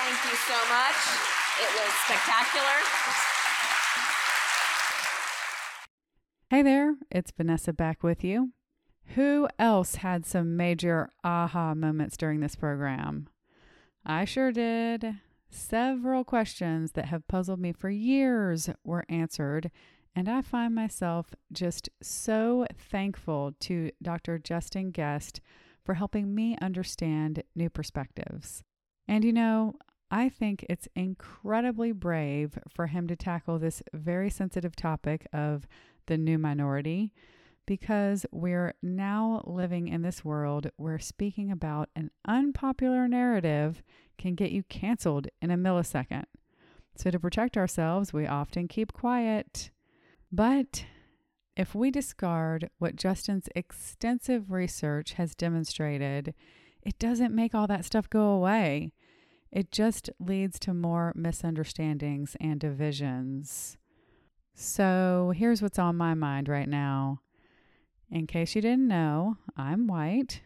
Thank 0.00 0.18
you 0.24 0.36
so 0.48 0.58
much. 0.72 1.00
It 1.60 1.70
was 1.76 1.92
spectacular. 2.08 3.35
Hey 6.48 6.62
there, 6.62 6.94
it's 7.10 7.32
Vanessa 7.32 7.72
back 7.72 8.04
with 8.04 8.22
you. 8.22 8.52
Who 9.16 9.48
else 9.58 9.96
had 9.96 10.24
some 10.24 10.56
major 10.56 11.10
aha 11.24 11.74
moments 11.74 12.16
during 12.16 12.38
this 12.38 12.54
program? 12.54 13.28
I 14.04 14.26
sure 14.26 14.52
did. 14.52 15.16
Several 15.50 16.22
questions 16.22 16.92
that 16.92 17.06
have 17.06 17.26
puzzled 17.26 17.58
me 17.58 17.72
for 17.72 17.90
years 17.90 18.70
were 18.84 19.04
answered, 19.08 19.72
and 20.14 20.28
I 20.28 20.40
find 20.40 20.72
myself 20.72 21.34
just 21.50 21.88
so 22.00 22.64
thankful 22.78 23.56
to 23.62 23.90
Dr. 24.00 24.38
Justin 24.38 24.92
Gest 24.92 25.40
for 25.84 25.94
helping 25.94 26.32
me 26.32 26.56
understand 26.62 27.42
new 27.56 27.68
perspectives. 27.68 28.62
And 29.08 29.24
you 29.24 29.32
know, 29.32 29.74
I 30.12 30.28
think 30.28 30.64
it's 30.68 30.86
incredibly 30.94 31.90
brave 31.90 32.56
for 32.72 32.86
him 32.86 33.08
to 33.08 33.16
tackle 33.16 33.58
this 33.58 33.82
very 33.92 34.30
sensitive 34.30 34.76
topic 34.76 35.26
of 35.32 35.66
the 36.06 36.18
new 36.18 36.38
minority 36.38 37.12
because 37.66 38.24
we're 38.30 38.74
now 38.80 39.42
living 39.44 39.88
in 39.88 40.02
this 40.02 40.24
world 40.24 40.70
where 40.76 40.98
speaking 40.98 41.50
about 41.50 41.88
an 41.96 42.10
unpopular 42.26 43.08
narrative 43.08 43.82
can 44.18 44.34
get 44.34 44.52
you 44.52 44.62
canceled 44.64 45.26
in 45.42 45.50
a 45.50 45.56
millisecond. 45.56 46.24
So, 46.96 47.10
to 47.10 47.20
protect 47.20 47.56
ourselves, 47.56 48.12
we 48.12 48.26
often 48.26 48.68
keep 48.68 48.92
quiet. 48.92 49.70
But 50.32 50.86
if 51.56 51.74
we 51.74 51.90
discard 51.90 52.70
what 52.78 52.96
Justin's 52.96 53.48
extensive 53.54 54.50
research 54.50 55.14
has 55.14 55.34
demonstrated, 55.34 56.34
it 56.82 56.98
doesn't 56.98 57.34
make 57.34 57.54
all 57.54 57.66
that 57.66 57.84
stuff 57.84 58.08
go 58.08 58.28
away. 58.28 58.92
It 59.50 59.70
just 59.70 60.08
leads 60.18 60.58
to 60.60 60.74
more 60.74 61.12
misunderstandings 61.14 62.36
and 62.40 62.60
divisions. 62.60 63.76
So, 64.58 65.34
here's 65.36 65.60
what's 65.60 65.78
on 65.78 65.96
my 65.96 66.14
mind 66.14 66.48
right 66.48 66.68
now. 66.68 67.20
In 68.10 68.26
case 68.26 68.54
you 68.54 68.62
didn't 68.62 68.88
know, 68.88 69.36
I'm 69.54 69.86
white. 69.86 70.40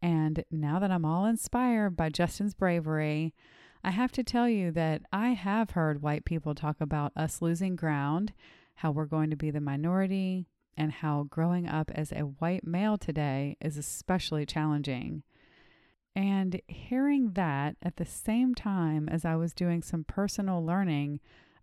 And 0.00 0.44
now 0.52 0.78
that 0.78 0.92
I'm 0.92 1.04
all 1.04 1.26
inspired 1.26 1.96
by 1.96 2.10
Justin's 2.10 2.54
bravery, 2.54 3.34
I 3.82 3.90
have 3.90 4.12
to 4.12 4.22
tell 4.22 4.48
you 4.48 4.70
that 4.70 5.02
I 5.12 5.30
have 5.30 5.70
heard 5.72 6.00
white 6.00 6.24
people 6.24 6.54
talk 6.54 6.80
about 6.80 7.10
us 7.16 7.42
losing 7.42 7.74
ground, 7.74 8.32
how 8.76 8.92
we're 8.92 9.04
going 9.04 9.30
to 9.30 9.36
be 9.36 9.50
the 9.50 9.60
minority, 9.60 10.46
and 10.76 10.92
how 10.92 11.24
growing 11.28 11.68
up 11.68 11.90
as 11.92 12.12
a 12.12 12.20
white 12.20 12.64
male 12.64 12.98
today 12.98 13.56
is 13.60 13.76
especially 13.76 14.46
challenging. 14.46 15.24
And 16.14 16.62
hearing 16.68 17.32
that 17.32 17.74
at 17.82 17.96
the 17.96 18.06
same 18.06 18.54
time 18.54 19.08
as 19.08 19.24
I 19.24 19.34
was 19.34 19.52
doing 19.52 19.82
some 19.82 20.04
personal 20.04 20.64
learning 20.64 21.18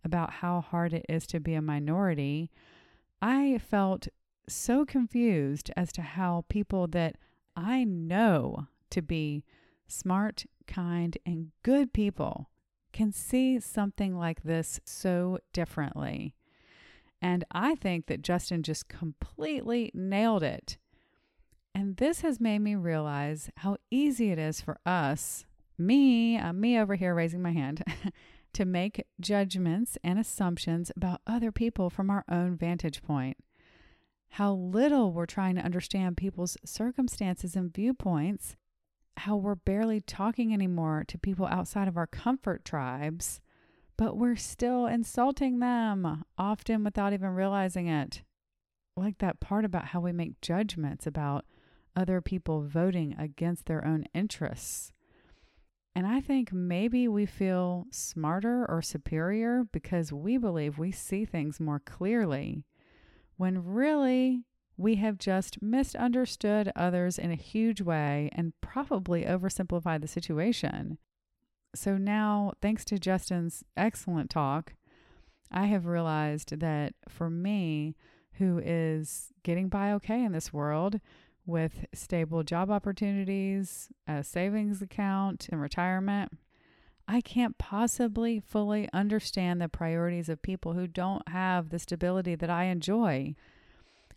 about 0.07 0.31
how 0.31 0.61
hard 0.61 0.93
it 0.93 1.05
is 1.07 1.27
to 1.27 1.39
be 1.39 1.53
a 1.53 1.61
minority, 1.61 2.49
I 3.21 3.59
felt 3.59 4.07
so 4.49 4.85
confused 4.85 5.69
as 5.77 5.91
to 5.91 6.01
how 6.01 6.45
people 6.49 6.88
that 6.88 7.17
I 7.55 7.84
know 7.84 8.67
to 8.89 9.01
be 9.03 9.43
smart, 9.88 10.45
kind, 10.65 11.17
and 11.25 11.51
good 11.61 11.93
people 11.93 12.49
can 12.93 13.11
see 13.11 13.59
something 13.59 14.17
like 14.17 14.43
this 14.43 14.79
so 14.85 15.38
differently. 15.53 16.34
And 17.21 17.43
I 17.51 17.75
think 17.75 18.07
that 18.07 18.21
Justin 18.21 18.63
just 18.63 18.88
completely 18.88 19.91
nailed 19.93 20.43
it. 20.43 20.77
And 21.73 21.97
this 21.97 22.21
has 22.21 22.39
made 22.39 22.59
me 22.59 22.75
realize 22.75 23.49
how 23.57 23.77
easy 23.91 24.31
it 24.31 24.39
is 24.39 24.61
for 24.61 24.79
us, 24.85 25.45
me, 25.77 26.38
uh, 26.38 26.53
me 26.53 26.79
over 26.79 26.95
here 26.95 27.13
raising 27.13 27.41
my 27.41 27.51
hand, 27.51 27.84
to 28.57 28.65
make 28.65 29.05
judgments 29.19 29.97
and 30.03 30.19
assumptions 30.19 30.91
about 30.95 31.21
other 31.25 31.51
people 31.51 31.89
from 31.89 32.09
our 32.09 32.25
own 32.29 32.57
vantage 32.57 33.01
point 33.03 33.38
how 34.31 34.53
little 34.53 35.11
we're 35.13 35.25
trying 35.25 35.55
to 35.55 35.61
understand 35.61 36.17
people's 36.17 36.57
circumstances 36.65 37.55
and 37.55 37.73
viewpoints, 37.73 38.55
how 39.17 39.35
we're 39.35 39.55
barely 39.55 40.01
talking 40.01 40.53
anymore 40.53 41.03
to 41.07 41.17
people 41.17 41.47
outside 41.47 41.88
of 41.88 41.97
our 41.97 42.07
comfort 42.07 42.63
tribes, 42.65 43.41
but 43.97 44.17
we're 44.17 44.35
still 44.35 44.85
insulting 44.85 45.59
them, 45.59 46.23
often 46.38 46.84
without 46.84 47.13
even 47.13 47.29
realizing 47.29 47.88
it. 47.88 48.21
Like 48.95 49.19
that 49.19 49.39
part 49.39 49.65
about 49.65 49.85
how 49.85 50.01
we 50.01 50.11
make 50.11 50.41
judgments 50.41 51.07
about 51.07 51.45
other 51.95 52.21
people 52.21 52.61
voting 52.61 53.15
against 53.17 53.65
their 53.65 53.85
own 53.85 54.05
interests. 54.13 54.91
And 55.98 56.06
I 56.06 56.22
think 56.22 56.53
maybe 56.53 57.07
we 57.07 57.26
feel 57.26 57.88
smarter 57.90 58.68
or 58.69 58.84
superior 58.84 59.64
because 59.74 60.14
we 60.14 60.38
believe 60.38 60.78
we 60.78 60.91
see 60.91 61.26
things 61.26 61.60
more 61.60 61.80
clearly 61.80 62.65
when 63.38 63.65
really 63.65 64.44
we 64.78 64.98
have 64.98 65.18
just 65.18 65.60
misunderstood 65.60 66.72
others 66.76 67.18
in 67.18 67.32
a 67.32 67.36
huge 67.36 67.82
way 67.82 68.30
and 68.34 68.53
probably 68.61 69.24
oversimplified 69.24 70.02
the 70.02 70.07
situation. 70.07 70.99
So 71.74 71.98
now, 71.98 72.52
thanks 72.61 72.86
to 72.86 72.99
Justin's 72.99 73.64
excellent 73.76 74.30
talk, 74.30 74.76
I 75.52 75.65
have 75.65 75.88
realized 75.88 76.60
that 76.60 76.94
for 77.10 77.32
me, 77.32 77.95
who 78.34 78.61
is 78.64 79.30
getting 79.41 79.68
by 79.68 79.94
okay 79.94 80.24
in 80.24 80.32
this 80.32 80.53
world 80.53 80.99
with 81.48 81.86
stable 81.94 82.44
job 82.44 82.69
opportunities, 82.69 83.90
a 84.07 84.24
savings 84.24 84.82
account, 84.82 85.48
and 85.52 85.60
retirement, 85.60 86.34
I 87.07 87.22
can't 87.22 87.57
possibly 87.57 88.40
fully 88.40 88.90
understand 88.91 89.61
the 89.61 89.69
priorities 89.69 90.28
of 90.28 90.41
people 90.41 90.74
who 90.74 90.88
don't 90.88 91.28
have 91.30 91.69
the 91.69 91.80
stability 91.80 92.36
that 92.36 92.49
I 92.49 92.65
enjoy. 92.65 93.34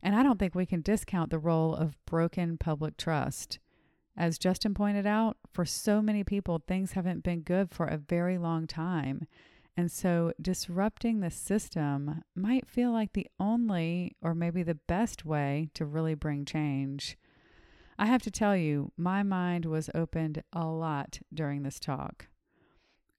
And 0.03 0.17
I 0.17 0.25
don't 0.25 0.39
think 0.39 0.55
we 0.55 0.67
can 0.67 0.83
discount 0.83 1.31
the 1.31 1.39
role 1.39 1.75
of 1.75 2.05
broken 2.05 2.59
public 2.59 2.97
trust. 2.97 3.61
As 4.17 4.39
Justin 4.39 4.75
pointed 4.75 5.07
out, 5.07 5.37
for 5.53 5.65
so 5.65 6.03
many 6.03 6.25
people, 6.25 6.63
things 6.67 6.93
haven't 6.93 7.23
been 7.23 7.43
good 7.43 7.71
for 7.71 7.87
a 7.87 7.97
very 7.97 8.39
long 8.39 8.67
time. 8.67 9.27
And 9.77 9.91
so 9.91 10.33
disrupting 10.41 11.21
the 11.21 11.31
system 11.31 12.25
might 12.35 12.67
feel 12.67 12.91
like 12.91 13.13
the 13.13 13.29
only 13.39 14.17
or 14.21 14.35
maybe 14.35 14.63
the 14.63 14.75
best 14.75 15.25
way 15.25 15.71
to 15.75 15.87
really 15.87 16.15
bring 16.15 16.45
change. 16.45 17.17
I 18.01 18.07
have 18.07 18.23
to 18.23 18.31
tell 18.31 18.57
you, 18.57 18.93
my 18.97 19.23
mind 19.23 19.67
was 19.67 19.91
opened 19.95 20.43
a 20.55 20.67
lot 20.67 21.19
during 21.35 21.65
this 21.65 21.79
talk. 21.79 22.29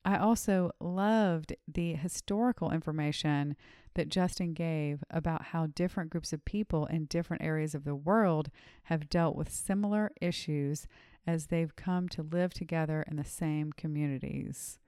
I 0.03 0.17
also 0.17 0.71
loved 0.79 1.55
the 1.71 1.93
historical 1.93 2.71
information 2.71 3.55
that 3.93 4.09
Justin 4.09 4.55
gave 4.55 5.03
about 5.11 5.43
how 5.43 5.67
different 5.67 6.09
groups 6.09 6.33
of 6.33 6.45
people 6.45 6.87
in 6.87 7.05
different 7.05 7.43
areas 7.43 7.75
of 7.75 7.83
the 7.83 7.93
world 7.93 8.49
have 8.85 9.07
dealt 9.07 9.35
with 9.35 9.53
similar 9.53 10.13
issues 10.19 10.87
as 11.27 11.45
they've 11.45 11.75
come 11.75 12.09
to 12.09 12.23
live 12.23 12.51
together 12.51 13.05
in 13.07 13.17
the 13.17 13.23
same 13.23 13.71
communities. 13.73 14.79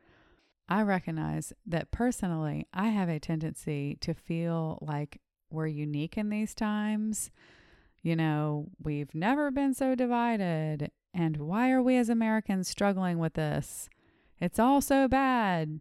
I 0.68 0.82
recognize 0.82 1.53
that 1.68 1.91
personally, 1.91 2.65
I 2.74 2.88
have 2.88 3.10
a 3.10 3.20
tendency 3.20 3.99
to 4.02 4.15
feel 4.15 4.80
like 4.82 5.22
we're 5.52 5.68
unique 5.68 6.18
in 6.18 6.32
these 6.32 6.56
times. 6.56 7.30
You 8.03 8.17
know, 8.17 8.67
we've 8.84 9.15
never 9.15 9.49
been 9.49 9.73
so 9.73 9.95
divided. 9.95 10.91
And 11.13 11.38
why 11.38 11.71
are 11.71 11.81
we 11.81 11.95
as 11.97 12.09
Americans 12.09 12.67
struggling 12.67 13.17
with 13.17 13.35
this? 13.35 13.89
It's 14.41 14.59
all 14.59 14.81
so 14.81 15.07
bad. 15.07 15.80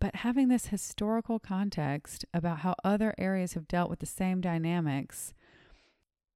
But 0.00 0.16
having 0.16 0.48
this 0.48 0.66
historical 0.66 1.38
context 1.38 2.24
about 2.34 2.58
how 2.58 2.74
other 2.84 3.14
areas 3.16 3.54
have 3.54 3.68
dealt 3.68 3.88
with 3.88 4.00
the 4.00 4.06
same 4.06 4.40
dynamics, 4.40 5.32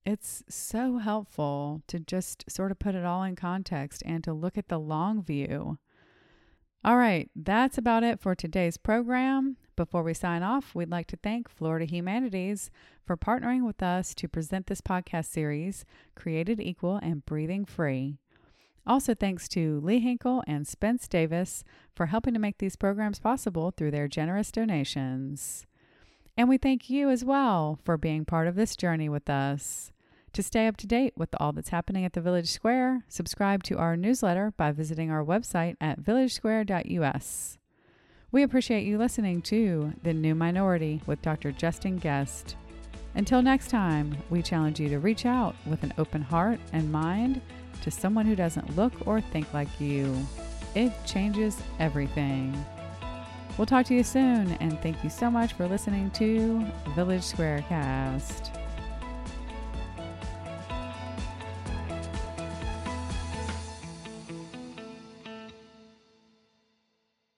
it's 0.07 0.45
so 0.49 0.99
helpful 0.99 1.83
to 1.89 1.99
just 1.99 2.45
sort 2.49 2.71
of 2.71 2.79
put 2.79 2.95
it 2.95 3.05
all 3.05 3.25
in 3.25 3.37
context 3.37 4.03
and 4.07 4.23
to 4.25 4.33
look 4.33 4.57
at 4.57 4.69
the 4.69 4.79
long 4.79 5.23
view. 5.23 5.79
All 6.83 6.97
right, 6.97 7.31
that's 7.37 7.77
about 7.77 8.05
it 8.05 8.21
for 8.21 8.35
today's 8.35 8.79
program. 8.79 9.59
Before 9.77 10.03
we 10.03 10.15
sign 10.15 10.43
off, 10.43 10.75
we'd 10.75 10.89
like 10.89 11.09
to 11.09 11.19
thank 11.19 11.51
Florida 11.51 11.85
Humanities 11.85 12.71
for 13.05 13.19
partnering 13.19 13.67
with 13.67 13.83
us 13.83 14.15
to 14.15 14.29
present 14.29 14.67
this 14.67 14.81
podcast 14.81 15.27
series, 15.27 15.85
Created 16.15 16.59
Equal 16.59 16.97
and 16.97 17.25
Breathing 17.27 17.67
Free. 17.67 18.17
Also, 18.87 19.15
thanks 19.15 19.47
to 19.49 19.79
Lee 19.81 20.01
Hinkle 20.01 20.43
and 20.47 20.67
Spence 20.67 21.07
Davis 21.07 21.65
for 21.95 22.07
helping 22.07 22.33
to 22.33 22.41
make 22.41 22.57
these 22.57 22.77
programs 22.77 23.19
possible 23.19 23.75
through 23.77 23.91
their 23.91 24.09
generous 24.09 24.51
donations. 24.51 25.67
And 26.35 26.49
we 26.49 26.57
thank 26.57 26.89
you 26.89 27.11
as 27.11 27.27
well 27.27 27.79
for 27.85 27.99
being 27.99 28.25
part 28.25 28.49
of 28.49 28.55
this 28.55 28.75
journey 28.75 29.11
with 29.11 29.29
us. 29.29 29.93
To 30.35 30.45
stay 30.45 30.69
up 30.69 30.77
to 30.77 30.87
date 30.87 31.13
with 31.17 31.31
all 31.41 31.53
that's 31.53 31.71
happening 31.71 32.05
at 32.05 32.13
the 32.13 32.21
Village 32.21 32.51
Square, 32.51 33.03
subscribe 33.09 33.65
to 33.65 33.79
our 33.79 33.97
newsletter 33.97 34.53
by 34.57 34.71
visiting 34.71 35.11
our 35.11 35.25
website 35.25 35.77
at 35.81 36.01
villagesquare.us. 36.01 37.59
We 38.31 38.45
appreciate 38.45 38.87
you 38.87 38.97
listening 38.97 39.43
to 39.43 39.93
The 40.05 40.15
New 40.15 40.37
Minority 40.37 41.03
with 41.05 41.21
Dr. 41.21 41.51
Justin 41.51 41.99
Gest. 41.99 42.55
Until 43.17 43.43
next 43.43 43.71
time, 43.71 44.17
we 44.31 44.41
challenge 44.41 44.79
you 44.79 44.89
to 44.91 45.01
reach 45.01 45.27
out 45.27 45.57
with 45.67 45.83
an 45.83 45.93
open 45.99 46.23
heart 46.23 46.61
and 46.73 46.93
mind 46.93 47.41
to 47.83 47.91
someone 47.91 48.25
who 48.25 48.37
doesn't 48.37 48.77
look 48.77 48.93
or 49.07 49.21
think 49.21 49.53
like 49.53 49.81
you. 49.81 50.17
It 50.77 50.93
changes 51.05 51.61
everything. 51.81 52.55
We'll 53.59 53.67
talk 53.67 53.85
to 53.87 53.95
you 53.95 54.05
soon, 54.05 54.53
and 54.61 54.81
thank 54.81 55.03
you 55.03 55.11
so 55.11 55.29
much 55.29 55.55
for 55.55 55.67
listening 55.67 56.13
to 56.13 56.65
Village 56.95 57.23
Squarecast. 57.23 58.60